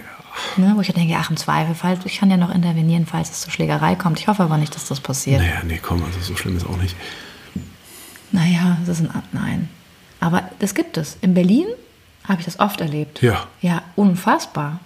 Ne, 0.56 0.72
wo 0.76 0.80
ich 0.80 0.92
denke, 0.92 1.14
ach 1.18 1.30
im 1.30 1.36
Zweifel, 1.36 1.98
ich 2.04 2.18
kann 2.18 2.30
ja 2.30 2.36
noch 2.36 2.54
intervenieren, 2.54 3.04
falls 3.06 3.30
es 3.30 3.40
zur 3.40 3.52
Schlägerei 3.52 3.96
kommt. 3.96 4.18
Ich 4.20 4.28
hoffe 4.28 4.42
aber 4.42 4.56
nicht, 4.56 4.74
dass 4.74 4.86
das 4.86 5.00
passiert. 5.00 5.40
Naja, 5.40 5.62
nee, 5.66 5.80
komm, 5.82 6.02
also 6.04 6.20
so 6.20 6.36
schlimm 6.36 6.56
ist 6.56 6.66
auch 6.66 6.76
nicht. 6.78 6.96
Naja, 8.30 8.78
das 8.86 9.00
ist 9.00 9.10
ein, 9.10 9.22
nein. 9.32 9.68
Aber 10.20 10.44
das 10.60 10.74
gibt 10.74 10.96
es. 10.96 11.18
In 11.20 11.34
Berlin 11.34 11.66
habe 12.24 12.40
ich 12.40 12.44
das 12.44 12.60
oft 12.60 12.80
erlebt. 12.80 13.22
Ja. 13.22 13.46
Ja, 13.60 13.82
unfassbar. 13.96 14.80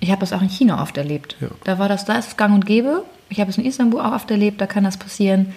Ich 0.00 0.10
habe 0.10 0.20
das 0.20 0.32
auch 0.32 0.42
in 0.42 0.50
China 0.50 0.82
oft 0.82 0.96
erlebt. 0.96 1.36
Ja. 1.40 1.48
Da 1.64 1.78
war 1.78 1.88
das, 1.88 2.04
da 2.04 2.18
ist 2.18 2.28
es 2.28 2.36
gang 2.36 2.54
und 2.54 2.66
gäbe. 2.66 3.04
Ich 3.30 3.40
habe 3.40 3.50
es 3.50 3.56
in 3.56 3.64
Istanbul 3.64 4.00
auch 4.00 4.12
oft 4.12 4.30
erlebt, 4.30 4.60
da 4.60 4.66
kann 4.66 4.84
das 4.84 4.96
passieren. 4.96 5.54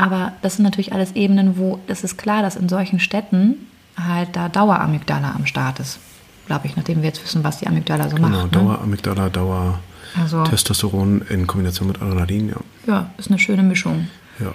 Aber 0.00 0.32
das 0.42 0.56
sind 0.56 0.64
natürlich 0.64 0.92
alles 0.92 1.12
Ebenen, 1.12 1.56
wo 1.58 1.78
es 1.86 2.02
ist 2.04 2.16
klar, 2.16 2.42
dass 2.42 2.56
in 2.56 2.68
solchen 2.68 3.00
Städten 3.00 3.56
halt 3.98 4.34
da 4.34 4.48
Daueramygdala 4.48 5.32
am 5.34 5.46
Start 5.46 5.78
ist. 5.80 5.98
Glaube 6.46 6.66
ich, 6.66 6.76
nachdem 6.76 6.98
wir 7.02 7.08
jetzt 7.08 7.22
wissen, 7.22 7.44
was 7.44 7.58
die 7.58 7.66
Amygdala 7.66 8.08
so 8.08 8.16
Genau, 8.16 8.28
macht. 8.28 8.52
Ne? 8.52 8.58
Daueramygdala, 8.58 9.28
Dauer 9.28 9.78
Also, 10.20 10.42
Testosteron 10.44 11.22
in 11.28 11.46
Kombination 11.46 11.88
mit 11.88 12.00
Adrenalin, 12.02 12.48
ja. 12.48 12.56
ja, 12.86 13.10
ist 13.18 13.28
eine 13.28 13.38
schöne 13.38 13.62
Mischung. 13.62 14.08
Ja. 14.38 14.52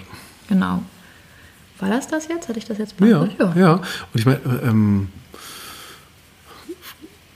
Genau. 0.48 0.82
War 1.78 1.90
das 1.90 2.08
das 2.08 2.28
jetzt? 2.28 2.48
Hatte 2.48 2.58
ich 2.58 2.64
das 2.64 2.78
jetzt 2.78 2.94
Ja, 3.00 3.18
beantwortet? 3.20 3.56
ja. 3.56 3.74
Und 3.74 3.82
ich 4.14 4.26
meine, 4.26 4.40
ähm, 4.64 5.08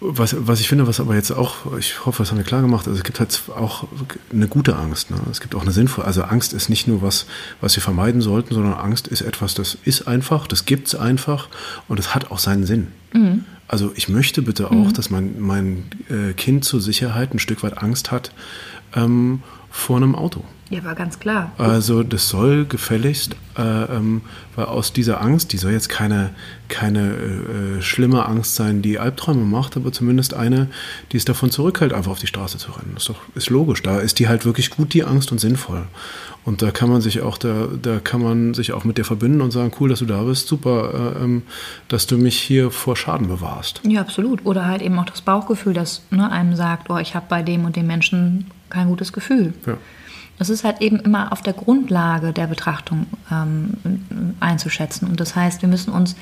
was, 0.00 0.34
was 0.38 0.60
ich 0.60 0.68
finde, 0.68 0.86
was 0.86 0.98
aber 0.98 1.14
jetzt 1.14 1.30
auch, 1.30 1.76
ich 1.78 2.06
hoffe, 2.06 2.22
das 2.22 2.30
haben 2.30 2.38
wir 2.38 2.44
klar 2.44 2.62
gemacht, 2.62 2.86
also 2.86 2.96
es 2.96 3.04
gibt 3.04 3.20
halt 3.20 3.42
auch 3.54 3.86
eine 4.32 4.48
gute 4.48 4.76
Angst. 4.76 5.10
Ne? 5.10 5.18
Es 5.30 5.40
gibt 5.40 5.54
auch 5.54 5.62
eine 5.62 5.72
sinnvolle, 5.72 6.06
also 6.06 6.22
Angst 6.22 6.54
ist 6.54 6.70
nicht 6.70 6.88
nur 6.88 7.02
was, 7.02 7.26
was 7.60 7.76
wir 7.76 7.82
vermeiden 7.82 8.22
sollten, 8.22 8.54
sondern 8.54 8.74
Angst 8.74 9.08
ist 9.08 9.20
etwas, 9.20 9.54
das 9.54 9.76
ist 9.84 10.08
einfach, 10.08 10.46
das 10.46 10.64
gibt 10.64 10.88
es 10.88 10.94
einfach 10.94 11.48
und 11.88 12.00
es 12.00 12.14
hat 12.14 12.30
auch 12.30 12.38
seinen 12.38 12.64
Sinn. 12.64 12.88
Also 13.68 13.92
ich 13.94 14.08
möchte 14.08 14.42
bitte 14.42 14.70
auch, 14.70 14.90
dass 14.90 15.10
mein, 15.10 15.38
mein 15.38 15.84
äh, 16.08 16.32
Kind 16.32 16.64
zur 16.64 16.80
Sicherheit 16.80 17.34
ein 17.34 17.38
Stück 17.38 17.62
weit 17.62 17.78
Angst 17.78 18.10
hat 18.10 18.32
ähm, 18.96 19.42
vor 19.70 19.96
einem 19.98 20.14
Auto. 20.14 20.44
Ja, 20.70 20.84
war 20.84 20.94
ganz 20.94 21.18
klar. 21.18 21.50
Also 21.58 22.04
das 22.04 22.28
soll 22.28 22.64
gefälligst, 22.64 23.34
äh, 23.58 23.62
ähm, 23.62 24.22
weil 24.54 24.66
aus 24.66 24.92
dieser 24.92 25.20
Angst, 25.20 25.52
die 25.52 25.58
soll 25.58 25.72
jetzt 25.72 25.88
keine, 25.88 26.30
keine 26.68 27.10
äh, 27.10 27.78
äh, 27.78 27.82
schlimme 27.82 28.24
Angst 28.24 28.54
sein, 28.54 28.80
die 28.80 29.00
Albträume 29.00 29.44
macht, 29.44 29.76
aber 29.76 29.90
zumindest 29.90 30.32
eine, 30.32 30.68
die 31.10 31.16
es 31.16 31.24
davon 31.24 31.50
zurückhält, 31.50 31.92
einfach 31.92 32.12
auf 32.12 32.20
die 32.20 32.28
Straße 32.28 32.58
zu 32.58 32.70
rennen. 32.70 32.92
Das 32.94 33.02
ist 33.02 33.08
doch 33.08 33.20
ist 33.34 33.50
logisch. 33.50 33.82
Da 33.82 33.98
ist 33.98 34.20
die 34.20 34.28
halt 34.28 34.44
wirklich 34.44 34.70
gut, 34.70 34.94
die 34.94 35.02
Angst 35.02 35.32
und 35.32 35.38
sinnvoll. 35.38 35.82
Und 36.44 36.62
da 36.62 36.70
kann 36.70 36.88
man 36.88 37.00
sich 37.00 37.20
auch, 37.20 37.36
da, 37.36 37.66
da 37.82 37.98
kann 37.98 38.22
man 38.22 38.54
sich 38.54 38.72
auch 38.72 38.84
mit 38.84 38.96
dir 38.96 39.04
verbinden 39.04 39.40
und 39.40 39.50
sagen, 39.50 39.72
cool, 39.80 39.88
dass 39.88 39.98
du 39.98 40.06
da 40.06 40.22
bist, 40.22 40.46
super, 40.46 41.14
äh, 41.18 41.24
ähm, 41.24 41.42
dass 41.88 42.06
du 42.06 42.16
mich 42.16 42.38
hier 42.38 42.70
vor 42.70 42.94
Schaden 42.96 43.26
bewahrst. 43.26 43.80
Ja, 43.84 44.02
absolut. 44.02 44.46
Oder 44.46 44.66
halt 44.66 44.82
eben 44.82 44.96
auch 45.00 45.04
das 45.04 45.20
Bauchgefühl, 45.20 45.74
das 45.74 46.02
ne, 46.10 46.30
einem 46.30 46.54
sagt, 46.54 46.90
oh, 46.90 46.98
ich 46.98 47.16
habe 47.16 47.26
bei 47.28 47.42
dem 47.42 47.64
und 47.64 47.74
dem 47.74 47.88
Menschen 47.88 48.46
kein 48.70 48.86
gutes 48.86 49.12
Gefühl. 49.12 49.52
Ja. 49.66 49.76
Das 50.40 50.48
ist 50.48 50.64
halt 50.64 50.80
eben 50.80 50.98
immer 51.00 51.32
auf 51.32 51.42
der 51.42 51.52
Grundlage 51.52 52.32
der 52.32 52.46
Betrachtung 52.46 53.04
ähm, 53.30 53.74
einzuschätzen. 54.40 55.06
Und 55.06 55.20
das 55.20 55.36
heißt, 55.36 55.60
wir 55.60 55.68
müssen 55.68 55.92
uns, 55.92 56.16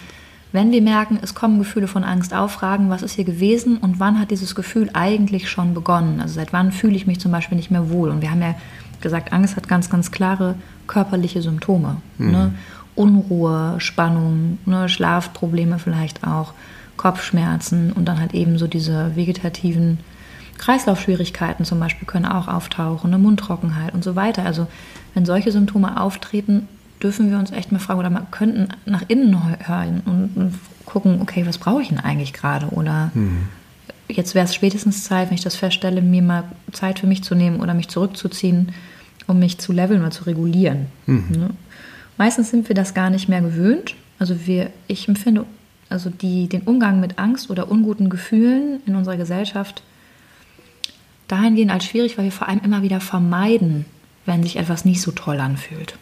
wenn 0.50 0.72
wir 0.72 0.82
merken, 0.82 1.20
es 1.22 1.36
kommen 1.36 1.60
Gefühle 1.60 1.86
von 1.86 2.02
Angst 2.02 2.34
auf, 2.34 2.50
fragen, 2.50 2.90
was 2.90 3.02
ist 3.02 3.12
hier 3.12 3.24
gewesen 3.24 3.76
und 3.76 4.00
wann 4.00 4.18
hat 4.18 4.32
dieses 4.32 4.56
Gefühl 4.56 4.90
eigentlich 4.92 5.48
schon 5.48 5.72
begonnen? 5.72 6.20
Also 6.20 6.34
seit 6.34 6.52
wann 6.52 6.72
fühle 6.72 6.96
ich 6.96 7.06
mich 7.06 7.20
zum 7.20 7.30
Beispiel 7.30 7.54
nicht 7.54 7.70
mehr 7.70 7.90
wohl? 7.90 8.08
Und 8.08 8.20
wir 8.20 8.32
haben 8.32 8.42
ja 8.42 8.56
gesagt, 9.00 9.32
Angst 9.32 9.54
hat 9.54 9.68
ganz, 9.68 9.88
ganz 9.88 10.10
klare 10.10 10.56
körperliche 10.88 11.40
Symptome. 11.40 11.98
Ne? 12.18 12.54
Unruhe, 12.96 13.76
Spannung, 13.78 14.58
ne? 14.66 14.88
Schlafprobleme 14.88 15.78
vielleicht 15.78 16.26
auch, 16.26 16.54
Kopfschmerzen 16.96 17.92
und 17.92 18.06
dann 18.06 18.18
halt 18.18 18.34
eben 18.34 18.58
so 18.58 18.66
diese 18.66 19.14
vegetativen 19.14 20.00
Kreislaufschwierigkeiten 20.58 21.64
zum 21.64 21.80
Beispiel 21.80 22.06
können 22.06 22.26
auch 22.26 22.48
auftauchen, 22.48 23.12
eine 23.12 23.22
Mundtrockenheit 23.22 23.94
und 23.94 24.04
so 24.04 24.16
weiter. 24.16 24.44
Also 24.44 24.66
wenn 25.14 25.24
solche 25.24 25.52
Symptome 25.52 26.00
auftreten, 26.00 26.68
dürfen 27.02 27.30
wir 27.30 27.38
uns 27.38 27.52
echt 27.52 27.72
mal 27.72 27.78
fragen 27.78 28.00
oder 28.00 28.10
mal 28.10 28.26
könnten 28.30 28.68
nach 28.84 29.02
innen 29.08 29.36
hören 29.66 30.02
und, 30.04 30.36
und 30.36 30.58
gucken, 30.84 31.20
okay, 31.22 31.46
was 31.46 31.58
brauche 31.58 31.82
ich 31.82 31.88
denn 31.88 32.00
eigentlich 32.00 32.32
gerade? 32.32 32.66
Oder 32.66 33.12
jetzt 34.08 34.34
wäre 34.34 34.44
es 34.44 34.54
spätestens 34.54 35.04
Zeit, 35.04 35.28
wenn 35.28 35.36
ich 35.36 35.44
das 35.44 35.54
feststelle, 35.54 36.02
mir 36.02 36.22
mal 36.22 36.44
Zeit 36.72 36.98
für 36.98 37.06
mich 37.06 37.22
zu 37.22 37.34
nehmen 37.34 37.60
oder 37.60 37.74
mich 37.74 37.88
zurückzuziehen, 37.88 38.72
um 39.26 39.38
mich 39.38 39.58
zu 39.58 39.72
leveln 39.72 40.00
oder 40.00 40.10
zu 40.10 40.24
regulieren. 40.24 40.86
Ne? 41.38 41.50
Meistens 42.16 42.50
sind 42.50 42.68
wir 42.68 42.74
das 42.74 42.94
gar 42.94 43.10
nicht 43.10 43.28
mehr 43.28 43.40
gewöhnt. 43.40 43.94
Also 44.18 44.46
wir, 44.46 44.70
ich 44.88 45.06
empfinde 45.06 45.44
also 45.88 46.10
die, 46.10 46.48
den 46.48 46.62
Umgang 46.62 47.00
mit 47.00 47.18
Angst 47.18 47.50
oder 47.50 47.70
unguten 47.70 48.10
Gefühlen 48.10 48.80
in 48.86 48.96
unserer 48.96 49.16
Gesellschaft 49.16 49.82
dahingehend 51.28 51.70
als 51.70 51.84
schwierig, 51.84 52.18
weil 52.18 52.24
wir 52.24 52.32
vor 52.32 52.48
allem 52.48 52.60
immer 52.64 52.82
wieder 52.82 53.00
vermeiden, 53.00 53.84
wenn 54.26 54.42
sich 54.42 54.56
etwas 54.56 54.84
nicht 54.84 55.00
so 55.00 55.12
toll 55.12 55.40
anfühlt. 55.40 55.96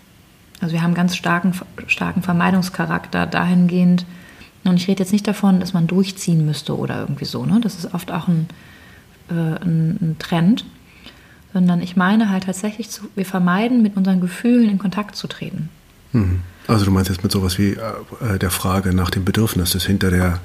Also 0.61 0.73
wir 0.73 0.83
haben 0.83 0.95
ganz 0.95 1.17
starken, 1.17 1.53
starken 1.87 2.23
Vermeidungscharakter 2.23 3.27
dahingehend. 3.27 4.07
Und 4.65 4.77
ich 4.77 4.89
rede 4.89 5.03
jetzt 5.03 5.13
nicht 5.13 5.29
davon, 5.29 5.61
dass 5.61 5.75
man 5.75 5.87
durchziehen 5.87 6.45
müsste 6.45 6.77
oder 6.77 7.01
irgendwie 7.01 7.25
so. 7.25 7.45
Ne? 7.45 7.61
Das 7.61 7.79
ist 7.79 7.95
oft 7.95 8.11
auch 8.11 8.27
ein, 8.27 8.49
äh, 9.31 9.35
ein, 9.35 9.99
ein 10.01 10.17
Trend. 10.19 10.65
Sondern 11.53 11.81
ich 11.83 11.97
meine 11.97 12.31
halt 12.31 12.45
tatsächlich, 12.45 12.91
zu, 12.91 13.03
wir 13.15 13.27
vermeiden, 13.27 13.83
mit 13.83 13.97
unseren 13.97 14.21
Gefühlen 14.21 14.69
in 14.69 14.79
Kontakt 14.79 15.15
zu 15.15 15.27
treten. 15.27 15.69
Mhm. 16.13 16.41
Also 16.67 16.85
du 16.85 16.91
meinst 16.91 17.11
jetzt 17.11 17.23
mit 17.23 17.31
sowas 17.31 17.59
wie 17.59 17.75
äh, 17.75 18.39
der 18.39 18.51
Frage 18.51 18.93
nach 18.93 19.11
dem 19.11 19.25
Bedürfnis, 19.25 19.71
das 19.71 19.87
hinter 19.87 20.11
der, 20.11 20.41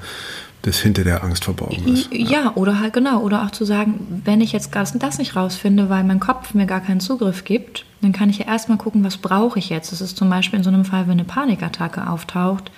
das 0.62 0.78
hinter 0.78 1.02
der 1.02 1.24
Angst 1.24 1.44
verborgen 1.44 1.86
ist. 1.88 2.08
Ja, 2.12 2.52
oder 2.54 2.78
halt 2.78 2.92
genau. 2.92 3.20
Oder 3.20 3.44
auch 3.44 3.50
zu 3.50 3.64
sagen, 3.64 4.22
wenn 4.24 4.40
ich 4.40 4.52
jetzt 4.52 4.74
das, 4.74 4.96
das 4.96 5.18
nicht 5.18 5.34
rausfinde, 5.34 5.90
weil 5.90 6.04
mein 6.04 6.20
Kopf 6.20 6.54
mir 6.54 6.66
gar 6.66 6.80
keinen 6.80 7.00
Zugriff 7.00 7.44
gibt, 7.44 7.84
dann 8.00 8.12
kann 8.12 8.30
ich 8.30 8.38
ja 8.38 8.46
erstmal 8.46 8.78
gucken, 8.78 9.02
was 9.04 9.16
brauche 9.16 9.58
ich 9.58 9.70
jetzt. 9.70 9.90
Das 9.90 10.00
ist 10.00 10.16
zum 10.16 10.30
Beispiel 10.30 10.58
in 10.58 10.64
so 10.64 10.70
einem 10.70 10.84
Fall, 10.84 11.06
wenn 11.06 11.12
eine 11.12 11.24
Panikattacke 11.24 12.08
auftaucht, 12.08 12.70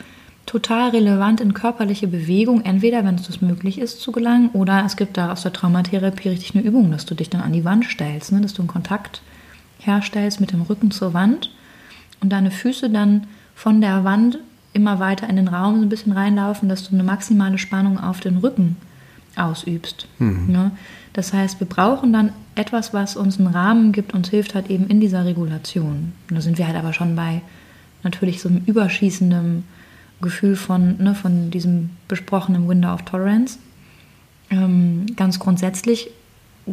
total 0.46 0.90
relevant 0.90 1.40
in 1.40 1.54
körperliche 1.54 2.08
Bewegung, 2.08 2.62
entweder 2.62 3.04
wenn 3.04 3.16
es 3.16 3.26
das 3.26 3.40
möglich 3.40 3.78
ist 3.78 4.00
zu 4.00 4.12
gelangen, 4.12 4.50
oder 4.52 4.82
es 4.84 4.96
gibt 4.96 5.16
da 5.16 5.32
aus 5.32 5.42
der 5.42 5.52
Traumatherapie 5.52 6.28
richtig 6.30 6.54
eine 6.54 6.64
Übung, 6.64 6.90
dass 6.90 7.06
du 7.06 7.14
dich 7.14 7.30
dann 7.30 7.40
an 7.40 7.52
die 7.52 7.64
Wand 7.64 7.84
stellst, 7.84 8.32
ne? 8.32 8.40
dass 8.40 8.54
du 8.54 8.62
einen 8.62 8.68
Kontakt 8.68 9.22
herstellst 9.78 10.40
mit 10.40 10.52
dem 10.52 10.62
Rücken 10.62 10.90
zur 10.90 11.14
Wand 11.14 11.50
und 12.20 12.30
deine 12.30 12.50
Füße 12.50 12.88
dann 12.90 13.26
von 13.54 13.80
der 13.80 14.04
Wand 14.04 14.38
immer 14.74 14.98
weiter 14.98 15.28
in 15.28 15.36
den 15.36 15.48
Raum 15.48 15.76
so 15.76 15.82
ein 15.82 15.88
bisschen 15.88 16.12
reinlaufen, 16.12 16.68
dass 16.68 16.88
du 16.88 16.94
eine 16.94 17.04
maximale 17.04 17.58
Spannung 17.58 17.98
auf 17.98 18.20
den 18.20 18.38
Rücken 18.38 18.76
ausübst. 19.36 20.06
Ne? 20.52 20.70
Das 21.12 21.32
heißt, 21.32 21.60
wir 21.60 21.66
brauchen 21.66 22.12
dann 22.12 22.32
etwas, 22.54 22.92
was 22.92 23.16
uns 23.16 23.38
einen 23.38 23.48
Rahmen 23.48 23.92
gibt, 23.92 24.14
uns 24.14 24.28
hilft 24.28 24.54
halt 24.54 24.70
eben 24.70 24.86
in 24.88 25.00
dieser 25.00 25.24
Regulation. 25.24 26.12
Und 26.28 26.36
da 26.36 26.40
sind 26.40 26.58
wir 26.58 26.66
halt 26.66 26.76
aber 26.76 26.92
schon 26.92 27.16
bei 27.16 27.40
natürlich 28.02 28.40
so 28.40 28.48
einem 28.48 28.62
überschießenden 28.66 29.64
Gefühl 30.20 30.56
von, 30.56 31.02
ne, 31.02 31.14
von 31.14 31.50
diesem 31.50 31.90
besprochenen 32.08 32.68
Window 32.68 32.92
of 32.92 33.02
Tolerance. 33.02 33.58
Ähm, 34.50 35.06
ganz 35.16 35.38
grundsätzlich 35.38 36.10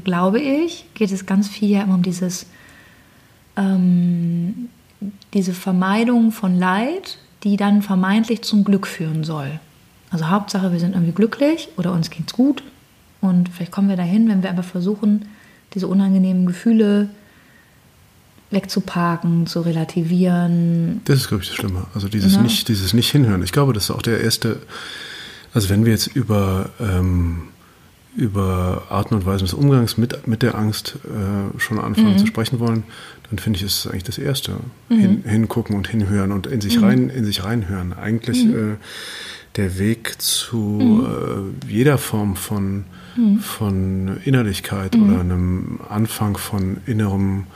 glaube 0.03 0.39
ich, 0.39 0.85
geht 0.93 1.11
es 1.11 1.25
ganz 1.25 1.49
viel 1.49 1.69
ja 1.69 1.81
immer 1.83 1.95
um 1.95 2.03
dieses 2.03 2.47
ähm, 3.57 4.69
diese 5.33 5.53
Vermeidung 5.53 6.31
von 6.31 6.57
Leid, 6.57 7.17
die 7.43 7.57
dann 7.57 7.81
vermeintlich 7.81 8.41
zum 8.43 8.63
Glück 8.63 8.87
führen 8.87 9.23
soll. 9.23 9.59
Also 10.09 10.29
Hauptsache, 10.29 10.71
wir 10.71 10.79
sind 10.79 10.93
irgendwie 10.93 11.13
glücklich 11.13 11.69
oder 11.77 11.93
uns 11.93 12.09
geht's 12.09 12.33
gut 12.33 12.63
und 13.21 13.49
vielleicht 13.49 13.71
kommen 13.71 13.89
wir 13.89 13.95
dahin, 13.95 14.27
wenn 14.29 14.43
wir 14.43 14.49
einfach 14.49 14.63
versuchen, 14.65 15.25
diese 15.73 15.87
unangenehmen 15.87 16.45
Gefühle 16.45 17.09
wegzuparken, 18.51 19.47
zu 19.47 19.61
relativieren. 19.61 21.01
Das 21.05 21.19
ist, 21.19 21.27
glaube 21.29 21.43
ich, 21.43 21.49
das 21.49 21.57
Schlimme. 21.57 21.85
Also 21.95 22.09
dieses, 22.09 22.35
Ja. 22.35 22.41
nicht, 22.41 22.67
dieses 22.67 22.93
nicht 22.93 23.09
hinhören. 23.09 23.41
Ich 23.43 23.53
glaube, 23.53 23.71
das 23.73 23.85
ist 23.85 23.91
auch 23.91 24.01
der 24.01 24.19
erste, 24.21 24.59
also 25.53 25.69
wenn 25.69 25.85
wir 25.85 25.93
jetzt 25.93 26.07
über, 26.07 26.69
ähm, 26.79 27.43
über 28.15 28.83
Arten 28.89 29.15
und 29.15 29.25
Weisen 29.25 29.45
des 29.45 29.53
Umgangs 29.53 29.97
mit, 29.97 30.27
mit 30.27 30.41
der 30.41 30.55
Angst 30.55 30.97
äh, 31.05 31.57
schon 31.59 31.79
anfangen 31.79 32.17
zu 32.17 32.27
sprechen 32.27 32.59
wollen, 32.59 32.83
dann 33.31 33.39
finde 33.39 33.57
ich, 33.57 33.63
ist 33.63 33.85
es 33.85 33.87
eigentlich 33.87 34.03
das 34.03 34.17
Erste. 34.17 34.57
Hin, 34.89 35.23
hingucken 35.25 35.75
und 35.75 35.87
hinhören 35.87 36.33
und 36.33 36.47
in 36.47 36.59
sich 36.59 36.81
rein, 36.81 37.09
in 37.09 37.23
sich 37.23 37.45
reinhören. 37.45 37.93
Eigentlich 37.93 38.45
äh, 38.45 38.75
der 39.55 39.79
Weg 39.79 40.21
zu 40.21 41.07
äh, 41.07 41.67
jeder 41.71 41.97
Form 41.97 42.35
von, 42.35 42.83
von 43.39 44.17
Innerlichkeit 44.25 44.97
oder 44.97 45.21
einem 45.21 45.79
Anfang 45.87 46.35
von 46.35 46.81
innerem 46.85 47.47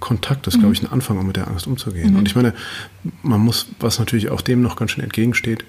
Kontakt 0.00 0.48
ist, 0.48 0.58
glaube 0.58 0.72
ich, 0.72 0.82
ein 0.82 0.90
Anfang, 0.90 1.18
um 1.18 1.26
mit 1.28 1.36
der 1.36 1.46
Angst 1.46 1.68
umzugehen. 1.68 2.16
Und 2.16 2.26
ich 2.26 2.34
meine, 2.34 2.52
man 3.22 3.40
muss, 3.40 3.66
was 3.78 4.00
natürlich 4.00 4.30
auch 4.30 4.40
dem 4.40 4.62
noch 4.62 4.74
ganz 4.74 4.90
schön 4.90 5.04
entgegensteht, 5.04 5.64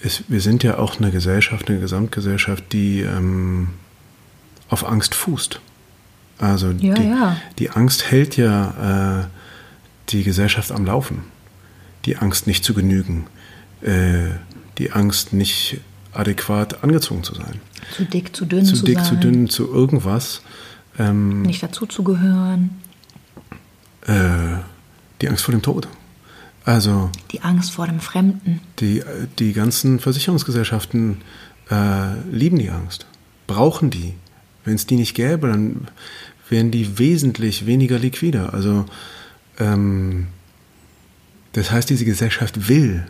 ist, 0.00 0.24
wir 0.28 0.40
sind 0.40 0.64
ja 0.64 0.78
auch 0.78 0.98
eine 0.98 1.10
Gesellschaft, 1.10 1.70
eine 1.70 1.80
Gesamtgesellschaft, 1.80 2.72
die 2.72 3.00
ähm, 3.00 3.68
auf 4.68 4.86
Angst 4.86 5.14
fußt. 5.14 5.60
Also 6.42 6.72
Ja, 6.72 6.94
die, 6.94 7.08
ja. 7.08 7.36
die 7.58 7.70
Angst 7.70 8.10
hält 8.10 8.36
ja 8.36 9.20
äh, 9.20 9.26
die 10.08 10.24
Gesellschaft 10.24 10.72
am 10.72 10.84
Laufen. 10.84 11.22
Die 12.04 12.16
Angst 12.16 12.48
nicht 12.48 12.64
zu 12.64 12.74
genügen, 12.74 13.26
äh, 13.80 14.30
die 14.78 14.90
Angst 14.90 15.32
nicht 15.32 15.78
adäquat 16.12 16.82
angezogen 16.82 17.22
zu 17.22 17.34
sein, 17.34 17.60
Zu 17.96 18.04
dick, 18.04 18.34
zu 18.34 18.44
dünn 18.44 18.64
zu 18.64 18.74
zu, 18.74 18.84
dick, 18.84 18.98
sein, 18.98 19.06
zu 19.06 19.16
dünn, 19.16 19.48
zu 19.48 19.72
irgendwas. 19.72 20.42
Ähm, 20.98 21.42
nicht 21.42 21.62
dazu 21.62 21.86
zu 21.86 22.02
gehören, 22.02 22.70
äh, 24.08 24.58
die 25.20 25.28
Angst 25.28 25.44
vor 25.44 25.52
dem 25.52 25.62
Tod. 25.62 25.86
Also 26.64 27.10
die 27.30 27.42
Angst 27.42 27.70
vor 27.72 27.86
dem 27.86 28.00
Fremden. 28.00 28.60
die, 28.80 29.04
die 29.38 29.52
ganzen 29.52 30.00
Versicherungsgesellschaften 30.00 31.18
äh, 31.70 32.14
lieben 32.32 32.58
die 32.58 32.70
Angst, 32.70 33.06
brauchen 33.46 33.90
die. 33.90 34.14
Wenn 34.64 34.74
es 34.74 34.86
die 34.86 34.96
nicht 34.96 35.14
gäbe, 35.14 35.48
dann 35.48 35.88
wären 36.52 36.70
die 36.70 37.00
wesentlich 37.00 37.66
weniger 37.66 37.98
liquider. 37.98 38.54
Also 38.54 38.84
ähm, 39.58 40.28
das 41.52 41.72
heißt, 41.72 41.90
diese 41.90 42.04
Gesellschaft 42.04 42.68
will, 42.68 43.04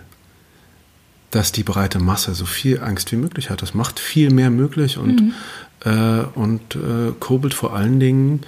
dass 1.31 1.53
die 1.53 1.63
breite 1.63 1.99
Masse 1.99 2.35
so 2.35 2.47
viel 2.47 2.81
Angst 2.81 3.13
wie 3.13 3.17
möglich 3.17 3.51
hat. 3.51 3.63
Das 3.63 3.75
macht 3.75 3.99
viel 3.99 4.31
mehr 4.31 4.51
möglich 4.51 4.99
und, 4.99 5.21
mhm. 5.21 5.33
äh, 5.85 6.25
und 6.35 6.77
äh, 6.77 7.13
kurbelt 7.21 7.55
vor 7.55 7.75
allen 7.75 8.01
Dingen 8.01 8.41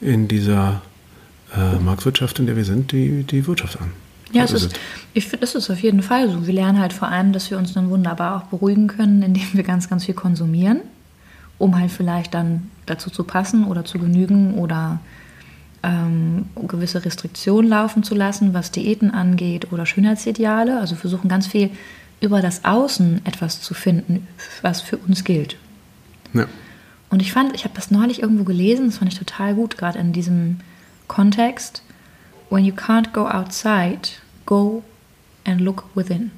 in 0.00 0.28
dieser 0.28 0.82
äh, 1.56 1.78
Marktwirtschaft, 1.78 2.38
in 2.38 2.46
der 2.46 2.56
wir 2.56 2.64
sind, 2.64 2.92
die, 2.92 3.24
die 3.24 3.46
Wirtschaft 3.46 3.80
an. 3.80 3.90
Ja, 4.32 4.44
es 4.44 4.52
ist, 4.52 4.80
ich 5.12 5.24
finde, 5.24 5.42
das 5.42 5.54
ist 5.54 5.68
auf 5.70 5.80
jeden 5.80 6.02
Fall 6.02 6.30
so. 6.30 6.46
Wir 6.46 6.54
lernen 6.54 6.80
halt 6.80 6.94
vor 6.94 7.08
allem, 7.08 7.32
dass 7.34 7.50
wir 7.50 7.58
uns 7.58 7.74
dann 7.74 7.90
wunderbar 7.90 8.36
auch 8.38 8.46
beruhigen 8.48 8.86
können, 8.86 9.22
indem 9.22 9.46
wir 9.52 9.62
ganz, 9.62 9.90
ganz 9.90 10.06
viel 10.06 10.14
konsumieren, 10.14 10.80
um 11.62 11.78
halt 11.78 11.92
vielleicht 11.92 12.34
dann 12.34 12.72
dazu 12.86 13.08
zu 13.08 13.22
passen 13.22 13.66
oder 13.66 13.84
zu 13.84 14.00
genügen 14.00 14.54
oder 14.54 14.98
ähm, 15.84 16.46
gewisse 16.56 17.04
Restriktionen 17.04 17.70
laufen 17.70 18.02
zu 18.02 18.16
lassen, 18.16 18.52
was 18.52 18.72
Diäten 18.72 19.12
angeht 19.12 19.70
oder 19.70 19.86
Schönheitsideale. 19.86 20.80
Also 20.80 20.96
versuchen 20.96 21.28
ganz 21.28 21.46
viel 21.46 21.70
über 22.20 22.42
das 22.42 22.64
Außen 22.64 23.24
etwas 23.24 23.60
zu 23.60 23.74
finden, 23.74 24.26
was 24.62 24.80
für 24.80 24.96
uns 24.96 25.22
gilt. 25.22 25.56
Ja. 26.34 26.46
Und 27.10 27.22
ich 27.22 27.32
fand, 27.32 27.54
ich 27.54 27.62
habe 27.62 27.74
das 27.76 27.92
neulich 27.92 28.22
irgendwo 28.22 28.42
gelesen, 28.42 28.86
das 28.86 28.98
fand 28.98 29.12
ich 29.12 29.18
total 29.18 29.54
gut, 29.54 29.78
gerade 29.78 30.00
in 30.00 30.12
diesem 30.12 30.58
Kontext. 31.06 31.84
When 32.50 32.64
you 32.64 32.74
can't 32.74 33.12
go 33.12 33.28
outside, 33.28 34.08
go 34.46 34.82
and 35.44 35.60
look 35.60 35.84
within. 35.94 36.32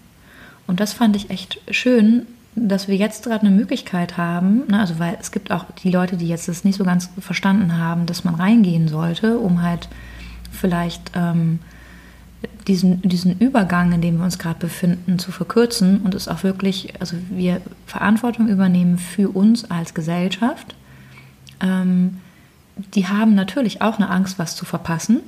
Und 0.66 0.80
das 0.80 0.92
fand 0.92 1.16
ich 1.16 1.30
echt 1.30 1.62
schön, 1.70 2.26
dass 2.56 2.88
wir 2.88 2.96
jetzt 2.96 3.24
gerade 3.24 3.46
eine 3.46 3.54
Möglichkeit 3.54 4.16
haben, 4.16 4.66
ne, 4.68 4.80
also 4.80 4.98
weil 4.98 5.16
es 5.20 5.32
gibt 5.32 5.50
auch 5.50 5.64
die 5.82 5.90
Leute, 5.90 6.16
die 6.16 6.28
jetzt 6.28 6.48
das 6.48 6.64
nicht 6.64 6.76
so 6.76 6.84
ganz 6.84 7.10
verstanden 7.18 7.78
haben, 7.78 8.06
dass 8.06 8.24
man 8.24 8.36
reingehen 8.36 8.88
sollte, 8.88 9.38
um 9.38 9.62
halt 9.62 9.88
vielleicht 10.52 11.10
ähm, 11.14 11.58
diesen, 12.68 13.02
diesen 13.02 13.38
Übergang, 13.38 13.92
in 13.92 14.00
dem 14.00 14.18
wir 14.18 14.24
uns 14.24 14.38
gerade 14.38 14.58
befinden, 14.58 15.18
zu 15.18 15.32
verkürzen 15.32 16.00
und 16.02 16.14
es 16.14 16.28
auch 16.28 16.42
wirklich, 16.44 17.00
also 17.00 17.16
wir 17.30 17.60
Verantwortung 17.86 18.48
übernehmen 18.48 18.98
für 18.98 19.30
uns 19.30 19.70
als 19.70 19.94
Gesellschaft. 19.94 20.74
Ähm, 21.60 22.20
die 22.76 23.06
haben 23.06 23.34
natürlich 23.34 23.82
auch 23.82 23.96
eine 23.98 24.10
Angst, 24.10 24.38
was 24.38 24.56
zu 24.56 24.64
verpassen. 24.64 25.20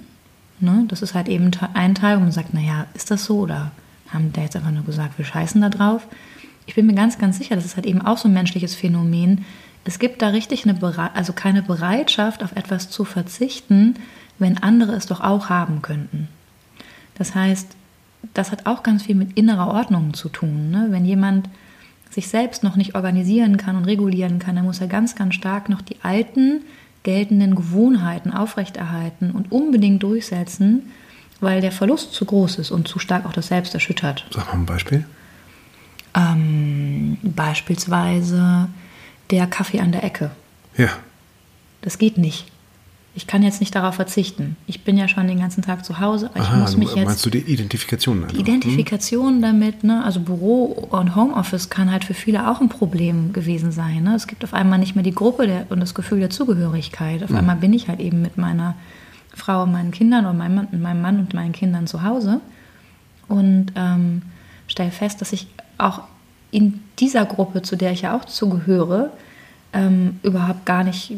Ne? 0.61 0.85
Das 0.89 1.03
ist 1.03 1.15
halt 1.15 1.29
eben 1.29 1.51
ein 1.75 1.95
Teil, 1.95 2.17
wo 2.17 2.21
man 2.23 2.33
sagt, 2.33 2.55
naja, 2.55 2.87
ist 2.95 3.11
das 3.11 3.25
so 3.25 3.41
oder 3.41 3.71
haben 4.09 4.33
der 4.33 4.45
jetzt 4.45 4.57
einfach 4.57 4.71
nur 4.71 4.85
gesagt, 4.85 5.19
wir 5.19 5.25
scheißen 5.25 5.61
da 5.61 5.69
drauf. 5.69 6.07
Ich 6.67 6.75
bin 6.75 6.87
mir 6.87 6.95
ganz, 6.95 7.19
ganz 7.19 7.39
sicher, 7.39 7.55
das 7.55 7.65
ist 7.65 7.77
halt 7.77 7.87
eben 7.87 8.03
auch 8.03 8.19
so 8.19 8.29
ein 8.29 8.35
menschliches 8.35 8.75
Phänomen. 8.75 9.45
Es 9.85 9.99
gibt 9.99 10.21
da 10.21 10.29
richtig 10.29 10.65
eine, 10.65 10.75
Bere 10.75 11.15
also 11.15 11.33
keine 11.33 11.63
Bereitschaft, 11.63 12.43
auf 12.43 12.53
etwas 12.57 12.91
zu 12.91 13.05
verzichten, 13.05 13.95
wenn 14.39 14.59
andere 14.59 14.93
es 14.95 15.07
doch 15.07 15.21
auch 15.21 15.49
haben 15.49 15.81
könnten. 15.81 16.29
Das 17.15 17.35
heißt, 17.35 17.69
das 18.35 18.51
hat 18.51 18.67
auch 18.67 18.83
ganz 18.83 19.05
viel 19.05 19.15
mit 19.15 19.39
innerer 19.39 19.69
Ordnung 19.69 20.13
zu 20.15 20.29
tun. 20.29 20.71
Ne? 20.71 20.89
Wenn 20.91 21.05
jemand 21.05 21.49
sich 22.11 22.29
selbst 22.29 22.63
noch 22.63 22.77
nicht 22.77 22.95
organisieren 22.95 23.57
kann 23.57 23.77
und 23.77 23.85
regulieren 23.85 24.39
kann, 24.39 24.57
dann 24.57 24.65
muss 24.65 24.81
er 24.81 24.89
ganz, 24.89 25.15
ganz 25.15 25.35
stark 25.35 25.69
noch 25.69 25.83
die 25.83 25.97
alten 26.03 26.63
geltenden 27.03 27.55
Gewohnheiten 27.55 28.33
aufrechterhalten 28.33 29.31
und 29.31 29.53
unbedingt 29.53 30.03
durchsetzen, 30.03 30.91
weil 31.41 31.61
der 31.61 31.71
Verlust 31.71 32.13
zu 32.13 32.25
groß 32.25 32.59
ist 32.59 32.73
und 32.73 32.89
zu 32.89 32.99
stark 32.99 33.27
auch 33.27 33.33
das 33.33 33.49
Selbst 33.49 33.75
erschüttert. 33.75 34.27
Sag 34.33 34.47
mal 34.47 34.55
ein 34.55 34.67
Beispiel. 34.67 35.05
Ähm, 36.17 37.19
beispielsweise 37.23 38.69
der 39.31 39.47
Kaffee 39.47 39.81
an 39.81 39.93
der 39.93 40.03
Ecke. 40.03 40.31
Ja. 40.77 40.89
Das 41.83 41.99
geht 41.99 42.19
nicht 42.19 42.47
ich 43.17 43.27
kann 43.27 43.43
jetzt 43.43 43.61
nicht 43.61 43.75
darauf 43.75 43.95
verzichten. 43.95 44.57
Ich 44.67 44.85
bin 44.85 44.99
ja 44.99 45.09
schon 45.09 45.27
den 45.27 45.41
ganzen 45.41 45.63
Tag 45.63 45.87
zu 45.87 46.01
Hause. 46.01 46.31
Ich 46.35 46.43
Aha, 46.43 46.59
muss 46.59 46.77
mich 46.77 46.95
jetzt, 46.95 47.07
meinst 47.07 47.25
du 47.25 47.31
die 47.31 47.39
Identifikation? 47.39 48.23
Also? 48.25 48.37
Die 48.37 48.43
Identifikation 48.43 49.37
hm? 49.37 49.43
damit, 49.43 49.85
ne? 49.85 50.05
also 50.05 50.21
Büro 50.21 50.87
und 50.91 51.17
Homeoffice 51.17 51.71
kann 51.71 51.91
halt 51.91 52.05
für 52.05 52.13
viele 52.13 52.51
auch 52.51 52.61
ein 52.61 52.69
Problem 52.69 53.33
gewesen 53.33 53.73
sein. 53.73 54.03
Ne? 54.03 54.15
Es 54.15 54.27
gibt 54.27 54.45
auf 54.45 54.53
einmal 54.53 54.79
nicht 54.79 54.97
mehr 54.97 55.03
die 55.03 55.15
Gruppe 55.15 55.47
der, 55.47 55.67
und 55.71 55.81
das 55.81 55.95
Gefühl 55.95 56.21
der 56.21 56.29
Zugehörigkeit. 56.29 57.23
Auf 57.23 57.31
hm. 57.31 57.37
einmal 57.37 57.57
bin 57.57 57.73
ich 57.73 57.89
halt 57.89 58.01
eben 58.01 58.21
mit 58.21 58.37
meiner 58.37 58.75
Frau 59.35 59.63
und 59.63 59.73
meinen 59.73 59.93
Kindern 59.93 60.27
oder 60.27 60.35
meinem 60.35 60.55
Mann, 60.55 60.69
meinem 60.83 61.01
Mann 61.01 61.19
und 61.19 61.33
meinen 61.33 61.53
Kindern 61.53 61.87
zu 61.87 62.03
Hause 62.03 62.43
und 63.29 63.73
ähm, 63.77 64.23
stelle 64.69 64.91
fest, 64.91 65.23
dass 65.23 65.33
ich 65.33 65.47
auch 65.79 66.03
in 66.51 66.81
dieser 66.99 67.25
Gruppe, 67.27 67.63
zu 67.63 67.77
der 67.77 67.93
ich 67.93 68.03
ja 68.03 68.17
auch 68.17 68.25
zugehöre, 68.25 69.11
ähm, 69.73 70.21
überhaupt 70.23 70.65
gar 70.65 70.85
nicht 70.85 71.13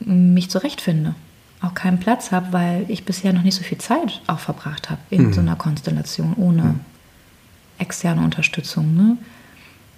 mich 0.00 0.50
zurechtfinde 0.50 1.14
auch 1.60 1.74
keinen 1.74 1.98
Platz 1.98 2.30
habe, 2.30 2.52
weil 2.52 2.84
ich 2.88 3.04
bisher 3.04 3.32
noch 3.32 3.42
nicht 3.42 3.56
so 3.56 3.62
viel 3.62 3.78
Zeit 3.78 4.20
auch 4.26 4.38
verbracht 4.38 4.90
habe 4.90 5.00
in 5.10 5.26
mhm. 5.26 5.32
so 5.32 5.40
einer 5.40 5.56
Konstellation 5.56 6.34
ohne 6.36 6.62
mhm. 6.62 6.80
externe 7.78 8.22
Unterstützung. 8.22 8.94
Ne? 8.94 9.16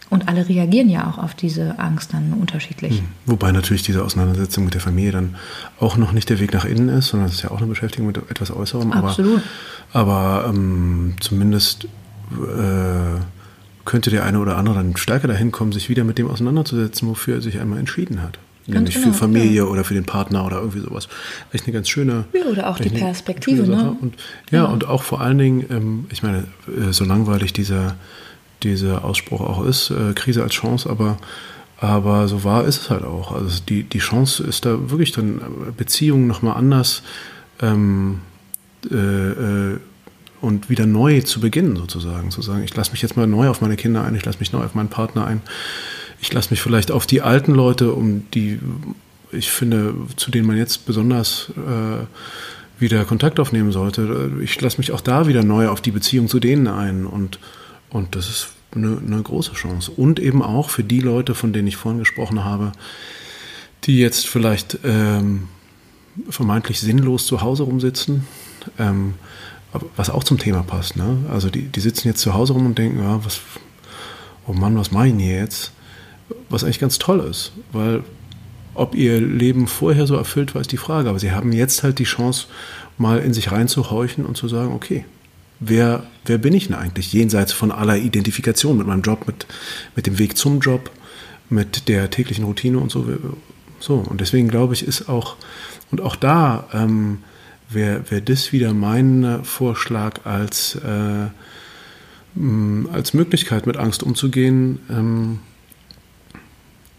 Und 0.08 0.28
alle 0.28 0.48
reagieren 0.48 0.88
ja 0.88 1.08
auch 1.08 1.18
auf 1.18 1.34
diese 1.34 1.78
Angst 1.78 2.14
dann 2.14 2.32
unterschiedlich. 2.32 3.02
Mhm. 3.02 3.08
Wobei 3.26 3.52
natürlich 3.52 3.82
diese 3.82 4.04
Auseinandersetzung 4.04 4.64
mit 4.64 4.74
der 4.74 4.80
Familie 4.80 5.12
dann 5.12 5.36
auch 5.78 5.96
noch 5.96 6.12
nicht 6.12 6.30
der 6.30 6.40
Weg 6.40 6.52
nach 6.52 6.64
innen 6.64 6.88
ist, 6.88 7.08
sondern 7.08 7.28
es 7.28 7.36
ist 7.36 7.42
ja 7.42 7.50
auch 7.50 7.58
eine 7.58 7.66
Beschäftigung 7.66 8.06
mit 8.06 8.16
etwas 8.16 8.50
Äußerem. 8.50 8.92
Absolut. 8.92 9.42
Aber, 9.92 10.42
aber 10.42 10.48
ähm, 10.48 11.14
zumindest 11.20 11.84
äh, 12.32 13.20
könnte 13.90 14.10
der 14.10 14.24
eine 14.24 14.38
oder 14.38 14.56
andere 14.56 14.76
dann 14.76 14.96
stärker 14.96 15.26
dahin 15.26 15.50
kommen, 15.50 15.72
sich 15.72 15.88
wieder 15.88 16.04
mit 16.04 16.16
dem 16.16 16.30
auseinanderzusetzen, 16.30 17.08
wofür 17.08 17.34
er 17.34 17.40
sich 17.40 17.58
einmal 17.58 17.80
entschieden 17.80 18.22
hat. 18.22 18.38
Nämlich 18.68 18.94
genau, 18.94 19.08
für 19.08 19.14
Familie 19.14 19.50
ja. 19.50 19.64
oder 19.64 19.82
für 19.82 19.94
den 19.94 20.04
Partner 20.04 20.46
oder 20.46 20.58
irgendwie 20.58 20.78
sowas. 20.78 21.08
Echt 21.52 21.64
eine 21.64 21.72
ganz 21.72 21.88
schöne. 21.88 22.24
Ja, 22.32 22.44
oder 22.44 22.70
auch 22.70 22.78
die 22.78 22.88
Perspektive. 22.88 23.66
Ne? 23.66 23.96
Und, 24.00 24.14
ja, 24.52 24.58
ja, 24.58 24.64
und 24.66 24.86
auch 24.86 25.02
vor 25.02 25.20
allen 25.20 25.38
Dingen, 25.38 25.66
ähm, 25.70 26.04
ich 26.10 26.22
meine, 26.22 26.44
äh, 26.68 26.92
so 26.92 27.04
langweilig 27.04 27.52
dieser, 27.52 27.96
dieser 28.62 29.04
Ausspruch 29.04 29.40
auch 29.40 29.64
ist, 29.64 29.90
äh, 29.90 30.12
Krise 30.14 30.44
als 30.44 30.54
Chance, 30.54 30.88
aber, 30.88 31.16
aber 31.78 32.28
so 32.28 32.44
wahr 32.44 32.66
ist 32.66 32.82
es 32.82 32.90
halt 32.90 33.02
auch. 33.02 33.32
Also 33.32 33.60
die, 33.68 33.82
die 33.82 33.98
Chance 33.98 34.44
ist 34.44 34.66
da 34.66 34.88
wirklich 34.88 35.10
dann 35.10 35.38
äh, 35.38 35.72
Beziehungen 35.76 36.28
nochmal 36.28 36.56
anders 36.56 37.02
ähm, 37.60 38.20
äh, 38.88 38.94
äh, 38.94 39.80
und 40.40 40.70
wieder 40.70 40.86
neu 40.86 41.20
zu 41.20 41.40
beginnen, 41.40 41.76
sozusagen. 41.76 42.30
Zu 42.30 42.42
sagen, 42.42 42.64
ich 42.64 42.74
lasse 42.74 42.92
mich 42.92 43.02
jetzt 43.02 43.16
mal 43.16 43.26
neu 43.26 43.48
auf 43.48 43.60
meine 43.60 43.76
Kinder 43.76 44.04
ein, 44.04 44.14
ich 44.14 44.24
lasse 44.24 44.38
mich 44.38 44.52
neu 44.52 44.64
auf 44.64 44.74
meinen 44.74 44.88
Partner 44.88 45.26
ein 45.26 45.42
ich 46.20 46.32
lasse 46.32 46.50
mich 46.50 46.60
vielleicht 46.60 46.90
auf 46.90 47.06
die 47.06 47.22
alten 47.22 47.52
Leute, 47.52 47.92
um 47.92 48.30
die 48.32 48.58
ich 49.32 49.50
finde, 49.50 49.94
zu 50.16 50.30
denen 50.30 50.46
man 50.46 50.56
jetzt 50.56 50.86
besonders 50.86 51.52
äh, 51.56 52.80
wieder 52.80 53.04
Kontakt 53.04 53.40
aufnehmen 53.40 53.72
sollte. 53.72 54.32
Ich 54.42 54.60
lasse 54.60 54.78
mich 54.78 54.92
auch 54.92 55.00
da 55.00 55.26
wieder 55.26 55.44
neu 55.44 55.68
auf 55.68 55.80
die 55.80 55.92
Beziehung 55.92 56.28
zu 56.28 56.40
denen 56.40 56.66
ein 56.66 57.06
und, 57.06 57.38
und 57.90 58.16
das 58.16 58.28
ist 58.28 58.48
eine, 58.74 58.98
eine 59.04 59.22
große 59.22 59.52
Chance. 59.52 59.92
Und 59.92 60.18
eben 60.18 60.42
auch 60.42 60.70
für 60.70 60.84
die 60.84 61.00
Leute, 61.00 61.34
von 61.34 61.52
denen 61.52 61.68
ich 61.68 61.76
vorhin 61.76 62.00
gesprochen 62.00 62.44
habe, 62.44 62.72
die 63.84 63.98
jetzt 63.98 64.28
vielleicht 64.28 64.78
ähm, 64.84 65.48
vermeintlich 66.28 66.80
sinnlos 66.80 67.26
zu 67.26 67.40
Hause 67.40 67.62
rumsitzen, 67.62 68.26
ähm, 68.78 69.14
was 69.96 70.10
auch 70.10 70.24
zum 70.24 70.38
Thema 70.38 70.62
passt. 70.62 70.96
Ne? 70.96 71.18
Also 71.30 71.50
die, 71.50 71.62
die 71.62 71.80
sitzen 71.80 72.08
jetzt 72.08 72.20
zu 72.20 72.34
Hause 72.34 72.54
rum 72.54 72.66
und 72.66 72.78
denken, 72.78 72.98
ja, 73.00 73.24
was, 73.24 73.40
oh 74.46 74.52
Mann, 74.52 74.76
was 74.76 74.90
mache 74.90 75.06
ich 75.06 75.12
denn 75.12 75.20
hier 75.20 75.38
jetzt? 75.38 75.72
was 76.48 76.64
eigentlich 76.64 76.80
ganz 76.80 76.98
toll 76.98 77.20
ist, 77.20 77.52
weil 77.72 78.02
ob 78.74 78.94
ihr 78.94 79.20
Leben 79.20 79.66
vorher 79.66 80.06
so 80.06 80.16
erfüllt 80.16 80.54
war, 80.54 80.60
ist 80.60 80.72
die 80.72 80.76
Frage. 80.76 81.08
Aber 81.08 81.18
sie 81.18 81.32
haben 81.32 81.52
jetzt 81.52 81.82
halt 81.82 81.98
die 81.98 82.04
Chance, 82.04 82.46
mal 82.98 83.18
in 83.18 83.32
sich 83.32 83.50
reinzuhorchen 83.50 84.26
und 84.26 84.36
zu 84.36 84.46
sagen, 84.48 84.72
okay, 84.72 85.04
wer, 85.58 86.04
wer 86.24 86.38
bin 86.38 86.54
ich 86.54 86.68
denn 86.68 86.76
eigentlich 86.76 87.12
jenseits 87.12 87.52
von 87.52 87.72
aller 87.72 87.96
Identifikation 87.96 88.76
mit 88.76 88.86
meinem 88.86 89.02
Job, 89.02 89.26
mit, 89.26 89.46
mit 89.96 90.06
dem 90.06 90.18
Weg 90.18 90.36
zum 90.36 90.60
Job, 90.60 90.90
mit 91.48 91.88
der 91.88 92.10
täglichen 92.10 92.44
Routine 92.44 92.78
und 92.78 92.90
so. 92.90 93.06
So, 93.80 93.94
und 93.94 94.20
deswegen 94.20 94.48
glaube 94.48 94.74
ich, 94.74 94.86
ist 94.86 95.08
auch, 95.08 95.36
und 95.90 96.00
auch 96.02 96.14
da 96.14 96.68
ähm, 96.72 97.18
wäre 97.70 98.02
wär 98.10 98.20
das 98.20 98.52
wieder 98.52 98.74
mein 98.74 99.44
Vorschlag 99.44 100.24
als, 100.24 100.76
äh, 100.76 101.28
als 102.92 103.14
Möglichkeit, 103.14 103.66
mit 103.66 103.76
Angst 103.76 104.02
umzugehen. 104.02 104.80
Ähm, 104.90 105.38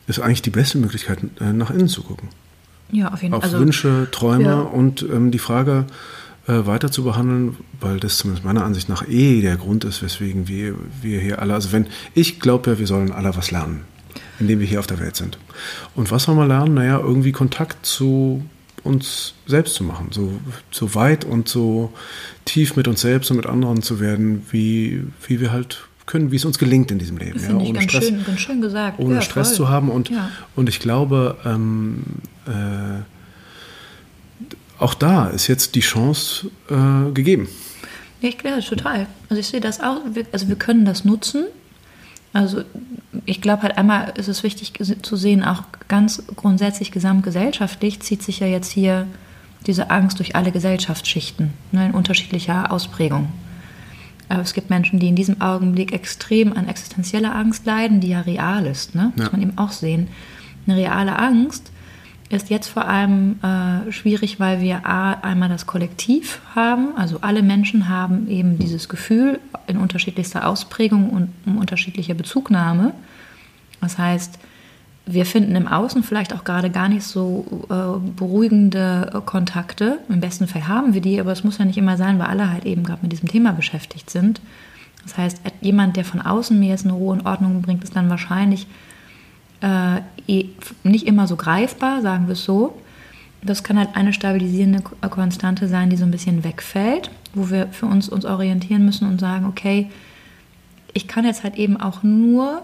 ist 0.07 0.19
eigentlich 0.19 0.41
die 0.41 0.49
beste 0.49 0.77
Möglichkeit, 0.77 1.19
äh, 1.39 1.53
nach 1.53 1.69
innen 1.69 1.87
zu 1.87 2.03
gucken. 2.03 2.29
Ja, 2.91 3.13
auf 3.13 3.21
jeden 3.21 3.31
Fall. 3.31 3.37
Auf 3.39 3.43
also, 3.45 3.59
Wünsche, 3.59 4.07
Träume 4.11 4.43
ja. 4.43 4.59
und 4.59 5.03
ähm, 5.03 5.31
die 5.31 5.39
Frage 5.39 5.85
äh, 6.47 6.65
weiter 6.65 6.91
zu 6.91 7.03
behandeln, 7.03 7.57
weil 7.79 7.99
das 7.99 8.17
zumindest 8.17 8.45
meiner 8.45 8.65
Ansicht 8.65 8.89
nach 8.89 9.07
eh 9.07 9.41
der 9.41 9.57
Grund 9.57 9.85
ist, 9.85 10.01
weswegen 10.01 10.47
wir, 10.47 10.75
wir 11.01 11.19
hier 11.19 11.39
alle, 11.39 11.53
also 11.53 11.71
wenn, 11.71 11.87
ich 12.13 12.39
glaube 12.39 12.71
ja, 12.71 12.79
wir 12.79 12.87
sollen 12.87 13.11
alle 13.11 13.35
was 13.35 13.51
lernen, 13.51 13.81
indem 14.39 14.59
wir 14.59 14.67
hier 14.67 14.79
auf 14.79 14.87
der 14.87 14.99
Welt 14.99 15.15
sind. 15.15 15.37
Und 15.95 16.11
was 16.11 16.23
soll 16.23 16.35
man 16.35 16.47
lernen? 16.47 16.73
Naja, 16.73 16.99
irgendwie 16.99 17.31
Kontakt 17.31 17.85
zu 17.85 18.43
uns 18.83 19.33
selbst 19.45 19.75
zu 19.75 19.83
machen, 19.83 20.07
so, 20.11 20.31
so 20.71 20.95
weit 20.95 21.25
und 21.25 21.47
so 21.47 21.93
tief 22.45 22.75
mit 22.75 22.87
uns 22.87 23.01
selbst 23.01 23.29
und 23.31 23.37
mit 23.37 23.45
anderen 23.45 23.81
zu 23.81 23.99
werden, 23.99 24.45
wie, 24.51 25.03
wie 25.27 25.39
wir 25.39 25.51
halt 25.51 25.83
können, 26.05 26.31
wie 26.31 26.35
es 26.35 26.45
uns 26.45 26.57
gelingt 26.57 26.91
in 26.91 26.99
diesem 26.99 27.17
Leben. 27.17 27.39
Ja, 27.39 27.55
ohne 27.55 27.73
ganz 27.73 27.83
Stress, 27.91 28.07
schön, 28.07 28.25
ganz 28.25 28.39
schön 28.39 28.61
gesagt. 28.61 28.99
Ohne 28.99 29.15
ja, 29.15 29.21
Stress 29.21 29.49
voll. 29.49 29.57
zu 29.57 29.69
haben. 29.69 29.89
Und, 29.89 30.09
ja. 30.09 30.29
und 30.55 30.67
ich 30.67 30.79
glaube, 30.79 31.37
ähm, 31.45 32.03
äh, 32.47 33.01
auch 34.77 34.93
da 34.93 35.27
ist 35.27 35.47
jetzt 35.47 35.75
die 35.75 35.81
Chance 35.81 36.49
äh, 36.69 37.11
gegeben. 37.11 37.47
Ja, 38.21 38.29
ich 38.29 38.37
glaube, 38.37 38.61
total. 38.61 39.07
Also 39.29 39.39
ich 39.39 39.47
sehe 39.47 39.61
das 39.61 39.79
auch, 39.79 40.01
also 40.31 40.47
wir 40.47 40.55
können 40.55 40.85
das 40.85 41.05
nutzen. 41.05 41.45
Also 42.33 42.63
ich 43.25 43.41
glaube 43.41 43.63
halt 43.63 43.77
einmal 43.77 44.13
ist 44.15 44.29
es 44.29 44.43
wichtig 44.43 44.73
zu 45.01 45.15
sehen, 45.15 45.43
auch 45.43 45.63
ganz 45.87 46.23
grundsätzlich 46.35 46.91
gesamtgesellschaftlich 46.91 47.99
zieht 47.99 48.23
sich 48.23 48.39
ja 48.39 48.47
jetzt 48.47 48.71
hier 48.71 49.07
diese 49.67 49.91
Angst 49.91 50.19
durch 50.19 50.35
alle 50.35 50.51
Gesellschaftsschichten 50.51 51.53
ne, 51.71 51.87
in 51.87 51.91
unterschiedlicher 51.91 52.71
Ausprägung. 52.71 53.29
Aber 54.29 54.41
es 54.41 54.53
gibt 54.53 54.69
Menschen, 54.69 54.99
die 54.99 55.09
in 55.09 55.15
diesem 55.15 55.41
Augenblick 55.41 55.91
extrem 55.91 56.53
an 56.53 56.67
existenzieller 56.67 57.35
Angst 57.35 57.65
leiden, 57.65 57.99
die 57.99 58.09
ja 58.09 58.21
real 58.21 58.65
ist. 58.65 58.95
Ne? 58.95 59.11
Muss 59.17 59.31
man 59.31 59.41
eben 59.41 59.57
auch 59.57 59.71
sehen. 59.71 60.07
Eine 60.65 60.77
reale 60.77 61.19
Angst 61.19 61.70
ist 62.37 62.49
jetzt 62.49 62.67
vor 62.67 62.87
allem 62.87 63.39
äh, 63.43 63.91
schwierig, 63.91 64.39
weil 64.39 64.61
wir 64.61 64.85
A, 64.85 65.13
einmal 65.13 65.49
das 65.49 65.65
Kollektiv 65.65 66.41
haben, 66.55 66.95
also 66.95 67.19
alle 67.21 67.43
Menschen 67.43 67.89
haben 67.89 68.27
eben 68.27 68.57
dieses 68.57 68.89
Gefühl 68.89 69.39
in 69.67 69.77
unterschiedlichster 69.77 70.47
Ausprägung 70.47 71.09
und 71.09 71.29
um 71.45 71.57
unterschiedlicher 71.57 72.13
Bezugnahme. 72.13 72.93
Das 73.81 73.97
heißt, 73.97 74.39
wir 75.05 75.25
finden 75.25 75.55
im 75.55 75.67
Außen 75.67 76.03
vielleicht 76.03 76.33
auch 76.33 76.43
gerade 76.43 76.69
gar 76.69 76.87
nicht 76.87 77.03
so 77.03 77.65
äh, 77.69 77.99
beruhigende 78.17 79.21
Kontakte. 79.25 79.97
Im 80.09 80.19
besten 80.19 80.47
Fall 80.47 80.67
haben 80.67 80.93
wir 80.93 81.01
die, 81.01 81.19
aber 81.19 81.31
es 81.31 81.43
muss 81.43 81.57
ja 81.57 81.65
nicht 81.65 81.77
immer 81.77 81.97
sein, 81.97 82.19
weil 82.19 82.27
alle 82.27 82.51
halt 82.51 82.65
eben 82.65 82.83
gerade 82.83 83.01
mit 83.01 83.11
diesem 83.11 83.27
Thema 83.27 83.51
beschäftigt 83.51 84.09
sind. 84.09 84.41
Das 85.03 85.17
heißt, 85.17 85.41
jemand, 85.61 85.97
der 85.97 86.05
von 86.05 86.21
außen 86.21 86.57
mir 86.57 86.69
jetzt 86.69 86.85
eine 86.85 86.93
Ruhe 86.93 87.13
und 87.13 87.25
Ordnung 87.25 87.61
bringt, 87.61 87.83
ist 87.83 87.95
dann 87.95 88.09
wahrscheinlich 88.09 88.67
äh, 89.61 90.01
nicht 90.83 91.07
immer 91.07 91.27
so 91.27 91.35
greifbar, 91.35 92.01
sagen 92.01 92.27
wir 92.27 92.33
es 92.33 92.43
so. 92.43 92.79
Das 93.43 93.63
kann 93.63 93.77
halt 93.77 93.95
eine 93.95 94.13
stabilisierende 94.13 94.81
Konstante 94.81 95.67
sein, 95.67 95.89
die 95.89 95.97
so 95.97 96.05
ein 96.05 96.11
bisschen 96.11 96.43
wegfällt, 96.43 97.09
wo 97.33 97.49
wir 97.49 97.67
für 97.69 97.87
uns 97.87 98.07
uns 98.07 98.25
orientieren 98.25 98.85
müssen 98.85 99.07
und 99.07 99.19
sagen, 99.19 99.45
okay, 99.45 99.89
ich 100.93 101.07
kann 101.07 101.25
jetzt 101.25 101.43
halt 101.43 101.55
eben 101.55 101.77
auch 101.77 102.03
nur 102.03 102.61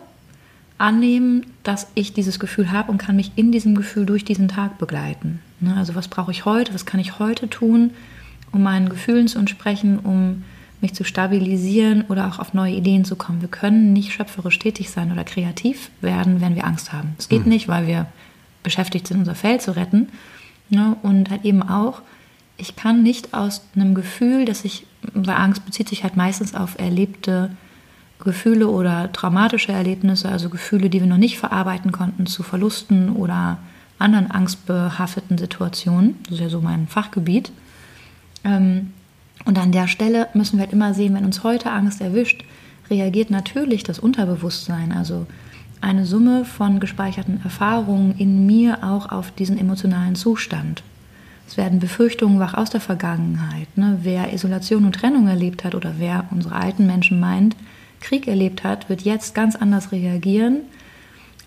annehmen, 0.78 1.48
dass 1.64 1.88
ich 1.96 2.14
dieses 2.14 2.40
Gefühl 2.40 2.72
habe 2.72 2.92
und 2.92 3.00
kann 3.00 3.16
mich 3.16 3.32
in 3.36 3.52
diesem 3.52 3.74
Gefühl 3.76 4.06
durch 4.06 4.24
diesen 4.24 4.48
Tag 4.48 4.78
begleiten. 4.78 5.40
Ne, 5.60 5.76
also 5.76 5.96
was 5.96 6.08
brauche 6.08 6.32
ich 6.32 6.46
heute, 6.46 6.74
was 6.74 6.86
kann 6.86 7.00
ich 7.00 7.18
heute 7.20 7.50
tun, 7.50 7.92
um 8.52 8.62
meinen 8.62 8.90
Gefühlen 8.90 9.28
zu 9.28 9.40
entsprechen, 9.40 9.98
um 9.98 10.44
mich 10.82 10.94
zu 10.94 11.04
stabilisieren 11.04 12.04
oder 12.08 12.28
auch 12.28 12.40
auf 12.40 12.54
neue 12.54 12.76
Ideen 12.76 13.04
zu 13.04 13.16
kommen. 13.16 13.42
Wir 13.42 13.48
können 13.48 13.94
nicht 13.94 14.14
schöpferisch 14.14 14.60
tätig 14.60 14.90
sein 14.90 15.12
oder 15.12 15.24
kreativ 15.24 15.90
werden, 16.02 16.40
wenn 16.42 16.56
wir 16.56 16.66
Angst 16.66 16.94
haben. 16.94 17.16
Es 17.18 17.30
geht 17.30 17.46
mhm. 17.46 17.50
nicht, 17.50 17.68
weil 17.68 17.88
wir 17.88 18.08
beschäftigt 18.64 19.08
sind, 19.08 19.20
unser 19.20 19.36
Feld 19.36 19.62
zu 19.62 19.76
retten. 19.76 20.10
Ne? 20.70 20.96
Und 21.02 21.30
halt 21.30 21.46
eben 21.46 21.64
auch, 21.64 22.02
ich 22.58 22.76
kann 22.76 23.02
nicht 23.02 23.34
aus 23.34 23.62
einem 23.76 23.96
Gefühl, 23.96 24.46
dass 24.46 24.66
ich, 24.66 24.86
weil 25.14 25.36
Angst 25.36 25.66
bezieht 25.66 25.90
sich 25.90 26.04
halt 26.04 26.16
meistens 26.16 26.54
auf 26.54 26.78
erlebte 26.78 27.52
Gefühle 28.20 28.68
oder 28.68 29.12
traumatische 29.12 29.72
Erlebnisse, 29.72 30.30
also 30.30 30.50
Gefühle, 30.50 30.90
die 30.90 31.00
wir 31.00 31.08
noch 31.08 31.18
nicht 31.18 31.38
verarbeiten 31.38 31.92
konnten, 31.92 32.26
zu 32.26 32.44
Verlusten 32.44 33.12
oder 33.12 33.60
anderen 34.00 34.30
angstbehafteten 34.30 35.38
Situationen. 35.38 36.18
Das 36.24 36.34
ist 36.34 36.42
ja 36.42 36.50
so 36.50 36.62
mein 36.62 36.88
Fachgebiet. 36.88 37.52
Ähm, 38.44 38.94
und 39.48 39.58
an 39.58 39.72
der 39.72 39.88
Stelle 39.88 40.28
müssen 40.34 40.58
wir 40.58 40.66
halt 40.66 40.74
immer 40.74 40.94
sehen, 40.94 41.16
wenn 41.16 41.24
uns 41.24 41.44
heute 41.44 41.72
Angst 41.72 42.02
erwischt, 42.02 42.44
reagiert 42.90 43.30
natürlich 43.30 43.84
das 43.84 43.98
Unterbewusstsein, 43.98 44.92
also 44.92 45.26
eine 45.80 46.06
Summe 46.06 46.44
von 46.44 46.82
gespeicherten 46.82 47.40
Erfahrungen 47.44 48.16
in 48.18 48.46
mir 48.46 48.84
auch 48.84 49.10
auf 49.10 49.32
diesen 49.32 49.58
emotionalen 49.58 50.16
Zustand. 50.16 50.84
Es 51.48 51.56
werden 51.56 51.80
Befürchtungen 51.80 52.42
wach 52.42 52.56
aus 52.56 52.72
der 52.72 52.82
Vergangenheit. 52.82 53.70
Ne? 53.78 54.00
Wer 54.02 54.34
Isolation 54.34 54.84
und 54.84 54.96
Trennung 54.96 55.28
erlebt 55.28 55.64
hat 55.64 55.76
oder 55.76 55.94
wer 55.98 56.26
unsere 56.32 56.56
alten 56.56 56.86
Menschen 56.86 57.22
meint, 57.22 57.56
Krieg 58.02 58.28
erlebt 58.28 58.66
hat, 58.66 58.90
wird 58.90 59.04
jetzt 59.04 59.34
ganz 59.34 59.56
anders 59.56 59.94
reagieren 59.94 60.60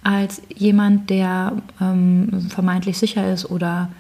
als 0.03 0.41
jemand, 0.57 1.11
der 1.11 1.53
ähm, 1.83 2.47
vermeintlich 2.49 2.97
sicher 2.97 3.31
ist 3.31 3.51
oder 3.51 3.91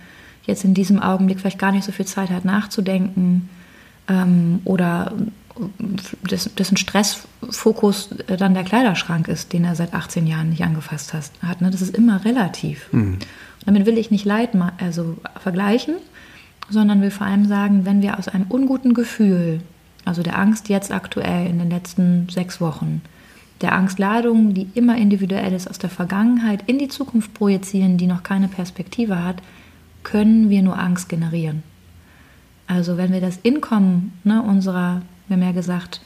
jetzt 0.46 0.64
in 0.64 0.72
diesem 0.72 1.00
Augenblick 1.00 1.38
vielleicht 1.38 1.58
gar 1.58 1.72
nicht 1.72 1.84
so 1.84 1.92
viel 1.92 2.06
Zeit 2.06 2.30
hat 2.30 2.46
nachzudenken 2.46 3.50
ähm, 4.10 4.60
oder 4.64 5.12
dessen 6.30 6.76
Stressfokus 6.76 8.10
dann 8.26 8.54
der 8.54 8.64
Kleiderschrank 8.64 9.28
ist, 9.28 9.52
den 9.52 9.64
er 9.64 9.74
seit 9.74 9.94
18 9.94 10.26
Jahren 10.26 10.50
nicht 10.50 10.62
angefasst 10.62 11.12
hat. 11.14 11.60
Ne? 11.60 11.70
Das 11.70 11.82
ist 11.82 11.94
immer 11.94 12.24
relativ. 12.24 12.90
Mhm. 12.92 13.18
Damit 13.66 13.86
will 13.86 13.98
ich 13.98 14.10
nicht 14.10 14.24
Leid 14.24 14.50
also 14.78 15.16
vergleichen, 15.38 15.96
sondern 16.70 17.02
will 17.02 17.10
vor 17.10 17.26
allem 17.26 17.46
sagen, 17.46 17.84
wenn 17.84 18.00
wir 18.00 18.18
aus 18.18 18.28
einem 18.28 18.46
unguten 18.48 18.94
Gefühl, 18.94 19.60
also 20.04 20.22
der 20.22 20.38
Angst 20.38 20.68
jetzt 20.68 20.92
aktuell 20.92 21.46
in 21.46 21.58
den 21.58 21.70
letzten 21.70 22.28
sechs 22.30 22.60
Wochen, 22.60 23.02
der 23.60 23.74
Angstladung, 23.74 24.54
die 24.54 24.68
immer 24.74 24.96
individuell 24.96 25.52
ist, 25.52 25.68
aus 25.68 25.78
der 25.78 25.90
Vergangenheit 25.90 26.62
in 26.66 26.78
die 26.78 26.88
Zukunft 26.88 27.34
projizieren, 27.34 27.98
die 27.98 28.06
noch 28.06 28.22
keine 28.22 28.48
Perspektive 28.48 29.22
hat, 29.22 29.42
können 30.02 30.48
wir 30.48 30.62
nur 30.62 30.78
Angst 30.78 31.10
generieren. 31.10 31.62
Also 32.70 32.96
wenn 32.96 33.12
wir 33.12 33.20
das 33.20 33.38
Inkommen 33.42 34.12
ne, 34.22 34.40
unserer, 34.42 35.02
wir 35.26 35.36
haben 35.36 35.42
ja 35.42 35.50
gesagt, 35.50 36.00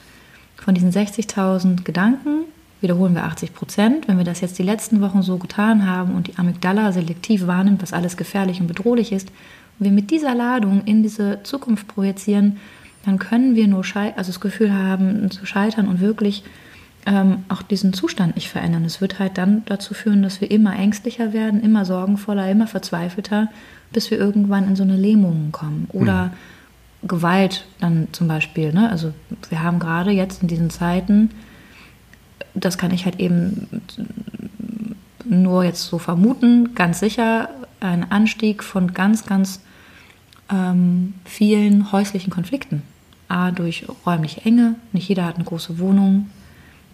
von 0.55 0.73
diesen 0.73 0.91
60.000 0.91 1.83
Gedanken 1.83 2.45
wiederholen 2.81 3.13
wir 3.13 3.23
80 3.23 3.53
Prozent. 3.53 4.07
Wenn 4.07 4.17
wir 4.17 4.25
das 4.25 4.41
jetzt 4.41 4.57
die 4.57 4.63
letzten 4.63 4.99
Wochen 4.99 5.21
so 5.21 5.37
getan 5.37 5.87
haben 5.87 6.15
und 6.15 6.27
die 6.27 6.37
Amygdala 6.37 6.91
selektiv 6.91 7.45
wahrnimmt, 7.45 7.83
was 7.83 7.93
alles 7.93 8.17
gefährlich 8.17 8.61
und 8.61 8.67
bedrohlich 8.67 9.11
ist, 9.11 9.29
und 9.77 9.85
wir 9.85 9.91
mit 9.91 10.09
dieser 10.09 10.33
Ladung 10.33 10.83
in 10.85 11.03
diese 11.03 11.43
Zukunft 11.43 11.87
projizieren, 11.87 12.57
dann 13.05 13.19
können 13.19 13.55
wir 13.55 13.67
nur 13.67 13.83
also 13.95 14.31
das 14.31 14.39
Gefühl 14.39 14.73
haben, 14.73 15.29
zu 15.29 15.45
scheitern 15.45 15.87
und 15.87 15.99
wirklich 15.99 16.43
ähm, 17.05 17.43
auch 17.47 17.61
diesen 17.61 17.93
Zustand 17.93 18.35
nicht 18.35 18.49
verändern. 18.49 18.85
Es 18.85 19.01
wird 19.01 19.19
halt 19.19 19.37
dann 19.37 19.61
dazu 19.65 19.93
führen, 19.93 20.23
dass 20.23 20.41
wir 20.41 20.49
immer 20.49 20.75
ängstlicher 20.75 21.31
werden, 21.31 21.61
immer 21.61 21.85
sorgenvoller, 21.85 22.49
immer 22.49 22.65
verzweifelter, 22.65 23.49
bis 23.93 24.09
wir 24.09 24.17
irgendwann 24.17 24.67
in 24.67 24.75
so 24.75 24.81
eine 24.81 24.97
Lähmung 24.97 25.51
kommen. 25.51 25.87
Oder 25.93 26.25
mhm 26.25 26.54
Gewalt 27.03 27.65
dann 27.79 28.07
zum 28.11 28.27
Beispiel. 28.27 28.73
Ne? 28.73 28.89
Also 28.89 29.13
wir 29.49 29.61
haben 29.61 29.79
gerade 29.79 30.11
jetzt 30.11 30.41
in 30.41 30.47
diesen 30.47 30.69
Zeiten, 30.69 31.31
das 32.53 32.77
kann 32.77 32.91
ich 32.91 33.05
halt 33.05 33.19
eben 33.19 33.67
nur 35.25 35.63
jetzt 35.63 35.83
so 35.83 35.97
vermuten, 35.97 36.75
ganz 36.75 36.99
sicher 36.99 37.49
einen 37.79 38.09
Anstieg 38.11 38.63
von 38.63 38.93
ganz, 38.93 39.25
ganz 39.25 39.61
ähm, 40.51 41.13
vielen 41.25 41.91
häuslichen 41.91 42.31
Konflikten. 42.31 42.83
A, 43.27 43.51
durch 43.51 43.85
räumliche 44.05 44.41
Enge, 44.41 44.75
nicht 44.91 45.09
jeder 45.09 45.25
hat 45.25 45.35
eine 45.35 45.45
große 45.45 45.79
Wohnung. 45.79 46.29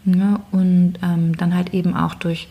Ne? 0.05 0.39
Und 0.51 0.95
ähm, 1.03 1.35
dann 1.37 1.53
halt 1.53 1.73
eben 1.73 1.93
auch 1.93 2.15
durch 2.15 2.47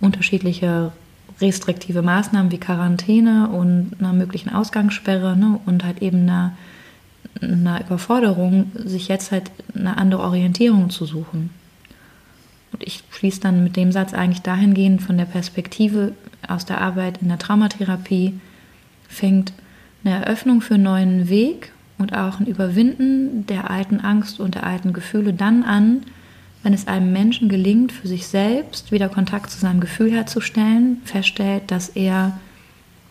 unterschiedliche 0.00 0.92
restriktive 1.40 2.02
Maßnahmen 2.02 2.52
wie 2.52 2.58
Quarantäne 2.58 3.48
und 3.48 3.96
einer 3.98 4.12
möglichen 4.12 4.50
Ausgangssperre 4.50 5.36
ne? 5.36 5.60
und 5.66 5.84
halt 5.84 6.02
eben 6.02 6.22
einer 6.22 6.52
einer 7.40 7.80
Überforderung, 7.80 8.70
sich 8.74 9.08
jetzt 9.08 9.32
halt 9.32 9.50
eine 9.74 9.96
andere 9.96 10.22
Orientierung 10.22 10.90
zu 10.90 11.06
suchen. 11.06 11.50
Und 12.72 12.82
ich 12.82 13.02
schließe 13.10 13.40
dann 13.40 13.62
mit 13.64 13.76
dem 13.76 13.92
Satz 13.92 14.14
eigentlich 14.14 14.42
dahingehend 14.42 15.02
von 15.02 15.18
der 15.18 15.24
Perspektive 15.24 16.12
aus 16.46 16.64
der 16.64 16.80
Arbeit 16.80 17.22
in 17.22 17.28
der 17.28 17.38
Traumatherapie 17.38 18.34
fängt 19.08 19.52
eine 20.04 20.24
Eröffnung 20.24 20.60
für 20.60 20.74
einen 20.74 20.82
neuen 20.82 21.28
Weg 21.28 21.72
und 21.98 22.14
auch 22.14 22.40
ein 22.40 22.46
Überwinden 22.46 23.46
der 23.46 23.70
alten 23.70 24.00
Angst 24.00 24.40
und 24.40 24.54
der 24.54 24.64
alten 24.64 24.92
Gefühle 24.92 25.32
dann 25.32 25.62
an, 25.62 26.02
wenn 26.62 26.72
es 26.72 26.86
einem 26.86 27.12
Menschen 27.12 27.48
gelingt, 27.48 27.92
für 27.92 28.08
sich 28.08 28.26
selbst 28.26 28.92
wieder 28.92 29.08
Kontakt 29.08 29.50
zu 29.50 29.58
seinem 29.58 29.80
Gefühl 29.80 30.10
herzustellen, 30.10 31.02
feststellt, 31.04 31.70
dass 31.70 31.90
er 31.90 32.38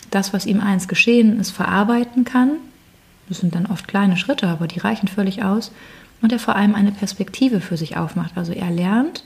das, 0.09 0.34
was 0.34 0.45
ihm 0.45 0.59
einst 0.59 0.89
geschehen 0.89 1.39
ist, 1.39 1.51
verarbeiten 1.51 2.26
kann 2.26 2.57
das 3.32 3.40
sind 3.40 3.56
dann 3.56 3.66
oft 3.66 3.88
kleine 3.88 4.18
Schritte, 4.18 4.48
aber 4.48 4.68
die 4.68 4.80
reichen 4.80 5.08
völlig 5.08 5.44
aus. 5.44 5.72
Und 6.22 6.32
er 6.32 6.40
vor 6.40 6.56
allem 6.56 6.76
eine 6.76 6.92
Perspektive 6.92 7.62
für 7.62 7.78
sich 7.78 7.96
aufmacht. 7.96 8.34
Also 8.36 8.52
er 8.52 8.70
lernt 8.70 9.24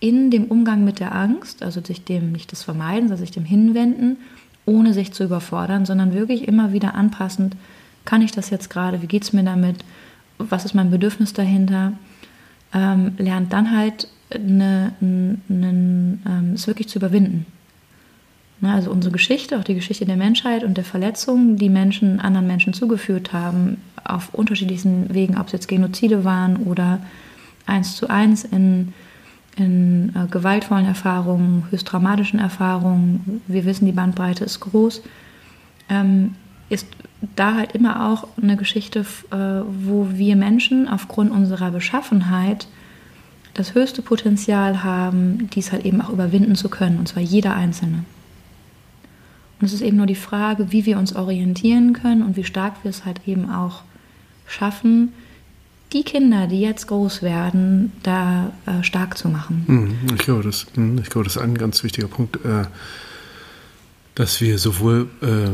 in 0.00 0.30
dem 0.30 0.46
Umgang 0.46 0.84
mit 0.84 0.98
der 0.98 1.14
Angst, 1.14 1.62
also 1.62 1.80
sich 1.80 2.04
dem 2.04 2.32
nicht 2.32 2.50
das 2.50 2.64
Vermeiden, 2.64 3.08
sondern 3.08 3.18
sich 3.18 3.30
dem 3.30 3.44
Hinwenden, 3.44 4.16
ohne 4.66 4.92
sich 4.92 5.12
zu 5.12 5.24
überfordern, 5.24 5.86
sondern 5.86 6.12
wirklich 6.12 6.46
immer 6.48 6.72
wieder 6.72 6.94
anpassend, 6.94 7.56
kann 8.04 8.22
ich 8.22 8.32
das 8.32 8.50
jetzt 8.50 8.70
gerade, 8.70 9.02
wie 9.02 9.06
geht 9.06 9.22
es 9.22 9.32
mir 9.32 9.44
damit, 9.44 9.84
was 10.38 10.64
ist 10.64 10.74
mein 10.74 10.90
Bedürfnis 10.90 11.32
dahinter, 11.32 11.92
ähm, 12.74 13.12
lernt 13.18 13.52
dann 13.52 13.76
halt 13.76 14.08
eine, 14.34 14.92
eine, 15.00 15.38
eine, 15.48 16.18
ähm, 16.26 16.52
es 16.54 16.66
wirklich 16.66 16.88
zu 16.88 16.98
überwinden. 16.98 17.46
Ne, 18.60 18.72
also 18.72 18.90
unsere 18.90 19.12
Geschichte, 19.12 19.56
auch 19.56 19.62
die 19.62 19.76
Geschichte 19.76 20.04
der 20.04 20.16
Menschheit 20.16 20.64
und 20.64 20.76
der 20.76 20.84
Verletzungen, 20.84 21.56
die 21.56 21.68
Menschen 21.68 22.18
anderen 22.18 22.48
Menschen 22.48 22.72
zugeführt 22.72 23.32
haben, 23.32 23.80
auf 24.02 24.34
unterschiedlichsten 24.34 25.14
Wegen, 25.14 25.38
ob 25.38 25.46
es 25.46 25.52
jetzt 25.52 25.68
Genozide 25.68 26.24
waren 26.24 26.56
oder 26.56 26.98
eins 27.66 27.94
zu 27.94 28.08
eins 28.08 28.42
in, 28.42 28.94
in 29.56 30.12
äh, 30.16 30.26
gewaltvollen 30.28 30.86
Erfahrungen, 30.86 31.66
höchst 31.70 31.92
dramatischen 31.92 32.40
Erfahrungen. 32.40 33.42
Wir 33.46 33.64
wissen, 33.64 33.86
die 33.86 33.92
Bandbreite 33.92 34.44
ist 34.44 34.58
groß. 34.58 35.02
Ähm, 35.88 36.34
ist 36.68 36.88
da 37.36 37.54
halt 37.54 37.72
immer 37.72 38.10
auch 38.10 38.26
eine 38.42 38.56
Geschichte, 38.56 39.00
äh, 39.30 39.36
wo 39.36 40.08
wir 40.14 40.34
Menschen 40.34 40.88
aufgrund 40.88 41.30
unserer 41.30 41.70
Beschaffenheit 41.70 42.66
das 43.54 43.74
höchste 43.74 44.02
Potenzial 44.02 44.82
haben, 44.82 45.48
dies 45.54 45.70
halt 45.70 45.84
eben 45.84 46.00
auch 46.00 46.10
überwinden 46.10 46.56
zu 46.56 46.68
können, 46.68 46.98
und 46.98 47.08
zwar 47.08 47.22
jeder 47.22 47.54
Einzelne. 47.54 48.04
Und 49.60 49.66
es 49.66 49.72
ist 49.72 49.80
eben 49.80 49.96
nur 49.96 50.06
die 50.06 50.14
Frage, 50.14 50.70
wie 50.70 50.86
wir 50.86 50.98
uns 50.98 51.14
orientieren 51.14 51.92
können 51.92 52.22
und 52.22 52.36
wie 52.36 52.44
stark 52.44 52.74
wir 52.84 52.90
es 52.90 53.04
halt 53.04 53.20
eben 53.26 53.50
auch 53.50 53.82
schaffen, 54.46 55.12
die 55.92 56.02
Kinder, 56.02 56.46
die 56.46 56.60
jetzt 56.60 56.86
groß 56.86 57.22
werden, 57.22 57.92
da 58.02 58.52
äh, 58.66 58.82
stark 58.82 59.16
zu 59.16 59.28
machen. 59.28 59.64
Mhm, 59.66 60.14
ich 60.14 60.20
glaube, 60.20 60.42
das, 60.42 60.66
mhm, 60.76 60.98
ich 60.98 61.08
glaube, 61.08 61.24
das 61.24 61.36
ist 61.36 61.42
ein 61.42 61.56
ganz 61.56 61.82
wichtiger 61.82 62.08
Punkt, 62.08 62.36
äh, 62.44 62.64
dass 64.14 64.40
wir 64.40 64.58
sowohl 64.58 65.08
äh, 65.22 65.48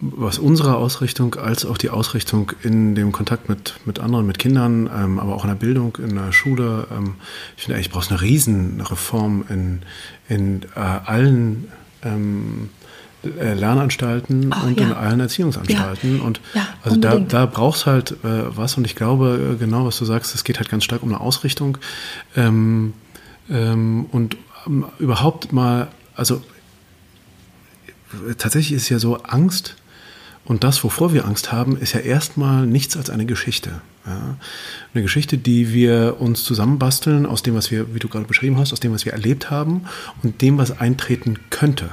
was 0.00 0.38
unsere 0.38 0.76
Ausrichtung 0.76 1.36
als 1.36 1.64
auch 1.64 1.78
die 1.78 1.90
Ausrichtung 1.90 2.52
in 2.62 2.96
dem 2.96 3.12
Kontakt 3.12 3.48
mit, 3.48 3.74
mit 3.84 4.00
anderen, 4.00 4.26
mit 4.26 4.38
Kindern, 4.40 4.90
ähm, 4.92 5.20
aber 5.20 5.34
auch 5.36 5.44
in 5.44 5.50
der 5.50 5.56
Bildung, 5.56 5.96
in 6.02 6.16
der 6.16 6.32
Schule, 6.32 6.88
ähm, 6.90 7.14
ich 7.56 7.62
finde 7.62 7.76
eigentlich, 7.76 7.90
brauchst 7.90 8.10
eine 8.10 8.20
Riesenreform 8.20 9.44
in, 9.48 9.82
in 10.28 10.62
äh, 10.74 10.80
allen 10.80 11.68
ähm, 12.02 12.70
äh, 12.81 12.81
Lernanstalten 13.22 14.50
Ach, 14.50 14.64
und 14.64 14.78
ja. 14.78 14.86
in 14.86 14.92
allen 14.92 15.20
Erziehungsanstalten. 15.20 16.18
Ja. 16.18 16.22
Und 16.22 16.40
ja, 16.54 16.66
also 16.82 16.96
da, 16.96 17.18
da 17.18 17.46
brauchst 17.46 17.86
halt 17.86 18.12
äh, 18.24 18.56
was 18.56 18.76
und 18.76 18.84
ich 18.84 18.96
glaube, 18.96 19.54
äh, 19.54 19.56
genau 19.58 19.86
was 19.86 19.98
du 19.98 20.04
sagst, 20.04 20.34
es 20.34 20.44
geht 20.44 20.58
halt 20.58 20.68
ganz 20.68 20.84
stark 20.84 21.02
um 21.02 21.10
eine 21.10 21.20
Ausrichtung. 21.20 21.78
Ähm, 22.36 22.94
ähm, 23.50 24.06
und 24.10 24.36
ähm, 24.66 24.86
überhaupt 24.98 25.52
mal, 25.52 25.88
also 26.14 26.42
tatsächlich 28.38 28.76
ist 28.76 28.88
ja 28.88 28.98
so 28.98 29.16
Angst 29.22 29.76
und 30.44 30.64
das, 30.64 30.82
wovor 30.82 31.12
wir 31.12 31.24
Angst 31.24 31.52
haben, 31.52 31.76
ist 31.76 31.92
ja 31.92 32.00
erstmal 32.00 32.66
nichts 32.66 32.96
als 32.96 33.10
eine 33.10 33.26
Geschichte. 33.26 33.80
Ja? 34.06 34.36
Eine 34.92 35.02
Geschichte, 35.02 35.38
die 35.38 35.72
wir 35.72 36.16
uns 36.18 36.42
zusammenbasteln 36.44 37.26
aus 37.26 37.42
dem, 37.42 37.54
was 37.54 37.70
wir, 37.70 37.94
wie 37.94 38.00
du 38.00 38.08
gerade 38.08 38.26
beschrieben 38.26 38.58
hast, 38.58 38.72
aus 38.72 38.80
dem, 38.80 38.92
was 38.92 39.04
wir 39.04 39.12
erlebt 39.12 39.50
haben 39.50 39.82
und 40.22 40.42
dem, 40.42 40.58
was 40.58 40.80
eintreten 40.80 41.38
könnte. 41.50 41.90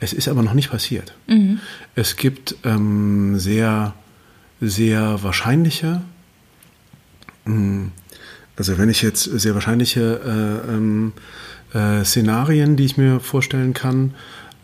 Es 0.00 0.12
ist 0.12 0.28
aber 0.28 0.42
noch 0.42 0.54
nicht 0.54 0.70
passiert. 0.70 1.14
Mhm. 1.26 1.60
Es 1.94 2.16
gibt 2.16 2.56
ähm, 2.64 3.38
sehr, 3.38 3.94
sehr 4.60 5.22
wahrscheinliche, 5.22 6.02
mh, 7.44 7.54
hm, 7.54 7.92
also 8.56 8.78
wenn 8.78 8.88
ich 8.88 9.02
jetzt 9.02 9.24
sehr 9.24 9.54
wahrscheinliche 9.54 10.20
äh, 10.24 10.72
ähm, 10.72 11.12
äh, 11.74 12.04
Szenarien, 12.04 12.76
die 12.76 12.86
ich 12.86 12.96
mir 12.96 13.20
vorstellen 13.20 13.74
kann, 13.74 14.14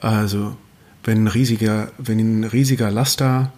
also 0.01 0.57
wenn 1.05 1.25
ein 1.25 1.29
riesiger, 1.29 1.93
wenn 1.99 2.19
ein 2.19 2.45
riesiger 2.45 2.91
Laster 2.91 3.53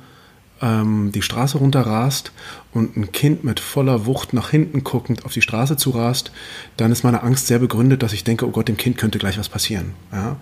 ähm, 0.61 1.12
die 1.12 1.22
Straße 1.22 1.59
runterrast 1.59 2.33
und 2.72 2.97
ein 2.97 3.12
Kind 3.12 3.45
mit 3.45 3.61
voller 3.61 4.07
Wucht 4.07 4.33
nach 4.33 4.51
hinten 4.51 4.83
guckend 4.83 5.25
auf 5.25 5.33
die 5.33 5.43
Straße 5.43 5.77
zu 5.77 5.91
rast, 5.91 6.33
dann 6.77 6.91
ist 6.91 7.05
meine 7.05 7.22
Angst 7.22 7.47
sehr 7.47 7.59
begründet, 7.59 8.03
dass 8.03 8.12
ich 8.12 8.25
denke, 8.25 8.47
oh 8.47 8.51
Gott, 8.51 8.68
dem 8.68 8.77
Kind 8.77 8.99
könnte 8.99 9.18
gleich 9.18 9.39
was 9.39 9.49
passieren. 9.49 9.93
Ja? 10.12 10.37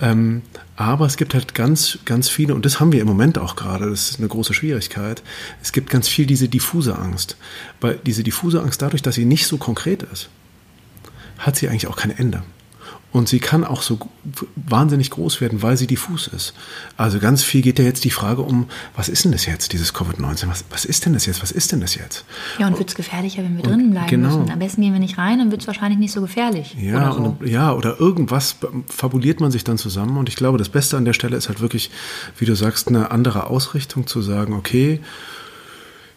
Ähm, 0.00 0.42
aber 0.76 1.06
es 1.06 1.16
gibt 1.16 1.34
halt 1.34 1.54
ganz, 1.54 1.98
ganz 2.04 2.28
viele, 2.28 2.54
und 2.54 2.64
das 2.64 2.80
haben 2.80 2.92
wir 2.92 3.00
im 3.00 3.06
Moment 3.06 3.38
auch 3.38 3.54
gerade, 3.54 3.90
das 3.90 4.10
ist 4.10 4.18
eine 4.18 4.28
große 4.28 4.54
Schwierigkeit, 4.54 5.22
es 5.62 5.72
gibt 5.72 5.90
ganz 5.90 6.08
viel 6.08 6.26
diese 6.26 6.48
diffuse 6.48 6.98
Angst. 6.98 7.36
Weil 7.80 7.98
diese 8.06 8.22
diffuse 8.22 8.62
Angst, 8.62 8.80
dadurch, 8.80 9.02
dass 9.02 9.14
sie 9.14 9.24
nicht 9.26 9.46
so 9.46 9.58
konkret 9.58 10.02
ist, 10.04 10.30
hat 11.38 11.56
sie 11.56 11.68
eigentlich 11.68 11.86
auch 11.86 11.96
kein 11.96 12.16
Ende. 12.16 12.42
Und 13.12 13.28
sie 13.28 13.40
kann 13.40 13.64
auch 13.64 13.82
so 13.82 13.98
wahnsinnig 14.54 15.10
groß 15.10 15.40
werden, 15.40 15.62
weil 15.62 15.76
sie 15.76 15.88
diffus 15.88 16.28
ist. 16.28 16.54
Also 16.96 17.18
ganz 17.18 17.42
viel 17.42 17.60
geht 17.60 17.80
ja 17.80 17.84
jetzt 17.84 18.04
die 18.04 18.10
Frage 18.10 18.42
um, 18.42 18.68
was 18.94 19.08
ist 19.08 19.24
denn 19.24 19.32
das 19.32 19.46
jetzt, 19.46 19.72
dieses 19.72 19.92
Covid-19? 19.92 20.48
Was, 20.48 20.64
was 20.70 20.84
ist 20.84 21.06
denn 21.06 21.12
das 21.12 21.26
jetzt? 21.26 21.42
Was 21.42 21.50
ist 21.50 21.72
denn 21.72 21.80
das 21.80 21.96
jetzt? 21.96 22.24
Ja, 22.60 22.68
und 22.68 22.78
wird 22.78 22.88
es 22.88 22.94
gefährlicher, 22.94 23.42
wenn 23.42 23.56
wir 23.56 23.64
drinnen 23.64 23.90
bleiben 23.90 24.06
genau. 24.06 24.38
müssen? 24.38 24.52
Am 24.52 24.60
besten 24.60 24.82
gehen 24.82 24.92
wir 24.92 25.00
nicht 25.00 25.18
rein, 25.18 25.40
dann 25.40 25.50
wird 25.50 25.62
es 25.62 25.66
wahrscheinlich 25.66 25.98
nicht 25.98 26.12
so 26.12 26.20
gefährlich. 26.20 26.76
Ja, 26.80 27.12
oder 27.12 27.36
so. 27.40 27.44
ja, 27.44 27.72
oder 27.72 27.98
irgendwas 27.98 28.56
fabuliert 28.86 29.40
man 29.40 29.50
sich 29.50 29.64
dann 29.64 29.76
zusammen. 29.76 30.16
Und 30.16 30.28
ich 30.28 30.36
glaube, 30.36 30.58
das 30.58 30.68
Beste 30.68 30.96
an 30.96 31.04
der 31.04 31.12
Stelle 31.12 31.36
ist 31.36 31.48
halt 31.48 31.60
wirklich, 31.60 31.90
wie 32.38 32.44
du 32.44 32.54
sagst, 32.54 32.86
eine 32.86 33.10
andere 33.10 33.48
Ausrichtung 33.48 34.06
zu 34.06 34.22
sagen, 34.22 34.52
okay, 34.52 35.00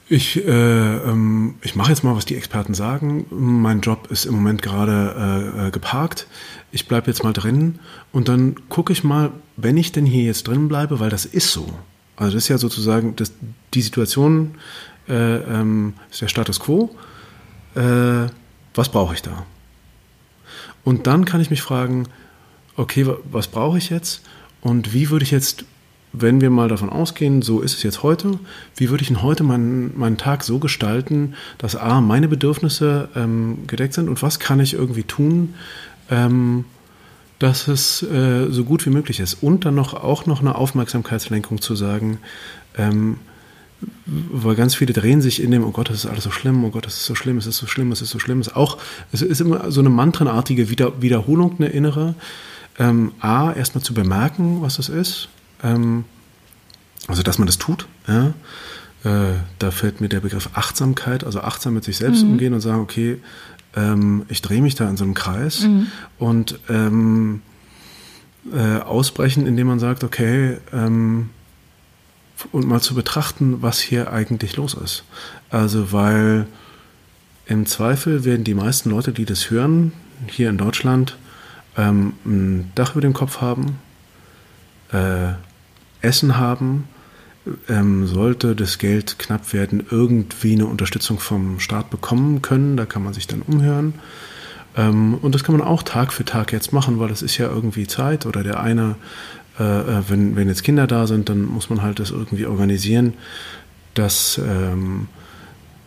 ich, 0.09 0.45
äh, 0.45 0.49
ähm, 0.51 1.55
ich 1.61 1.75
mache 1.75 1.89
jetzt 1.89 2.03
mal, 2.03 2.15
was 2.15 2.25
die 2.25 2.35
Experten 2.35 2.73
sagen. 2.73 3.25
Mein 3.31 3.81
Job 3.81 4.11
ist 4.11 4.25
im 4.25 4.35
Moment 4.35 4.61
gerade 4.61 5.55
äh, 5.57 5.67
äh 5.67 5.71
geparkt. 5.71 6.27
Ich 6.73 6.87
bleibe 6.87 7.07
jetzt 7.07 7.23
mal 7.23 7.33
drin 7.33 7.79
und 8.11 8.27
dann 8.27 8.55
gucke 8.67 8.91
ich 8.91 9.03
mal, 9.03 9.31
wenn 9.57 9.77
ich 9.77 9.91
denn 9.91 10.07
hier 10.07 10.23
jetzt 10.23 10.47
drin 10.47 10.67
bleibe, 10.67 10.99
weil 10.99 11.11
das 11.11 11.23
ist 11.23 11.51
so. 11.51 11.67
Also 12.15 12.33
das 12.33 12.43
ist 12.45 12.47
ja 12.49 12.57
sozusagen 12.57 13.15
das, 13.15 13.31
die 13.73 13.81
Situation, 13.81 14.55
äh, 15.07 15.35
ähm, 15.37 15.93
ist 16.11 16.21
der 16.21 16.27
Status 16.27 16.59
quo. 16.59 16.89
Äh, 17.75 18.27
was 18.73 18.89
brauche 18.89 19.13
ich 19.13 19.21
da? 19.21 19.45
Und 20.83 21.05
dann 21.05 21.25
kann 21.25 21.41
ich 21.41 21.51
mich 21.51 21.61
fragen, 21.61 22.07
okay, 22.75 23.05
was 23.31 23.47
brauche 23.47 23.77
ich 23.77 23.91
jetzt? 23.91 24.23
Und 24.61 24.93
wie 24.93 25.11
würde 25.11 25.23
ich 25.23 25.31
jetzt 25.31 25.65
wenn 26.13 26.41
wir 26.41 26.51
mal 26.51 26.69
davon 26.69 26.91
ausgehen, 26.91 27.41
so 27.41 27.59
ist 27.59 27.75
es 27.75 27.83
jetzt 27.83 28.03
heute, 28.03 28.39
wie 28.75 28.91
würde 28.91 29.01
ich 29.01 29.07
denn 29.07 29.23
heute 29.23 29.43
meinen, 29.43 29.97
meinen 29.97 30.17
Tag 30.17 30.43
so 30.43 30.59
gestalten, 30.59 31.33
dass 31.57 31.75
A, 31.75 32.01
meine 32.01 32.27
Bedürfnisse 32.27 33.09
ähm, 33.15 33.65
gedeckt 33.65 33.95
sind 33.95 34.07
und 34.07 34.21
was 34.21 34.39
kann 34.39 34.59
ich 34.59 34.75
irgendwie 34.75 35.03
tun, 35.03 35.55
ähm, 36.09 36.65
dass 37.39 37.67
es 37.67 38.03
äh, 38.03 38.47
so 38.49 38.63
gut 38.63 38.85
wie 38.85 38.89
möglich 38.89 39.19
ist. 39.19 39.35
Und 39.41 39.65
dann 39.65 39.75
noch 39.75 39.93
auch 39.93 40.25
noch 40.25 40.41
eine 40.41 40.55
Aufmerksamkeitslenkung 40.55 41.61
zu 41.61 41.75
sagen, 41.75 42.19
ähm, 42.77 43.17
weil 44.05 44.55
ganz 44.55 44.75
viele 44.75 44.93
drehen 44.93 45.21
sich 45.21 45.43
in 45.43 45.51
dem, 45.51 45.65
oh 45.65 45.71
Gott, 45.71 45.89
das 45.89 45.97
ist 45.97 46.05
alles 46.05 46.23
so 46.23 46.31
schlimm, 46.31 46.63
oh 46.63 46.69
Gott, 46.69 46.85
das 46.85 46.95
ist 46.95 47.05
so 47.05 47.15
schlimm, 47.15 47.37
es 47.37 47.47
ist 47.47 47.57
so 47.57 47.67
schlimm, 47.67 47.91
es 47.91 48.01
ist 48.01 48.11
so 48.11 48.19
schlimm. 48.19 48.39
Es 48.39 48.47
ist 48.47 48.55
auch, 48.55 48.77
es 49.11 49.21
ist 49.21 49.41
immer 49.41 49.71
so 49.71 49.81
eine 49.81 49.89
mantrenartige 49.89 50.69
Wieder 50.69 51.01
Wiederholung, 51.01 51.55
eine 51.57 51.67
innere. 51.67 52.15
Ähm, 52.79 53.11
A, 53.19 53.51
erstmal 53.51 53.83
zu 53.83 53.93
bemerken, 53.93 54.61
was 54.61 54.79
es 54.79 54.89
ist 54.89 55.29
ähm, 55.63 56.05
also, 57.07 57.23
dass 57.23 57.39
man 57.39 57.47
das 57.47 57.57
tut. 57.57 57.87
Ja? 58.07 58.33
Äh, 59.03 59.39
da 59.59 59.71
fällt 59.71 60.01
mir 60.01 60.09
der 60.09 60.19
Begriff 60.19 60.49
Achtsamkeit, 60.53 61.23
also 61.23 61.41
achtsam 61.41 61.73
mit 61.73 61.83
sich 61.83 61.97
selbst 61.97 62.23
mhm. 62.23 62.31
umgehen 62.31 62.53
und 62.53 62.61
sagen, 62.61 62.81
okay, 62.81 63.19
ähm, 63.75 64.25
ich 64.29 64.41
drehe 64.41 64.61
mich 64.61 64.75
da 64.75 64.89
in 64.89 64.97
so 64.97 65.03
einem 65.03 65.13
Kreis 65.13 65.61
mhm. 65.61 65.87
und 66.19 66.59
ähm, 66.69 67.41
äh, 68.51 68.77
ausbrechen, 68.79 69.47
indem 69.47 69.67
man 69.67 69.79
sagt, 69.79 70.03
okay, 70.03 70.57
ähm, 70.71 71.29
und 72.51 72.67
mal 72.67 72.81
zu 72.81 72.93
betrachten, 72.93 73.61
was 73.61 73.79
hier 73.79 74.11
eigentlich 74.11 74.57
los 74.57 74.73
ist. 74.73 75.03
Also, 75.49 75.91
weil 75.91 76.47
im 77.45 77.65
Zweifel 77.65 78.25
werden 78.25 78.43
die 78.43 78.53
meisten 78.53 78.89
Leute, 78.89 79.11
die 79.11 79.25
das 79.25 79.49
hören, 79.49 79.93
hier 80.27 80.49
in 80.49 80.57
Deutschland, 80.57 81.17
ähm, 81.77 82.13
ein 82.25 82.71
Dach 82.75 82.93
über 82.93 83.01
dem 83.01 83.13
Kopf 83.13 83.41
haben, 83.41 83.79
äh, 84.91 85.33
Essen 86.01 86.37
haben, 86.37 86.87
ähm, 87.69 88.07
sollte 88.07 88.55
das 88.55 88.77
Geld 88.77 89.19
knapp 89.19 89.53
werden, 89.53 89.85
irgendwie 89.89 90.53
eine 90.53 90.65
Unterstützung 90.65 91.19
vom 91.19 91.59
Staat 91.59 91.89
bekommen 91.89 92.41
können. 92.41 92.77
Da 92.77 92.85
kann 92.85 93.03
man 93.03 93.13
sich 93.13 93.27
dann 93.27 93.41
umhören. 93.41 93.95
Ähm, 94.75 95.15
und 95.15 95.35
das 95.35 95.43
kann 95.43 95.57
man 95.57 95.65
auch 95.65 95.83
Tag 95.83 96.13
für 96.13 96.25
Tag 96.25 96.51
jetzt 96.53 96.73
machen, 96.73 96.99
weil 96.99 97.09
das 97.09 97.21
ist 97.21 97.37
ja 97.37 97.47
irgendwie 97.47 97.87
Zeit. 97.87 98.25
Oder 98.25 98.43
der 98.43 98.59
eine, 98.59 98.95
äh, 99.59 99.63
äh, 99.63 100.03
wenn, 100.07 100.35
wenn 100.35 100.47
jetzt 100.47 100.63
Kinder 100.63 100.87
da 100.87 101.07
sind, 101.07 101.29
dann 101.29 101.43
muss 101.43 101.69
man 101.69 101.81
halt 101.81 101.99
das 101.99 102.11
irgendwie 102.11 102.45
organisieren, 102.45 103.13
dass, 103.93 104.39
ähm, 104.43 105.07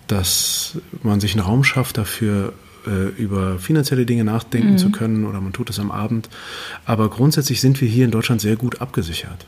dass 0.06 0.78
man 1.02 1.20
sich 1.20 1.32
einen 1.32 1.44
Raum 1.44 1.64
schafft 1.64 1.98
dafür, 1.98 2.52
äh, 2.86 3.08
über 3.20 3.58
finanzielle 3.58 4.06
Dinge 4.06 4.24
nachdenken 4.24 4.72
mhm. 4.72 4.78
zu 4.78 4.90
können 4.90 5.24
oder 5.24 5.40
man 5.40 5.52
tut 5.52 5.70
es 5.70 5.80
am 5.80 5.90
Abend. 5.90 6.28
Aber 6.84 7.10
grundsätzlich 7.10 7.60
sind 7.60 7.80
wir 7.80 7.88
hier 7.88 8.04
in 8.04 8.10
Deutschland 8.10 8.40
sehr 8.40 8.56
gut 8.56 8.80
abgesichert. 8.80 9.46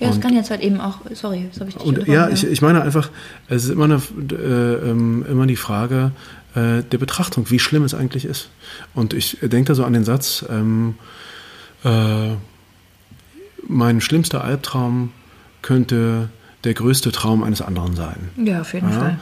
Ja, 0.00 0.08
es 0.08 0.20
kann 0.20 0.34
jetzt 0.34 0.50
halt 0.50 0.62
eben 0.62 0.80
auch, 0.80 1.00
sorry, 1.12 1.46
das 1.50 1.60
habe 1.60 1.70
ich 1.70 1.76
dich 1.76 1.84
und, 1.84 2.08
Ja, 2.08 2.30
ich, 2.30 2.44
ich 2.44 2.62
meine 2.62 2.82
einfach, 2.82 3.10
es 3.48 3.64
ist 3.64 3.70
immer, 3.70 3.84
eine, 3.84 4.00
äh, 4.32 4.90
ähm, 4.90 5.26
immer 5.28 5.46
die 5.46 5.56
Frage 5.56 6.12
äh, 6.54 6.82
der 6.82 6.98
Betrachtung, 6.98 7.50
wie 7.50 7.58
schlimm 7.58 7.84
es 7.84 7.94
eigentlich 7.94 8.24
ist. 8.24 8.48
Und 8.94 9.12
ich 9.12 9.38
denke 9.42 9.68
da 9.68 9.74
so 9.74 9.84
an 9.84 9.92
den 9.92 10.04
Satz, 10.04 10.44
ähm, 10.48 10.94
äh, 11.84 12.30
mein 13.68 14.00
schlimmster 14.00 14.42
Albtraum 14.42 15.12
könnte 15.62 16.30
der 16.64 16.74
größte 16.74 17.12
Traum 17.12 17.42
eines 17.42 17.60
anderen 17.60 17.94
sein. 17.94 18.30
Ja, 18.36 18.62
auf 18.62 18.72
jeden 18.72 18.90
ja? 18.90 18.98
Fall. 18.98 19.20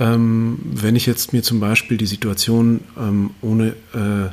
Ähm, 0.00 0.58
wenn 0.62 0.96
ich 0.96 1.06
jetzt 1.06 1.32
mir 1.32 1.42
zum 1.42 1.60
Beispiel 1.60 1.96
die 1.96 2.06
Situation 2.06 2.80
ähm, 2.98 3.30
ohne 3.40 3.68
äh, 3.94 4.30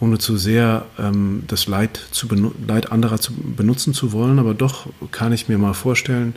ohne 0.00 0.18
zu 0.18 0.36
sehr 0.36 0.86
ähm, 0.98 1.44
das 1.46 1.66
Leid, 1.66 2.00
zu 2.10 2.26
Leid 2.66 2.90
anderer 2.90 3.20
zu 3.20 3.32
benutzen 3.34 3.94
zu 3.94 4.12
wollen, 4.12 4.38
aber 4.38 4.54
doch 4.54 4.86
kann 5.10 5.32
ich 5.32 5.48
mir 5.48 5.58
mal 5.58 5.74
vorstellen, 5.74 6.34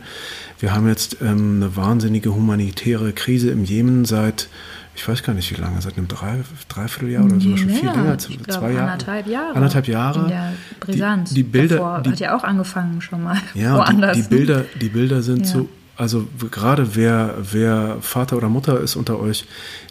wir 0.60 0.74
haben 0.74 0.86
jetzt 0.86 1.18
ähm, 1.22 1.56
eine 1.56 1.76
wahnsinnige 1.76 2.34
humanitäre 2.34 3.12
Krise 3.12 3.50
im 3.50 3.64
Jemen 3.64 4.04
seit 4.04 4.48
ich 4.96 5.08
weiß 5.08 5.22
gar 5.24 5.32
nicht 5.34 5.50
wie 5.50 5.60
lange, 5.60 5.80
seit 5.82 5.96
einem 5.98 6.06
Drei, 6.06 6.44
Dreivierteljahr 6.68 7.24
oder 7.24 7.40
so, 7.40 7.56
schon 7.56 7.68
viel 7.70 7.84
länger. 7.88 8.14
Ich 8.16 8.26
zwei 8.26 8.36
glaube, 8.44 8.74
Jahre. 8.74 8.92
anderthalb 8.92 9.26
Jahre. 9.26 9.54
Anderthalb 9.56 9.88
Jahre. 9.88 10.20
In 10.20 10.28
der 10.28 10.52
Brisanz. 10.78 11.28
Die, 11.30 11.34
die 11.34 11.42
Bilder, 11.42 11.76
Davor 11.76 12.00
die, 12.02 12.10
hat 12.10 12.20
ja 12.20 12.36
auch 12.36 12.44
angefangen 12.44 13.00
schon 13.00 13.24
mal 13.24 13.36
ja, 13.54 13.74
woanders. 13.76 14.16
die, 14.16 14.22
die? 14.22 14.28
Bilder, 14.28 14.64
die 14.80 14.88
Bilder 14.88 15.22
sind 15.22 15.40
Ja. 15.40 15.52
so, 15.52 15.68
also 15.96 16.28
gerade 16.50 16.94
wer, 16.94 17.34
wer 17.40 17.96
Vater 18.00 18.36
oder 18.36 18.48
Mutter 18.48 18.80
ist 18.80 18.94
unter 18.94 19.18
euch, 19.18 19.44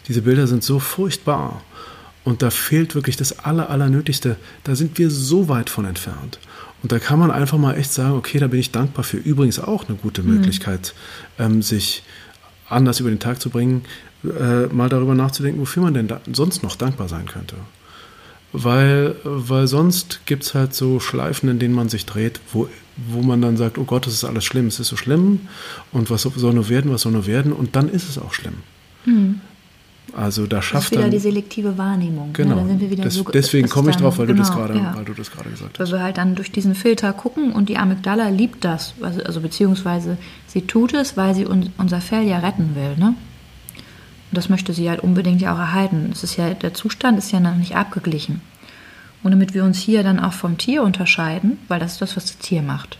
diese 0.08 0.22
Bilder 0.22 0.46
sind 0.46 0.64
so 0.64 0.78
furchtbar. 0.78 1.62
Und 2.24 2.42
da 2.42 2.50
fehlt 2.50 2.94
wirklich 2.94 3.16
das 3.16 3.40
Aller, 3.40 3.68
Allernötigste. 3.70 4.36
Da 4.64 4.74
sind 4.74 4.98
wir 4.98 5.10
so 5.10 5.48
weit 5.48 5.68
von 5.68 5.84
entfernt. 5.84 6.38
Und 6.82 6.90
da 6.92 6.98
kann 6.98 7.18
man 7.18 7.30
einfach 7.30 7.58
mal 7.58 7.76
echt 7.76 7.92
sagen, 7.92 8.14
okay, 8.14 8.38
da 8.38 8.46
bin 8.46 8.60
ich 8.60 8.70
dankbar 8.72 9.04
für. 9.04 9.18
Übrigens 9.18 9.58
auch 9.58 9.88
eine 9.88 9.96
gute 9.96 10.22
Mhm. 10.22 10.34
Möglichkeit, 10.36 10.94
ähm, 11.38 11.62
sich 11.62 12.02
anders 12.68 13.00
über 13.00 13.10
den 13.10 13.20
Tag 13.20 13.40
zu 13.40 13.50
bringen, 13.50 13.84
äh, 14.24 14.66
mal 14.66 14.88
darüber 14.88 15.14
nachzudenken, 15.14 15.60
wofür 15.60 15.82
man 15.82 15.94
denn 15.94 16.08
sonst 16.32 16.62
noch 16.62 16.76
dankbar 16.76 17.08
sein 17.08 17.26
könnte. 17.26 17.56
Weil, 18.52 19.16
weil 19.24 19.66
sonst 19.66 20.20
gibt 20.26 20.44
es 20.44 20.54
halt 20.54 20.74
so 20.74 21.00
Schleifen, 21.00 21.48
in 21.48 21.58
denen 21.58 21.74
man 21.74 21.88
sich 21.88 22.06
dreht, 22.06 22.40
wo, 22.52 22.68
wo 23.08 23.20
man 23.20 23.42
dann 23.42 23.56
sagt, 23.56 23.78
oh 23.78 23.84
Gott, 23.84 24.06
das 24.06 24.14
ist 24.14 24.24
alles 24.24 24.44
schlimm, 24.44 24.68
es 24.68 24.78
ist 24.78 24.88
so 24.88 24.96
schlimm 24.96 25.40
und 25.90 26.08
was 26.10 26.22
soll 26.22 26.54
nur 26.54 26.68
werden, 26.68 26.92
was 26.92 27.02
soll 27.02 27.12
nur 27.12 27.26
werden 27.26 27.52
und 27.52 27.74
dann 27.74 27.88
ist 27.88 28.08
es 28.08 28.16
auch 28.16 28.32
schlimm. 28.32 28.54
Also 30.16 30.46
da 30.46 30.56
das 30.56 30.64
ist 30.64 30.70
schafft 30.70 30.90
wieder 30.92 31.02
dann... 31.02 31.10
die 31.10 31.18
selektive 31.18 31.76
Wahrnehmung. 31.76 32.32
Genau. 32.32 32.64
Ne? 32.64 32.80
Wir 32.80 32.90
wieder 32.90 33.04
das, 33.04 33.14
so, 33.14 33.24
deswegen 33.24 33.68
komme 33.68 33.90
ich 33.90 33.96
dann- 33.96 34.04
drauf, 34.04 34.18
weil, 34.18 34.26
du 34.26 34.34
das 34.34 34.50
genau, 34.50 34.66
gerade, 34.66 34.78
ja. 34.78 34.94
weil 34.96 35.04
du 35.04 35.14
das 35.14 35.30
gerade 35.30 35.50
gesagt 35.50 35.78
Weil 35.78 35.86
hast. 35.86 35.92
wir 35.92 36.02
halt 36.02 36.16
dann 36.18 36.34
durch 36.34 36.52
diesen 36.52 36.74
Filter 36.74 37.12
gucken 37.12 37.52
und 37.52 37.68
die 37.68 37.76
Amygdala 37.76 38.28
liebt 38.28 38.64
das. 38.64 38.94
Also, 39.00 39.22
also 39.22 39.40
beziehungsweise 39.40 40.16
sie 40.46 40.62
tut 40.62 40.94
es, 40.94 41.16
weil 41.16 41.34
sie 41.34 41.46
un, 41.46 41.70
unser 41.78 42.00
Fell 42.00 42.24
ja 42.24 42.38
retten 42.38 42.74
will. 42.74 42.96
Ne? 42.96 43.08
Und 43.08 44.38
das 44.38 44.48
möchte 44.48 44.72
sie 44.72 44.88
halt 44.88 45.00
unbedingt 45.00 45.40
ja 45.40 45.54
auch 45.54 45.58
erhalten. 45.58 46.10
Es 46.12 46.24
ist 46.24 46.36
ja, 46.36 46.54
der 46.54 46.74
Zustand 46.74 47.18
ist 47.18 47.32
ja 47.32 47.40
noch 47.40 47.54
nicht 47.56 47.76
abgeglichen. 47.76 48.40
Und 49.22 49.30
damit 49.30 49.54
wir 49.54 49.64
uns 49.64 49.78
hier 49.78 50.02
dann 50.02 50.20
auch 50.20 50.32
vom 50.32 50.58
Tier 50.58 50.82
unterscheiden, 50.82 51.58
weil 51.68 51.80
das 51.80 51.92
ist 51.92 52.02
das, 52.02 52.16
was 52.16 52.26
das 52.26 52.38
Tier 52.38 52.62
macht. 52.62 52.98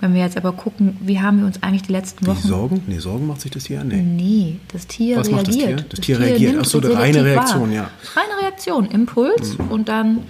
Wenn 0.00 0.14
wir 0.14 0.20
jetzt 0.20 0.36
aber 0.36 0.52
gucken, 0.52 0.96
wie 1.00 1.20
haben 1.20 1.40
wir 1.40 1.46
uns 1.46 1.60
eigentlich 1.62 1.82
die 1.82 1.92
letzten 1.92 2.24
Die 2.24 2.30
Wochen... 2.30 2.46
Sorgen? 2.46 2.82
Nee, 2.86 2.98
Sorgen 3.00 3.26
macht 3.26 3.40
sich 3.40 3.50
das 3.50 3.64
Tier? 3.64 3.82
Nee. 3.82 3.96
Nee, 3.96 4.56
das 4.72 4.86
Tier 4.86 5.16
Was 5.16 5.28
macht 5.30 5.48
das 5.48 5.56
reagiert. 5.56 5.78
Tier? 5.80 5.86
Das 5.90 6.00
Tier 6.00 6.20
reagiert. 6.20 6.52
nimmt 6.52 6.66
Ach 6.66 6.70
so, 6.70 6.78
es 6.78 6.84
eine 6.84 6.94
reine 6.94 7.24
Reaktion, 7.24 7.62
wahr. 7.70 7.74
ja. 7.74 7.90
Reine 8.14 8.42
Reaktion, 8.42 8.86
Impuls 8.90 9.56
und 9.70 9.88
dann, 9.88 10.20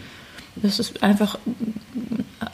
das 0.56 0.78
ist 0.78 1.02
einfach 1.02 1.38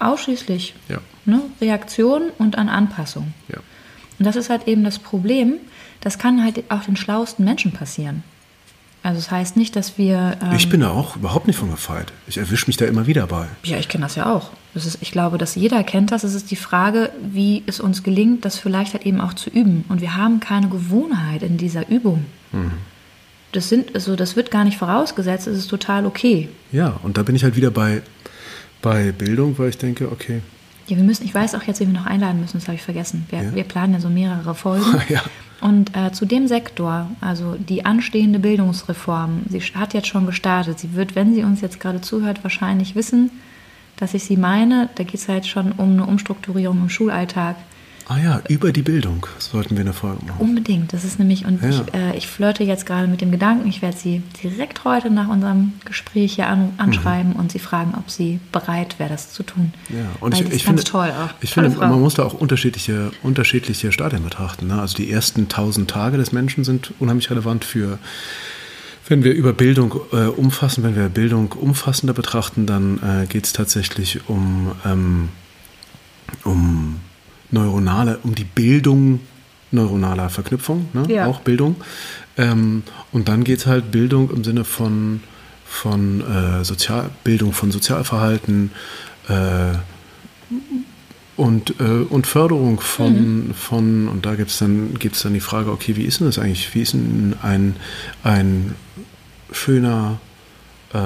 ausschließlich 0.01 0.75
Ja. 0.89 0.99
ne, 1.25 1.41
Reaktion 1.61 2.31
und 2.39 2.59
an 2.59 2.69
Anpassung. 2.69 3.33
Ja. 3.49 3.59
Und 4.19 4.25
das 4.27 4.37
ist 4.37 4.51
halt 4.51 4.67
eben 4.69 4.85
das 4.85 4.99
Problem, 4.99 5.55
das 6.01 6.19
kann 6.19 6.43
halt 6.43 6.65
auch 6.71 6.83
den 6.85 6.97
schlauesten 6.97 7.45
Menschen 7.45 7.73
passieren. 7.73 8.23
Also 9.05 9.21
das 9.21 9.31
heißt 9.31 9.57
nicht, 9.57 9.77
dass 9.77 9.99
wir... 9.99 10.37
Ähm, 10.43 10.57
Ich 10.57 10.69
bin 10.71 10.81
da 10.81 10.91
auch 10.91 11.15
überhaupt 11.17 11.47
nicht 11.47 11.57
von 11.59 11.71
gefeit. 11.71 12.13
Ich 12.27 12.39
erwische 12.39 12.67
mich 12.67 12.77
da 12.79 12.87
immer 12.87 13.07
wieder 13.07 13.27
bei. 13.27 13.47
ja, 13.63 13.77
ich 13.79 13.89
kenne 13.89 14.03
das 14.05 14.17
ja 14.17 14.27
auch. 14.35 14.51
Das 14.73 14.87
ist, 14.87 14.99
ich 15.03 15.13
glaube, 15.13 15.39
dass 15.39 15.55
jeder 15.55 15.85
kennt 15.85 16.11
das. 16.11 16.25
Es 16.25 16.35
ist 16.35 16.51
die 16.51 16.57
Frage, 16.57 17.11
wie 17.23 17.63
es 17.67 17.79
uns 17.81 18.03
gelingt, 18.03 18.45
das 18.45 18.59
vielleicht 18.59 18.95
halt 18.95 19.05
eben 19.07 19.21
auch 19.21 19.35
zu 19.35 19.51
üben. 19.51 19.85
Und 19.89 20.01
wir 20.01 20.17
haben 20.17 20.41
keine 20.41 20.69
Gewohnheit 20.69 21.43
in 21.43 21.59
dieser 21.59 21.89
Übung. 21.89 22.25
Das, 23.53 23.69
sind, 23.69 23.95
also 23.95 24.17
das 24.17 24.37
wird 24.37 24.51
gar 24.51 24.65
nicht 24.65 24.79
vorausgesetzt, 24.79 25.47
es 25.47 25.59
ist 25.59 25.69
total 25.69 26.07
okay. 26.07 26.49
Ja, 26.73 26.99
und 27.03 27.19
da 27.19 27.23
bin 27.23 27.37
ich 27.37 27.45
halt 27.45 27.55
wieder 27.57 27.71
bei, 27.71 28.03
bei 28.83 29.13
Bildung, 29.13 29.57
weil 29.59 29.69
ich 29.69 29.79
denke, 29.79 30.11
okay, 30.11 30.41
Ja, 30.89 30.97
wir 30.97 31.05
müssen, 31.05 31.25
ich 31.25 31.35
weiß 31.35 31.55
auch 31.55 31.63
jetzt, 31.65 31.79
wen 31.81 31.93
wir 31.93 32.01
noch 32.01 32.07
einladen 32.07 32.41
müssen, 32.41 32.59
das 32.59 32.67
habe 32.69 32.77
ich 32.77 32.83
vergessen. 32.83 33.27
Wir, 33.31 33.43
Ja. 33.43 33.55
wir 33.55 33.65
planen 33.65 33.93
ja 33.95 34.01
so 34.01 34.09
mehrere 34.09 34.55
Folgen. 34.55 34.85
Ja. 35.09 35.21
Und 35.61 35.97
äh, 35.97 36.13
zu 36.13 36.27
dem 36.27 36.47
Sektor, 36.47 37.09
also 37.21 37.55
die 37.55 37.85
anstehende 37.85 38.39
Bildungsreform, 38.39 39.43
sie 39.49 39.61
hat 39.61 39.95
jetzt 39.95 40.09
schon 40.09 40.27
gestartet. 40.27 40.79
Sie 40.79 40.95
wird, 40.95 41.15
wenn 41.15 41.35
sie 41.35 41.43
uns 41.43 41.61
jetzt 41.61 41.81
gerade 41.81 42.01
zuhört, 42.01 42.43
wahrscheinlich 42.43 42.95
wissen, 42.95 43.31
dass 43.97 44.15
ich 44.15 44.25
sie 44.25 44.37
meine. 44.37 44.91
Da 44.97 45.05
geht 45.05 45.15
es 45.15 45.29
halt 45.29 45.47
schon 45.47 45.73
um 45.73 45.93
eine 45.93 46.07
Umstrukturierung 46.07 46.79
im 46.83 46.89
Schulalltag. 46.91 47.57
Ah 48.09 48.19
ja, 48.19 48.43
über 48.49 48.73
die 48.73 48.83
Bildung 48.83 49.27
sollten 49.39 49.77
wir 49.77 49.81
eine 49.83 49.93
Folge 49.93 50.25
machen. 50.27 50.41
Unbedingt, 50.41 50.93
das 50.93 51.05
ist 51.05 51.19
nämlich, 51.19 51.45
und 51.47 51.63
Ja. 51.63 51.69
ich, 51.71 51.95
äh, 51.95 52.17
ich 52.17 52.27
flirte 52.27 52.65
jetzt 52.65 52.87
gerade 52.87 53.07
mit 53.07 53.21
dem 53.21 53.31
Gedanken, 53.31 53.69
ich 53.69 53.83
werde 53.83 53.97
sie 53.97 54.23
direkt 54.43 54.85
heute 54.85 55.11
nach 55.11 55.29
unserem 55.29 55.73
Gespräch 55.85 56.35
hier 56.35 56.49
an, 56.49 56.73
anschreiben 56.77 57.33
und 57.33 57.53
sie 57.53 57.59
fragen, 57.59 57.95
ob 57.97 58.11
sie 58.11 58.41
bereit 58.53 58.99
wäre, 58.99 59.11
das 59.11 59.33
zu 59.33 59.43
tun. 59.43 59.73
Mhm. 59.89 59.97
Ja, 59.97 60.05
und 60.21 60.35
Weil 60.35 60.47
ich, 60.49 60.53
ich 60.53 60.65
finde, 60.65 60.85
toll 60.85 61.11
auch. 61.11 61.31
ich 61.41 61.51
Tolle 61.53 61.67
finde 61.71 61.81
Frau. 61.81 61.89
man 61.89 62.01
muss 62.01 62.15
da 62.15 62.25
auch 62.25 62.35
unterschiedliche, 62.35 63.11
unterschiedliche 63.23 63.93
Stadien 63.93 64.23
betrachten. 64.25 64.67
Ne? 64.67 64.81
Also 64.81 64.97
die 64.97 65.11
ersten 65.11 65.49
tausend 65.49 65.91
Tage 65.91 66.17
des 66.17 66.33
Menschen 66.33 66.65
sind 66.65 66.93
unheimlich 66.99 67.31
relevant 67.31 67.65
für, 67.65 67.99
wenn 69.09 69.23
wir 69.23 69.33
über 69.35 69.53
Bildung 69.53 69.95
äh, 70.13 70.27
umfassen, 70.27 70.83
wenn 70.83 70.97
wir 70.97 71.09
Bildung 71.09 71.53
umfassender 71.53 72.15
betrachten, 72.15 72.67
dann 72.67 72.99
äh, 73.03 73.27
geht 73.27 73.45
es 73.45 73.53
tatsächlich 73.53 74.29
um, 74.29 74.73
ähm, 74.87 75.29
um 76.45 76.74
neuronale, 77.55 78.19
um 78.23 78.35
die 78.35 78.45
Bildung 78.45 79.21
neuronaler 79.71 80.31
Verknüpfung, 80.31 80.89
ne? 80.93 81.05
Ja. 81.09 81.27
auch 81.27 81.41
Bildung. 81.41 81.77
Ähm, 82.37 82.83
und 83.13 83.29
dann 83.29 83.45
geht 83.45 83.61
es 83.61 83.67
halt 83.67 83.91
Bildung 83.91 84.31
im 84.31 84.45
Sinne 84.45 84.65
von, 84.65 85.21
von 85.65 86.21
äh, 86.21 86.65
Sozial 86.65 87.11
Bildung 87.25 87.53
von 87.53 87.71
Sozialverhalten 87.71 88.71
äh, 89.29 89.75
und, 91.37 91.81
äh, 91.81 91.83
und 91.83 92.27
Förderung 92.27 92.81
von, 92.81 93.55
von 93.55 94.09
und 94.09 94.25
da 94.25 94.37
gibt 94.37 94.51
es 94.51 94.59
dann, 94.59 94.95
gibt's 94.95 95.23
dann 95.23 95.35
die 95.35 95.41
Frage, 95.41 95.71
okay, 95.71 95.97
wie 95.97 96.05
ist 96.05 96.21
denn 96.21 96.29
das 96.29 96.39
eigentlich? 96.39 96.75
Wie 96.75 96.83
ist 96.83 96.93
denn 96.93 97.35
ein, 97.43 97.77
ein 98.23 98.75
schöner, 99.51 100.21
äh, 100.93 100.99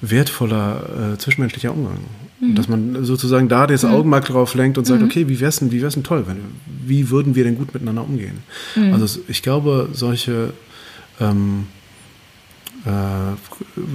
wertvoller 0.00 1.12
äh, 1.14 1.18
zwischenmenschlicher 1.18 1.72
Umgang? 1.72 1.98
Und 2.50 2.54
Dass 2.56 2.68
man 2.68 3.04
sozusagen 3.04 3.48
da 3.48 3.66
das 3.66 3.84
Augenmerk 3.84 4.26
drauf 4.26 4.54
lenkt 4.54 4.76
und 4.78 4.84
sagt, 4.86 5.02
okay, 5.02 5.28
wie 5.28 5.40
wär's 5.40 5.58
denn, 5.60 5.72
wie 5.72 5.80
wär's 5.82 5.94
denn 5.94 6.04
toll, 6.04 6.24
wenn, 6.26 6.38
wie 6.86 7.10
würden 7.10 7.34
wir 7.34 7.44
denn 7.44 7.56
gut 7.56 7.72
miteinander 7.74 8.02
umgehen? 8.02 8.38
Also 8.92 9.04
es- 9.04 9.20
ich 9.28 9.42
glaube, 9.42 9.88
solche 9.92 10.52
ähm, 11.20 11.66
äh, 12.86 12.90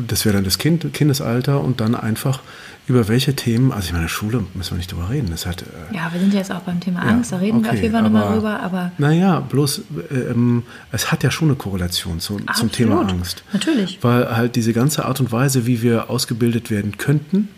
das 0.08 0.26
wäre 0.26 0.36
dann 0.36 0.44
das 0.44 0.58
kind, 0.58 0.94
Kindesalter 0.94 1.62
und 1.62 1.80
dann 1.80 1.96
einfach 1.96 2.42
über 2.88 3.08
welche 3.08 3.36
Themen, 3.36 3.72
also 3.72 3.86
ich 3.88 3.94
meine, 3.94 4.10
Schule 4.10 4.44
müssen 4.56 4.72
wir 4.72 4.78
nicht 4.78 4.92
drüber 4.92 5.12
reden. 5.12 5.28
Das 5.30 5.46
halt, 5.46 5.62
äh, 5.62 5.96
Ja, 5.96 6.10
wir 6.12 6.20
sind 6.20 6.34
ja 6.34 6.40
jetzt 6.40 6.52
auch 6.52 6.62
beim 6.62 6.80
Thema 6.80 7.06
Ja, 7.06 7.12
Angst, 7.12 7.32
da 7.32 7.38
reden 7.38 7.62
wir 7.62 7.70
auf 7.70 7.76
okay, 7.76 7.84
jeden 7.84 7.94
Fall 7.94 8.02
nochmal 8.02 8.34
drüber, 8.34 8.60
aber 8.62 8.92
naja, 8.98 9.42
bloß 9.42 9.82
ähm, 10.12 10.64
es 10.92 11.12
hat 11.12 11.22
ja 11.24 11.30
schon 11.30 11.50
eine 11.50 11.56
Korrelation 11.58 12.20
zu, 12.20 12.40
zum 12.56 12.72
Thema 12.72 13.02
Angst. 13.08 13.44
natürlich. 13.54 14.00
Weil 14.02 14.36
halt 14.36 14.56
diese 14.56 14.74
ganze 14.74 15.06
Art 15.06 15.20
und 15.20 15.32
Weise, 15.32 15.68
wie 15.68 15.84
wir 15.84 16.10
ausgebildet 16.10 16.72
werden 16.72 16.98
könnten, 16.98 17.50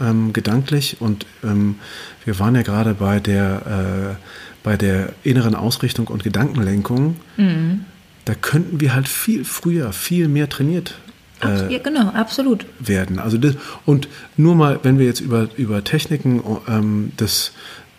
ähm, 0.00 0.32
gedanklich 0.32 0.96
und 1.00 1.26
ähm, 1.44 1.76
wir 2.24 2.38
waren 2.38 2.54
ja 2.54 2.62
gerade 2.62 2.94
bei 2.94 3.20
der, 3.20 4.16
äh, 4.18 4.24
bei 4.62 4.76
der 4.76 5.12
inneren 5.22 5.54
Ausrichtung 5.54 6.08
und 6.08 6.22
Gedankenlenkung, 6.24 7.16
Mhm. 7.36 7.84
da 8.24 8.34
könnten 8.34 8.80
wir 8.80 8.94
halt 8.94 9.08
viel 9.08 9.44
früher, 9.44 9.92
viel 9.92 10.28
mehr 10.28 10.48
trainiert 10.48 10.98
äh, 11.42 11.72
ja, 11.72 11.78
genau, 11.78 12.08
absolut. 12.10 12.66
werden. 12.78 13.18
Also 13.18 13.38
das, 13.38 13.54
und 13.86 14.08
nur 14.36 14.54
mal, 14.54 14.78
wenn 14.82 14.98
wir 14.98 15.06
jetzt 15.06 15.20
über, 15.20 15.48
über 15.56 15.82
Techniken 15.84 16.42
ähm, 16.68 17.12
des, 17.18 17.52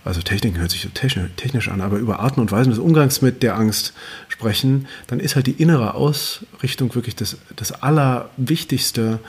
also 0.05 0.21
Techniken 0.21 0.59
hört 0.59 0.71
sich 0.71 0.87
technisch, 0.93 1.29
technisch 1.37 1.69
an, 1.69 1.81
aber 1.81 1.97
über 1.97 2.19
Arten 2.19 2.39
und 2.39 2.51
Weisen 2.51 2.69
des 2.69 2.79
Umgangs 2.79 3.21
mit 3.21 3.41
der 3.43 3.55
Angst 3.55 3.93
sprechen, 4.27 4.87
dann 5.07 5.19
ist 5.19 5.35
halt 5.35 5.47
die 5.47 5.53
innere 5.53 5.95
Ausrichtung 5.95 6.93
wirklich 6.93 7.15
das, 7.15 7.37
das 7.55 7.71
Allerwichtigste, 7.71 9.19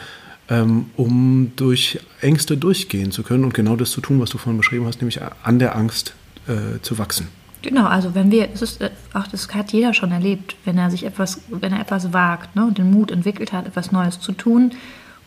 ähm, 0.53 0.90
um 0.96 1.53
durch 1.57 1.98
Ängste 2.20 2.59
durchgehen 2.59 3.11
zu 3.11 3.22
können 3.22 3.44
und 3.44 3.55
genau 3.55 3.74
das 3.74 3.90
zu 3.90 4.03
tun, 4.03 4.20
was 4.20 4.28
du 4.30 4.38
vorhin 4.38 4.59
beschrieben 4.59 4.86
hast, 4.86 5.00
nämlich 5.00 5.20
an 5.42 5.59
der 5.59 5.74
Angst 5.74 6.14
äh, 6.46 6.80
zu 6.82 6.98
wachsen. 6.98 7.28
Genau, 7.62 7.86
also 7.86 8.14
wenn 8.14 8.30
wir, 8.30 8.50
es 8.53 8.61
ist 8.61 8.82
äh, 8.82 8.90
auch 9.14 9.26
das 9.28 9.48
hat 9.55 9.72
jeder 9.72 9.94
schon 9.94 10.12
erlebt, 10.12 10.57
wenn 10.66 10.76
er 10.76 10.90
sich 10.90 11.07
etwas, 11.07 11.40
wenn 11.48 11.72
er 11.72 11.80
etwas 11.80 12.12
wagt, 12.12 12.55
ne, 12.55 12.70
den 12.76 12.90
Mut 12.90 13.11
entwickelt 13.11 13.53
hat, 13.53 13.66
etwas 13.66 13.92
Neues 13.92 14.20
zu 14.20 14.32
tun 14.32 14.72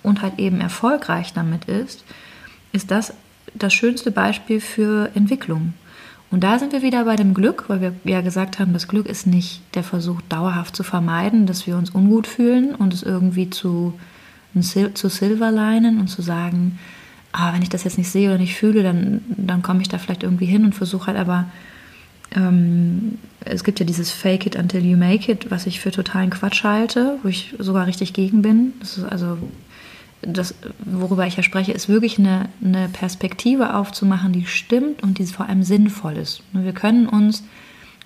und 0.04 0.22
halt 0.22 0.38
eben 0.38 0.62
erfolgreich 0.62 1.34
damit 1.34 1.66
ist, 1.66 2.04
ist 2.72 2.92
das 2.92 3.14
das 3.56 3.74
schönste 3.74 4.12
Beispiel 4.12 4.60
für 4.62 5.10
Entwicklung. 5.16 5.74
Und 6.30 6.44
da 6.44 6.60
sind 6.60 6.72
wir 6.74 6.82
wieder 6.82 7.06
bei 7.06 7.16
dem 7.16 7.34
Glück, 7.34 7.66
weil 7.68 7.82
wir 7.82 7.94
ja 8.04 8.22
gesagt 8.22 8.60
haben, 8.60 8.74
das 8.74 8.88
Glück 8.88 9.08
ist 9.08 9.26
nicht 9.26 9.62
der 9.74 9.84
Versuch, 9.84 10.22
dauerhaft 10.28 10.76
zu 10.76 10.84
vermeiden, 10.84 11.46
dass 11.46 11.66
wir 11.66 11.78
uns 11.78 11.90
ungut 11.92 12.28
fühlen 12.28 12.76
und 12.76 12.94
es 12.94 13.02
irgendwie 13.02 13.50
zu, 13.50 13.94
Zu 14.64 15.10
silverlinen 15.10 16.00
und 16.00 16.08
zu 16.08 16.22
sagen, 16.22 16.80
ah, 17.32 17.54
wenn 17.54 17.62
ich 17.62 17.70
das 17.70 17.84
jetzt 17.84 17.98
nicht 17.98 18.10
sehe 18.10 18.30
oder 18.30 18.38
nicht 18.38 18.56
fühle, 18.56 18.84
dann, 18.84 19.22
dann 19.28 19.62
komme 19.62 19.82
ich 19.82 19.90
da 19.90 19.98
vielleicht 19.98 20.24
irgendwie 20.24 20.46
hin 20.46 20.64
und 20.64 20.74
versuche 20.74 21.08
halt 21.08 21.18
aber 21.18 21.46
ähm, 22.36 23.18
es 23.42 23.64
gibt 23.64 23.80
ja 23.80 23.86
dieses 23.86 24.12
Fake 24.12 24.46
it 24.46 24.56
until 24.56 24.84
you 24.84 24.98
make 24.98 25.32
it, 25.32 25.52
was 25.52 25.68
ich 25.68 25.80
für 25.80 25.92
totalen 25.92 26.30
Quatsch 26.30 26.64
halte, 26.64 27.18
wo 27.24 27.30
ich 27.30 27.56
sogar 27.60 27.88
richtig 27.88 28.14
gegen 28.14 28.42
bin. 28.42 28.74
Das 28.80 28.98
ist 28.98 29.04
also 29.04 29.38
das, 30.22 30.56
worüber 30.84 31.28
ich 31.28 31.38
ja 31.38 31.44
spreche, 31.44 31.72
ist 31.72 31.88
wirklich 31.88 32.18
eine, 32.18 32.50
eine 32.64 32.90
Perspektive 32.90 33.76
aufzumachen, 33.76 34.34
die 34.34 34.46
stimmt 34.46 35.04
und 35.04 35.20
die 35.20 35.26
vor 35.26 35.48
allem 35.48 35.64
sinnvoll 35.64 36.18
ist. 36.18 36.42
Wir 36.52 36.74
können 36.74 37.08
uns 37.08 37.44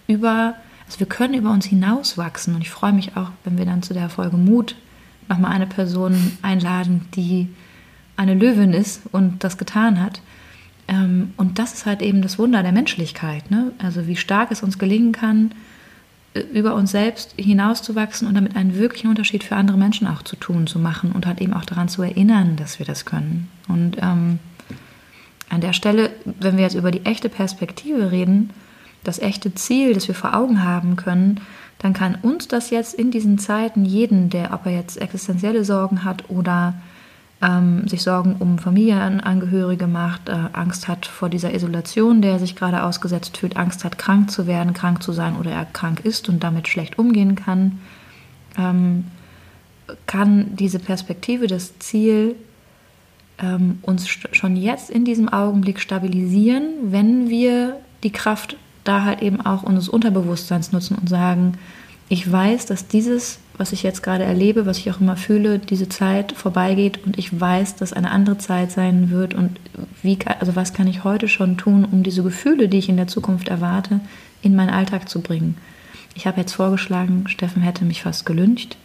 über, 0.08 0.56
Also 0.86 1.00
wir 1.00 1.08
können 1.08 1.34
über 1.34 1.52
uns 1.52 1.66
hinauswachsen 1.66 2.56
und 2.56 2.62
ich 2.62 2.70
freue 2.70 2.93
mich 2.93 3.16
auch, 3.16 3.32
wenn 3.45 3.58
wir 3.58 3.66
dann 3.66 3.84
zu 3.84 3.93
der 3.93 4.10
Folge 4.10 4.38
Mut 4.38 4.76
nochmal 5.30 5.51
eine 5.51 5.67
Person 5.67 6.38
einladen, 6.41 7.07
die 7.15 7.47
eine 8.17 8.34
Löwin 8.34 8.73
ist 8.73 9.03
und 9.11 9.43
das 9.43 9.57
getan 9.57 10.01
hat. 10.03 10.21
Ähm, 10.88 11.34
und 11.38 11.59
das 11.59 11.73
ist 11.73 11.86
halt 11.86 12.01
eben 12.01 12.21
das 12.21 12.38
Wunder 12.38 12.63
der 12.63 12.71
Menschlichkeit. 12.71 13.49
Ne? 13.49 13.71
Also 13.77 14.07
wie 14.07 14.17
stark 14.17 14.51
es 14.51 14.63
uns 14.63 14.77
gelingen 14.77 15.13
kann, 15.13 15.51
äh, 16.34 16.41
über 16.41 16.75
uns 16.75 16.91
selbst 16.91 17.34
hinauszuwachsen 17.38 18.27
und 18.27 18.34
damit 18.34 18.55
einen 18.55 18.75
wirklichen 18.75 19.09
Unterschied 19.09 19.43
für 19.43 19.55
andere 19.55 19.77
Menschen 19.77 20.07
auch 20.07 20.23
zu 20.23 20.36
tun, 20.36 20.67
zu 20.67 20.80
machen 20.80 21.11
und 21.11 21.25
halt 21.25 21.39
eben 21.39 21.53
auch 21.53 21.65
daran 21.65 21.88
zu 21.88 22.01
erinnern, 22.01 22.55
dass 22.55 22.80
wir 22.80 22.86
das 22.86 23.05
können. 23.05 23.49
Und 23.67 23.97
ähm, 24.01 24.39
an 25.49 25.61
der 25.61 25.73
Stelle, 25.73 26.11
wenn 26.25 26.57
wir 26.57 26.63
jetzt 26.63 26.75
über 26.75 26.91
die 26.91 27.05
echte 27.05 27.30
Perspektive 27.30 28.11
reden, 28.11 28.49
das 29.03 29.19
echte 29.19 29.53
Ziel, 29.55 29.93
das 29.93 30.07
wir 30.07 30.15
vor 30.15 30.36
Augen 30.36 30.63
haben 30.63 30.95
können, 30.95 31.39
dann 31.80 31.93
kann 31.93 32.15
uns 32.21 32.47
das 32.47 32.69
jetzt 32.69 32.93
in 32.93 33.09
diesen 33.09 33.39
Zeiten 33.39 33.86
jeden, 33.86 34.30
der, 34.30 34.53
ob 34.53 34.65
er 34.65 34.73
jetzt 34.73 35.01
existenzielle 35.01 35.63
Sorgen 35.63 36.03
hat 36.03 36.30
oder 36.30 36.75
ähm, 37.41 37.88
sich 37.88 38.03
Sorgen 38.03 38.36
um 38.39 38.59
Familienangehörige 38.59 39.88
macht, 39.88 40.27
äh, 40.27 40.34
Angst 40.51 40.89
hat 40.89 41.05
vor 41.05 41.30
dieser 41.30 41.53
Isolation, 41.53 42.21
der 42.21 42.38
sich 42.38 42.57
gerade 42.57 42.84
ausgesetzt 42.84 43.38
fühlt, 43.38 43.55
Angst 43.55 43.86
hat, 43.86 43.97
krank 43.97 44.30
zu 44.30 44.45
werden, 44.45 44.73
krank 44.73 45.01
zu 45.01 45.13
sein 45.13 45.38
oder 45.38 45.51
er 45.51 45.65
krank 45.65 46.01
ist 46.01 46.27
und 46.27 46.43
damit 46.43 46.67
schlecht 46.67 46.99
umgehen 46.99 47.36
kann, 47.36 47.80
ähm, 48.57 49.05
kann 50.05 50.55
diese 50.55 50.80
Perspektive, 50.80 51.47
das 51.47 51.80
Ziel 51.80 52.36
ähm, 53.39 53.80
uns 53.84 54.09
schon 54.09 54.57
jetzt 54.57 54.89
in 54.89 55.05
diesem 55.05 55.30
Augenblick 55.30 55.80
stabilisieren, 55.80 56.73
wenn 56.91 57.30
wir 57.30 57.77
die 58.03 58.11
Kraft 58.11 58.57
da 58.84 59.03
halt 59.03 59.21
eben 59.21 59.41
auch 59.41 59.63
unseres 59.63 59.89
Unterbewusstseins 59.89 60.71
nutzen 60.71 60.97
und 60.97 61.09
sagen, 61.09 61.57
ich 62.11 62.30
weiß, 62.30 62.65
dass 62.65 62.88
dieses, 62.88 63.39
was 63.55 63.71
ich 63.71 63.84
jetzt 63.84 64.01
gerade 64.01 64.23
erlebe, 64.23 64.65
was 64.65 64.80
ich 64.80 64.89
auch 64.89 64.99
immer 64.99 65.15
fühle, 65.15 65.59
diese 65.59 65.89
Zeit 65.89 66.32
vorbeigeht 66.32 67.05
und 67.05 67.19
ich 67.19 67.39
weiß, 67.39 67.75
dass 67.75 67.93
eine 67.93 68.09
andere 68.09 68.39
Zeit 68.39 68.71
sein 68.71 69.11
wird 69.11 69.36
und 69.36 69.59
wie, 70.01 70.17
also 70.39 70.55
was 70.55 70.73
kann 70.73 70.88
ich 70.88 71.03
heute 71.03 71.27
schon 71.27 71.57
tun, 71.57 71.86
um 71.86 72.01
diese 72.01 72.23
Gefühle, 72.23 72.67
die 72.67 72.80
ich 72.80 72.89
in 72.89 72.97
der 72.97 73.07
Zukunft 73.07 73.47
erwarte, 73.47 73.99
in 74.41 74.55
meinen 74.55 74.71
Alltag 74.71 75.07
zu 75.07 75.21
bringen. 75.21 75.55
Ich 76.15 76.25
habe 76.25 76.41
jetzt 76.41 76.53
vorgeschlagen, 76.53 77.25
Steffen 77.27 77.61
hätte 77.61 77.86
mich 77.86 78.01
fast 78.01 78.25
gelüncht. 78.25 78.75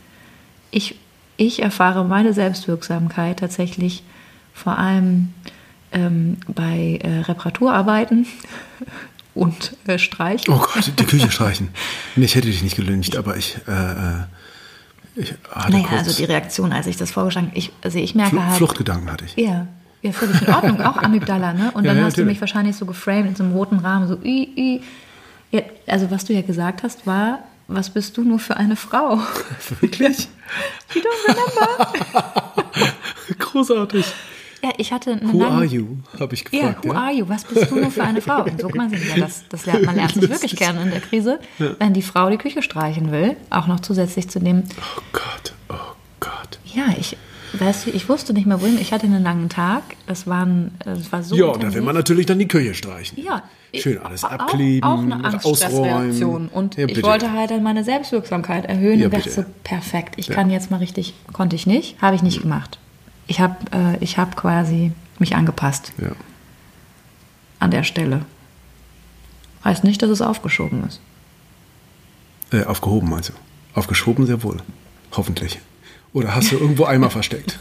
Ich, 0.71 0.97
ich 1.39 1.63
erfahre 1.63 2.05
meine 2.05 2.35
Selbstwirksamkeit 2.35 3.39
tatsächlich 3.39 4.03
vor 4.53 4.79
allem 4.79 5.33
ähm, 5.93 6.37
bei 6.47 6.99
äh, 7.03 7.21
Reparaturarbeiten 7.21 8.27
und 9.35 9.77
äh, 9.87 9.99
streichen. 9.99 10.53
Oh 10.53 10.59
Gott, 10.59 10.93
die 10.99 11.05
Küche 11.05 11.31
streichen. 11.31 11.69
Nee, 12.17 12.27
ich 12.27 12.35
hätte 12.35 12.47
dich 12.47 12.63
nicht 12.63 12.77
gelüncht, 12.77 13.17
aber 13.17 13.37
ich. 13.37 13.57
Äh, 13.67 13.73
äh 13.73 14.25
ich 15.17 15.33
hatte 15.49 15.73
naja, 15.73 15.87
also 15.91 16.13
die 16.13 16.25
Reaktion, 16.25 16.73
als 16.73 16.89
ich 16.89 16.97
das 16.97 17.13
vorgeschlagen 17.13 17.53
habe, 17.55 17.69
also 17.83 17.99
ich 17.99 18.17
merke 18.17 18.35
Fl 18.35 18.45
halt. 18.45 18.57
Fluchtgedanken 18.57 19.11
hatte 19.13 19.25
ich. 19.25 19.37
Ja, 19.37 19.69
ja, 20.03 20.13
völlig 20.13 20.43
in 20.43 20.53
Ordnung, 20.53 20.81
auch 20.83 20.97
Amygdala, 20.97 21.53
ne? 21.53 21.71
Und 21.73 21.85
ja, 21.85 21.91
dann 21.91 21.99
ja, 21.99 22.05
hast 22.05 22.13
natürlich. 22.13 22.17
du 22.17 22.25
mich 22.25 22.41
wahrscheinlich 22.41 22.77
so 22.77 22.85
geframed 22.85 23.29
in 23.29 23.37
so 23.37 23.45
einem 23.45 23.53
roten 23.53 23.79
Rahmen, 23.79 24.09
so, 24.09 24.19
i, 24.25 24.49
i. 24.57 24.83
Ja, 25.51 25.63
also 25.87 26.11
was 26.11 26.25
du 26.25 26.33
ja 26.33 26.43
gesagt 26.43 26.83
hast, 26.83 27.07
war, 27.07 27.45
was 27.69 27.91
bist 27.91 28.17
du 28.17 28.25
nur 28.25 28.39
für 28.39 28.57
eine 28.57 28.77
Frau? 28.77 29.21
Wirklich? 29.81 30.29
You 30.95 31.01
don't 31.01 31.29
remember? 31.29 32.53
Großartig. 33.39 34.05
Ja, 34.65 34.71
ich 34.79 34.95
hatte 34.95 35.13
eine 35.13 35.31
Who 35.31 35.45
are 35.45 35.65
you? 35.67 35.99
Habe 36.19 36.33
ich 36.33 36.43
gefragt. 36.43 36.87
Ja, 36.87 36.91
who 36.91 36.95
ja? 36.95 37.01
are 37.03 37.13
you? 37.13 37.29
Was 37.29 37.45
bist 37.45 37.71
du 37.71 37.75
nur 37.75 37.91
für 37.91 38.03
eine 38.03 38.23
Frau? 38.23 38.45
Und 38.45 38.59
so 38.59 38.71
man 38.71 38.89
sich 38.89 39.15
ja, 39.15 39.21
das, 39.21 39.45
das 39.51 39.67
lernt 39.67 39.85
man 39.85 39.95
lernt 39.95 40.15
sich 40.15 40.23
wirklich 40.31 40.57
gerne 40.57 40.81
in 40.81 40.91
der 40.91 41.01
Krise, 41.03 41.39
ja. 41.59 41.77
wenn 41.79 41.93
die 41.93 42.01
Frau 42.01 42.31
die 42.31 42.39
Küche 42.39 42.63
streichen 42.63 43.13
will, 43.13 43.37
auch 43.51 43.67
noch 43.67 43.81
zusätzlich 43.81 44.31
zu 44.31 44.41
dem. 44.41 44.63
Oh 44.79 45.03
Gott, 45.13 45.53
oh 45.69 45.75
Gott. 46.19 46.59
Ja, 46.75 46.95
ich, 46.99 47.15
weißt 47.53 47.89
du, 47.89 47.91
ich 47.91 48.09
wusste 48.09 48.33
nicht 48.33 48.47
mehr 48.47 48.59
wohin. 48.63 48.81
Ich 48.81 48.95
hatte 48.95 49.05
einen 49.05 49.23
langen 49.23 49.51
Tag. 49.51 49.83
Das, 50.07 50.27
waren, 50.27 50.71
das 50.83 51.13
war 51.13 51.23
so. 51.23 51.37
Ja, 51.37 51.49
intensiv. 51.49 51.69
da 51.69 51.75
will 51.75 51.83
man 51.83 51.95
natürlich 51.95 52.25
dann 52.25 52.39
die 52.39 52.49
Küche 52.49 52.73
streichen. 52.73 53.23
Ja. 53.23 53.43
Schön 53.75 53.99
alles 53.99 54.25
abkleben, 54.25 54.83
auch, 54.89 54.99
auch 54.99 55.03
eine 55.03 55.45
ausräumen. 55.45 56.49
Und 56.49 56.77
ja, 56.77 56.87
ich 56.87 57.03
wollte 57.03 57.33
halt 57.33 57.51
dann 57.51 57.63
meine 57.63 57.85
Selbstwirksamkeit 57.85 58.65
erhöhen 58.65 58.99
ja, 58.99 59.07
und 59.07 59.15
dachte 59.15 59.29
so, 59.29 59.45
perfekt, 59.63 60.15
ich 60.17 60.29
kann 60.29 60.49
jetzt 60.49 60.71
mal 60.71 60.79
richtig, 60.79 61.13
konnte 61.35 61.55
ich 61.55 61.67
nicht, 61.67 62.01
habe 62.01 62.17
ich 62.17 62.23
nicht 62.23 62.41
gemacht 62.41 62.79
ich 63.27 63.41
habe 63.41 63.57
äh, 64.01 64.07
hab 64.07 64.37
quasi 64.37 64.93
mich 65.19 65.37
angepasst. 65.37 65.93
Ja. 65.99 66.13
An 67.59 67.71
der 67.71 67.83
Stelle. 67.83 68.25
Heißt 69.65 69.85
nicht, 69.85 70.03
dass 70.03 70.11
es 70.11 70.21
aufgeschoben 70.21 70.85
ist. 70.85 71.01
Äh, 72.53 72.65
aufgehoben 72.65 73.09
meinst 73.09 73.31
du? 73.31 73.33
Aufgeschoben 73.75 74.27
sehr 74.27 74.43
wohl. 74.43 74.59
Hoffentlich. 75.13 75.61
Oder 76.15 76.33
hast 76.37 76.53
du 76.53 76.57
irgendwo 76.57 76.85
Eimer 76.85 77.11
versteckt? 77.11 77.59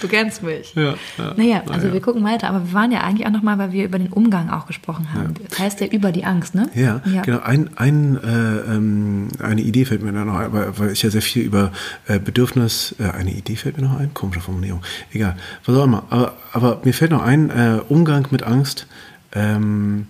du 0.00 0.08
kennst 0.08 0.42
mich. 0.42 0.74
Ja, 0.74 0.94
ja, 1.18 1.34
naja, 1.36 1.62
also 1.68 1.88
ja. 1.88 1.92
wir 1.92 2.00
gucken 2.00 2.24
weiter. 2.24 2.48
Aber 2.48 2.64
wir 2.64 2.72
waren 2.72 2.90
ja 2.90 3.02
eigentlich 3.02 3.26
auch 3.26 3.30
nochmal, 3.30 3.58
weil 3.58 3.72
wir 3.72 3.84
über 3.84 3.98
den 3.98 4.08
Umgang 4.08 4.48
auch 4.48 4.66
gesprochen 4.66 5.12
haben. 5.12 5.34
Das 5.50 5.58
heißt 5.58 5.80
ja 5.82 5.86
über 5.88 6.12
die 6.12 6.24
Angst, 6.24 6.54
ne? 6.54 6.70
Ja, 6.74 7.02
ja. 7.04 7.20
genau. 7.20 7.40
Ein, 7.40 7.68
ein, 7.76 8.16
äh, 8.16 8.74
ähm, 8.74 9.28
eine 9.38 9.60
Idee 9.60 9.84
fällt 9.84 10.02
mir 10.02 10.12
da 10.12 10.24
noch 10.24 10.36
ein, 10.36 10.50
weil 10.50 10.92
ich 10.92 11.02
ja 11.02 11.10
sehr 11.10 11.20
viel 11.20 11.42
über 11.42 11.72
äh, 12.06 12.18
Bedürfnis, 12.18 12.94
äh, 12.98 13.04
eine 13.10 13.32
Idee 13.32 13.56
fällt 13.56 13.76
mir 13.76 13.86
noch 13.86 13.98
ein, 13.98 14.14
komische 14.14 14.40
Formulierung, 14.40 14.80
egal, 15.12 15.36
was 15.66 15.76
auch 15.76 15.84
immer. 15.84 16.04
Aber, 16.08 16.36
aber 16.54 16.80
mir 16.84 16.94
fällt 16.94 17.10
noch 17.10 17.22
ein, 17.22 17.50
äh, 17.50 17.80
Umgang 17.90 18.28
mit 18.30 18.44
Angst. 18.44 18.86
Ähm, 19.34 20.06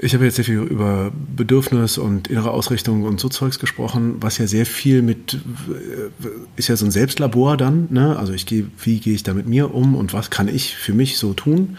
ich 0.00 0.14
habe 0.14 0.24
jetzt 0.24 0.36
sehr 0.36 0.44
viel 0.44 0.58
über 0.58 1.10
Bedürfnis 1.36 1.98
und 1.98 2.28
innere 2.28 2.52
Ausrichtung 2.52 3.02
und 3.02 3.18
so 3.18 3.28
Zeugs 3.28 3.58
gesprochen, 3.58 4.16
was 4.20 4.38
ja 4.38 4.46
sehr 4.46 4.64
viel 4.64 5.02
mit, 5.02 5.34
äh, 5.34 6.28
ist 6.56 6.68
ja 6.68 6.76
so 6.76 6.84
ein 6.84 6.90
Selbstlabor 6.90 7.56
dann, 7.56 7.88
ne? 7.90 8.16
Also 8.16 8.32
ich 8.32 8.46
gehe, 8.46 8.66
wie 8.82 9.00
gehe 9.00 9.14
ich 9.14 9.24
da 9.24 9.34
mit 9.34 9.46
mir 9.48 9.74
um 9.74 9.96
und 9.96 10.12
was 10.12 10.30
kann 10.30 10.46
ich 10.46 10.76
für 10.76 10.92
mich 10.92 11.18
so 11.18 11.34
tun? 11.34 11.78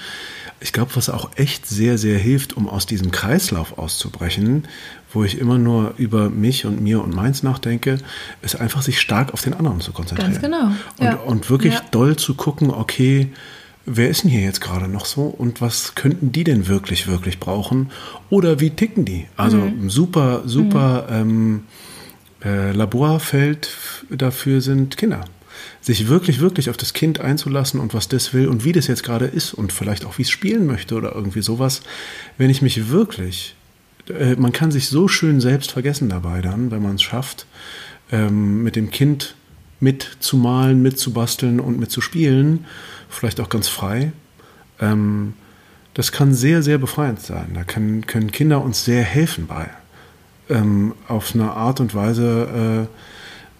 Ich 0.59 0.74
glaube, 0.74 0.91
was 0.95 1.09
auch 1.09 1.30
echt 1.38 1.65
sehr, 1.65 1.97
sehr 1.97 2.17
hilft, 2.17 2.57
um 2.57 2.67
aus 2.67 2.86
diesem 2.86 3.11
Kreislauf 3.11 3.78
auszubrechen, 3.78 4.67
wo 5.13 5.24
ich 5.24 5.38
immer 5.38 5.57
nur 5.57 5.93
über 5.97 6.30
mich 6.30 6.65
und 6.65 6.82
mir 6.82 7.01
und 7.01 7.15
meins 7.15 7.41
nachdenke, 7.41 7.99
ist 8.41 8.59
einfach 8.59 8.82
sich 8.82 8.99
stark 8.99 9.34
auf 9.34 9.41
den 9.41 9.53
anderen 9.53 9.80
zu 9.80 9.93
konzentrieren. 9.93 10.34
Ganz 10.34 10.43
genau. 10.43 10.65
Und, 10.97 11.05
ja. 11.05 11.15
und 11.15 11.49
wirklich 11.49 11.76
ja. 11.76 11.82
doll 11.91 12.17
zu 12.17 12.36
gucken, 12.36 12.70
okay, 12.70 13.32
wer 13.91 14.09
ist 14.09 14.23
denn 14.23 14.31
hier 14.31 14.41
jetzt 14.41 14.61
gerade 14.61 14.87
noch 14.87 15.05
so 15.05 15.23
und 15.23 15.61
was 15.61 15.95
könnten 15.95 16.31
die 16.31 16.43
denn 16.43 16.67
wirklich, 16.67 17.07
wirklich 17.07 17.39
brauchen? 17.39 17.91
Oder 18.29 18.59
wie 18.59 18.69
ticken 18.69 19.05
die? 19.05 19.25
Also 19.35 19.57
mhm. 19.57 19.89
super, 19.89 20.43
super 20.45 21.07
mhm. 21.09 21.15
ähm, 21.15 21.63
äh, 22.43 22.71
Laborfeld 22.71 23.69
dafür 24.09 24.61
sind 24.61 24.97
Kinder. 24.97 25.25
Sich 25.81 26.07
wirklich, 26.07 26.39
wirklich 26.39 26.69
auf 26.69 26.77
das 26.77 26.93
Kind 26.93 27.19
einzulassen 27.19 27.79
und 27.79 27.93
was 27.93 28.07
das 28.07 28.33
will 28.33 28.47
und 28.47 28.63
wie 28.63 28.71
das 28.71 28.87
jetzt 28.87 29.03
gerade 29.03 29.25
ist 29.25 29.53
und 29.53 29.73
vielleicht 29.73 30.05
auch 30.05 30.17
wie 30.17 30.21
es 30.21 30.29
spielen 30.29 30.65
möchte 30.65 30.95
oder 30.95 31.13
irgendwie 31.15 31.41
sowas. 31.41 31.81
Wenn 32.37 32.49
ich 32.49 32.61
mich 32.61 32.89
wirklich, 32.89 33.55
äh, 34.07 34.35
man 34.35 34.51
kann 34.51 34.71
sich 34.71 34.87
so 34.87 35.07
schön 35.07 35.41
selbst 35.41 35.71
vergessen 35.71 36.09
dabei 36.09 36.41
dann, 36.41 36.71
wenn 36.71 36.83
man 36.83 36.95
es 36.95 37.01
schafft, 37.01 37.45
ähm, 38.11 38.63
mit 38.63 38.75
dem 38.75 38.91
Kind 38.91 39.35
mitzumalen, 39.81 40.81
mitzubasteln 40.81 41.59
und 41.59 41.79
mitzuspielen 41.79 42.65
vielleicht 43.10 43.39
auch 43.39 43.49
ganz 43.49 43.68
frei. 43.68 44.12
Ähm, 44.80 45.34
das 45.93 46.12
kann 46.12 46.34
sehr, 46.34 46.64
sehr 46.64 46.78
befreiend 46.78 47.20
sein. 47.20 47.49
Da 47.55 47.64
können, 47.64 48.05
können 48.05 48.32
Kinder 48.32 48.64
uns 48.64 48.86
sehr 48.86 49.03
helfen 49.03 49.47
bei. 49.47 49.70
Ähm, 50.49 50.93
auf 51.07 51.36
eine 51.36 51.51
Art 51.51 51.80
und 51.80 51.93
Weise 51.93 52.88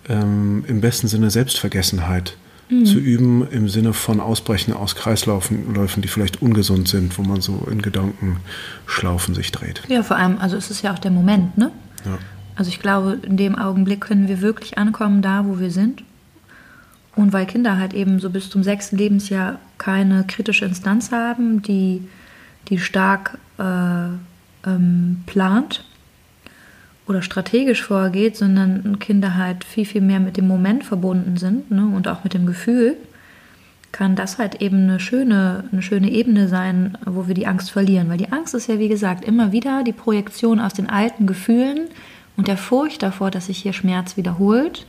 äh, 0.08 0.14
ähm, 0.14 0.64
im 0.68 0.82
besten 0.82 1.08
Sinne 1.08 1.30
Selbstvergessenheit 1.30 2.38
mhm. 2.70 2.86
zu 2.86 2.98
üben, 2.98 3.48
im 3.52 3.70
Sinne 3.70 3.94
von 3.94 4.20
Ausbrechen 4.20 4.74
aus 4.74 4.96
Kreisläufen, 4.96 5.74
Läufen, 5.74 6.02
die 6.02 6.08
vielleicht 6.08 6.42
ungesund 6.42 6.88
sind, 6.88 7.18
wo 7.18 7.24
man 7.24 7.42
so 7.42 7.68
in 7.70 7.82
Gedankenschlaufen 7.82 9.36
sich 9.36 9.52
dreht. 9.52 9.82
Ja, 9.88 10.04
vor 10.04 10.18
allem, 10.18 10.38
also 10.38 10.56
es 10.56 10.72
ist 10.72 10.82
ja 10.82 10.94
auch 10.94 11.00
der 11.00 11.12
Moment, 11.12 11.58
ne? 11.58 11.72
Ja. 12.06 12.18
Also 12.56 12.70
ich 12.70 12.80
glaube, 12.80 13.20
in 13.24 13.38
dem 13.38 13.56
Augenblick 13.56 14.02
können 14.02 14.28
wir 14.28 14.42
wirklich 14.42 14.78
ankommen, 14.78 15.22
da 15.22 15.46
wo 15.46 15.60
wir 15.60 15.72
sind 15.72 16.04
und 17.20 17.34
weil 17.34 17.46
Kinder 17.46 17.78
halt 17.78 17.94
eben 17.94 18.22
so 18.22 18.30
bis 18.30 18.50
zum 18.50 18.64
sechsten 18.64 18.96
Lebensjahr 18.96 19.60
keine 19.78 20.24
kritische 20.26 20.64
Instanz 20.64 21.12
haben, 21.12 21.62
die, 21.62 22.08
die 22.70 22.80
stark 22.80 23.38
äh, 23.58 23.64
ähm, 24.66 25.24
plant 25.26 25.84
oder 27.08 27.22
strategisch 27.22 27.84
vorgeht, 27.84 28.38
sondern 28.38 29.00
Kinder 29.00 29.36
halt 29.36 29.66
viel, 29.66 29.84
viel 29.84 30.00
mehr 30.00 30.22
mit 30.22 30.38
dem 30.38 30.48
Moment 30.48 30.86
verbunden 30.86 31.36
sind 31.36 31.70
ne, 31.72 31.92
und 31.94 32.08
auch 32.08 32.24
mit 32.24 32.34
dem 32.34 32.46
Gefühl, 32.46 32.96
kann 33.92 34.16
das 34.16 34.38
halt 34.38 34.62
eben 34.62 34.84
eine 34.84 35.02
schöne, 35.02 35.66
eine 35.74 35.82
schöne 35.82 36.10
Ebene 36.12 36.48
sein, 36.48 36.98
wo 37.06 37.28
wir 37.28 37.36
die 37.36 37.48
Angst 37.48 37.70
verlieren. 37.70 38.08
Weil 38.08 38.18
die 38.18 38.32
Angst 38.32 38.56
ist 38.56 38.68
ja, 38.68 38.80
wie 38.80 38.88
gesagt, 38.88 39.26
immer 39.26 39.52
wieder 39.52 39.84
die 39.84 39.92
Projektion 39.92 40.62
aus 40.62 40.74
den 40.74 40.90
alten 40.90 41.28
Gefühlen 41.28 41.90
und 42.38 42.48
der 42.48 42.56
Furcht 42.56 43.04
davor, 43.04 43.30
dass 43.30 43.48
sich 43.48 43.58
hier 43.58 43.74
Schmerz 43.74 44.16
wiederholt 44.16 44.86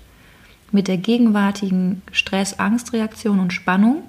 mit 0.72 0.88
der 0.88 0.96
gegenwärtigen 0.96 2.02
Stress-Angst-Reaktion 2.12 3.40
und 3.40 3.52
Spannung, 3.52 4.02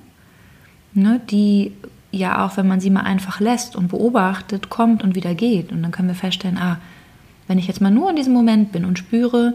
ne, 0.94 1.22
die 1.30 1.74
ja 2.12 2.46
auch, 2.46 2.58
wenn 2.58 2.68
man 2.68 2.80
sie 2.80 2.90
mal 2.90 3.02
einfach 3.02 3.40
lässt 3.40 3.76
und 3.76 3.88
beobachtet, 3.88 4.70
kommt 4.70 5.04
und 5.04 5.16
wieder 5.16 5.34
geht. 5.34 5.72
Und 5.72 5.82
dann 5.82 5.92
können 5.92 6.10
wir 6.10 6.16
feststellen, 6.16 6.58
ah, 6.58 6.78
wenn 7.48 7.58
ich 7.58 7.68
jetzt 7.68 7.82
mal 7.82 7.92
nur 7.92 8.10
in 8.10 8.16
diesem 8.16 8.34
Moment 8.34 8.72
bin 8.72 8.86
und 8.86 9.00
spüre, 9.00 9.54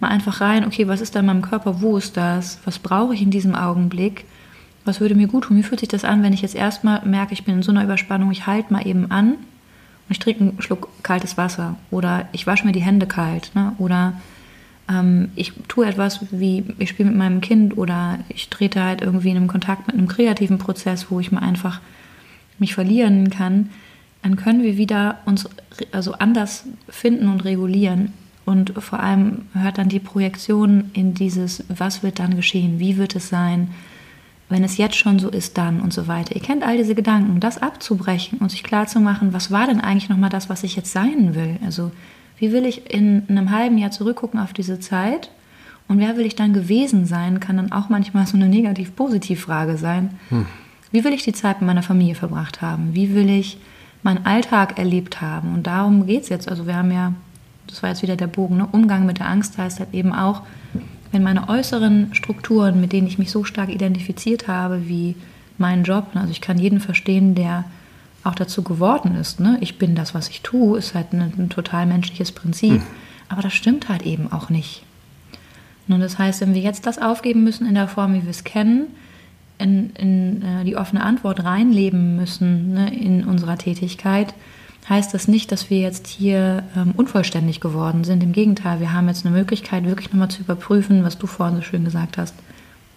mal 0.00 0.08
einfach 0.08 0.40
rein, 0.40 0.64
okay, 0.66 0.88
was 0.88 1.00
ist 1.00 1.14
da 1.14 1.20
in 1.20 1.26
meinem 1.26 1.42
Körper, 1.42 1.80
wo 1.80 1.96
ist 1.96 2.16
das, 2.16 2.58
was 2.64 2.78
brauche 2.78 3.14
ich 3.14 3.22
in 3.22 3.30
diesem 3.30 3.54
Augenblick, 3.54 4.24
was 4.84 5.00
würde 5.00 5.14
mir 5.14 5.26
gut 5.26 5.44
tun, 5.44 5.56
wie 5.56 5.62
fühlt 5.62 5.80
sich 5.80 5.88
das 5.88 6.04
an, 6.04 6.22
wenn 6.22 6.32
ich 6.32 6.42
jetzt 6.42 6.54
erstmal 6.54 7.04
merke, 7.04 7.32
ich 7.32 7.44
bin 7.44 7.56
in 7.56 7.62
so 7.62 7.72
einer 7.72 7.84
Überspannung, 7.84 8.30
ich 8.30 8.46
halte 8.46 8.72
mal 8.72 8.86
eben 8.86 9.10
an 9.10 9.32
und 9.32 10.10
ich 10.10 10.18
trinke 10.18 10.40
einen 10.40 10.62
Schluck 10.62 10.88
kaltes 11.02 11.36
Wasser 11.36 11.76
oder 11.90 12.28
ich 12.32 12.46
wasche 12.46 12.66
mir 12.66 12.72
die 12.72 12.82
Hände 12.82 13.06
kalt 13.06 13.50
ne? 13.54 13.72
oder 13.78 14.14
ähm, 14.88 15.30
ich 15.34 15.52
tue 15.68 15.86
etwas 15.86 16.20
wie, 16.30 16.64
ich 16.78 16.90
spiele 16.90 17.10
mit 17.10 17.18
meinem 17.18 17.40
Kind 17.40 17.76
oder 17.76 18.18
ich 18.28 18.48
trete 18.48 18.82
halt 18.82 19.00
irgendwie 19.02 19.30
in 19.30 19.36
einem 19.36 19.48
Kontakt 19.48 19.86
mit 19.86 19.96
einem 19.96 20.08
kreativen 20.08 20.58
Prozess, 20.58 21.10
wo 21.10 21.20
ich 21.20 21.32
mal 21.32 21.40
einfach 21.40 21.80
mich 22.58 22.74
verlieren 22.74 23.30
kann, 23.30 23.70
dann 24.22 24.36
können 24.36 24.62
wir 24.62 24.76
wieder 24.76 25.18
uns 25.26 25.48
also 25.92 26.14
anders 26.14 26.64
finden 26.88 27.28
und 27.28 27.44
regulieren. 27.44 28.12
Und 28.44 28.72
vor 28.78 29.00
allem 29.00 29.42
hört 29.54 29.78
dann 29.78 29.88
die 29.88 30.00
Projektion 30.00 30.90
in 30.94 31.14
dieses, 31.14 31.64
was 31.68 32.02
wird 32.02 32.18
dann 32.18 32.36
geschehen, 32.36 32.78
wie 32.78 32.96
wird 32.96 33.16
es 33.16 33.28
sein, 33.28 33.70
wenn 34.48 34.62
es 34.62 34.76
jetzt 34.76 34.96
schon 34.96 35.18
so 35.18 35.28
ist, 35.28 35.58
dann 35.58 35.80
und 35.80 35.92
so 35.92 36.06
weiter. 36.06 36.36
Ihr 36.36 36.42
kennt 36.42 36.62
all 36.62 36.76
diese 36.76 36.94
Gedanken, 36.94 37.40
das 37.40 37.60
abzubrechen 37.60 38.38
und 38.38 38.50
sich 38.50 38.62
klarzumachen, 38.62 39.32
was 39.32 39.50
war 39.50 39.66
denn 39.66 39.80
eigentlich 39.80 40.08
nochmal 40.08 40.30
das, 40.30 40.48
was 40.48 40.62
ich 40.62 40.76
jetzt 40.76 40.92
sein 40.92 41.34
will? 41.34 41.58
Also 41.64 41.90
wie 42.38 42.52
will 42.52 42.66
ich 42.66 42.92
in 42.92 43.24
einem 43.28 43.50
halben 43.50 43.78
Jahr 43.78 43.90
zurückgucken 43.90 44.40
auf 44.40 44.52
diese 44.52 44.78
Zeit? 44.78 45.30
Und 45.88 46.00
wer 46.00 46.16
will 46.16 46.26
ich 46.26 46.34
dann 46.34 46.52
gewesen 46.52 47.06
sein, 47.06 47.40
kann 47.40 47.56
dann 47.56 47.72
auch 47.72 47.88
manchmal 47.88 48.26
so 48.26 48.36
eine 48.36 48.48
negativ-positiv-Frage 48.48 49.76
sein. 49.76 50.10
Hm. 50.28 50.46
Wie 50.90 51.04
will 51.04 51.12
ich 51.12 51.24
die 51.24 51.32
Zeit 51.32 51.60
mit 51.60 51.66
meiner 51.66 51.82
Familie 51.82 52.14
verbracht 52.14 52.60
haben? 52.60 52.94
Wie 52.94 53.14
will 53.14 53.30
ich 53.30 53.58
meinen 54.02 54.26
Alltag 54.26 54.78
erlebt 54.78 55.20
haben? 55.20 55.54
Und 55.54 55.66
darum 55.66 56.06
geht 56.06 56.24
es 56.24 56.28
jetzt. 56.28 56.48
Also 56.48 56.66
wir 56.66 56.76
haben 56.76 56.90
ja, 56.90 57.12
das 57.66 57.82
war 57.82 57.90
jetzt 57.90 58.02
wieder 58.02 58.16
der 58.16 58.26
Bogen, 58.26 58.56
ne? 58.56 58.68
Umgang 58.70 59.06
mit 59.06 59.18
der 59.18 59.28
Angst 59.28 59.58
heißt 59.58 59.80
halt 59.80 59.94
eben 59.94 60.12
auch, 60.12 60.42
wenn 61.12 61.22
meine 61.22 61.48
äußeren 61.48 62.14
Strukturen, 62.14 62.80
mit 62.80 62.92
denen 62.92 63.06
ich 63.06 63.18
mich 63.18 63.30
so 63.30 63.44
stark 63.44 63.68
identifiziert 63.70 64.48
habe, 64.48 64.88
wie 64.88 65.14
mein 65.58 65.84
Job, 65.84 66.14
ne? 66.14 66.20
also 66.20 66.30
ich 66.30 66.40
kann 66.40 66.58
jeden 66.58 66.80
verstehen, 66.80 67.34
der 67.34 67.64
auch 68.26 68.34
dazu 68.34 68.62
geworden 68.62 69.14
ist. 69.14 69.40
Ne? 69.40 69.58
Ich 69.60 69.78
bin 69.78 69.94
das, 69.94 70.14
was 70.14 70.28
ich 70.28 70.42
tue, 70.42 70.78
ist 70.78 70.94
halt 70.94 71.12
ein, 71.12 71.20
ein 71.20 71.48
total 71.48 71.86
menschliches 71.86 72.32
Prinzip. 72.32 72.72
Mhm. 72.72 72.86
Aber 73.28 73.42
das 73.42 73.54
stimmt 73.54 73.88
halt 73.88 74.02
eben 74.02 74.30
auch 74.32 74.50
nicht. 74.50 74.82
Und 75.88 76.00
das 76.00 76.18
heißt, 76.18 76.40
wenn 76.40 76.54
wir 76.54 76.60
jetzt 76.60 76.86
das 76.86 77.00
aufgeben 77.00 77.44
müssen 77.44 77.66
in 77.66 77.74
der 77.74 77.88
Form, 77.88 78.14
wie 78.14 78.22
wir 78.22 78.30
es 78.30 78.44
kennen, 78.44 78.88
in, 79.58 79.90
in 79.90 80.42
äh, 80.42 80.64
die 80.64 80.76
offene 80.76 81.02
Antwort 81.02 81.44
reinleben 81.44 82.16
müssen 82.16 82.74
ne, 82.74 82.94
in 82.94 83.24
unserer 83.24 83.56
Tätigkeit, 83.56 84.34
heißt 84.88 85.14
das 85.14 85.28
nicht, 85.28 85.50
dass 85.50 85.70
wir 85.70 85.78
jetzt 85.78 86.06
hier 86.06 86.62
ähm, 86.76 86.92
unvollständig 86.96 87.60
geworden 87.60 88.04
sind. 88.04 88.22
Im 88.22 88.32
Gegenteil, 88.32 88.80
wir 88.80 88.92
haben 88.92 89.08
jetzt 89.08 89.24
eine 89.24 89.34
Möglichkeit, 89.34 89.84
wirklich 89.84 90.12
nochmal 90.12 90.28
zu 90.28 90.42
überprüfen, 90.42 91.04
was 91.04 91.18
du 91.18 91.26
vorhin 91.26 91.56
so 91.56 91.62
schön 91.62 91.84
gesagt 91.84 92.18
hast. 92.18 92.34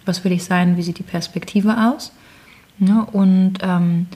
Was 0.04 0.24
will 0.24 0.32
ich 0.32 0.44
sein? 0.44 0.76
Wie 0.76 0.82
sieht 0.82 0.98
die 0.98 1.04
Perspektive 1.04 1.76
aus? 1.76 2.12
Ja, 2.78 2.94
ne, 2.94 3.06
und 3.06 3.54
ähm, 3.62 4.06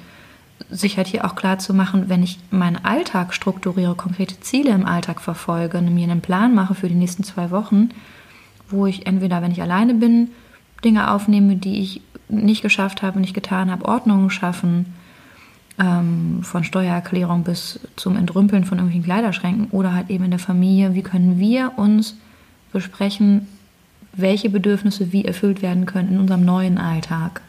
sich 0.71 0.97
halt 0.97 1.07
hier 1.07 1.25
auch 1.25 1.35
klar 1.35 1.59
zu 1.59 1.75
machen, 1.75 2.09
wenn 2.09 2.23
ich 2.23 2.39
meinen 2.51 2.85
Alltag 2.85 3.35
strukturiere, 3.35 3.95
konkrete 3.95 4.41
Ziele 4.41 4.71
im 4.71 4.87
Alltag 4.87 5.21
verfolge, 5.21 5.81
mir 5.81 6.05
einen 6.05 6.21
Plan 6.21 6.55
mache 6.55 6.75
für 6.75 6.89
die 6.89 6.95
nächsten 6.95 7.25
zwei 7.25 7.51
Wochen, 7.51 7.91
wo 8.71 8.87
ich 8.87 9.07
entweder, 9.07 9.43
wenn 9.43 9.53
ich 9.53 9.63
alleine 9.63 9.95
bin, 9.95 10.31
Dinge 10.85 11.11
aufnehme, 11.11 11.57
die 11.57 11.81
ich 11.81 12.01
nicht 12.29 12.63
geschafft 12.63 13.03
habe, 13.03 13.21
nicht 13.21 13.35
getan 13.35 13.71
habe, 13.71 13.85
Ordnungen 13.85 14.31
schaffen, 14.31 14.87
ähm, 15.79 16.41
von 16.43 16.65
Steuererklärung 16.65 17.43
bis 17.43 17.81
zum 17.97 18.17
Entrümpeln 18.17 18.65
von 18.65 18.79
irgendwelchen 18.79 19.05
Kleiderschränken 19.05 19.69
oder 19.71 19.93
halt 19.93 20.11
eben 20.11 20.25
in 20.25 20.31
der 20.31 20.41
Familie, 20.41 20.95
wie 20.95 21.03
können 21.03 21.39
wir 21.39 21.73
uns 21.77 22.17
besprechen, 22.73 23.49
welche 24.13 24.51
Bedürfnisse 24.51 25.13
wie 25.13 25.25
erfüllt 25.25 25.63
werden 25.63 25.87
können 25.87 26.13
in 26.13 26.21
unserem 26.21 26.45
neuen 26.45 26.79
Alltag 26.79 27.43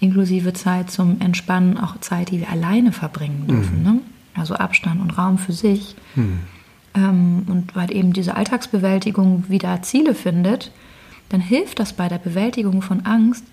inklusive 0.00 0.52
Zeit 0.52 0.90
zum 0.90 1.20
Entspannen, 1.20 1.78
auch 1.78 1.98
Zeit, 2.00 2.30
die 2.30 2.40
wir 2.40 2.50
alleine 2.50 2.92
verbringen 2.92 3.46
dürfen. 3.46 3.78
Mhm. 3.78 3.84
Ne? 3.84 4.00
Also 4.34 4.54
Abstand 4.54 5.00
und 5.00 5.16
Raum 5.16 5.38
für 5.38 5.52
sich. 5.52 5.94
Mhm. 6.14 6.40
Ähm, 6.94 7.42
und 7.46 7.74
weil 7.74 7.94
eben 7.94 8.12
diese 8.12 8.36
Alltagsbewältigung 8.36 9.44
wieder 9.48 9.82
Ziele 9.82 10.14
findet, 10.14 10.72
dann 11.28 11.40
hilft 11.40 11.78
das 11.78 11.92
bei 11.92 12.08
der 12.08 12.18
Bewältigung 12.18 12.82
von 12.82 13.06
Angst, 13.06 13.44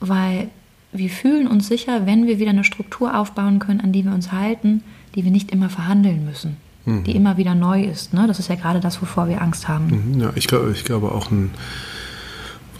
weil 0.00 0.48
wir 0.92 1.10
fühlen 1.10 1.46
uns 1.46 1.68
sicher, 1.68 2.06
wenn 2.06 2.26
wir 2.26 2.38
wieder 2.38 2.50
eine 2.50 2.64
Struktur 2.64 3.16
aufbauen 3.16 3.58
können, 3.58 3.80
an 3.80 3.92
die 3.92 4.04
wir 4.04 4.12
uns 4.12 4.32
halten, 4.32 4.82
die 5.14 5.24
wir 5.24 5.30
nicht 5.30 5.52
immer 5.52 5.68
verhandeln 5.68 6.24
müssen, 6.24 6.56
mhm. 6.84 7.04
die 7.04 7.14
immer 7.14 7.36
wieder 7.36 7.54
neu 7.54 7.82
ist. 7.82 8.12
Ne? 8.12 8.26
Das 8.26 8.38
ist 8.38 8.48
ja 8.48 8.56
gerade 8.56 8.80
das, 8.80 9.00
wovor 9.00 9.28
wir 9.28 9.40
Angst 9.40 9.68
haben. 9.68 10.14
Mhm. 10.14 10.20
Ja, 10.20 10.32
ich 10.34 10.48
glaube, 10.48 10.72
ich 10.72 10.84
glaube 10.84 11.12
auch, 11.12 11.30
ein, 11.30 11.50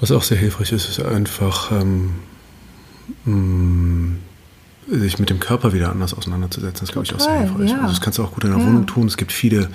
was 0.00 0.10
auch 0.10 0.22
sehr 0.22 0.38
hilfreich 0.38 0.72
ist, 0.72 0.88
ist 0.88 1.00
einfach 1.00 1.70
ähm, 1.70 2.14
sich 4.90 5.18
mit 5.18 5.30
dem 5.30 5.38
Körper 5.38 5.72
wieder 5.72 5.90
anders 5.90 6.14
auseinanderzusetzen, 6.14 6.86
das 6.86 6.92
glaube 6.92 7.06
ich 7.06 7.14
auch 7.14 7.20
sehr 7.20 7.40
hilfreich. 7.40 7.70
Ja. 7.70 7.76
Also 7.76 7.88
das 7.88 8.00
kannst 8.00 8.18
du 8.18 8.24
auch 8.24 8.32
gut 8.32 8.44
in 8.44 8.50
der 8.50 8.58
ja. 8.58 8.66
Wohnung 8.66 8.86
tun. 8.86 9.06
Es 9.06 9.16
gibt 9.16 9.32
viele, 9.32 9.68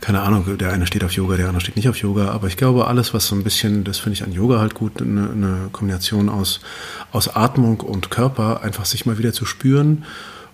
keine 0.00 0.22
Ahnung, 0.22 0.56
der 0.58 0.72
eine 0.72 0.86
steht 0.86 1.04
auf 1.04 1.12
Yoga, 1.12 1.36
der 1.36 1.46
andere 1.46 1.60
steht 1.60 1.76
nicht 1.76 1.88
auf 1.88 1.96
Yoga, 1.96 2.30
aber 2.30 2.48
ich 2.48 2.56
glaube, 2.56 2.86
alles, 2.86 3.12
was 3.12 3.26
so 3.26 3.34
ein 3.34 3.44
bisschen, 3.44 3.84
das 3.84 3.98
finde 3.98 4.14
ich 4.14 4.24
an 4.24 4.32
Yoga 4.32 4.60
halt 4.60 4.74
gut, 4.74 5.02
eine, 5.02 5.30
eine 5.30 5.68
Kombination 5.72 6.28
aus, 6.28 6.60
aus 7.12 7.34
Atmung 7.34 7.80
und 7.80 8.10
Körper, 8.10 8.62
einfach 8.62 8.84
sich 8.86 9.06
mal 9.06 9.18
wieder 9.18 9.32
zu 9.32 9.44
spüren 9.44 10.04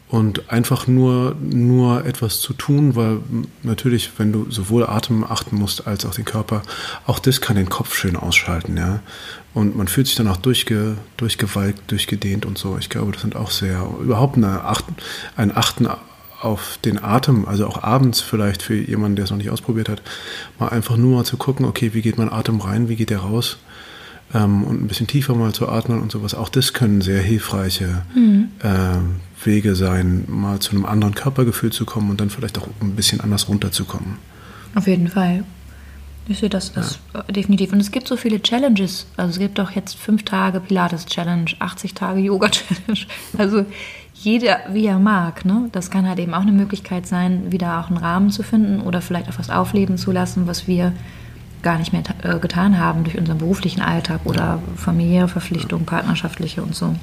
und 0.09 0.51
einfach 0.51 0.89
nur, 0.89 1.37
nur 1.41 2.05
etwas 2.05 2.41
zu 2.41 2.53
tun, 2.53 2.97
weil 2.97 3.18
natürlich, 3.62 4.11
wenn 4.18 4.33
du 4.33 4.51
sowohl 4.51 4.85
Atem 4.85 5.24
achten 5.24 5.57
musst 5.57 5.87
als 5.87 6.05
auch 6.05 6.14
den 6.14 6.24
Körper, 6.24 6.62
auch 7.07 7.20
das 7.20 7.41
kann 7.41 7.55
den 7.55 7.68
Kopf 7.68 7.95
schön 7.95 8.16
ausschalten, 8.16 8.76
ja. 8.76 9.01
Und 9.53 9.76
man 9.76 9.88
fühlt 9.88 10.07
sich 10.07 10.16
dann 10.16 10.28
auch 10.28 10.36
durchge, 10.36 10.96
durchgewalkt, 11.16 11.90
durchgedehnt 11.90 12.46
und 12.46 12.57
so. 12.57 12.78
Ich 12.78 12.88
glaube, 12.88 13.12
das 13.12 13.22
sind 13.22 13.34
auch 13.34 13.51
sehr, 13.51 13.84
überhaupt 14.01 14.36
eine 14.36 14.64
Achten, 14.64 14.94
ein 15.36 15.57
Achten 15.57 15.88
auf 16.40 16.78
den 16.84 17.03
Atem, 17.03 17.46
also 17.46 17.66
auch 17.66 17.82
abends 17.82 18.20
vielleicht 18.20 18.62
für 18.62 18.74
jemanden, 18.74 19.16
der 19.16 19.24
es 19.24 19.30
noch 19.30 19.38
nicht 19.38 19.51
ausprobiert 19.51 19.88
hat, 19.88 20.03
mal 20.59 20.68
einfach 20.68 20.96
nur 20.96 21.16
mal 21.16 21.24
zu 21.24 21.36
gucken, 21.36 21.66
okay, 21.66 21.92
wie 21.92 22.03
geht 22.03 22.16
mein 22.16 22.32
Atem 22.32 22.61
rein, 22.61 22.88
wie 22.88 22.96
geht 22.96 23.11
der 23.11 23.18
raus? 23.18 23.59
Ähm, 24.32 24.64
und 24.64 24.82
ein 24.82 24.86
bisschen 24.86 25.07
tiefer 25.07 25.34
mal 25.34 25.53
zu 25.53 25.68
atmen 25.68 26.01
und 26.01 26.12
sowas. 26.12 26.34
Auch 26.34 26.48
das 26.48 26.72
können 26.72 27.01
sehr 27.01 27.20
hilfreiche 27.20 28.03
mhm. 28.14 28.48
äh, 28.62 29.44
Wege 29.44 29.74
sein, 29.74 30.24
mal 30.28 30.61
zu 30.61 30.70
einem 30.72 30.86
anderen 30.86 31.14
Körpergefühl 31.14 31.72
zu 31.72 31.84
kommen 31.84 32.11
und 32.11 32.20
dann 32.20 32.30
vielleicht 32.30 32.59
auch 32.59 32.68
ein 32.80 32.94
bisschen 32.94 33.20
anders 33.20 33.48
runterzukommen. 33.48 34.16
Auf 34.74 34.86
jeden 34.86 35.08
Fall. 35.08 35.45
Ich 36.29 36.38
sehe 36.38 36.49
das, 36.49 36.72
ja. 36.76 37.22
definitiv. 37.22 37.72
Und 37.72 37.80
es 37.80 37.91
gibt 37.91 38.07
so 38.07 38.17
viele 38.17 38.41
Challenges. 38.41 39.07
Also 39.17 39.33
es 39.33 39.38
gibt 39.38 39.59
auch 39.59 39.72
jetzt 39.72 39.97
fünf 39.97 40.25
Tage 40.25 40.61
Pilates-Challenge, 40.61 41.51
80 41.59 41.95
Tage 41.95 42.21
Yoga-Challenge. 42.21 43.07
Also 43.38 43.64
jeder, 44.14 44.61
wie 44.72 44.87
er 44.87 44.99
mag. 44.99 45.45
Ne? 45.45 45.68
Das 45.72 45.91
kann 45.91 46.09
halt 46.09 46.18
eben 46.18 46.34
auch 46.34 46.42
eine 46.42 46.53
Möglichkeit 46.53 47.07
sein, 47.07 47.51
wieder 47.51 47.80
auch 47.80 47.88
einen 47.88 47.97
Rahmen 47.97 48.30
zu 48.30 48.42
finden 48.42 48.80
oder 48.80 49.01
vielleicht 49.01 49.29
auch 49.29 49.38
was 49.38 49.51
aufleben 49.51 49.97
zu 49.97 50.13
lassen, 50.13 50.47
was 50.47 50.68
wir 50.68 50.92
gar 51.63 51.79
nicht 51.79 51.92
mehr 51.92 52.03
äh, 52.22 52.38
getan 52.38 52.79
haben 52.79 53.05
durch 53.05 53.18
unseren 53.18 53.38
beruflichen 53.38 53.80
Alltag 53.80 54.21
oder 54.25 54.41
ja. 54.41 54.63
familiäre 54.76 55.29
Verpflichtungen, 55.29 55.84
partnerschaftliche 55.84 56.63
und 56.63 56.75
so. 56.75 56.95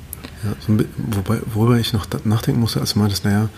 Ja, 0.43 0.53
so 0.59 0.77
wobei, 0.97 1.39
worüber 1.53 1.77
ich 1.77 1.93
noch 1.93 2.07
nachdenken 2.23 2.61
musste, 2.61 2.79
als 2.79 2.93
du 2.93 2.99
meintest, 2.99 3.25
naja, 3.25 3.49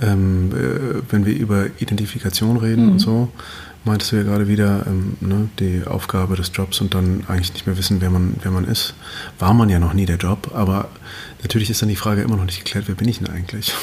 ähm, 0.00 0.50
äh, 0.52 1.02
wenn 1.10 1.24
wir 1.24 1.36
über 1.36 1.66
Identifikation 1.78 2.56
reden 2.56 2.86
mhm. 2.86 2.92
und 2.92 2.98
so, 2.98 3.28
meintest 3.84 4.12
du 4.12 4.16
ja 4.16 4.22
gerade 4.22 4.48
wieder, 4.48 4.86
ähm, 4.86 5.16
ne, 5.20 5.48
die 5.58 5.82
Aufgabe 5.86 6.36
des 6.36 6.50
Jobs 6.54 6.80
und 6.80 6.94
dann 6.94 7.24
eigentlich 7.28 7.52
nicht 7.52 7.66
mehr 7.66 7.76
wissen, 7.76 8.00
wer 8.00 8.10
man, 8.10 8.36
wer 8.42 8.50
man 8.50 8.64
ist. 8.64 8.94
War 9.38 9.54
man 9.54 9.68
ja 9.68 9.78
noch 9.78 9.92
nie 9.92 10.06
der 10.06 10.16
Job, 10.16 10.50
aber 10.54 10.88
natürlich 11.42 11.70
ist 11.70 11.82
dann 11.82 11.88
die 11.88 11.96
Frage 11.96 12.22
immer 12.22 12.36
noch 12.36 12.46
nicht 12.46 12.64
geklärt, 12.64 12.88
wer 12.88 12.94
bin 12.94 13.08
ich 13.08 13.18
denn 13.18 13.28
eigentlich? 13.28 13.72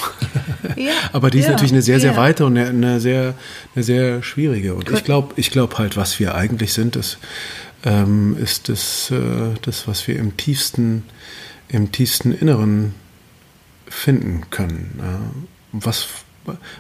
Ja, 0.78 0.94
aber 1.12 1.30
die 1.30 1.40
ist 1.40 1.46
ja, 1.46 1.52
natürlich 1.52 1.74
eine 1.74 1.82
sehr, 1.82 2.00
sehr 2.00 2.14
ja. 2.14 2.18
weite 2.18 2.46
und 2.46 2.58
eine, 2.58 2.70
eine, 2.70 3.00
sehr, 3.00 3.36
eine 3.76 3.84
sehr 3.84 4.24
schwierige. 4.24 4.74
Und 4.74 4.90
ich 4.90 5.04
glaube 5.04 5.34
ich 5.36 5.52
glaub 5.52 5.78
halt, 5.78 5.98
was 5.98 6.18
wir 6.20 6.34
eigentlich 6.34 6.74
sind, 6.74 6.96
ist, 6.96 7.18
ähm, 7.84 8.38
ist 8.38 8.70
das, 8.70 9.12
äh, 9.12 9.56
das, 9.62 9.88
was 9.88 10.08
wir 10.08 10.18
im 10.18 10.38
tiefsten, 10.38 11.04
im 11.68 11.92
tiefsten 11.92 12.32
Inneren 12.32 12.96
finden 13.88 14.44
können. 14.50 15.00
Ja. 15.00 15.20
Was 15.74 16.08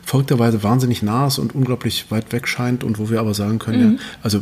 folgterweise 0.03 0.63
wahnsinnig 0.63 1.03
nah 1.03 1.27
ist 1.27 1.39
und 1.39 1.53
unglaublich 1.55 2.09
weit 2.09 2.31
weg 2.31 2.47
scheint 2.47 2.83
und 2.83 2.99
wo 2.99 3.09
wir 3.09 3.19
aber 3.19 3.33
sagen 3.33 3.59
können, 3.59 3.91
mhm. 3.91 3.95
ja, 3.95 3.99
also 4.23 4.41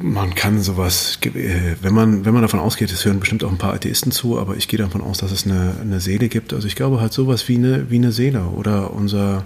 man 0.00 0.34
kann 0.34 0.60
sowas, 0.60 1.18
äh, 1.22 1.76
wenn 1.80 1.94
man, 1.94 2.24
wenn 2.24 2.32
man 2.32 2.42
davon 2.42 2.60
ausgeht, 2.60 2.92
es 2.92 3.04
hören 3.04 3.20
bestimmt 3.20 3.44
auch 3.44 3.50
ein 3.50 3.58
paar 3.58 3.74
Atheisten 3.74 4.12
zu, 4.12 4.38
aber 4.38 4.56
ich 4.56 4.68
gehe 4.68 4.78
davon 4.78 5.00
aus, 5.00 5.18
dass 5.18 5.32
es 5.32 5.44
eine, 5.44 5.74
eine 5.80 6.00
Seele 6.00 6.28
gibt. 6.28 6.52
Also 6.52 6.66
ich 6.66 6.76
glaube 6.76 7.00
halt 7.00 7.12
sowas 7.12 7.48
wie 7.48 7.56
eine, 7.56 7.90
wie 7.90 7.96
eine 7.96 8.12
Seele 8.12 8.44
oder 8.44 8.92
unser, 8.92 9.44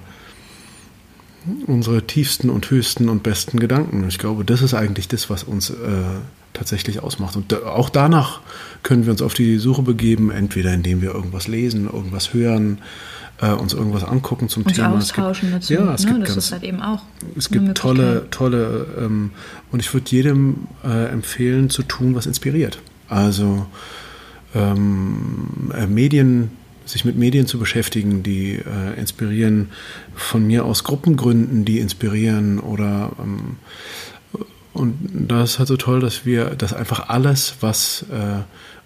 unsere 1.66 2.06
tiefsten 2.06 2.50
und 2.50 2.70
höchsten 2.70 3.08
und 3.08 3.22
besten 3.22 3.60
Gedanken. 3.60 4.06
Ich 4.08 4.18
glaube, 4.18 4.44
das 4.44 4.62
ist 4.62 4.74
eigentlich 4.74 5.08
das, 5.08 5.30
was 5.30 5.42
uns 5.42 5.70
äh, 5.70 5.74
tatsächlich 6.52 7.02
ausmacht. 7.02 7.36
Und 7.36 7.52
da, 7.52 7.58
auch 7.66 7.88
danach 7.88 8.40
können 8.82 9.04
wir 9.04 9.12
uns 9.12 9.22
auf 9.22 9.34
die 9.34 9.58
Suche 9.58 9.82
begeben, 9.82 10.30
entweder 10.30 10.72
indem 10.72 11.02
wir 11.02 11.14
irgendwas 11.14 11.48
lesen, 11.48 11.86
irgendwas 11.86 12.34
hören, 12.34 12.78
äh, 13.40 13.52
uns 13.52 13.74
irgendwas 13.74 14.04
angucken 14.04 14.48
zum 14.48 14.64
uns 14.64 14.74
Thema. 14.74 14.92
austauschen 14.92 15.48
es 15.48 15.68
gibt, 15.68 15.80
dazu. 15.80 15.86
Ja, 15.86 15.94
es 15.94 16.04
ne? 16.04 16.12
gibt 16.12 16.22
das 16.22 16.34
ganz, 16.34 16.44
ist 16.46 16.52
halt 16.52 16.62
eben 16.62 16.82
auch. 16.82 17.02
es 17.36 17.50
gibt 17.50 17.76
tolle, 17.76 18.28
tolle, 18.30 18.86
ähm, 18.98 19.30
und 19.70 19.80
ich 19.80 19.92
würde 19.92 20.10
jedem 20.10 20.68
äh, 20.84 21.06
empfehlen, 21.08 21.70
zu 21.70 21.82
tun, 21.82 22.14
was 22.14 22.26
inspiriert. 22.26 22.78
Also 23.08 23.66
ähm, 24.54 25.70
äh, 25.74 25.86
Medien, 25.86 26.50
sich 26.84 27.04
mit 27.04 27.16
Medien 27.16 27.46
zu 27.46 27.58
beschäftigen, 27.58 28.22
die 28.22 28.52
äh, 28.54 28.98
inspirieren, 28.98 29.70
von 30.14 30.46
mir 30.46 30.64
aus 30.64 30.84
Gruppengründen, 30.84 31.64
die 31.64 31.80
inspirieren 31.80 32.58
oder 32.58 33.12
ähm, 33.18 33.56
und 34.76 34.94
das 35.10 35.52
ist 35.52 35.58
halt 35.58 35.68
so 35.68 35.76
toll, 35.76 36.00
dass 36.00 36.26
wir, 36.26 36.50
dass 36.50 36.74
einfach 36.74 37.08
alles, 37.08 37.54
was 37.60 38.04
äh, 38.12 38.42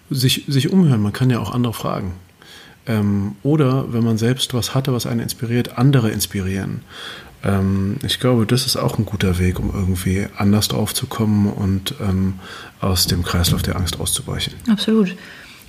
sich, 0.09 0.45
sich 0.47 0.71
umhören, 0.71 1.01
man 1.01 1.11
kann 1.11 1.29
ja 1.29 1.39
auch 1.39 1.53
andere 1.53 1.73
fragen. 1.73 2.13
Ähm, 2.91 3.35
oder 3.43 3.93
wenn 3.93 4.03
man 4.03 4.17
selbst 4.17 4.53
was 4.53 4.75
hatte, 4.75 4.91
was 4.93 5.05
einen 5.05 5.21
inspiriert, 5.21 5.77
andere 5.77 6.11
inspirieren. 6.11 6.81
Ähm, 7.43 7.97
ich 8.05 8.19
glaube, 8.19 8.45
das 8.45 8.65
ist 8.65 8.75
auch 8.75 8.97
ein 8.97 9.05
guter 9.05 9.39
Weg, 9.39 9.59
um 9.59 9.71
irgendwie 9.73 10.27
anders 10.37 10.67
drauf 10.67 10.93
zu 10.93 11.07
kommen 11.07 11.47
und 11.47 11.95
ähm, 12.01 12.35
aus 12.81 13.07
dem 13.07 13.23
Kreislauf 13.23 13.61
der 13.61 13.77
Angst 13.77 13.99
auszubrechen. 13.99 14.53
Absolut. 14.69 15.15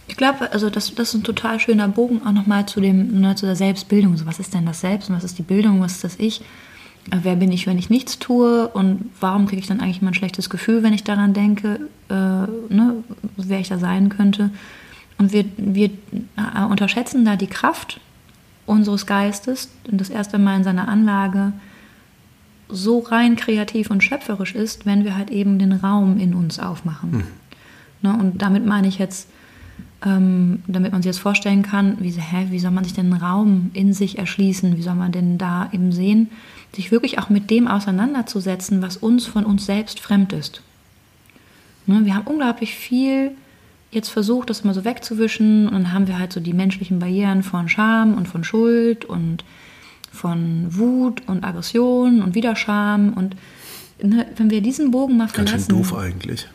Ich 0.09 0.17
glaube, 0.17 0.53
also 0.53 0.69
das, 0.69 0.95
das 0.95 1.11
ist 1.11 1.15
ein 1.15 1.23
total 1.23 1.61
schöner 1.61 1.89
Bogen 1.89 2.23
auch 2.27 2.33
nochmal 2.33 2.67
zu, 2.67 2.81
dem, 2.81 3.21
ne, 3.21 3.37
zu 3.37 3.47
der 3.47 3.57
Selbstbildung. 3.57 4.17
So, 4.17 4.27
was 4.27 4.41
ist 4.41 4.53
denn 4.53 4.67
das 4.67 4.81
Selbst 4.81 5.09
und 5.09 5.17
was 5.17 5.25
ist 5.25 5.39
die 5.39 5.43
Bildung, 5.43 5.81
was 5.81 5.93
ist 5.93 6.05
das 6.05 6.17
Ich? 6.19 6.41
Äh, 7.11 7.19
Wer 7.23 7.37
bin 7.37 7.53
ich, 7.53 7.69
wenn 7.69 7.79
ich 7.79 7.89
nichts 7.89 8.19
tue? 8.19 8.67
Und 8.69 9.11
warum 9.21 9.47
kriege 9.47 9.61
ich 9.61 9.69
dann 9.69 9.81
eigentlich 9.81 10.03
immer 10.03 10.11
ein 10.11 10.15
schlechtes 10.15 10.51
Gefühl, 10.51 10.83
wenn 10.83 10.93
ich 10.93 11.05
daran 11.05 11.35
denke, 11.35 11.89
äh, 12.09 12.15
ne, 12.15 12.97
wer 13.37 13.61
ich 13.61 13.69
da 13.69 13.79
sein 13.79 14.09
könnte? 14.09 14.51
Und 15.23 15.33
wir, 15.33 15.45
wir 15.57 15.91
äh, 16.37 16.65
unterschätzen 16.69 17.25
da 17.25 17.37
die 17.37 17.47
Kraft 17.47 18.01
unseres 18.67 19.07
Geistes 19.07 19.69
und 19.89 20.01
das 20.01 20.11
erste 20.11 20.37
Mal 20.37 20.57
in 20.57 20.65
seiner 20.65 20.89
Anlage 20.89 21.53
so 22.69 22.99
rein 22.99 23.37
kreativ 23.37 23.93
und 23.93 24.03
schöpferisch 24.03 24.57
ist, 24.57 24.85
wenn 24.85 25.05
wir 25.05 25.17
halt 25.17 25.31
eben 25.31 25.61
den 25.61 25.75
Raum 25.75 26.19
in 26.19 26.35
uns 26.35 26.59
aufmachen. 26.59 27.23
Ne, 28.03 28.13
und 28.19 28.43
damit 28.43 28.67
meine 28.67 28.89
ich 28.89 28.99
jetzt, 28.99 29.29
ähm, 30.05 30.65
damit 30.67 30.91
man 30.91 31.03
sich 31.03 31.11
jetzt 31.11 31.21
vorstellen 31.21 31.63
kann, 31.63 31.99
wie, 32.01 32.11
hä, 32.11 32.49
wie 32.51 32.59
soll 32.59 32.73
man 32.73 32.83
sich 32.83 32.95
den 32.95 33.13
Raum 33.13 33.71
in 33.75 33.93
sich 33.93 34.19
erschließen, 34.19 34.77
wie 34.77 34.83
soll 34.83 34.97
man 34.97 35.13
denn 35.13 35.39
da 35.39 35.69
eben 35.71 35.93
sehen, 35.93 36.31
sich 36.75 36.91
wirklich 36.91 37.21
auch 37.21 37.31
mit 37.31 37.49
dem 37.49 37.69
auseinanderzusetzen, 37.69 38.83
was 38.83 38.97
uns 38.97 39.25
von 39.25 39.45
uns 39.45 39.67
selbst 39.67 40.01
fremd 40.01 40.33
ist. 40.33 40.63
Ne, 41.87 42.05
wir 42.05 42.17
haben 42.17 42.27
unglaublich 42.27 42.75
viel 42.75 43.37
jetzt 43.93 44.09
versucht, 44.09 44.51
das 44.51 44.65
mal 44.65 44.75
so 44.75 44.85
wegzuwischen 44.85 45.69
und 45.69 45.75
dann 45.75 45.93
haben 45.93 46.09
wir 46.09 46.19
halt 46.19 46.33
so 46.33 46.41
die 46.41 46.55
menschlichen 46.55 46.99
Barrieren 46.99 47.43
von 47.43 47.69
Scham 47.69 48.15
und 48.15 48.27
von 48.27 48.43
Schuld 48.43 49.05
und 49.05 49.45
von 50.11 50.67
Wut 50.71 51.23
und 51.29 51.45
Aggression 51.45 52.23
und 52.23 52.35
wieder 52.35 52.57
Scham 52.57 53.13
und 53.13 53.37
ne, 54.03 54.27
wenn 54.37 54.51
wir 54.51 54.63
diesen 54.63 54.91
Bogen 54.91 55.17
mal 55.17 55.25
Ganz 55.27 55.51
schön 55.51 55.61
verlassen, 55.61 55.69
doof 55.71 55.95
eigentlich. 55.95 56.49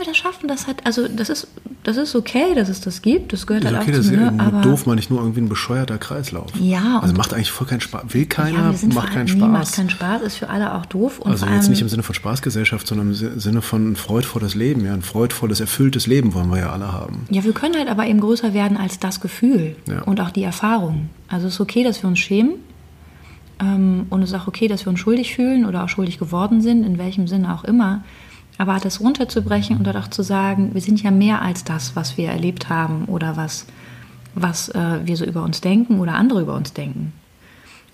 Ja, 0.00 0.06
wir 0.06 0.12
das 0.12 0.16
schaffen, 0.16 0.48
das 0.48 0.66
hat, 0.66 0.86
also 0.86 1.06
das 1.08 1.28
ist, 1.28 1.46
das 1.82 1.96
ist 1.96 2.14
okay, 2.14 2.54
dass 2.54 2.68
es 2.68 2.80
das 2.80 3.02
gibt, 3.02 3.32
das 3.32 3.46
gehört 3.46 3.64
halt 3.64 3.76
okay, 3.76 3.90
auch 3.92 3.96
das 3.96 4.06
zu 4.06 4.14
ist 4.14 4.18
mir, 4.20 4.32
aber 4.38 4.60
doof, 4.62 4.86
man 4.86 4.96
nicht 4.96 5.10
nur 5.10 5.20
irgendwie 5.20 5.40
ein 5.40 5.48
bescheuerter 5.48 5.98
Kreislauf. 5.98 6.50
Ja, 6.60 6.98
Also 7.00 7.14
macht 7.14 7.32
eigentlich 7.34 7.50
voll 7.50 7.66
keinen 7.66 7.80
Spaß. 7.80 8.02
Will 8.08 8.22
ja, 8.22 8.26
keiner, 8.28 8.72
sind 8.74 8.94
macht 8.94 9.12
keinen 9.12 9.26
nee, 9.26 9.34
macht 9.46 9.66
Spaß. 9.68 9.72
keinen 9.76 9.90
Spaß, 9.90 10.22
ist 10.22 10.36
für 10.36 10.48
alle 10.50 10.74
auch 10.74 10.86
doof 10.86 11.18
und 11.20 11.30
Also 11.30 11.46
jetzt 11.46 11.68
nicht 11.68 11.80
im 11.82 11.88
Sinne 11.88 12.02
von 12.02 12.14
Spaßgesellschaft, 12.14 12.86
sondern 12.86 13.08
im 13.08 13.14
Si- 13.14 13.38
Sinne 13.40 13.62
von 13.62 13.92
ein 13.92 13.96
freudvolles 13.96 14.54
Leben. 14.54 14.84
Ja, 14.84 14.92
ein 14.94 15.02
freudvolles, 15.02 15.60
erfülltes 15.60 16.06
Leben 16.06 16.34
wollen 16.34 16.50
wir 16.50 16.58
ja 16.58 16.70
alle 16.72 16.92
haben. 16.92 17.26
Ja, 17.30 17.44
wir 17.44 17.52
können 17.52 17.76
halt 17.76 17.88
aber 17.88 18.06
eben 18.06 18.20
größer 18.20 18.54
werden 18.54 18.76
als 18.76 18.98
das 18.98 19.20
Gefühl 19.20 19.76
Ja. 19.86 20.02
und 20.02 20.20
auch 20.20 20.30
die 20.30 20.42
Erfahrung. 20.42 21.08
Also 21.28 21.46
es 21.48 21.54
ist 21.54 21.60
okay, 21.60 21.84
dass 21.84 22.02
wir 22.02 22.08
uns 22.08 22.18
schämen 22.18 22.54
ähm, 23.60 24.06
und 24.10 24.22
es 24.22 24.30
ist 24.30 24.36
auch 24.36 24.46
okay, 24.48 24.68
dass 24.68 24.84
wir 24.86 24.90
uns 24.90 25.00
schuldig 25.00 25.34
fühlen 25.34 25.64
oder 25.66 25.84
auch 25.84 25.88
schuldig 25.88 26.18
geworden 26.18 26.60
sind, 26.62 26.84
in 26.84 26.98
welchem 26.98 27.26
Sinne 27.26 27.54
auch 27.54 27.64
immer. 27.64 28.02
Aber 28.58 28.78
das 28.78 29.00
runterzubrechen 29.00 29.76
und 29.76 29.86
dort 29.86 29.96
auch 29.96 30.08
zu 30.08 30.22
sagen, 30.22 30.74
wir 30.74 30.80
sind 30.80 31.02
ja 31.02 31.10
mehr 31.10 31.42
als 31.42 31.64
das, 31.64 31.96
was 31.96 32.16
wir 32.16 32.28
erlebt 32.28 32.68
haben 32.68 33.06
oder 33.06 33.36
was, 33.36 33.66
was 34.34 34.68
äh, 34.70 35.00
wir 35.04 35.16
so 35.16 35.24
über 35.24 35.42
uns 35.42 35.60
denken 35.60 35.98
oder 35.98 36.14
andere 36.14 36.42
über 36.42 36.54
uns 36.54 36.72
denken. 36.72 37.12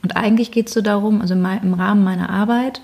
Und 0.03 0.17
eigentlich 0.17 0.51
geht 0.51 0.69
es 0.69 0.75
so 0.75 0.83
darum, 0.83 1.21
also 1.21 1.35
im 1.35 1.75
Rahmen 1.75 2.05
meiner 2.05 2.31
Arbeit 2.31 2.81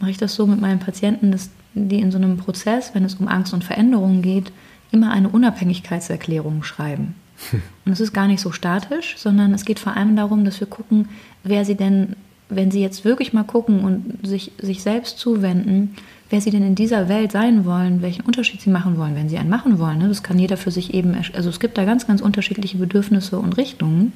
mache 0.00 0.10
ich 0.10 0.16
das 0.16 0.34
so 0.34 0.46
mit 0.46 0.60
meinen 0.60 0.80
Patienten, 0.80 1.32
dass 1.32 1.50
die 1.74 2.00
in 2.00 2.10
so 2.10 2.18
einem 2.18 2.36
Prozess, 2.36 2.94
wenn 2.94 3.04
es 3.04 3.16
um 3.16 3.28
Angst 3.28 3.52
und 3.52 3.64
Veränderungen 3.64 4.22
geht, 4.22 4.52
immer 4.90 5.10
eine 5.10 5.28
Unabhängigkeitserklärung 5.28 6.62
schreiben. 6.62 7.14
Und 7.84 7.92
es 7.92 8.00
ist 8.00 8.12
gar 8.12 8.26
nicht 8.26 8.40
so 8.40 8.50
statisch, 8.52 9.16
sondern 9.18 9.54
es 9.54 9.64
geht 9.64 9.78
vor 9.78 9.96
allem 9.96 10.16
darum, 10.16 10.44
dass 10.44 10.60
wir 10.60 10.66
gucken, 10.66 11.08
wer 11.44 11.64
sie 11.64 11.76
denn, 11.76 12.16
wenn 12.48 12.70
sie 12.70 12.80
jetzt 12.80 13.04
wirklich 13.04 13.32
mal 13.32 13.44
gucken 13.44 13.80
und 13.84 14.26
sich, 14.26 14.52
sich 14.58 14.82
selbst 14.82 15.18
zuwenden, 15.18 15.94
wer 16.30 16.40
sie 16.40 16.50
denn 16.50 16.62
in 16.62 16.74
dieser 16.74 17.08
Welt 17.08 17.32
sein 17.32 17.64
wollen, 17.64 18.02
welchen 18.02 18.22
Unterschied 18.22 18.60
sie 18.60 18.70
machen 18.70 18.98
wollen, 18.98 19.14
wenn 19.14 19.28
sie 19.28 19.38
einen 19.38 19.50
machen 19.50 19.78
wollen. 19.78 19.98
ne? 19.98 20.08
Das 20.08 20.22
kann 20.22 20.38
jeder 20.38 20.56
für 20.56 20.70
sich 20.70 20.94
eben, 20.94 21.16
also 21.34 21.48
es 21.48 21.60
gibt 21.60 21.78
da 21.78 21.84
ganz, 21.84 22.06
ganz 22.06 22.20
unterschiedliche 22.20 22.78
Bedürfnisse 22.78 23.38
und 23.38 23.56
Richtungen. 23.56 24.12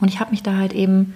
Und 0.00 0.08
ich 0.08 0.20
habe 0.20 0.32
mich 0.32 0.42
da 0.42 0.56
halt 0.56 0.72
eben 0.72 1.14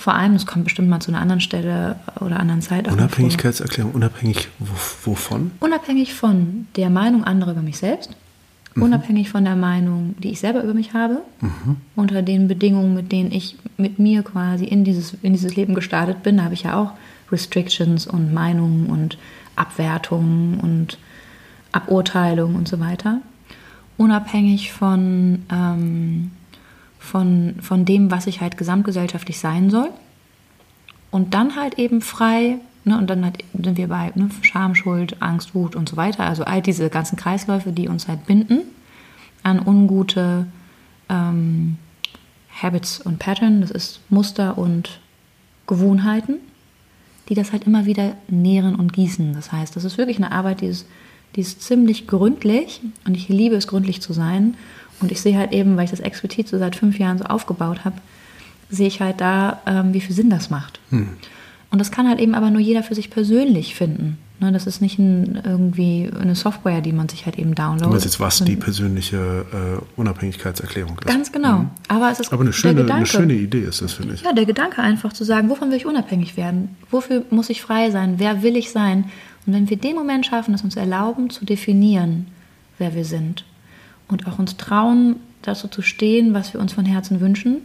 vor 0.00 0.14
allem, 0.14 0.32
das 0.32 0.46
kommt 0.46 0.64
bestimmt 0.64 0.88
mal 0.88 1.00
zu 1.00 1.10
einer 1.10 1.20
anderen 1.20 1.42
Stelle 1.42 1.96
oder 2.20 2.40
anderen 2.40 2.62
Zeit. 2.62 2.90
Unabhängigkeitserklärung, 2.90 3.92
unabhängig 3.92 4.48
wo, 4.58 5.10
wovon? 5.10 5.50
Unabhängig 5.60 6.14
von 6.14 6.66
der 6.76 6.88
Meinung 6.88 7.22
anderer 7.24 7.52
über 7.52 7.60
mich 7.60 7.76
selbst, 7.76 8.16
unabhängig 8.76 9.28
von 9.28 9.44
der 9.44 9.56
Meinung, 9.56 10.14
die 10.18 10.30
ich 10.30 10.40
selber 10.40 10.62
über 10.62 10.72
mich 10.72 10.94
habe, 10.94 11.20
unter 11.96 12.22
den 12.22 12.48
Bedingungen, 12.48 12.94
mit 12.94 13.12
denen 13.12 13.30
ich 13.30 13.56
mit 13.76 13.98
mir 13.98 14.22
quasi 14.22 14.64
in 14.64 14.84
dieses, 14.84 15.14
in 15.20 15.34
dieses 15.34 15.54
Leben 15.54 15.74
gestartet 15.74 16.22
bin, 16.22 16.38
da 16.38 16.44
habe 16.44 16.54
ich 16.54 16.62
ja 16.62 16.80
auch 16.80 16.92
Restrictions 17.30 18.06
und 18.06 18.32
Meinungen 18.32 18.86
und 18.86 19.18
Abwertungen 19.56 20.60
und 20.60 20.98
Aburteilungen 21.72 22.56
und 22.56 22.68
so 22.68 22.80
weiter. 22.80 23.20
Unabhängig 23.96 24.72
von, 24.72 25.44
ähm, 25.50 26.30
von, 26.98 27.56
von 27.60 27.84
dem, 27.84 28.10
was 28.10 28.26
ich 28.26 28.40
halt 28.40 28.56
gesamtgesellschaftlich 28.56 29.38
sein 29.38 29.70
soll. 29.70 29.90
Und 31.10 31.34
dann 31.34 31.56
halt 31.56 31.78
eben 31.78 32.00
frei, 32.00 32.56
ne, 32.84 32.96
und 32.96 33.10
dann 33.10 33.24
halt 33.24 33.44
sind 33.52 33.76
wir 33.76 33.88
bei 33.88 34.12
ne, 34.14 34.30
Scham, 34.42 34.74
Schuld, 34.74 35.20
Angst, 35.20 35.54
Wut 35.54 35.76
und 35.76 35.88
so 35.88 35.96
weiter. 35.96 36.24
Also 36.24 36.44
all 36.44 36.62
diese 36.62 36.88
ganzen 36.88 37.16
Kreisläufe, 37.16 37.72
die 37.72 37.88
uns 37.88 38.08
halt 38.08 38.26
binden 38.26 38.62
an 39.42 39.58
ungute 39.58 40.46
ähm, 41.08 41.78
Habits 42.62 43.00
und 43.00 43.18
Pattern, 43.18 43.60
das 43.60 43.70
ist 43.70 44.00
Muster 44.10 44.58
und 44.58 45.00
Gewohnheiten, 45.66 46.38
die 47.30 47.34
das 47.34 47.52
halt 47.52 47.64
immer 47.64 47.86
wieder 47.86 48.16
nähren 48.28 48.74
und 48.74 48.92
gießen. 48.92 49.32
Das 49.32 49.52
heißt, 49.52 49.76
das 49.76 49.84
ist 49.84 49.96
wirklich 49.96 50.18
eine 50.18 50.32
Arbeit, 50.32 50.60
die 50.60 50.66
ist, 50.66 50.86
die 51.36 51.40
ist 51.40 51.62
ziemlich 51.62 52.08
gründlich 52.08 52.82
und 53.06 53.16
ich 53.16 53.28
liebe 53.28 53.54
es, 53.54 53.68
gründlich 53.68 54.02
zu 54.02 54.12
sein. 54.12 54.56
Und 55.00 55.12
ich 55.12 55.20
sehe 55.22 55.38
halt 55.38 55.52
eben, 55.52 55.76
weil 55.76 55.84
ich 55.84 55.90
das 55.90 56.00
explizit 56.00 56.48
so 56.48 56.58
seit 56.58 56.76
fünf 56.76 56.98
Jahren 56.98 57.18
so 57.18 57.24
aufgebaut 57.24 57.84
habe, 57.84 57.96
sehe 58.68 58.88
ich 58.88 59.00
halt 59.00 59.20
da, 59.20 59.62
ähm, 59.64 59.94
wie 59.94 60.00
viel 60.00 60.14
Sinn 60.14 60.28
das 60.28 60.50
macht. 60.50 60.80
Und 61.70 61.78
das 61.78 61.92
kann 61.92 62.08
halt 62.08 62.18
eben 62.18 62.34
aber 62.34 62.50
nur 62.50 62.60
jeder 62.60 62.82
für 62.82 62.96
sich 62.96 63.10
persönlich 63.10 63.76
finden. 63.76 64.18
Ne, 64.40 64.52
das 64.52 64.66
ist 64.66 64.80
nicht 64.80 64.98
ein, 64.98 65.42
irgendwie 65.44 66.10
eine 66.18 66.34
Software, 66.34 66.80
die 66.80 66.94
man 66.94 67.10
sich 67.10 67.26
halt 67.26 67.38
eben 67.38 67.54
downloadet. 67.54 67.84
Du 67.84 67.90
meinst 67.90 68.06
jetzt, 68.06 68.20
was 68.20 68.42
die 68.42 68.56
persönliche 68.56 69.44
äh, 69.52 70.00
Unabhängigkeitserklärung 70.00 70.96
ist? 70.98 71.06
Ganz 71.06 71.30
genau. 71.30 71.66
Aber 71.88 72.10
es 72.10 72.20
ist 72.20 72.32
Aber 72.32 72.40
eine 72.40 72.54
schöne, 72.54 72.76
Gedanke. 72.76 72.94
eine 72.94 73.06
schöne 73.06 73.34
Idee 73.34 73.60
ist 73.60 73.82
das, 73.82 73.92
finde 73.92 74.14
ich. 74.14 74.22
Ja, 74.22 74.32
der 74.32 74.46
Gedanke 74.46 74.80
einfach 74.80 75.12
zu 75.12 75.24
sagen, 75.24 75.50
wovon 75.50 75.68
will 75.68 75.76
ich 75.76 75.84
unabhängig 75.84 76.38
werden? 76.38 76.74
Wofür 76.90 77.22
muss 77.28 77.50
ich 77.50 77.60
frei 77.60 77.90
sein? 77.90 78.14
Wer 78.16 78.42
will 78.42 78.56
ich 78.56 78.70
sein? 78.70 79.10
Und 79.46 79.52
wenn 79.52 79.68
wir 79.68 79.76
den 79.76 79.94
Moment 79.94 80.24
schaffen, 80.24 80.52
das 80.52 80.62
uns 80.62 80.74
erlauben, 80.74 81.28
zu 81.28 81.44
definieren, 81.44 82.26
wer 82.78 82.94
wir 82.94 83.04
sind 83.04 83.44
und 84.08 84.26
auch 84.26 84.38
uns 84.38 84.56
trauen, 84.56 85.16
dazu 85.42 85.68
zu 85.68 85.82
stehen, 85.82 86.32
was 86.32 86.54
wir 86.54 86.62
uns 86.62 86.72
von 86.72 86.86
Herzen 86.86 87.20
wünschen 87.20 87.58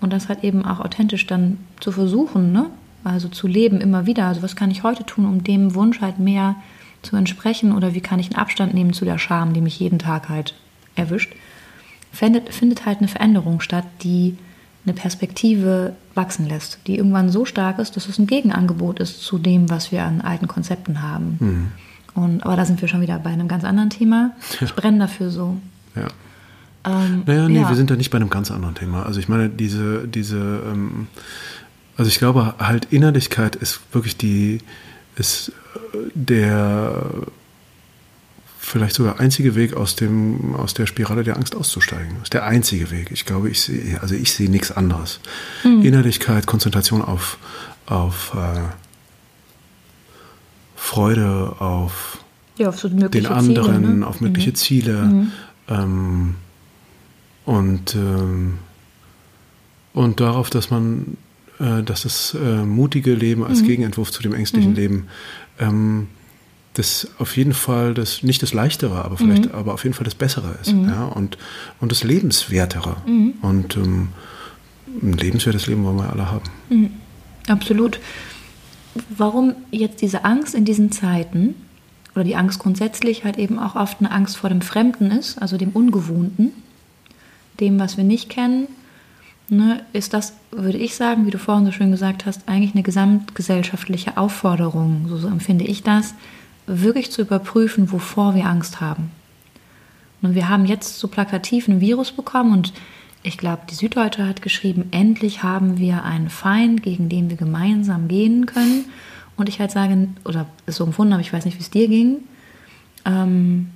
und 0.00 0.12
das 0.12 0.28
halt 0.28 0.42
eben 0.42 0.64
auch 0.64 0.80
authentisch 0.80 1.28
dann 1.28 1.58
zu 1.78 1.92
versuchen, 1.92 2.50
ne? 2.50 2.66
Also 3.06 3.28
zu 3.28 3.46
leben 3.46 3.80
immer 3.80 4.06
wieder. 4.06 4.26
Also 4.26 4.42
was 4.42 4.56
kann 4.56 4.70
ich 4.70 4.82
heute 4.82 5.04
tun, 5.04 5.26
um 5.26 5.44
dem 5.44 5.74
Wunsch 5.74 6.00
halt 6.00 6.18
mehr 6.18 6.56
zu 7.02 7.16
entsprechen 7.16 7.72
oder 7.72 7.94
wie 7.94 8.00
kann 8.00 8.18
ich 8.18 8.26
einen 8.26 8.38
Abstand 8.38 8.74
nehmen 8.74 8.92
zu 8.92 9.04
der 9.04 9.18
Scham, 9.18 9.52
die 9.52 9.60
mich 9.60 9.78
jeden 9.78 9.98
Tag 9.98 10.28
halt 10.28 10.54
erwischt, 10.96 11.34
findet, 12.12 12.52
findet 12.52 12.84
halt 12.84 12.98
eine 12.98 13.08
Veränderung 13.08 13.60
statt, 13.60 13.84
die 14.02 14.36
eine 14.84 14.94
Perspektive 14.94 15.94
wachsen 16.14 16.48
lässt, 16.48 16.78
die 16.86 16.96
irgendwann 16.96 17.30
so 17.30 17.44
stark 17.44 17.78
ist, 17.78 17.96
dass 17.96 18.08
es 18.08 18.18
ein 18.18 18.26
Gegenangebot 18.26 19.00
ist 19.00 19.22
zu 19.22 19.38
dem, 19.38 19.68
was 19.70 19.92
wir 19.92 20.04
an 20.04 20.20
alten 20.20 20.48
Konzepten 20.48 21.02
haben. 21.02 21.72
Und, 22.14 22.44
aber 22.44 22.56
da 22.56 22.64
sind 22.64 22.80
wir 22.80 22.88
schon 22.88 23.00
wieder 23.00 23.18
bei 23.18 23.30
einem 23.30 23.48
ganz 23.48 23.64
anderen 23.64 23.90
Thema. 23.90 24.32
Ich 24.60 24.74
brenne 24.74 24.98
dafür 25.00 25.30
so. 25.30 25.56
Ja. 25.94 26.08
Ähm, 26.84 27.24
Naja, 27.26 27.48
nee, 27.48 27.60
ja. 27.60 27.68
wir 27.68 27.76
sind 27.76 27.90
da 27.90 27.96
nicht 27.96 28.10
bei 28.10 28.16
einem 28.16 28.30
ganz 28.30 28.50
anderen 28.50 28.74
Thema. 28.74 29.04
Also 29.04 29.18
ich 29.20 29.28
meine, 29.28 29.48
diese, 29.48 30.06
diese, 30.08 30.38
ähm, 30.38 31.08
Also 31.96 32.08
ich 32.08 32.18
glaube 32.18 32.54
halt 32.58 32.86
Innerlichkeit 32.90 33.56
ist 33.56 33.80
wirklich 33.92 34.16
die, 34.16 34.58
ist 35.16 35.52
äh, 35.94 35.98
der 36.14 37.04
vielleicht 38.58 38.96
sogar 38.96 39.20
einzige 39.20 39.54
Weg 39.54 39.74
aus 39.74 39.94
dem 39.94 40.56
aus 40.56 40.74
der 40.74 40.86
Spirale 40.86 41.22
der 41.22 41.36
Angst 41.36 41.54
auszusteigen. 41.54 42.14
Das 42.14 42.24
ist 42.24 42.34
der 42.34 42.44
einzige 42.44 42.90
Weg. 42.90 43.10
Ich 43.12 43.24
glaube, 43.24 43.48
ich 43.48 43.60
sehe 43.60 44.00
also 44.02 44.14
ich 44.14 44.32
sehe 44.32 44.50
nichts 44.50 44.72
anderes. 44.72 45.20
Mhm. 45.64 45.82
Innerlichkeit, 45.82 46.46
Konzentration 46.46 47.00
auf 47.00 47.38
auf 47.86 48.34
äh, 48.34 48.62
Freude, 50.74 51.56
auf, 51.58 52.18
ja, 52.58 52.68
auf 52.68 52.78
so 52.78 52.88
den 52.88 53.26
anderen, 53.26 53.74
Ziele, 53.84 53.96
ne? 53.96 54.06
auf 54.06 54.20
mögliche 54.20 54.50
mhm. 54.50 54.54
Ziele 54.54 55.02
mhm. 55.02 55.32
Ähm, 55.68 56.34
und 57.44 57.94
ähm, 57.96 58.58
und 59.92 60.20
darauf, 60.20 60.50
dass 60.50 60.70
man 60.70 61.16
äh, 61.58 61.82
dass 61.82 62.02
das 62.02 62.34
äh, 62.34 62.64
mutige 62.64 63.14
Leben 63.14 63.44
als 63.44 63.62
mhm. 63.62 63.66
Gegenentwurf 63.66 64.10
zu 64.10 64.22
dem 64.22 64.34
ängstlichen 64.34 64.70
mhm. 64.70 64.76
Leben 64.76 65.08
ähm, 65.58 66.08
das 66.78 67.08
auf 67.18 67.36
jeden 67.36 67.54
Fall 67.54 67.94
das 67.94 68.22
nicht 68.22 68.42
das 68.42 68.52
leichtere, 68.52 69.04
aber 69.04 69.16
vielleicht, 69.16 69.46
mhm. 69.46 69.54
aber 69.54 69.74
auf 69.74 69.84
jeden 69.84 69.94
Fall 69.94 70.04
das 70.04 70.14
Bessere 70.14 70.58
ist, 70.60 70.74
mhm. 70.74 70.88
ja, 70.88 71.04
und, 71.04 71.38
und 71.80 71.90
das 71.90 72.04
Lebenswertere. 72.04 72.96
Mhm. 73.06 73.34
Und 73.40 73.76
ähm, 73.76 74.08
ein 75.02 75.14
lebenswertes 75.14 75.66
Leben 75.66 75.84
wollen 75.84 75.96
wir 75.96 76.10
alle 76.10 76.30
haben. 76.30 76.44
Mhm. 76.68 76.90
Absolut. 77.48 78.00
Warum 79.16 79.54
jetzt 79.70 80.02
diese 80.02 80.24
Angst 80.24 80.54
in 80.54 80.64
diesen 80.64 80.90
Zeiten 80.92 81.54
oder 82.14 82.24
die 82.24 82.36
Angst 82.36 82.58
grundsätzlich 82.58 83.24
halt 83.24 83.38
eben 83.38 83.58
auch 83.58 83.76
oft 83.76 84.00
eine 84.00 84.10
Angst 84.10 84.36
vor 84.36 84.50
dem 84.50 84.62
Fremden 84.62 85.10
ist, 85.10 85.40
also 85.40 85.56
dem 85.56 85.70
Ungewohnten, 85.70 86.52
dem, 87.60 87.78
was 87.78 87.96
wir 87.96 88.04
nicht 88.04 88.28
kennen, 88.28 88.68
ne, 89.48 89.82
ist 89.92 90.12
das, 90.14 90.34
würde 90.50 90.78
ich 90.78 90.96
sagen, 90.96 91.26
wie 91.26 91.30
du 91.30 91.38
vorhin 91.38 91.66
so 91.66 91.72
schön 91.72 91.90
gesagt 91.90 92.26
hast, 92.26 92.48
eigentlich 92.48 92.74
eine 92.74 92.82
gesamtgesellschaftliche 92.82 94.16
Aufforderung, 94.16 95.06
so, 95.08 95.28
empfinde 95.28 95.64
ich 95.64 95.82
das, 95.82 96.14
wirklich 96.66 97.12
zu 97.12 97.22
überprüfen, 97.22 97.92
wovor 97.92 98.34
wir 98.34 98.46
Angst 98.46 98.80
haben. 98.80 99.10
Und 100.22 100.34
wir 100.34 100.48
haben 100.48 100.66
jetzt 100.66 100.98
so 100.98 101.08
plakativ 101.08 101.68
ein 101.68 101.80
Virus 101.80 102.12
bekommen 102.12 102.52
und 102.52 102.72
ich 103.22 103.38
glaube, 103.38 103.62
die 103.68 103.74
Süddeutsche 103.74 104.26
hat 104.26 104.40
geschrieben, 104.40 104.86
endlich 104.92 105.42
haben 105.42 105.78
wir 105.78 106.04
einen 106.04 106.30
Feind, 106.30 106.82
gegen 106.82 107.08
den 107.08 107.28
wir 107.28 107.36
gemeinsam 107.36 108.06
gehen 108.06 108.46
können. 108.46 108.84
Und 109.36 109.48
ich 109.48 109.58
halt 109.58 109.72
sage, 109.72 110.08
oder 110.24 110.46
ist 110.66 110.76
so 110.76 110.84
empfunden, 110.84 111.12
aber 111.12 111.22
ich 111.22 111.32
weiß 111.32 111.44
nicht, 111.44 111.58
wie 111.58 111.62
es 111.62 111.70
dir 111.70 111.88
ging. 111.88 112.18
Ähm, 113.04 113.70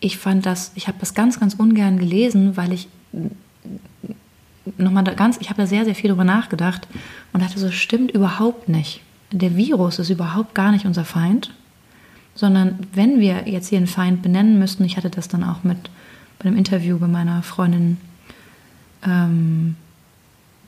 ich 0.00 0.16
fand 0.16 0.46
das, 0.46 0.72
ich 0.74 0.88
habe 0.88 0.96
das 1.00 1.12
ganz, 1.12 1.38
ganz 1.38 1.54
ungern 1.54 1.98
gelesen, 1.98 2.56
weil 2.56 2.72
ich 2.72 2.88
nochmal 4.76 5.04
ganz, 5.14 5.38
ich 5.40 5.50
habe 5.50 5.62
da 5.62 5.66
sehr, 5.66 5.84
sehr 5.84 5.94
viel 5.94 6.10
drüber 6.10 6.24
nachgedacht 6.24 6.86
und 7.32 7.42
dachte 7.42 7.58
so, 7.58 7.70
stimmt 7.70 8.10
überhaupt 8.10 8.68
nicht. 8.68 9.00
Der 9.30 9.56
Virus 9.56 9.98
ist 9.98 10.10
überhaupt 10.10 10.54
gar 10.54 10.72
nicht 10.72 10.86
unser 10.86 11.04
Feind, 11.04 11.54
sondern 12.34 12.78
wenn 12.92 13.20
wir 13.20 13.48
jetzt 13.48 13.68
hier 13.68 13.78
einen 13.78 13.86
Feind 13.86 14.22
benennen 14.22 14.58
müssten, 14.58 14.84
ich 14.84 14.96
hatte 14.96 15.10
das 15.10 15.28
dann 15.28 15.44
auch 15.44 15.64
mit 15.64 15.90
bei 16.38 16.46
einem 16.46 16.56
Interview 16.56 16.98
bei 16.98 17.08
meiner 17.08 17.42
Freundin 17.42 17.98
ähm, 19.04 19.76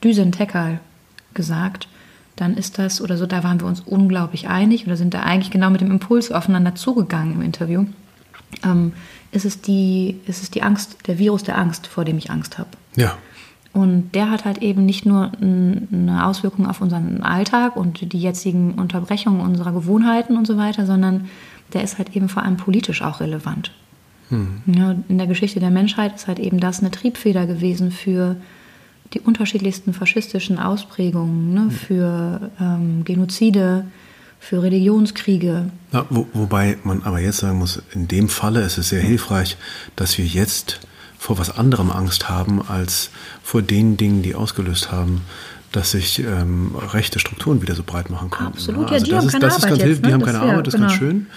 Düsen 0.03 0.31
Tekal 0.31 0.79
gesagt, 1.33 1.87
dann 2.35 2.57
ist 2.57 2.77
das 2.77 3.01
oder 3.01 3.17
so, 3.17 3.25
da 3.25 3.43
waren 3.43 3.59
wir 3.59 3.67
uns 3.67 3.81
unglaublich 3.81 4.47
einig 4.47 4.85
oder 4.85 4.97
sind 4.97 5.13
da 5.13 5.21
eigentlich 5.21 5.51
genau 5.51 5.69
mit 5.69 5.81
dem 5.81 5.91
Impuls 5.91 6.31
aufeinander 6.31 6.75
zugegangen 6.75 7.35
im 7.35 7.41
Interview. 7.41 7.85
Ähm, 8.63 8.93
ist, 9.31 9.45
es 9.45 9.61
die, 9.61 10.19
ist 10.27 10.43
es 10.43 10.51
die 10.51 10.63
Angst, 10.63 11.07
der 11.07 11.19
Virus 11.19 11.43
der 11.43 11.57
Angst, 11.57 11.87
vor 11.87 12.03
dem 12.03 12.17
ich 12.17 12.31
Angst 12.31 12.57
habe. 12.57 12.69
Ja. 12.95 13.17
Und 13.73 14.11
der 14.15 14.29
hat 14.29 14.43
halt 14.43 14.57
eben 14.57 14.85
nicht 14.85 15.05
nur 15.05 15.31
eine 15.41 16.25
Auswirkung 16.25 16.67
auf 16.67 16.81
unseren 16.81 17.23
Alltag 17.23 17.77
und 17.77 18.11
die 18.11 18.19
jetzigen 18.19 18.73
Unterbrechungen 18.73 19.39
unserer 19.39 19.71
Gewohnheiten 19.71 20.35
und 20.35 20.45
so 20.45 20.57
weiter, 20.57 20.85
sondern 20.85 21.29
der 21.73 21.83
ist 21.83 21.97
halt 21.97 22.15
eben 22.15 22.27
vor 22.27 22.43
allem 22.43 22.57
politisch 22.57 23.01
auch 23.01 23.21
relevant. 23.21 23.71
Hm. 24.29 24.61
Ja, 24.65 24.95
in 25.07 25.17
der 25.17 25.27
Geschichte 25.27 25.61
der 25.61 25.71
Menschheit 25.71 26.15
ist 26.15 26.27
halt 26.27 26.39
eben 26.39 26.59
das 26.59 26.79
eine 26.79 26.91
Triebfeder 26.91 27.45
gewesen 27.45 27.91
für 27.91 28.35
die 29.13 29.19
unterschiedlichsten 29.19 29.93
faschistischen 29.93 30.57
Ausprägungen, 30.57 31.53
ne, 31.53 31.61
hm. 31.61 31.71
für 31.71 32.51
ähm, 32.59 33.03
Genozide, 33.05 33.85
für 34.39 34.63
Religionskriege. 34.63 35.69
Ja, 35.93 36.05
wo, 36.09 36.27
wobei 36.33 36.77
man 36.83 37.03
aber 37.03 37.19
jetzt 37.19 37.37
sagen 37.37 37.59
muss, 37.59 37.81
in 37.93 38.07
dem 38.07 38.27
Falle 38.27 38.61
ist 38.63 38.77
es 38.77 38.89
sehr 38.89 39.01
hilfreich, 39.01 39.55
dass 39.95 40.17
wir 40.17 40.25
jetzt 40.25 40.81
vor 41.21 41.37
was 41.37 41.55
anderem 41.55 41.91
Angst 41.91 42.29
haben, 42.29 42.67
als 42.67 43.11
vor 43.43 43.61
den 43.61 43.95
Dingen, 43.95 44.23
die 44.23 44.33
ausgelöst 44.33 44.91
haben, 44.91 45.21
dass 45.71 45.91
sich 45.91 46.17
ähm, 46.17 46.75
rechte 46.75 47.19
Strukturen 47.19 47.61
wieder 47.61 47.75
so 47.75 47.83
breit 47.85 48.09
machen 48.09 48.31
können. 48.31 48.47
Absolut, 48.47 48.87
ja, 48.87 48.93
also 48.93 49.05
die 49.05 49.15
haben 49.15 49.27
ist, 49.27 49.33
keine 49.33 49.53
Arbeit 49.53 49.69
jetzt, 49.69 49.81
hilf, 49.83 50.01
ne? 50.01 50.07
Die 50.07 50.13
haben 50.15 50.23
keine 50.23 50.39
das, 50.39 50.49
Arbeit, 50.49 50.67
das 50.67 50.73
ist 50.73 50.79
ganz 50.79 50.93
genau. 50.97 51.11
schön. 51.11 51.27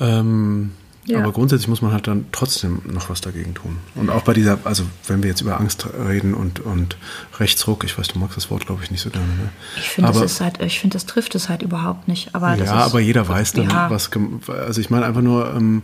Ähm, 0.00 0.70
ja. 1.04 1.18
Aber 1.18 1.32
grundsätzlich 1.32 1.68
muss 1.68 1.82
man 1.82 1.92
halt 1.92 2.06
dann 2.06 2.24
trotzdem 2.32 2.80
noch 2.90 3.10
was 3.10 3.20
dagegen 3.20 3.52
tun. 3.52 3.76
Und 3.94 4.08
auch 4.08 4.22
bei 4.22 4.32
dieser, 4.32 4.58
also 4.64 4.84
wenn 5.06 5.22
wir 5.22 5.28
jetzt 5.28 5.42
über 5.42 5.60
Angst 5.60 5.86
reden 6.08 6.32
und, 6.32 6.60
und 6.60 6.96
Rechtsruck, 7.38 7.84
ich 7.84 7.98
weiß, 7.98 8.08
du 8.08 8.18
magst 8.18 8.38
das 8.38 8.50
Wort, 8.50 8.64
glaube 8.64 8.84
ich, 8.84 8.90
nicht 8.90 9.02
so 9.02 9.10
gerne. 9.10 9.26
Ne? 9.26 9.50
Ich 9.76 9.90
finde, 9.90 10.12
das, 10.12 10.40
halt, 10.40 10.62
find, 10.72 10.94
das 10.94 11.04
trifft 11.04 11.34
es 11.34 11.50
halt 11.50 11.60
überhaupt 11.60 12.08
nicht. 12.08 12.34
Aber 12.34 12.54
ja, 12.54 12.64
ist, 12.64 12.70
aber 12.70 13.00
jeder 13.00 13.28
weiß 13.28 13.52
dann, 13.52 13.68
ja. 13.68 13.90
was. 13.90 14.08
Also 14.48 14.80
ich 14.80 14.88
meine 14.88 15.04
einfach 15.04 15.20
nur, 15.20 15.54
ähm, 15.54 15.82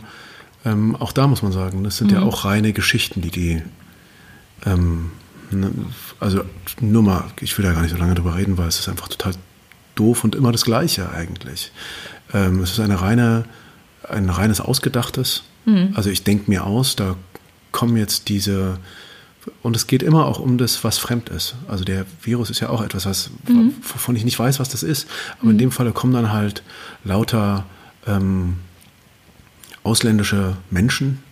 ähm, 0.65 0.95
auch 0.95 1.11
da 1.11 1.27
muss 1.27 1.41
man 1.41 1.51
sagen, 1.51 1.83
das 1.83 1.97
sind 1.97 2.11
mhm. 2.11 2.17
ja 2.17 2.23
auch 2.23 2.45
reine 2.45 2.73
Geschichten, 2.73 3.21
die 3.21 3.31
die. 3.31 3.61
Ähm, 4.65 5.11
ne, 5.51 5.71
also 6.19 6.43
nur 6.81 7.03
mal, 7.03 7.25
ich 7.41 7.57
will 7.57 7.65
da 7.65 7.73
gar 7.73 7.81
nicht 7.81 7.91
so 7.91 7.97
lange 7.97 8.15
drüber 8.15 8.35
reden, 8.35 8.57
weil 8.57 8.67
es 8.67 8.79
ist 8.79 8.89
einfach 8.89 9.07
total 9.07 9.33
doof 9.95 10.23
und 10.23 10.35
immer 10.35 10.51
das 10.51 10.65
Gleiche 10.65 11.09
eigentlich. 11.11 11.71
Ähm, 12.33 12.61
es 12.61 12.71
ist 12.71 12.79
eine 12.79 13.01
reine 13.01 13.45
ein 14.09 14.29
reines 14.29 14.61
Ausgedachtes. 14.61 15.43
Mhm. 15.65 15.93
Also 15.95 16.09
ich 16.09 16.23
denke 16.23 16.49
mir 16.49 16.65
aus, 16.65 16.95
da 16.95 17.15
kommen 17.71 17.97
jetzt 17.97 18.29
diese, 18.29 18.77
und 19.61 19.75
es 19.75 19.87
geht 19.87 20.03
immer 20.03 20.25
auch 20.25 20.39
um 20.39 20.57
das, 20.57 20.83
was 20.83 20.97
fremd 20.97 21.29
ist. 21.29 21.55
Also 21.67 21.83
der 21.83 22.05
Virus 22.21 22.49
ist 22.49 22.59
ja 22.59 22.69
auch 22.69 22.81
etwas, 22.81 23.05
was, 23.05 23.29
mhm. 23.47 23.73
wovon 23.81 24.15
ich 24.15 24.25
nicht 24.25 24.39
weiß, 24.39 24.59
was 24.59 24.69
das 24.69 24.83
ist. 24.83 25.07
Aber 25.39 25.45
mhm. 25.45 25.51
in 25.51 25.57
dem 25.57 25.71
Falle 25.71 25.91
kommen 25.91 26.13
dann 26.13 26.31
halt 26.31 26.63
lauter 27.03 27.65
ähm, 28.07 28.57
ausländische 29.85 30.57
Menschen 30.69 31.23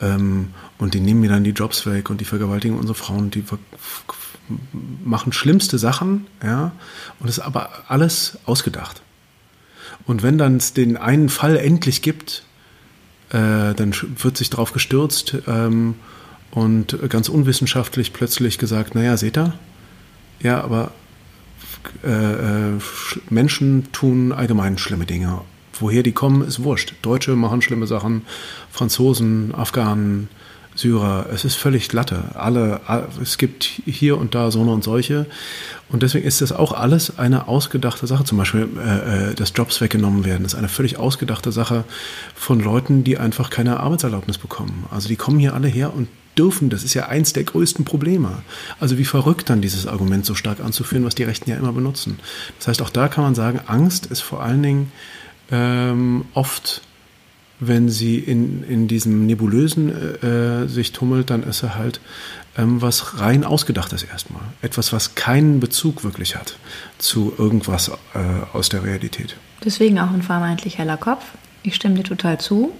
ähm, 0.00 0.48
und 0.78 0.94
die 0.94 1.00
nehmen 1.00 1.20
mir 1.20 1.30
dann 1.30 1.44
die 1.44 1.50
Jobs 1.50 1.86
weg 1.86 2.10
und 2.10 2.20
die 2.20 2.24
vergewaltigen 2.24 2.78
unsere 2.78 2.94
Frauen, 2.94 3.30
die 3.30 3.44
machen 5.04 5.32
schlimmste 5.32 5.78
Sachen, 5.78 6.26
ja, 6.42 6.72
und 7.20 7.28
es 7.28 7.38
ist 7.38 7.44
aber 7.44 7.70
alles 7.88 8.38
ausgedacht. 8.44 9.02
Und 10.06 10.22
wenn 10.22 10.36
dann 10.36 10.56
es 10.56 10.72
den 10.72 10.96
einen 10.96 11.28
Fall 11.28 11.56
endlich 11.56 12.02
gibt, 12.02 12.42
äh, 13.30 13.74
dann 13.74 13.94
wird 14.18 14.36
sich 14.36 14.50
darauf 14.50 14.72
gestürzt 14.72 15.36
ähm, 15.46 15.94
und 16.50 16.98
ganz 17.08 17.28
unwissenschaftlich 17.28 18.12
plötzlich 18.12 18.58
gesagt, 18.58 18.94
naja, 18.94 19.16
seht 19.16 19.38
ihr? 19.38 19.54
Ja, 20.40 20.62
aber 20.62 20.92
äh, 22.04 22.08
äh 22.08 22.78
Menschen 23.30 23.92
tun 23.92 24.32
allgemein 24.32 24.76
schlimme 24.76 25.06
Dinge. 25.06 25.42
Woher 25.82 26.04
die 26.04 26.12
kommen, 26.12 26.42
ist 26.42 26.62
wurscht. 26.62 26.94
Deutsche 27.02 27.34
machen 27.34 27.60
schlimme 27.60 27.88
Sachen, 27.88 28.22
Franzosen, 28.70 29.52
Afghanen, 29.52 30.28
Syrer, 30.76 31.26
es 31.34 31.44
ist 31.44 31.56
völlig 31.56 31.92
Latte. 31.92 32.22
Alle, 32.34 32.80
es 33.20 33.36
gibt 33.36 33.64
hier 33.64 34.16
und 34.16 34.34
da 34.36 34.50
so 34.52 34.60
und 34.60 34.84
solche. 34.84 35.26
Und 35.90 36.04
deswegen 36.04 36.24
ist 36.26 36.40
das 36.40 36.52
auch 36.52 36.72
alles 36.72 37.18
eine 37.18 37.48
ausgedachte 37.48 38.06
Sache. 38.06 38.24
Zum 38.24 38.38
Beispiel, 38.38 38.68
äh, 38.78 39.30
äh, 39.30 39.34
dass 39.34 39.52
Jobs 39.54 39.80
weggenommen 39.80 40.24
werden, 40.24 40.46
ist 40.46 40.54
eine 40.54 40.68
völlig 40.68 40.98
ausgedachte 40.98 41.50
Sache 41.50 41.84
von 42.34 42.60
Leuten, 42.60 43.02
die 43.02 43.18
einfach 43.18 43.50
keine 43.50 43.80
Arbeitserlaubnis 43.80 44.38
bekommen. 44.38 44.86
Also 44.90 45.08
die 45.08 45.16
kommen 45.16 45.40
hier 45.40 45.52
alle 45.52 45.68
her 45.68 45.92
und 45.92 46.08
dürfen. 46.38 46.70
Das 46.70 46.84
ist 46.84 46.94
ja 46.94 47.08
eins 47.08 47.32
der 47.32 47.44
größten 47.44 47.84
Probleme. 47.84 48.42
Also 48.80 48.98
wie 48.98 49.04
verrückt 49.04 49.50
dann 49.50 49.60
dieses 49.60 49.86
Argument 49.86 50.24
so 50.24 50.34
stark 50.34 50.60
anzuführen, 50.60 51.04
was 51.04 51.14
die 51.14 51.24
Rechten 51.24 51.50
ja 51.50 51.56
immer 51.56 51.72
benutzen. 51.72 52.18
Das 52.58 52.68
heißt, 52.68 52.82
auch 52.82 52.90
da 52.90 53.08
kann 53.08 53.24
man 53.24 53.34
sagen, 53.34 53.60
Angst 53.66 54.06
ist 54.06 54.20
vor 54.20 54.42
allen 54.42 54.62
Dingen 54.62 54.92
ähm, 55.52 56.24
oft 56.34 56.82
wenn 57.64 57.88
sie 57.88 58.18
in, 58.18 58.64
in 58.64 58.88
diesem 58.88 59.24
Nebulösen 59.24 60.20
äh, 60.20 60.66
sich 60.66 60.90
tummelt, 60.90 61.30
dann 61.30 61.44
ist 61.44 61.62
er 61.62 61.76
halt 61.76 62.00
ähm, 62.58 62.82
was 62.82 63.20
rein 63.20 63.44
ausgedachtes 63.44 64.02
erstmal. 64.02 64.42
Etwas, 64.62 64.92
was 64.92 65.14
keinen 65.14 65.60
Bezug 65.60 66.02
wirklich 66.02 66.34
hat 66.34 66.56
zu 66.98 67.32
irgendwas 67.38 67.88
äh, 67.88 67.92
aus 68.52 68.68
der 68.68 68.82
Realität. 68.82 69.36
Deswegen 69.64 70.00
auch 70.00 70.10
ein 70.10 70.22
vermeintlich 70.22 70.78
heller 70.78 70.96
Kopf. 70.96 71.24
Ich 71.62 71.76
stimme 71.76 71.94
dir 71.94 72.02
total 72.02 72.40
zu. 72.40 72.72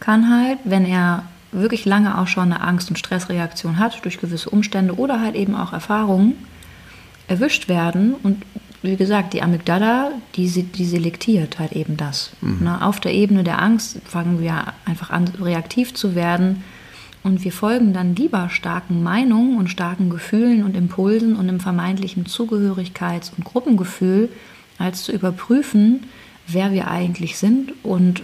Kann 0.00 0.30
halt, 0.30 0.58
wenn 0.64 0.84
er 0.84 1.24
wirklich 1.50 1.86
lange 1.86 2.18
auch 2.18 2.28
schon 2.28 2.52
eine 2.52 2.60
Angst- 2.60 2.90
und 2.90 2.98
Stressreaktion 2.98 3.78
hat 3.78 4.04
durch 4.04 4.20
gewisse 4.20 4.50
Umstände 4.50 4.98
oder 4.98 5.20
halt 5.20 5.34
eben 5.34 5.54
auch 5.54 5.72
Erfahrungen, 5.72 6.34
erwischt 7.26 7.68
werden 7.68 8.14
und 8.22 8.42
wie 8.84 8.96
gesagt, 8.96 9.32
die 9.32 9.42
Amygdala, 9.42 10.12
die, 10.36 10.46
die 10.46 10.84
selektiert 10.84 11.58
halt 11.58 11.72
eben 11.72 11.96
das. 11.96 12.32
Mhm. 12.42 12.64
Ne? 12.64 12.82
Auf 12.84 13.00
der 13.00 13.14
Ebene 13.14 13.42
der 13.42 13.62
Angst 13.62 13.98
fangen 14.04 14.40
wir 14.40 14.74
einfach 14.84 15.08
an, 15.08 15.26
reaktiv 15.40 15.94
zu 15.94 16.14
werden 16.14 16.62
und 17.22 17.42
wir 17.44 17.52
folgen 17.52 17.94
dann 17.94 18.14
lieber 18.14 18.50
starken 18.50 19.02
Meinungen 19.02 19.56
und 19.56 19.68
starken 19.68 20.10
Gefühlen 20.10 20.62
und 20.62 20.76
Impulsen 20.76 21.34
und 21.34 21.48
einem 21.48 21.60
vermeintlichen 21.60 22.26
Zugehörigkeits- 22.26 23.32
und 23.34 23.44
Gruppengefühl, 23.44 24.28
als 24.76 25.04
zu 25.04 25.12
überprüfen, 25.12 26.04
wer 26.46 26.72
wir 26.72 26.90
eigentlich 26.90 27.38
sind 27.38 27.72
und 27.82 28.22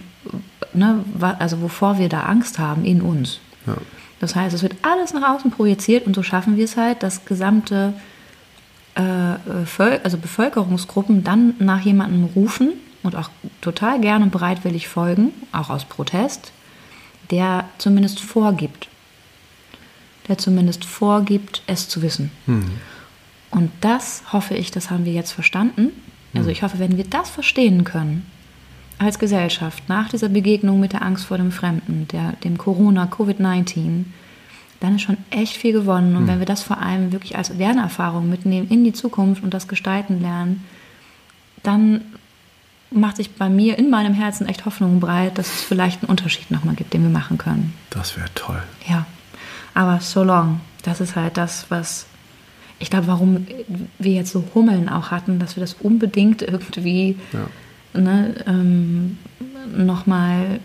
ne, 0.75 1.03
also 1.39 1.61
wovor 1.61 1.97
wir 1.97 2.07
da 2.07 2.21
Angst 2.23 2.59
haben 2.59 2.85
in 2.85 3.01
uns. 3.01 3.39
Ja. 3.65 3.77
Das 4.19 4.35
heißt, 4.35 4.53
es 4.53 4.61
wird 4.61 4.75
alles 4.83 5.11
nach 5.15 5.27
außen 5.27 5.49
projiziert 5.49 6.05
und 6.05 6.15
so 6.15 6.21
schaffen 6.21 6.55
wir 6.55 6.65
es 6.65 6.77
halt, 6.77 7.01
dass 7.01 7.25
gesamte 7.25 7.93
äh, 8.95 9.99
also 10.03 10.17
Bevölkerungsgruppen 10.17 11.23
dann 11.23 11.55
nach 11.59 11.81
jemandem 11.81 12.25
rufen 12.35 12.73
und 13.03 13.15
auch 13.15 13.29
total 13.61 13.99
gerne 13.99 14.27
bereitwillig 14.27 14.87
folgen, 14.87 15.31
auch 15.51 15.69
aus 15.69 15.85
Protest, 15.85 16.51
der 17.29 17.65
zumindest 17.77 18.19
vorgibt, 18.19 18.89
der 20.27 20.37
zumindest 20.37 20.85
vorgibt, 20.85 21.63
es 21.67 21.87
zu 21.87 22.01
wissen. 22.01 22.31
Mhm. 22.45 22.71
Und 23.49 23.71
das 23.81 24.23
hoffe 24.31 24.55
ich, 24.55 24.71
das 24.71 24.89
haben 24.89 25.05
wir 25.05 25.13
jetzt 25.13 25.31
verstanden. 25.31 25.91
Also 26.33 26.47
mhm. 26.47 26.51
ich 26.51 26.63
hoffe, 26.63 26.79
wenn 26.79 26.97
wir 26.97 27.05
das 27.05 27.29
verstehen 27.29 27.83
können 27.83 28.25
als 28.97 29.17
Gesellschaft 29.17 29.89
nach 29.89 30.09
dieser 30.09 30.29
Begegnung 30.29 30.79
mit 30.79 30.93
der 30.93 31.01
Angst 31.01 31.25
vor 31.25 31.37
dem 31.37 31.51
Fremden, 31.51 32.07
der, 32.11 32.33
dem 32.43 32.57
Corona, 32.57 33.05
Covid-19, 33.05 34.05
dann 34.81 34.95
ist 34.95 35.03
schon 35.03 35.17
echt 35.29 35.55
viel 35.55 35.71
gewonnen. 35.71 36.17
Und 36.17 36.23
mhm. 36.23 36.27
wenn 36.27 36.39
wir 36.39 36.45
das 36.45 36.63
vor 36.63 36.79
allem 36.79 37.13
wirklich 37.13 37.37
als 37.37 37.49
Lernerfahrung 37.49 38.29
mitnehmen 38.29 38.67
in 38.69 38.83
die 38.83 38.93
Zukunft 38.93 39.43
und 39.43 39.53
das 39.53 39.67
gestalten 39.67 40.21
lernen, 40.21 40.65
dann 41.63 42.01
macht 42.89 43.17
sich 43.17 43.31
bei 43.35 43.47
mir 43.47 43.79
in 43.79 43.89
meinem 43.89 44.13
Herzen 44.13 44.47
echt 44.47 44.65
Hoffnung 44.65 44.99
breit, 44.99 45.37
dass 45.37 45.47
es 45.47 45.61
vielleicht 45.61 46.01
einen 46.01 46.09
Unterschied 46.09 46.51
nochmal 46.51 46.75
gibt, 46.75 46.93
den 46.93 47.03
wir 47.03 47.09
machen 47.09 47.37
können. 47.37 47.73
Das 47.89 48.17
wäre 48.17 48.27
toll. 48.35 48.61
Ja, 48.89 49.05
aber 49.73 50.01
so 50.01 50.23
long, 50.23 50.59
das 50.83 50.99
ist 50.99 51.15
halt 51.15 51.37
das, 51.37 51.67
was 51.69 52.07
ich 52.79 52.89
glaube, 52.89 53.05
warum 53.05 53.45
wir 53.99 54.11
jetzt 54.11 54.31
so 54.31 54.43
Hummeln 54.55 54.89
auch 54.89 55.11
hatten, 55.11 55.37
dass 55.37 55.55
wir 55.55 55.61
das 55.61 55.75
unbedingt 55.79 56.41
irgendwie 56.41 57.15
ja. 57.31 58.01
ne, 58.01 58.35
ähm, 58.47 59.19
nochmal 59.77 60.59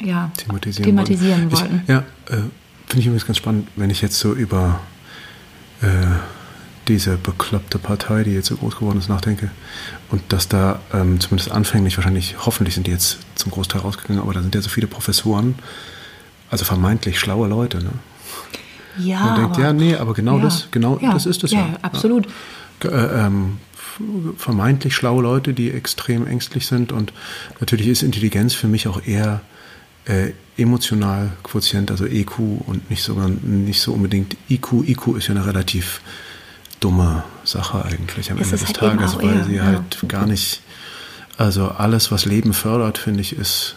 ja, 0.00 0.30
thematisieren, 0.36 0.84
thematisieren 0.84 1.52
wollten. 1.52 1.82
Ich, 1.82 1.88
ja, 1.88 1.98
äh, 2.30 2.42
finde 2.90 3.00
ich 3.00 3.06
übrigens 3.06 3.26
ganz 3.26 3.38
spannend, 3.38 3.68
wenn 3.76 3.88
ich 3.88 4.02
jetzt 4.02 4.18
so 4.18 4.34
über 4.34 4.80
äh, 5.80 5.86
diese 6.88 7.16
bekloppte 7.16 7.78
Partei, 7.78 8.24
die 8.24 8.32
jetzt 8.32 8.48
so 8.48 8.56
groß 8.56 8.78
geworden 8.78 8.98
ist, 8.98 9.08
nachdenke. 9.08 9.50
Und 10.10 10.22
dass 10.32 10.48
da 10.48 10.80
ähm, 10.92 11.20
zumindest 11.20 11.52
anfänglich, 11.52 11.96
wahrscheinlich, 11.96 12.34
hoffentlich 12.44 12.74
sind 12.74 12.88
die 12.88 12.90
jetzt 12.90 13.18
zum 13.36 13.52
Großteil 13.52 13.80
rausgegangen, 13.82 14.20
aber 14.20 14.34
da 14.34 14.42
sind 14.42 14.56
ja 14.56 14.60
so 14.60 14.68
viele 14.68 14.88
Professoren, 14.88 15.54
also 16.50 16.64
vermeintlich 16.64 17.20
schlaue 17.20 17.46
Leute, 17.46 17.78
ne? 17.78 17.92
Ja. 18.98 19.20
Man 19.20 19.36
denkt, 19.36 19.56
ja, 19.58 19.72
nee, 19.72 19.94
aber 19.94 20.14
genau 20.14 20.38
ja, 20.38 20.42
das, 20.42 20.66
genau 20.72 20.98
ja, 21.00 21.12
das 21.12 21.26
ist 21.26 21.44
es 21.44 21.52
ja. 21.52 21.60
Ja, 21.60 21.78
absolut. 21.82 22.26
Äh, 22.82 22.88
ähm, 22.88 23.58
vermeintlich 24.36 24.96
schlaue 24.96 25.22
Leute, 25.22 25.54
die 25.54 25.70
extrem 25.70 26.26
ängstlich 26.26 26.66
sind 26.66 26.90
und 26.90 27.12
natürlich 27.60 27.86
ist 27.86 28.02
Intelligenz 28.02 28.52
für 28.52 28.66
mich 28.66 28.88
auch 28.88 29.00
eher 29.06 29.42
äh, 30.06 30.32
emotional 30.60 31.32
Quotient, 31.42 31.90
also 31.90 32.06
EQ 32.06 32.38
und 32.66 32.90
nicht 32.90 33.02
so, 33.02 33.14
nicht 33.14 33.80
so 33.80 33.92
unbedingt 33.92 34.36
IQ. 34.48 34.86
IQ 34.86 35.16
ist 35.16 35.28
ja 35.28 35.34
eine 35.34 35.46
relativ 35.46 36.00
dumme 36.80 37.24
Sache 37.44 37.84
eigentlich 37.84 38.30
am 38.30 38.38
Ende 38.38 38.50
des 38.50 38.66
halt 38.66 38.76
Tages, 38.76 39.16
weil 39.16 39.36
eher, 39.36 39.44
sie 39.44 39.54
ja. 39.56 39.64
halt 39.64 40.08
gar 40.08 40.26
nicht, 40.26 40.60
also 41.36 41.68
alles, 41.68 42.10
was 42.10 42.24
Leben 42.24 42.52
fördert, 42.52 42.98
finde 42.98 43.20
ich, 43.20 43.36
ist, 43.36 43.76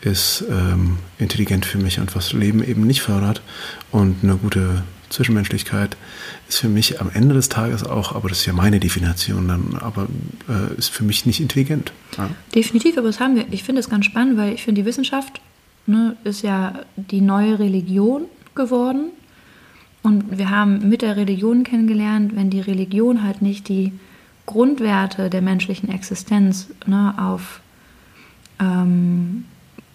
ist 0.00 0.44
ähm, 0.50 0.98
intelligent 1.18 1.66
für 1.66 1.78
mich 1.78 1.98
und 1.98 2.14
was 2.14 2.32
Leben 2.32 2.62
eben 2.62 2.86
nicht 2.86 3.02
fördert 3.02 3.42
und 3.90 4.22
eine 4.22 4.36
gute 4.36 4.82
Zwischenmenschlichkeit 5.10 5.96
ist 6.48 6.58
für 6.58 6.68
mich 6.68 7.00
am 7.00 7.10
Ende 7.12 7.34
des 7.34 7.48
Tages 7.48 7.82
auch, 7.84 8.14
aber 8.14 8.28
das 8.28 8.40
ist 8.40 8.46
ja 8.46 8.52
meine 8.52 8.78
Definition 8.78 9.48
dann, 9.48 9.78
aber 9.80 10.06
äh, 10.48 10.76
ist 10.76 10.90
für 10.90 11.02
mich 11.02 11.24
nicht 11.24 11.40
intelligent. 11.40 11.92
Ja? 12.16 12.28
Definitiv, 12.54 12.98
aber 12.98 13.06
das 13.06 13.18
haben 13.18 13.36
wir. 13.36 13.46
Ich 13.50 13.64
finde 13.64 13.80
es 13.80 13.88
ganz 13.88 14.04
spannend, 14.04 14.36
weil 14.36 14.52
ich 14.52 14.64
finde, 14.64 14.82
die 14.82 14.86
Wissenschaft 14.86 15.40
ne, 15.88 16.16
ist 16.24 16.42
ja 16.42 16.74
die 16.96 17.20
neue 17.20 17.58
Religion 17.58 18.24
geworden 18.54 19.10
und 20.02 20.38
wir 20.38 20.50
haben 20.50 20.88
mit 20.88 21.02
der 21.02 21.16
Religion 21.16 21.64
kennengelernt, 21.64 22.36
wenn 22.36 22.50
die 22.50 22.60
Religion 22.60 23.24
halt 23.24 23.42
nicht 23.42 23.68
die 23.68 23.92
Grundwerte 24.46 25.28
der 25.28 25.42
menschlichen 25.42 25.90
Existenz 25.90 26.68
ne, 26.86 27.14
auf 27.18 27.60
ähm, 28.60 29.44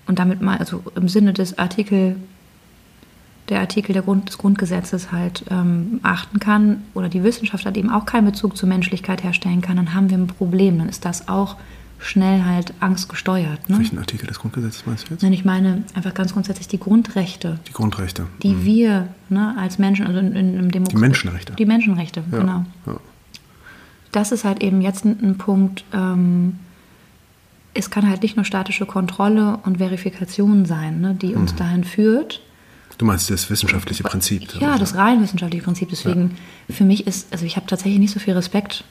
und 0.06 0.20
damit 0.20 0.42
mal, 0.42 0.58
also 0.58 0.84
im 0.96 1.08
Sinne 1.08 1.34
des 1.34 1.58
Artikel, 1.58 2.18
der 3.50 3.62
Artikel 3.62 3.94
der 3.94 4.02
Grund, 4.02 4.28
des 4.30 4.38
Grundgesetzes 4.38 5.12
halt 5.12 5.46
ähm, 5.50 6.00
achten 6.04 6.40
kann 6.40 6.84
oder 6.94 7.10
die 7.10 7.24
Wissenschaft 7.24 7.66
hat 7.66 7.78
eben 7.78 7.90
auch 7.90 8.06
keinen 8.06 8.26
Bezug 8.26 8.58
zur 8.58 8.70
Menschlichkeit 8.70 9.24
herstellen 9.24 9.62
kann, 9.62 9.78
dann 9.78 9.94
haben 9.94 10.10
wir 10.10 10.18
ein 10.18 10.28
Problem. 10.28 10.78
Dann 10.78 10.90
ist 10.90 11.06
das 11.06 11.28
auch 11.30 11.56
schnell 12.04 12.44
halt 12.44 12.74
angstgesteuert. 12.80 13.70
Ne? 13.70 13.80
Welchen 13.80 13.98
Artikel 13.98 14.28
des 14.28 14.40
Grundgesetzes 14.40 14.86
meinst 14.86 15.08
du 15.08 15.14
jetzt? 15.14 15.24
Nein, 15.24 15.34
ich 15.34 15.46
meine 15.46 15.84
einfach 15.94 16.14
ganz 16.14 16.34
grundsätzlich 16.34 16.68
die 16.68 16.80
Grundrechte. 16.80 17.60
Die 17.68 17.74
Grundrechte. 17.74 18.28
Die 18.42 18.54
mhm. 18.54 18.66
wir 18.66 19.08
ne, 19.30 19.56
als 19.58 19.80
Menschen, 19.80 20.06
also 20.06 20.20
in, 20.20 20.36
in, 20.36 20.60
im 20.60 20.72
Demokratie. 20.72 20.96
Die 20.96 21.02
Menschenrechte. 21.02 21.54
Die 21.54 21.66
Menschenrechte, 21.66 22.24
ja, 22.32 22.40
genau. 22.40 22.66
Ja. 22.86 22.98
Das 24.12 24.32
ist 24.32 24.44
halt 24.44 24.62
eben 24.62 24.82
jetzt 24.82 25.06
ein, 25.06 25.18
ein 25.22 25.38
Punkt, 25.38 25.86
ähm, 25.94 26.60
es 27.74 27.90
kann 27.90 28.08
halt 28.08 28.22
nicht 28.22 28.36
nur 28.36 28.46
statische 28.46 28.86
Kontrolle 28.86 29.58
und 29.64 29.78
Verifikation 29.78 30.66
sein, 30.66 31.02
ne, 31.02 31.16
die 31.16 31.34
uns 31.34 31.54
mhm. 31.54 31.58
dahin 31.58 31.84
führt. 31.84 32.42
Du 32.98 33.06
meinst 33.06 33.30
das 33.30 33.50
wissenschaftliche 33.50 34.04
Prinzip? 34.04 34.54
Ja, 34.60 34.78
das 34.78 34.96
rein 34.96 35.22
wissenschaftliche 35.22 35.64
Prinzip. 35.64 35.90
Deswegen, 35.90 36.38
ja. 36.68 36.76
für 36.76 36.84
mich 36.84 37.08
ist, 37.08 37.32
also 37.34 37.46
ich 37.46 37.56
habe 37.56 37.66
tatsächlich 37.66 38.00
nicht 38.00 38.14
so 38.14 38.20
viel 38.20 38.34
Respekt. 38.36 38.84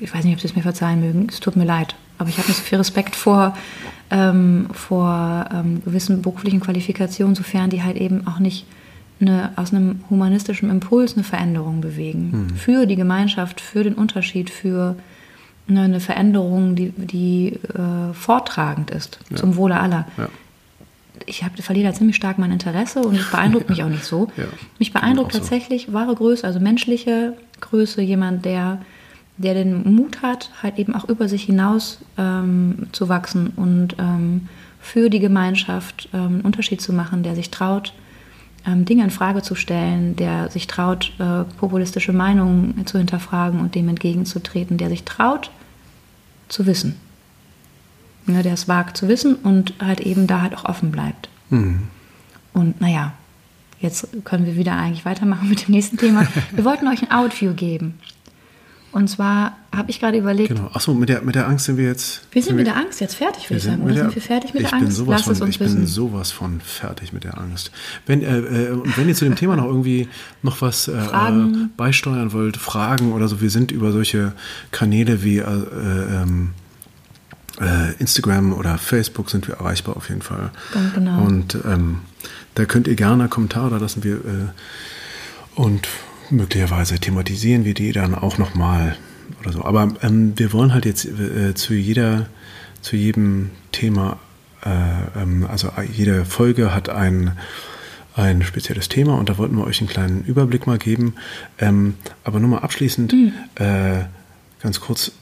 Ich 0.00 0.14
weiß 0.14 0.24
nicht, 0.24 0.34
ob 0.34 0.40
Sie 0.40 0.46
es 0.46 0.56
mir 0.56 0.62
verzeihen 0.62 1.00
mögen. 1.00 1.26
Es 1.28 1.40
tut 1.40 1.56
mir 1.56 1.64
leid. 1.64 1.94
Aber 2.18 2.28
ich 2.28 2.38
habe 2.38 2.48
nicht 2.48 2.58
so 2.58 2.62
viel 2.62 2.78
Respekt 2.78 3.16
vor, 3.16 3.56
ähm, 4.10 4.68
vor 4.72 5.48
ähm, 5.52 5.82
gewissen 5.84 6.22
beruflichen 6.22 6.60
Qualifikationen, 6.60 7.34
sofern 7.34 7.70
die 7.70 7.82
halt 7.82 7.96
eben 7.96 8.26
auch 8.26 8.38
nicht 8.38 8.66
eine, 9.20 9.52
aus 9.56 9.72
einem 9.72 10.00
humanistischen 10.10 10.70
Impuls 10.70 11.14
eine 11.14 11.24
Veränderung 11.24 11.80
bewegen. 11.80 12.30
Mhm. 12.30 12.56
Für 12.56 12.86
die 12.86 12.96
Gemeinschaft, 12.96 13.60
für 13.60 13.82
den 13.82 13.94
Unterschied, 13.94 14.50
für 14.50 14.96
eine, 15.68 15.82
eine 15.82 16.00
Veränderung, 16.00 16.76
die, 16.76 16.92
die 16.96 17.58
äh, 17.74 18.12
vortragend 18.12 18.90
ist, 18.90 19.18
ja. 19.30 19.36
zum 19.36 19.56
Wohle 19.56 19.80
aller. 19.80 20.06
Ja. 20.16 20.28
Ich 21.24 21.42
hab, 21.42 21.58
verliere 21.58 21.88
da 21.88 21.94
ziemlich 21.94 22.16
stark 22.16 22.38
mein 22.38 22.52
Interesse 22.52 23.00
und 23.00 23.16
es 23.16 23.30
beeindruckt 23.30 23.70
mich 23.70 23.82
auch 23.82 23.88
nicht 23.88 24.04
so. 24.04 24.28
Ja. 24.36 24.44
Mich 24.78 24.92
beeindruckt 24.92 25.32
tatsächlich 25.32 25.92
wahre 25.92 26.14
Größe, 26.14 26.46
also 26.46 26.60
menschliche 26.60 27.32
Größe, 27.62 28.02
jemand, 28.02 28.44
der 28.44 28.80
der 29.38 29.54
den 29.54 29.94
Mut 29.94 30.22
hat, 30.22 30.50
halt 30.62 30.78
eben 30.78 30.94
auch 30.94 31.08
über 31.08 31.28
sich 31.28 31.44
hinaus 31.44 31.98
ähm, 32.16 32.88
zu 32.92 33.08
wachsen 33.08 33.52
und 33.56 33.96
ähm, 33.98 34.48
für 34.80 35.10
die 35.10 35.18
Gemeinschaft 35.18 36.08
ähm, 36.14 36.20
einen 36.20 36.40
Unterschied 36.42 36.80
zu 36.80 36.92
machen, 36.92 37.22
der 37.22 37.34
sich 37.34 37.50
traut, 37.50 37.92
ähm, 38.66 38.84
Dinge 38.84 39.04
in 39.04 39.10
Frage 39.10 39.42
zu 39.42 39.54
stellen, 39.54 40.16
der 40.16 40.50
sich 40.50 40.66
traut, 40.66 41.12
äh, 41.18 41.44
populistische 41.58 42.12
Meinungen 42.12 42.86
zu 42.86 42.98
hinterfragen 42.98 43.60
und 43.60 43.74
dem 43.74 43.88
entgegenzutreten, 43.88 44.78
der 44.78 44.88
sich 44.88 45.04
traut, 45.04 45.50
zu 46.48 46.66
wissen. 46.66 46.96
Ja, 48.26 48.42
der 48.42 48.54
es 48.54 48.66
wagt 48.66 48.96
zu 48.96 49.06
wissen 49.08 49.36
und 49.36 49.74
halt 49.80 50.00
eben 50.00 50.26
da 50.26 50.42
halt 50.42 50.56
auch 50.56 50.64
offen 50.64 50.90
bleibt. 50.90 51.28
Mhm. 51.50 51.84
Und 52.52 52.80
naja, 52.80 53.12
jetzt 53.80 54.08
können 54.24 54.46
wir 54.46 54.56
wieder 54.56 54.76
eigentlich 54.76 55.04
weitermachen 55.04 55.48
mit 55.48 55.66
dem 55.66 55.72
nächsten 55.72 55.96
Thema. 55.96 56.26
Wir 56.52 56.64
wollten 56.64 56.88
euch 56.88 57.02
ein 57.02 57.12
Outview 57.12 57.54
geben. 57.54 57.94
Und 58.96 59.08
zwar 59.08 59.58
habe 59.76 59.90
ich 59.90 60.00
gerade 60.00 60.16
überlegt. 60.16 60.48
Genau. 60.48 60.70
Achso, 60.72 60.94
mit 60.94 61.10
der, 61.10 61.20
mit 61.20 61.34
der 61.34 61.46
Angst 61.46 61.66
sind 61.66 61.76
wir 61.76 61.84
jetzt. 61.84 62.22
Wir 62.30 62.42
sind, 62.42 62.56
mit 62.56 62.66
der 62.66 62.76
Angst 62.76 62.98
jetzt 62.98 63.16
fertig, 63.16 63.50
würde 63.50 63.58
ich 63.58 63.64
sagen. 63.64 63.82
Oder 63.82 63.92
der, 63.92 64.04
sind 64.04 64.14
wir 64.14 64.22
fertig 64.22 64.54
mit 64.54 64.62
der 64.62 64.72
Angst? 64.72 64.86
Bin 64.86 64.90
sowas 64.90 65.26
Lass 65.26 65.38
von, 65.38 65.50
ich 65.50 65.60
wissen. 65.60 65.76
bin 65.80 65.86
sowas 65.86 66.30
von 66.30 66.62
fertig 66.62 67.12
mit 67.12 67.24
der 67.24 67.36
Angst. 67.36 67.72
Wenn, 68.06 68.22
äh, 68.22 68.38
äh, 68.38 68.78
wenn 68.96 69.06
ihr 69.06 69.14
zu 69.14 69.26
dem 69.26 69.36
Thema 69.36 69.56
noch 69.56 69.66
irgendwie 69.66 70.08
noch 70.40 70.62
was 70.62 70.88
äh, 70.88 70.92
äh, 70.92 71.68
beisteuern 71.76 72.32
wollt, 72.32 72.56
Fragen 72.56 73.12
oder 73.12 73.28
so, 73.28 73.42
wir 73.42 73.50
sind 73.50 73.70
über 73.70 73.92
solche 73.92 74.32
Kanäle 74.70 75.22
wie 75.22 75.40
äh, 75.40 75.44
ähm, 75.44 76.52
äh, 77.60 77.92
Instagram 77.98 78.54
oder 78.54 78.78
Facebook 78.78 79.28
sind 79.28 79.46
wir 79.46 79.56
erreichbar 79.56 79.98
auf 79.98 80.08
jeden 80.08 80.22
Fall. 80.22 80.52
Ganz 80.72 80.94
genau. 80.94 81.22
Und 81.22 81.58
ähm, 81.66 81.98
da 82.54 82.64
könnt 82.64 82.88
ihr 82.88 82.96
gerne 82.96 83.28
Kommentare 83.28 83.68
da 83.68 83.76
lassen. 83.76 84.02
Wir, 84.04 84.22
und 85.54 85.86
möglicherweise 86.30 86.98
thematisieren 86.98 87.64
wir 87.64 87.74
die 87.74 87.92
dann 87.92 88.14
auch 88.14 88.38
nochmal 88.38 88.96
oder 89.40 89.52
so. 89.52 89.64
Aber 89.64 89.94
ähm, 90.02 90.32
wir 90.36 90.52
wollen 90.52 90.72
halt 90.72 90.84
jetzt 90.84 91.04
äh, 91.04 91.54
zu 91.54 91.74
jeder, 91.74 92.28
zu 92.80 92.96
jedem 92.96 93.50
Thema, 93.72 94.18
äh, 94.64 95.20
ähm, 95.20 95.46
also 95.48 95.70
jede 95.92 96.24
Folge 96.24 96.74
hat 96.74 96.88
ein, 96.88 97.32
ein 98.14 98.42
spezielles 98.42 98.88
Thema 98.88 99.18
und 99.18 99.28
da 99.28 99.38
wollten 99.38 99.56
wir 99.56 99.64
euch 99.64 99.80
einen 99.80 99.88
kleinen 99.88 100.24
Überblick 100.24 100.66
mal 100.66 100.78
geben. 100.78 101.14
Ähm, 101.58 101.94
aber 102.24 102.40
nur 102.40 102.50
mal 102.50 102.58
abschließend, 102.58 103.12
mhm. 103.12 103.32
äh, 103.56 104.04
ganz 104.62 104.80
kurz, 104.80 105.12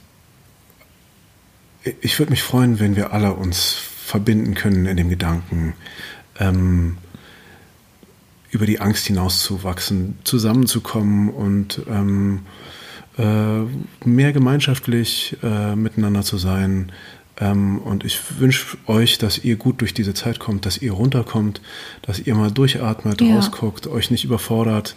ich 2.00 2.18
würde 2.18 2.30
mich 2.30 2.42
freuen, 2.42 2.80
wenn 2.80 2.96
wir 2.96 3.12
alle 3.12 3.34
uns 3.34 3.74
verbinden 3.74 4.54
können 4.54 4.86
in 4.86 4.96
dem 4.96 5.08
Gedanken, 5.08 5.74
ähm, 6.38 6.98
über 8.54 8.66
die 8.66 8.80
Angst 8.80 9.06
hinauszuwachsen, 9.06 10.16
zusammenzukommen 10.22 11.28
und 11.28 11.82
ähm, 11.90 12.42
äh, 13.18 14.08
mehr 14.08 14.32
gemeinschaftlich 14.32 15.36
äh, 15.42 15.74
miteinander 15.74 16.22
zu 16.22 16.38
sein. 16.38 16.92
Ähm, 17.40 17.78
und 17.78 18.04
ich 18.04 18.20
wünsche 18.38 18.76
euch, 18.86 19.18
dass 19.18 19.38
ihr 19.38 19.56
gut 19.56 19.80
durch 19.80 19.92
diese 19.92 20.14
Zeit 20.14 20.38
kommt, 20.38 20.66
dass 20.66 20.78
ihr 20.78 20.92
runterkommt, 20.92 21.60
dass 22.02 22.20
ihr 22.20 22.36
mal 22.36 22.52
durchatmet, 22.52 23.20
ja. 23.20 23.34
rausguckt, 23.34 23.88
euch 23.88 24.12
nicht 24.12 24.24
überfordert, 24.24 24.94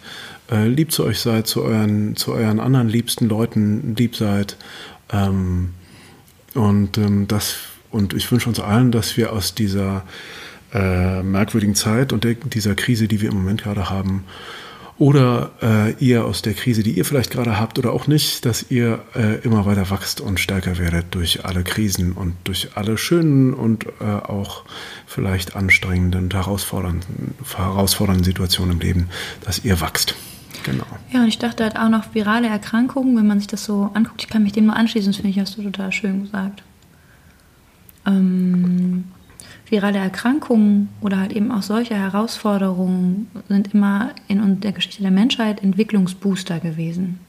äh, 0.52 0.68
lieb 0.68 0.92
zu 0.92 1.04
euch 1.04 1.18
seid, 1.18 1.48
zu 1.48 1.64
euren, 1.64 2.14
zu 2.14 2.34
euren 2.34 2.60
anderen 2.60 2.88
liebsten 2.88 3.28
Leuten 3.28 3.96
lieb 3.96 4.14
seid. 4.14 4.56
Ähm, 5.12 5.70
und 6.54 6.96
ähm, 6.96 7.26
das 7.26 7.56
und 7.90 8.14
ich 8.14 8.30
wünsche 8.30 8.48
uns 8.48 8.60
allen, 8.60 8.92
dass 8.92 9.16
wir 9.16 9.32
aus 9.32 9.54
dieser 9.54 10.04
äh, 10.72 11.22
merkwürdigen 11.22 11.74
Zeit 11.74 12.12
und 12.12 12.24
der, 12.24 12.34
dieser 12.34 12.74
Krise, 12.74 13.08
die 13.08 13.20
wir 13.20 13.30
im 13.30 13.36
Moment 13.36 13.62
gerade 13.62 13.90
haben, 13.90 14.24
oder 14.98 15.52
äh, 15.62 15.92
ihr 16.04 16.24
aus 16.24 16.42
der 16.42 16.54
Krise, 16.54 16.82
die 16.82 16.90
ihr 16.90 17.04
vielleicht 17.04 17.30
gerade 17.30 17.58
habt 17.58 17.78
oder 17.78 17.92
auch 17.92 18.08
nicht, 18.08 18.44
dass 18.44 18.68
ihr 18.70 19.00
äh, 19.14 19.36
immer 19.44 19.64
weiter 19.64 19.90
wachst 19.90 20.20
und 20.20 20.40
stärker 20.40 20.76
werdet 20.78 21.14
durch 21.14 21.44
alle 21.44 21.62
Krisen 21.62 22.12
und 22.12 22.34
durch 22.44 22.70
alle 22.74 22.98
schönen 22.98 23.54
und 23.54 23.86
äh, 24.00 24.04
auch 24.04 24.64
vielleicht 25.06 25.54
anstrengenden 25.54 26.24
und 26.24 26.34
herausfordernden, 26.34 27.34
herausfordernden 27.56 28.24
Situationen 28.24 28.72
im 28.72 28.80
Leben, 28.80 29.08
dass 29.44 29.64
ihr 29.64 29.80
wachst. 29.80 30.16
Genau. 30.64 30.84
Ja, 31.12 31.22
und 31.22 31.28
ich 31.28 31.38
dachte 31.38 31.62
halt 31.62 31.76
auch 31.76 31.88
noch 31.88 32.14
virale 32.14 32.48
Erkrankungen, 32.48 33.16
wenn 33.16 33.26
man 33.26 33.38
sich 33.38 33.46
das 33.46 33.64
so 33.64 33.90
anguckt, 33.94 34.22
ich 34.22 34.28
kann 34.28 34.42
mich 34.42 34.52
dem 34.52 34.66
nur 34.66 34.74
anschließen, 34.74 35.12
das 35.12 35.16
finde 35.16 35.30
ich, 35.30 35.38
hast 35.38 35.56
du 35.56 35.62
total 35.62 35.92
schön 35.92 36.22
gesagt. 36.22 36.64
Ähm, 38.04 39.04
virale 39.70 39.98
Erkrankungen 39.98 40.88
oder 41.00 41.18
halt 41.18 41.32
eben 41.32 41.50
auch 41.50 41.62
solche 41.62 41.94
Herausforderungen 41.94 43.28
sind 43.48 43.74
immer 43.74 44.10
in 44.28 44.60
der 44.60 44.72
Geschichte 44.72 45.02
der 45.02 45.10
Menschheit 45.10 45.62
Entwicklungsbooster 45.62 46.60
gewesen. 46.60 47.20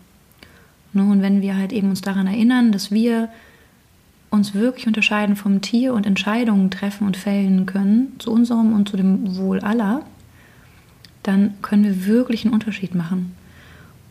Ne, 0.94 1.04
und 1.04 1.22
wenn 1.22 1.42
wir 1.42 1.58
halt 1.58 1.72
eben 1.72 1.90
uns 1.90 2.02
daran 2.02 2.28
erinnern, 2.28 2.72
dass 2.72 2.92
wir 2.92 3.30
uns 4.32 4.54
wirklich 4.54 4.88
unterscheiden 4.88 5.36
vom 5.36 5.62
Tier 5.62 5.94
und 5.94 6.06
Entscheidungen 6.06 6.70
treffen 6.72 7.08
und 7.08 7.18
fällen 7.18 7.66
können, 7.66 8.14
zu 8.20 8.32
unserem 8.32 8.74
und 8.74 8.90
zu 8.90 8.98
dem 8.98 9.38
Wohl 9.38 9.60
aller, 9.60 10.04
dann 11.24 11.56
können 11.62 11.84
wir 11.84 12.06
wirklich 12.06 12.46
einen 12.46 12.54
Unterschied 12.54 12.96
machen. 12.96 13.36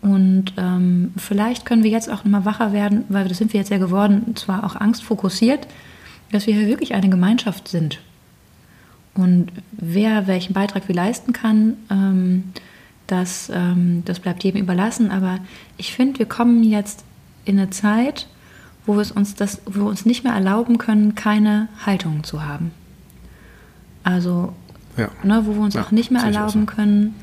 Und 0.01 0.53
ähm, 0.57 1.13
vielleicht 1.17 1.65
können 1.65 1.83
wir 1.83 1.91
jetzt 1.91 2.11
auch 2.11 2.25
nochmal 2.25 2.45
wacher 2.45 2.73
werden, 2.73 3.05
weil 3.09 3.27
das 3.27 3.39
sind 3.39 3.53
wir 3.53 3.59
jetzt 3.59 3.71
ja 3.71 3.79
geworden, 3.79 4.37
zwar 4.37 4.65
auch 4.65 4.77
angstfokussiert, 4.77 5.67
dass 6.31 6.47
wir 6.47 6.55
hier 6.55 6.69
wirklich 6.69 6.95
eine 6.95 7.09
Gemeinschaft 7.09 7.69
sind. 7.69 8.01
Und 9.19 9.49
wer 9.73 10.29
welchen 10.29 10.53
Beitrag 10.53 10.89
wie 10.89 10.93
leisten 10.93 11.33
kann, 11.33 11.77
ähm, 11.91 12.45
das, 13.09 13.51
ähm, 13.53 14.03
das 14.05 14.21
bleibt 14.21 14.45
jedem 14.45 14.61
überlassen. 14.61 15.11
Aber 15.11 15.41
ich 15.77 15.93
finde, 15.93 16.21
wir 16.21 16.27
kommen 16.27 16.63
jetzt 16.63 17.03
in 17.45 17.59
eine 17.59 17.71
Zeit, 17.71 18.29
wo 18.87 18.97
wir 18.97 19.05
uns, 19.17 19.35
das, 19.35 19.61
wo 19.67 19.81
wir 19.81 19.87
uns 19.87 20.07
nicht 20.07 20.23
mehr 20.23 20.35
erlauben 20.35 20.79
können, 20.79 21.17
keine 21.17 21.67
Haltung 21.85 22.23
zu 22.23 22.47
haben. 22.47 22.71
Also, 24.05 24.53
ja. 24.97 25.11
ne, 25.25 25.43
wo 25.47 25.55
wir 25.55 25.63
uns 25.63 25.75
ja, 25.75 25.83
auch 25.83 25.91
nicht 25.91 26.13
mehr 26.13 26.23
erlauben 26.23 26.67
können, 26.67 27.17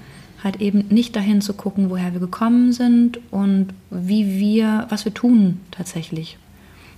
halt 0.44 0.60
eben 0.60 0.86
nicht 0.90 1.16
dahin 1.16 1.40
zu 1.40 1.54
gucken, 1.54 1.90
woher 1.90 2.12
wir 2.12 2.20
gekommen 2.20 2.74
sind 2.74 3.20
und 3.32 3.70
wie 3.90 4.38
wir, 4.38 4.86
was 4.90 5.06
wir 5.06 5.14
tun 5.14 5.62
tatsächlich. 5.72 6.38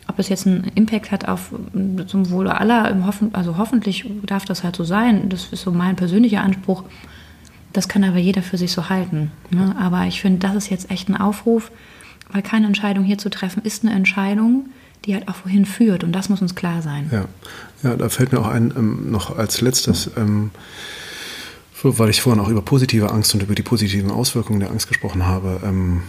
Ob 0.08 0.20
es 0.20 0.30
jetzt 0.30 0.48
einen 0.48 0.72
Impact 0.76 1.12
hat 1.12 1.28
auf 1.28 1.52
zum 2.08 2.30
Wohle 2.30 2.60
aller, 2.60 2.96
also 3.34 3.58
hoffentlich 3.58 4.10
darf 4.26 4.46
das 4.46 4.64
halt 4.64 4.76
so 4.76 4.84
sein. 4.84 5.30
Das 5.30 5.48
ist 5.52 5.62
so 5.62 5.72
mein 5.72 5.96
persönlicher 5.96 6.42
Anspruch. 6.42 6.84
Das 7.74 7.88
kann 7.88 8.04
aber 8.04 8.18
jeder 8.18 8.42
für 8.42 8.58
sich 8.58 8.72
so 8.72 8.90
halten. 8.90 9.32
Ne? 9.50 9.76
Aber 9.80 10.06
ich 10.06 10.22
finde, 10.22 10.40
das 10.40 10.56
ist 10.56 10.70
jetzt 10.70 10.90
echt 10.90 11.10
ein 11.10 11.18
Aufruf, 11.18 11.72
weil 12.32 12.42
keine 12.42 12.68
Entscheidung 12.68 13.04
hier 13.04 13.18
zu 13.18 13.30
treffen 13.30 13.64
ist 13.64 13.84
eine 13.84 13.94
Entscheidung, 13.94 14.70
die 15.06 15.14
halt 15.14 15.28
auch 15.28 15.36
wohin 15.44 15.66
führt. 15.66 16.04
Und 16.04 16.14
das 16.14 16.30
muss 16.30 16.42
uns 16.42 16.56
klar 16.56 16.82
sein. 16.82 17.10
Ja, 17.12 17.26
ja 17.84 17.96
da 17.96 18.10
fällt 18.10 18.32
mir 18.32 18.40
auch 18.40 18.48
ein, 18.48 18.74
ähm, 18.76 19.12
noch 19.12 19.38
als 19.38 19.62
letztes, 19.62 20.10
ähm, 20.18 20.52
weil 21.84 22.10
ich 22.10 22.22
vorhin 22.22 22.42
auch 22.42 22.50
über 22.50 22.62
positive 22.62 23.12
Angst 23.12 23.34
und 23.34 23.44
über 23.44 23.56
die 23.56 23.62
positiven 23.62 24.10
Auswirkungen 24.10 24.60
der 24.60 24.72
Angst 24.72 24.88
gesprochen 24.88 25.26
habe, 25.26 25.60
ähm, 25.64 26.02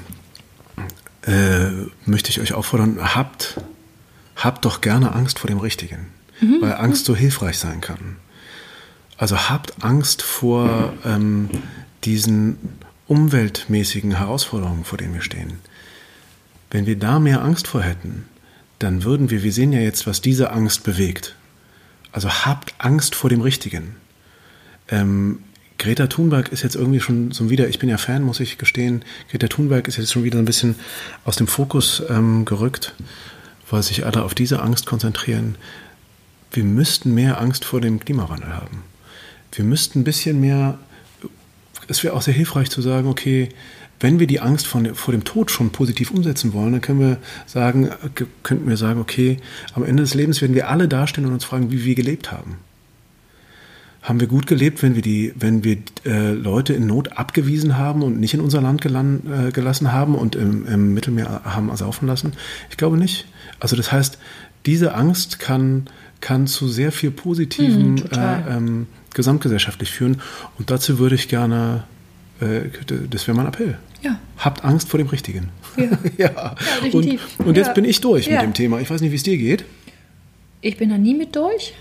äh, 1.27 1.87
möchte 2.07 2.31
ich 2.31 2.41
euch 2.41 2.55
auffordern, 2.55 2.99
habt 3.15 3.61
habt 4.39 4.65
doch 4.65 4.81
gerne 4.81 5.15
Angst 5.15 5.39
vor 5.41 5.49
dem 5.49 5.59
Richtigen, 5.59 6.07
mhm. 6.41 6.59
weil 6.61 6.75
Angst 6.75 7.05
so 7.05 7.15
hilfreich 7.15 7.59
sein 7.59 7.81
kann. 7.81 8.17
Also 9.19 9.37
habt 9.51 9.83
Angst 9.83 10.23
vor 10.23 10.95
ähm, 11.05 11.51
diesen 12.05 12.57
umweltmäßigen 13.09 14.17
Herausforderungen, 14.17 14.85
vor 14.85 14.97
denen 14.97 15.15
wir 15.15 15.23
stehen. 15.23 15.59
Wenn 16.71 16.87
wir 16.87 16.97
da 16.97 17.19
mehr 17.19 17.43
Angst 17.43 17.67
vor 17.67 17.83
hätten, 17.83 18.27
dann 18.79 19.03
würden 19.03 19.31
wir, 19.31 19.43
wir 19.43 19.53
sehen 19.53 19.73
ja 19.73 19.81
jetzt, 19.81 20.07
was 20.07 20.21
diese 20.21 20.53
Angst 20.53 20.85
bewegt. 20.85 21.35
Also 22.13 22.31
habt 22.31 22.75
Angst 22.79 23.17
vor 23.17 23.29
dem 23.29 23.41
Richtigen. 23.41 23.97
Ähm, 24.89 25.41
Greta 25.79 26.07
Thunberg 26.07 26.51
ist 26.51 26.63
jetzt 26.63 26.77
irgendwie 26.77 27.01
schon 27.01 27.33
so 27.33 27.51
wieder, 27.51 27.69
ich 27.69 27.79
bin 27.79 27.89
ja 27.89 27.99
Fan, 27.99 28.23
muss 28.23 28.41
ich 28.41 28.59
gestehen, 28.59 29.05
Greta 29.31 29.49
Thunberg 29.49 29.89
ist 29.89 29.97
jetzt 29.97 30.13
schon 30.13 30.25
wieder 30.25 30.39
ein 30.39 30.45
bisschen 30.45 30.77
aus 31.25 31.37
dem 31.37 31.47
Fokus 31.47 32.03
ähm, 32.09 32.45
gerückt 32.45 32.95
weil 33.71 33.83
sich 33.83 34.07
alle 34.07 34.25
auf 34.25 34.35
diese 34.35 34.63
Angst 34.63 34.87
konzentrieren. 34.87 35.57
Wir 36.53 36.65
müssten 36.65 37.15
mehr 37.15 37.41
Angst 37.41 37.65
vor 37.65 37.81
dem 37.81 38.01
Klimawandel 38.01 38.55
haben. 38.55 38.83
Wir 39.53 39.65
müssten 39.65 40.01
ein 40.01 40.05
bisschen 40.05 40.41
mehr, 40.41 40.79
es 41.89 42.03
wäre 42.05 42.15
auch 42.15 42.23
sehr 42.23 42.35
hilfreich 42.35 42.71
zu 42.71 42.83
sagen, 42.83 43.09
okay, 43.09 43.51
wenn 44.01 44.21
wir 44.21 44.27
die 44.27 44.41
Angst 44.41 44.67
vor 44.67 44.83
dem 44.83 45.25
Tod 45.25 45.51
schon 45.51 45.71
positiv 45.71 46.13
umsetzen 46.13 46.53
wollen, 46.53 46.73
dann 46.73 46.81
können 46.81 47.01
wir 47.01 47.19
sagen, 47.47 47.91
könnten 48.43 48.69
wir 48.69 48.77
sagen, 48.77 49.01
okay, 49.01 49.39
am 49.75 49.85
Ende 49.85 50.03
des 50.03 50.15
Lebens 50.15 50.41
werden 50.41 50.55
wir 50.55 50.69
alle 50.69 50.89
dastehen 50.89 51.27
und 51.27 51.33
uns 51.33 51.45
fragen, 51.45 51.73
wie 51.73 51.85
wir 51.85 51.95
gelebt 51.95 52.31
haben. 52.31 52.59
Haben 54.03 54.21
wir 54.21 54.29
gut 54.29 54.47
gelebt, 54.47 54.83
wenn 54.83 54.95
wir 54.95 55.03
die, 55.03 55.35
wenn 55.37 55.65
wir 55.65 55.79
äh, 56.07 56.31
Leute 56.31 56.73
in 56.73 56.87
Not 56.87 57.19
abgewiesen 57.19 57.77
haben 57.77 58.03
und 58.03 58.21
nicht 58.21 58.33
in 58.33 58.41
unser 58.41 58.61
Land 58.63 58.81
gelan, 58.81 59.49
äh, 59.49 59.51
gelassen 59.51 59.93
haben 59.93 60.15
und 60.15 60.37
im, 60.37 60.65
im 60.67 60.95
Mittelmeer 60.95 61.43
haben 61.45 61.69
ersaufen 61.69 62.07
lassen? 62.07 62.33
Ich 62.71 62.77
glaube 62.77 62.97
nicht. 62.97 63.27
Also 63.61 63.77
das 63.77 63.93
heißt, 63.93 64.19
diese 64.67 64.95
Angst 64.95 65.39
kann, 65.39 65.89
kann 66.21 66.47
zu 66.47 66.69
sehr 66.69 66.93
viel 66.93 67.11
Positiven 67.11 67.95
mm, 67.95 67.99
äh, 68.13 68.57
ähm, 68.57 68.87
gesamtgesellschaftlich 69.15 69.91
führen. 69.91 70.21
Und 70.59 70.71
dazu 70.71 70.99
würde 70.99 71.15
ich 71.15 71.29
gerne, 71.29 71.85
äh, 72.41 72.63
das 73.11 73.27
wäre 73.27 73.37
mein 73.37 73.47
Appell. 73.47 73.79
Ja. 74.03 74.19
Habt 74.39 74.65
Angst 74.65 74.89
vor 74.89 74.99
dem 74.99 75.09
Richtigen. 75.09 75.51
Ja, 75.77 75.85
ja. 76.19 76.31
ja 76.35 76.55
definitiv. 76.85 77.39
Und, 77.39 77.47
und 77.47 77.57
jetzt 77.57 77.75
bin 77.75 77.85
ich 77.85 78.01
durch 78.01 78.29
mit 78.29 78.41
dem 78.41 78.55
Thema. 78.55 78.81
Ich 78.81 78.91
weiß 78.91 79.01
nicht, 79.01 79.11
wie 79.11 79.17
es 79.17 79.23
dir 79.23 79.37
geht. 79.37 79.65
Ich 80.61 80.77
bin 80.77 80.91
da 80.91 80.99
nie 80.99 81.15
mit 81.15 81.35
durch 81.37 81.75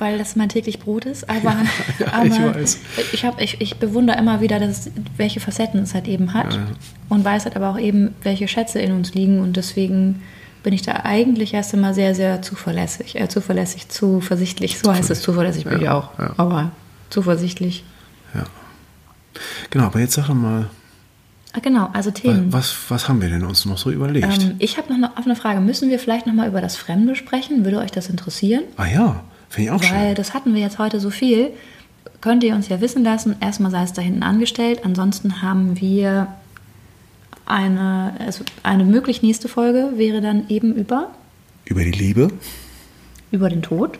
weil 0.00 0.18
das 0.18 0.34
mein 0.34 0.48
täglich 0.48 0.80
Brot 0.80 1.04
ist. 1.04 1.28
Aber, 1.28 1.56
ja, 1.98 2.12
aber 2.12 2.26
ich, 2.26 2.40
weiß. 2.40 2.78
ich, 3.12 3.24
hab, 3.24 3.40
ich, 3.40 3.60
ich 3.60 3.76
bewundere 3.76 4.18
immer 4.18 4.40
wieder, 4.40 4.58
dass, 4.58 4.90
welche 5.16 5.40
Facetten 5.40 5.82
es 5.82 5.94
halt 5.94 6.08
eben 6.08 6.34
hat. 6.34 6.54
Ja. 6.54 6.66
Und 7.08 7.24
weiß 7.24 7.44
halt 7.44 7.56
aber 7.56 7.70
auch 7.70 7.78
eben, 7.78 8.14
welche 8.22 8.48
Schätze 8.48 8.80
in 8.80 8.92
uns 8.92 9.14
liegen. 9.14 9.40
Und 9.40 9.56
deswegen 9.56 10.22
bin 10.62 10.72
ich 10.72 10.82
da 10.82 11.00
eigentlich 11.04 11.54
erst 11.54 11.74
einmal 11.74 11.94
sehr, 11.94 12.14
sehr 12.14 12.42
zuverlässig. 12.42 13.18
Äh, 13.18 13.28
zuverlässig, 13.28 13.88
zuversichtlich. 13.88 14.78
So 14.78 14.92
heißt 14.92 15.10
es, 15.10 15.22
zuverlässig 15.22 15.64
bin 15.64 15.74
ja, 15.74 15.80
ich 15.80 15.88
auch. 15.88 16.18
Ja. 16.18 16.32
Aber 16.36 16.72
zuversichtlich. 17.08 17.84
Ja. 18.34 18.44
Genau, 19.70 19.84
aber 19.84 20.00
jetzt 20.00 20.14
sag 20.14 20.26
doch 20.26 20.34
mal. 20.34 20.68
Ah, 21.52 21.58
genau, 21.60 21.90
also 21.92 22.10
Themen. 22.10 22.52
Was, 22.52 22.76
was 22.88 23.08
haben 23.08 23.20
wir 23.20 23.28
denn 23.28 23.44
uns 23.44 23.64
noch 23.64 23.78
so 23.78 23.90
überlegt? 23.90 24.42
Ähm, 24.42 24.54
ich 24.58 24.78
habe 24.78 24.96
noch 24.96 25.16
eine 25.16 25.34
Frage. 25.34 25.60
Müssen 25.60 25.90
wir 25.90 25.98
vielleicht 25.98 26.26
noch 26.26 26.34
mal 26.34 26.48
über 26.48 26.60
das 26.60 26.76
Fremde 26.76 27.16
sprechen? 27.16 27.64
Würde 27.64 27.78
euch 27.78 27.90
das 27.90 28.08
interessieren? 28.08 28.62
Ah 28.76 28.86
ja, 28.86 29.24
finde 29.48 29.64
ich 29.64 29.70
auch 29.72 29.80
Weil 29.80 29.88
schön. 29.88 29.98
Weil 29.98 30.14
das 30.14 30.34
hatten 30.34 30.54
wir 30.54 30.60
jetzt 30.60 30.78
heute 30.78 31.00
so 31.00 31.10
viel. 31.10 31.50
Könnt 32.20 32.44
ihr 32.44 32.54
uns 32.54 32.68
ja 32.68 32.80
wissen 32.80 33.02
lassen. 33.02 33.36
Erstmal 33.40 33.70
sei 33.70 33.82
es 33.82 33.92
da 33.92 34.02
hinten 34.02 34.22
angestellt. 34.22 34.82
Ansonsten 34.84 35.42
haben 35.42 35.80
wir 35.80 36.28
eine, 37.50 38.14
also 38.18 38.44
eine 38.62 38.84
möglich 38.84 39.22
nächste 39.22 39.48
Folge 39.48 39.92
wäre 39.96 40.20
dann 40.20 40.48
eben 40.48 40.74
über? 40.74 41.10
Über 41.64 41.82
die 41.82 41.90
Liebe. 41.90 42.28
Über 43.30 43.48
den 43.48 43.62
Tod. 43.62 43.98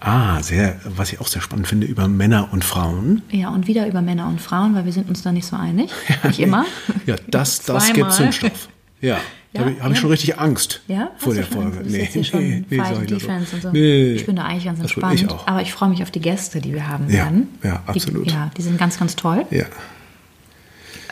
Ah, 0.00 0.42
sehr, 0.42 0.78
was 0.84 1.12
ich 1.12 1.20
auch 1.20 1.26
sehr 1.26 1.40
spannend 1.40 1.66
finde, 1.66 1.86
über 1.86 2.08
Männer 2.08 2.50
und 2.52 2.62
Frauen. 2.62 3.22
Ja, 3.30 3.48
und 3.48 3.66
wieder 3.66 3.86
über 3.86 4.02
Männer 4.02 4.28
und 4.28 4.40
Frauen, 4.40 4.74
weil 4.74 4.84
wir 4.84 4.92
sind 4.92 5.08
uns 5.08 5.22
da 5.22 5.32
nicht 5.32 5.46
so 5.46 5.56
einig. 5.56 5.90
Ja, 6.08 6.28
nicht 6.28 6.40
immer. 6.40 6.66
Ja, 7.06 7.16
das, 7.28 7.62
das 7.64 7.92
gibt 7.92 8.12
Zündstoff. 8.12 8.68
Ja. 9.00 9.18
Ja, 9.54 9.60
habe 9.60 9.70
ich, 9.70 9.80
hab 9.80 9.92
ich 9.92 9.98
schon 10.00 10.10
richtig 10.10 10.38
Angst 10.38 10.82
ja? 10.88 11.12
vor 11.16 11.32
der 11.32 11.44
Folge. 11.44 11.82
Nee, 11.84 12.10
nee, 12.12 12.64
nee, 12.68 13.06
Defense 13.06 13.54
und 13.54 13.62
so. 13.62 13.70
nee, 13.70 14.14
Ich 14.14 14.26
bin 14.26 14.34
da 14.34 14.46
eigentlich 14.46 14.64
ganz 14.64 14.80
entspannt. 14.80 15.22
Ich. 15.22 15.30
Aber 15.30 15.62
ich 15.62 15.72
freue 15.72 15.90
mich 15.90 16.02
auf 16.02 16.10
die 16.10 16.20
Gäste, 16.20 16.60
die 16.60 16.74
wir 16.74 16.88
haben 16.88 17.06
ja, 17.06 17.24
werden. 17.24 17.48
Ja, 17.62 17.82
absolut. 17.86 18.26
Die, 18.26 18.30
ja, 18.30 18.50
die 18.56 18.62
sind 18.62 18.78
ganz, 18.78 18.98
ganz 18.98 19.14
toll. 19.14 19.46
Ja 19.50 19.66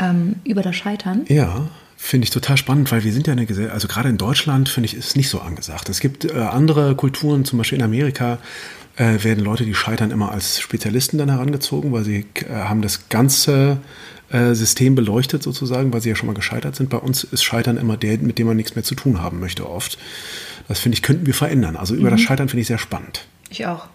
ähm, 0.00 0.36
über 0.44 0.62
das 0.62 0.76
Scheitern. 0.76 1.22
Ja, 1.28 1.68
Finde 2.04 2.24
ich 2.24 2.30
total 2.30 2.56
spannend, 2.56 2.90
weil 2.90 3.04
wir 3.04 3.12
sind 3.12 3.28
ja 3.28 3.32
eine 3.32 3.46
Gesellschaft, 3.46 3.74
also 3.74 3.86
gerade 3.86 4.08
in 4.08 4.18
Deutschland 4.18 4.68
finde 4.68 4.86
ich, 4.88 4.94
ist 4.96 5.10
es 5.10 5.16
nicht 5.16 5.28
so 5.28 5.40
angesagt. 5.40 5.88
Es 5.88 6.00
gibt 6.00 6.24
äh, 6.24 6.32
andere 6.32 6.96
Kulturen, 6.96 7.44
zum 7.44 7.58
Beispiel 7.58 7.78
in 7.78 7.84
Amerika, 7.84 8.38
äh, 8.96 9.22
werden 9.22 9.44
Leute, 9.44 9.64
die 9.64 9.72
scheitern, 9.72 10.10
immer 10.10 10.32
als 10.32 10.58
Spezialisten 10.58 11.16
dann 11.16 11.30
herangezogen, 11.30 11.92
weil 11.92 12.02
sie 12.02 12.26
äh, 12.34 12.52
haben 12.52 12.82
das 12.82 13.08
ganze 13.08 13.78
äh, 14.32 14.52
System 14.54 14.96
beleuchtet 14.96 15.44
sozusagen, 15.44 15.92
weil 15.92 16.00
sie 16.00 16.08
ja 16.08 16.16
schon 16.16 16.26
mal 16.26 16.34
gescheitert 16.34 16.74
sind. 16.74 16.90
Bei 16.90 16.96
uns 16.98 17.22
ist 17.22 17.44
Scheitern 17.44 17.76
immer 17.76 17.96
der, 17.96 18.18
mit 18.18 18.36
dem 18.36 18.48
man 18.48 18.56
nichts 18.56 18.74
mehr 18.74 18.82
zu 18.82 18.96
tun 18.96 19.22
haben 19.22 19.38
möchte 19.38 19.70
oft. 19.70 19.96
Das 20.66 20.80
finde 20.80 20.96
ich, 20.96 21.02
könnten 21.02 21.26
wir 21.26 21.34
verändern. 21.34 21.76
Also 21.76 21.94
über 21.94 22.08
Mhm. 22.08 22.14
das 22.14 22.20
Scheitern 22.22 22.48
finde 22.48 22.62
ich 22.62 22.66
sehr 22.66 22.78
spannend. 22.78 23.26
Ich 23.48 23.64
auch. 23.66 23.86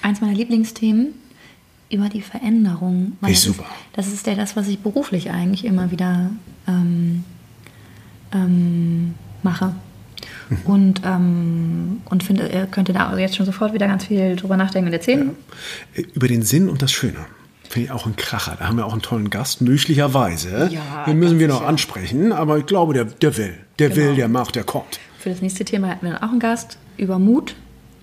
Eins 0.00 0.22
meiner 0.22 0.32
Lieblingsthemen 0.34 1.08
über 1.90 2.08
die 2.08 2.20
Veränderung. 2.22 3.12
weil 3.20 3.32
das 3.32 3.42
super. 3.42 3.62
Ist, 3.62 3.96
das 3.96 4.06
ist 4.08 4.26
ja 4.26 4.34
das, 4.34 4.56
was 4.56 4.68
ich 4.68 4.78
beruflich 4.80 5.30
eigentlich 5.30 5.64
immer 5.64 5.90
wieder 5.90 6.30
ähm, 6.66 7.24
ähm, 8.32 9.14
mache. 9.42 9.72
Mhm. 10.50 10.56
Und, 10.64 11.02
ähm, 11.04 12.00
und 12.08 12.22
finde, 12.22 12.50
er 12.50 12.66
könnte 12.66 12.92
da 12.92 13.16
jetzt 13.16 13.36
schon 13.36 13.46
sofort 13.46 13.72
wieder 13.72 13.86
ganz 13.86 14.04
viel 14.06 14.36
drüber 14.36 14.56
nachdenken 14.56 14.88
und 14.88 14.92
erzählen. 14.92 15.30
Äh, 15.94 16.02
Über 16.14 16.28
den 16.28 16.42
Sinn 16.42 16.68
und 16.68 16.82
das 16.82 16.92
Schöne. 16.92 17.18
Finde 17.68 17.86
ich 17.86 17.90
auch 17.92 18.06
ein 18.06 18.16
Kracher. 18.16 18.56
Da 18.58 18.66
haben 18.68 18.76
wir 18.78 18.86
auch 18.86 18.92
einen 18.92 19.02
tollen 19.02 19.28
Gast, 19.30 19.60
möglicherweise. 19.60 20.70
Ja, 20.72 21.04
Den 21.06 21.18
müssen 21.18 21.38
wir 21.38 21.48
noch 21.48 21.58
sicher. 21.58 21.68
ansprechen, 21.68 22.32
aber 22.32 22.56
ich 22.58 22.66
glaube, 22.66 22.94
der, 22.94 23.04
der 23.04 23.36
will. 23.36 23.54
Der 23.78 23.94
will, 23.94 24.04
Genau. 24.06 24.16
der 24.16 24.28
macht, 24.28 24.54
der 24.56 24.64
kommt. 24.64 24.98
Für 25.18 25.28
das 25.30 25.42
nächste 25.42 25.64
Thema 25.66 25.88
hatten 25.88 26.06
wir 26.06 26.14
dann 26.14 26.22
auch 26.22 26.30
einen 26.30 26.40
Gast 26.40 26.78
über 26.96 27.18
Mut. 27.18 27.54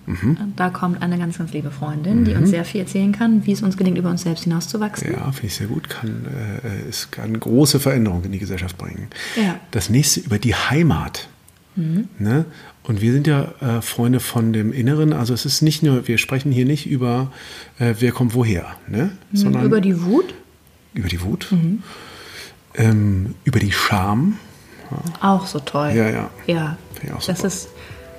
Mhm. 0.06 0.52
Da 0.56 0.70
kommt 0.70 1.02
eine 1.02 1.18
ganz, 1.18 1.38
ganz 1.38 1.52
liebe 1.52 1.70
Freundin, 1.70 2.24
die 2.24 2.34
uns 2.34 2.50
sehr 2.50 2.64
viel 2.64 2.80
erzählen 2.80 3.12
kann, 3.12 3.44
wie 3.44 3.52
es 3.52 3.62
uns 3.62 3.76
gelingt, 3.76 3.98
über 3.98 4.10
uns 4.10 4.22
selbst 4.22 4.44
hinauszuwachsen. 4.44 5.12
Ja, 5.12 5.30
finde 5.32 5.46
ich 5.46 5.54
sehr 5.56 5.66
gut. 5.66 5.88
Kann, 5.88 6.26
äh, 6.64 6.88
es 6.88 7.10
kann 7.10 7.38
große 7.38 7.80
Veränderungen 7.80 8.24
in 8.24 8.32
die 8.32 8.38
Gesellschaft 8.38 8.78
bringen. 8.78 9.08
Ja. 9.36 9.58
Das 9.72 9.90
nächste 9.90 10.20
über 10.20 10.38
die 10.38 10.54
Heimat. 10.54 11.28
Ne? 12.18 12.46
Und 12.84 13.02
wir 13.02 13.12
sind 13.12 13.26
ja 13.26 13.52
äh, 13.60 13.82
Freunde 13.82 14.20
von 14.20 14.54
dem 14.54 14.72
Inneren. 14.72 15.12
Also 15.12 15.34
es 15.34 15.44
ist 15.44 15.60
nicht 15.60 15.82
nur, 15.82 16.08
wir 16.08 16.16
sprechen 16.16 16.50
hier 16.50 16.64
nicht 16.64 16.86
über, 16.86 17.30
äh, 17.78 17.94
wer 17.98 18.12
kommt 18.12 18.32
woher, 18.32 18.76
ne? 18.88 19.10
sondern 19.34 19.66
Über 19.66 19.82
die 19.82 20.02
Wut 20.02 20.32
über 20.96 21.08
die 21.08 21.22
Wut, 21.22 21.54
ähm, 22.74 23.34
über 23.44 23.60
die 23.60 23.70
Scham. 23.70 24.38
auch 25.20 25.46
so 25.46 25.60
toll. 25.60 25.92
Ja, 25.94 26.08
ja. 26.08 26.30
Ja, 26.46 26.78
das 27.26 27.44
ist 27.44 27.68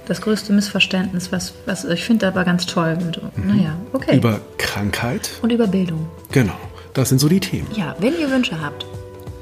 das 0.08 0.22
größte 0.22 0.54
Missverständnis, 0.54 1.32
was, 1.32 1.54
was 1.66 1.84
ich 1.86 2.04
finde 2.06 2.28
aber 2.28 2.44
ganz 2.46 2.66
toll. 2.66 2.98
Und, 3.00 3.22
Naja, 3.46 3.76
okay. 3.94 4.14
Mhm. 4.14 4.18
Über 4.20 4.40
Krankheit. 4.58 5.30
und 5.42 5.52
über 5.52 5.68
Bildung. 5.68 6.08
Genau. 6.32 6.54
Das 6.94 7.10
sind 7.10 7.20
so 7.20 7.28
die 7.30 7.40
Themen. 7.40 7.68
Ja, 7.76 7.96
wenn 8.00 8.18
ihr 8.20 8.30
Wünsche 8.32 8.60
habt, 8.60 8.86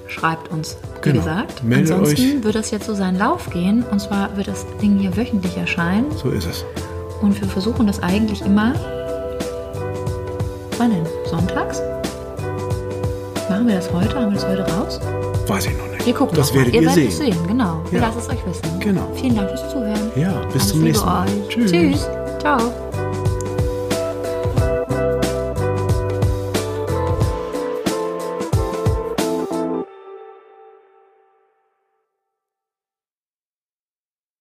schreibt 0.07 0.49
uns. 0.51 0.75
Wie 1.01 1.09
Genau. 1.11 1.19
gesagt, 1.23 1.63
Meldet 1.63 1.91
ansonsten 1.91 2.43
wird 2.43 2.55
das 2.55 2.71
jetzt 2.71 2.85
so 2.85 2.93
seinen 2.95 3.17
Lauf 3.17 3.49
gehen. 3.49 3.83
Und 3.89 3.99
zwar 4.01 4.35
wird 4.35 4.47
das 4.47 4.65
Ding 4.81 4.97
hier 4.97 5.15
wöchentlich 5.15 5.55
erscheinen. 5.57 6.05
So 6.17 6.29
ist 6.31 6.47
es. 6.47 6.65
Und 7.21 7.39
wir 7.39 7.47
versuchen 7.47 7.87
das 7.87 8.01
eigentlich 8.03 8.41
immer. 8.41 8.73
Wann 10.77 10.91
denn? 10.91 11.05
Sonntags? 11.29 11.81
Machen 13.49 13.67
wir 13.67 13.75
das 13.75 13.91
heute? 13.93 14.13
Haben 14.15 14.33
wir 14.33 14.41
das 14.41 14.47
heute 14.47 14.63
raus? 14.73 14.99
Weiß 15.47 15.65
ich 15.67 15.77
noch 15.77 15.87
nicht. 15.87 15.94
Wir 16.06 16.14
gucken 16.14 16.36
das 16.38 16.48
noch 16.49 16.56
mal. 16.56 16.60
werdet 16.65 16.76
ihr 16.76 16.82
werdet 16.82 16.95
sehen. 16.95 17.07
es 17.07 17.18
sehen. 17.18 17.48
Genau. 17.48 17.82
Wir 17.90 17.99
Ja. 17.99 18.07
lassen 18.07 18.19
es 18.19 18.30
euch 18.30 18.45
wissen. 18.45 18.80
Genau. 18.80 19.07
Vielen 19.15 19.36
Dank 19.36 19.49
fürs 19.49 19.69
Zuhören. 19.72 20.11
Ja, 20.15 20.32
bis 20.45 20.53
Alles 20.53 20.68
zum 20.69 20.84
nächsten 20.84 21.06
Mal. 21.06 21.26
Tschüss. 21.49 21.72
Tschüss. 21.72 22.07
Ciao. 22.40 22.84